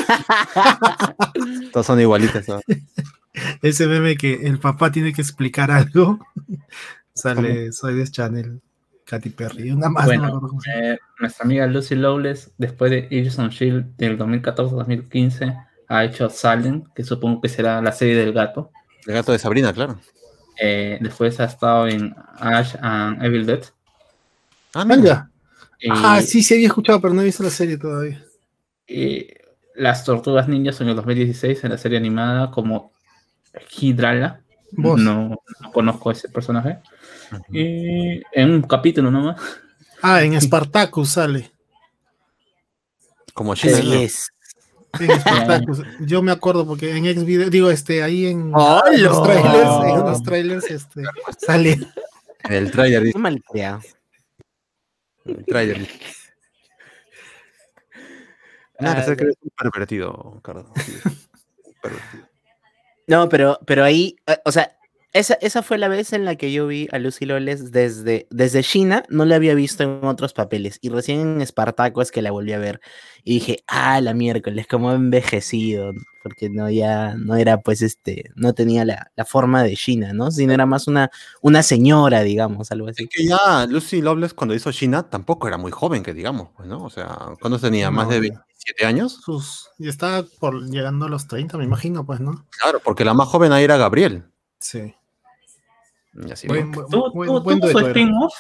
[0.08, 1.70] ahí.
[1.72, 2.48] Todas son igualitas.
[2.48, 2.60] ¿no?
[3.62, 6.20] ese meme que el papá tiene que explicar algo,
[7.14, 8.62] sale Soy de Channel,
[9.06, 10.06] Katy Perry, una más.
[10.06, 16.04] Bueno, no eh, nuestra amiga Lucy Lawless, después de Agents of Shield del 2014-2015, ha
[16.06, 18.72] hecho Salem, que supongo que será la serie del gato.
[19.06, 20.00] El gato de Sabrina, claro.
[20.60, 23.64] Eh, después ha estado en Ash and Evil Dead.
[24.74, 25.30] Ah, Venga.
[25.80, 28.24] Y, Ah, sí, sí había escuchado, pero no he visto la serie todavía.
[28.88, 29.28] y
[29.76, 32.92] Las Tortugas Ninjas en el 2016 en la serie animada como
[33.70, 34.42] Hydrala.
[34.72, 35.00] Vos.
[35.00, 35.30] No,
[35.60, 36.80] no conozco ese personaje.
[37.52, 39.42] Y en un capítulo nomás.
[40.02, 41.52] Ah, en Spartacus sale.
[43.34, 43.64] Como es.
[45.00, 45.82] En Spartacus.
[46.02, 48.52] Yo me acuerdo porque en ex video, digo, este, ahí en
[48.92, 51.04] en los trailers, en los trailers, este,
[51.40, 51.80] sale.
[52.50, 53.18] El trailer, dice.
[55.26, 55.80] El trailer.
[55.80, 56.23] dice.
[58.86, 59.16] Ah, ah,
[63.08, 64.76] no, pero, pero ahí, eh, o sea,
[65.14, 68.64] esa, esa, fue la vez en la que yo vi a Lucy Loles desde, desde
[68.64, 72.32] China, no la había visto en otros papeles, y recién en Espartaco es que la
[72.32, 72.82] volví a ver,
[73.24, 78.54] y dije, ah, la miércoles, como envejecido, porque no ya, no era pues este, no
[78.54, 80.32] tenía la, la forma de China, ¿no?
[80.32, 83.04] Sino era más una, una señora, digamos, algo así.
[83.04, 86.68] Es que ya Lucy Lobles cuando hizo China tampoco era muy joven, que digamos, pues,
[86.68, 86.84] ¿no?
[86.84, 89.20] O sea, cuando tenía más de 20, 17 años.
[89.78, 92.46] Y está por, llegando a los 30, me imagino, pues, ¿no?
[92.62, 94.26] Claro, porque la más joven ahí era Gabriel.
[94.60, 94.94] Sí.
[96.14, 96.48] Y
[96.90, 98.34] ¿Tú, buen, tú, spin-off?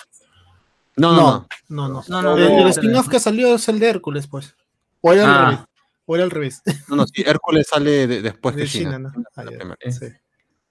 [0.95, 2.37] No no no, no, no.
[2.37, 4.55] El, el spin-off que salió es el de Hércules, pues.
[5.01, 5.27] O era ah.
[5.27, 5.67] al revés.
[6.05, 6.61] O era al revés.
[6.87, 9.13] No, no, sí, Hércules sale después de que China.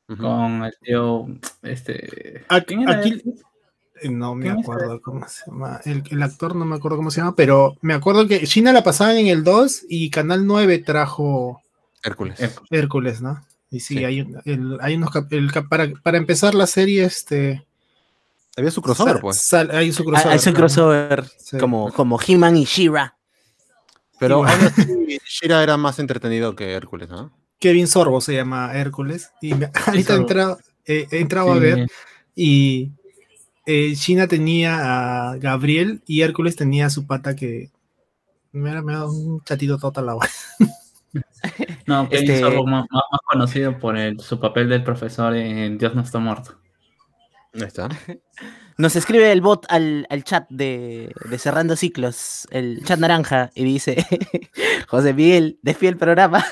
[0.06, 1.26] Con el tío.
[1.62, 3.22] Este, aquí, ¿quién era aquí.
[4.02, 5.80] Eh, No me ¿Quién es acuerdo cómo se llama.
[5.84, 8.82] El, el actor no me acuerdo cómo se llama, pero me acuerdo que China la
[8.82, 11.60] pasaban en el 2 y Canal 9 trajo
[12.02, 12.38] Hércules.
[12.70, 13.20] Hércules.
[13.22, 13.44] ¿no?
[13.70, 14.04] Y sí, Sí.
[14.04, 17.64] Hay, el- hay unos el para, para empezar la serie, este.
[18.56, 19.36] Había su crossover, sal- pues.
[19.40, 20.36] sal- hay su Ah, crossover.
[20.36, 20.58] es un ¿no?
[20.58, 21.58] crossover Sí.
[21.58, 23.16] como, como He-Man y She-Ra.
[24.18, 27.32] Pero aún así, Shira era más entretenido que Hércules, ¿no?
[27.58, 29.30] Kevin Sorbo se llama Hércules.
[29.40, 31.86] Y me- ahorita he entrado, eh, he entrado a ver
[32.36, 32.90] y
[33.66, 37.70] eh, China tenía a Gabriel y Hércules tenía a su pata que
[38.52, 40.28] me ha, dado un chatito total agua.
[41.86, 45.76] No, Kevin Este- Sorbo más, más- más conocido por el- su papel del profesor en
[45.76, 46.56] Dios no está muerto.
[47.52, 47.88] Ahí está.
[48.78, 53.64] Nos escribe el bot al, al chat de, de Cerrando Ciclos, el chat naranja, y
[53.64, 54.06] dice:
[54.88, 56.44] José Miguel, despide el programa.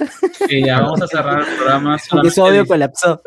[0.49, 1.99] Sí, ya vamos a cerrar el programa.
[2.11, 3.23] Porque su audio colapsó.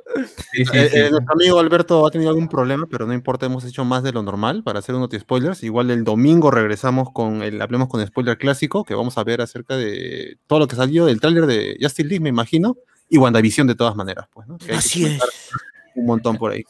[0.52, 0.98] Sí, sí, Eh, sí.
[0.98, 4.12] eh, nuestro amigo Alberto ha tenido algún problema, pero no importa, hemos hecho más de
[4.12, 5.64] lo normal para hacer unos spoilers.
[5.64, 9.76] Igual el domingo regresamos con el, hablemos con spoiler clásico, que vamos a ver acerca
[9.78, 12.78] de todo lo que salió del tráiler de Justice League, me imagino,
[13.10, 14.58] y WandaVision de todas maneras, pues, ¿no?
[14.58, 15.22] Que hay que Así es.
[15.96, 16.64] Un montón por ahí.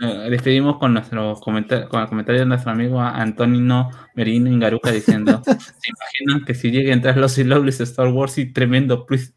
[0.00, 5.42] Eh, despedimos con nuestro comentario, con el comentario de nuestro amigo Antonino Merino Ingaruca diciendo:
[5.46, 9.32] ¿Se imaginan que si llega a entrar los Lovelace de Star Wars y tremendo twist-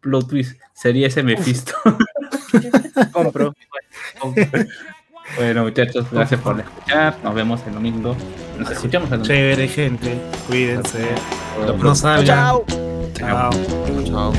[0.00, 1.72] plot twist sería ese Mephisto?
[3.12, 3.54] Compro.
[5.36, 7.16] bueno, muchachos, gracias por escuchar.
[7.22, 8.16] Nos vemos el domingo.
[8.58, 9.34] Nos escuchamos el domingo.
[9.34, 10.18] Chévere, gente.
[10.48, 11.06] Cuídense.
[11.66, 11.76] Chao.
[11.76, 12.26] No salgan.
[12.26, 12.64] Chao.
[13.14, 13.50] Chao.
[14.04, 14.32] Chao.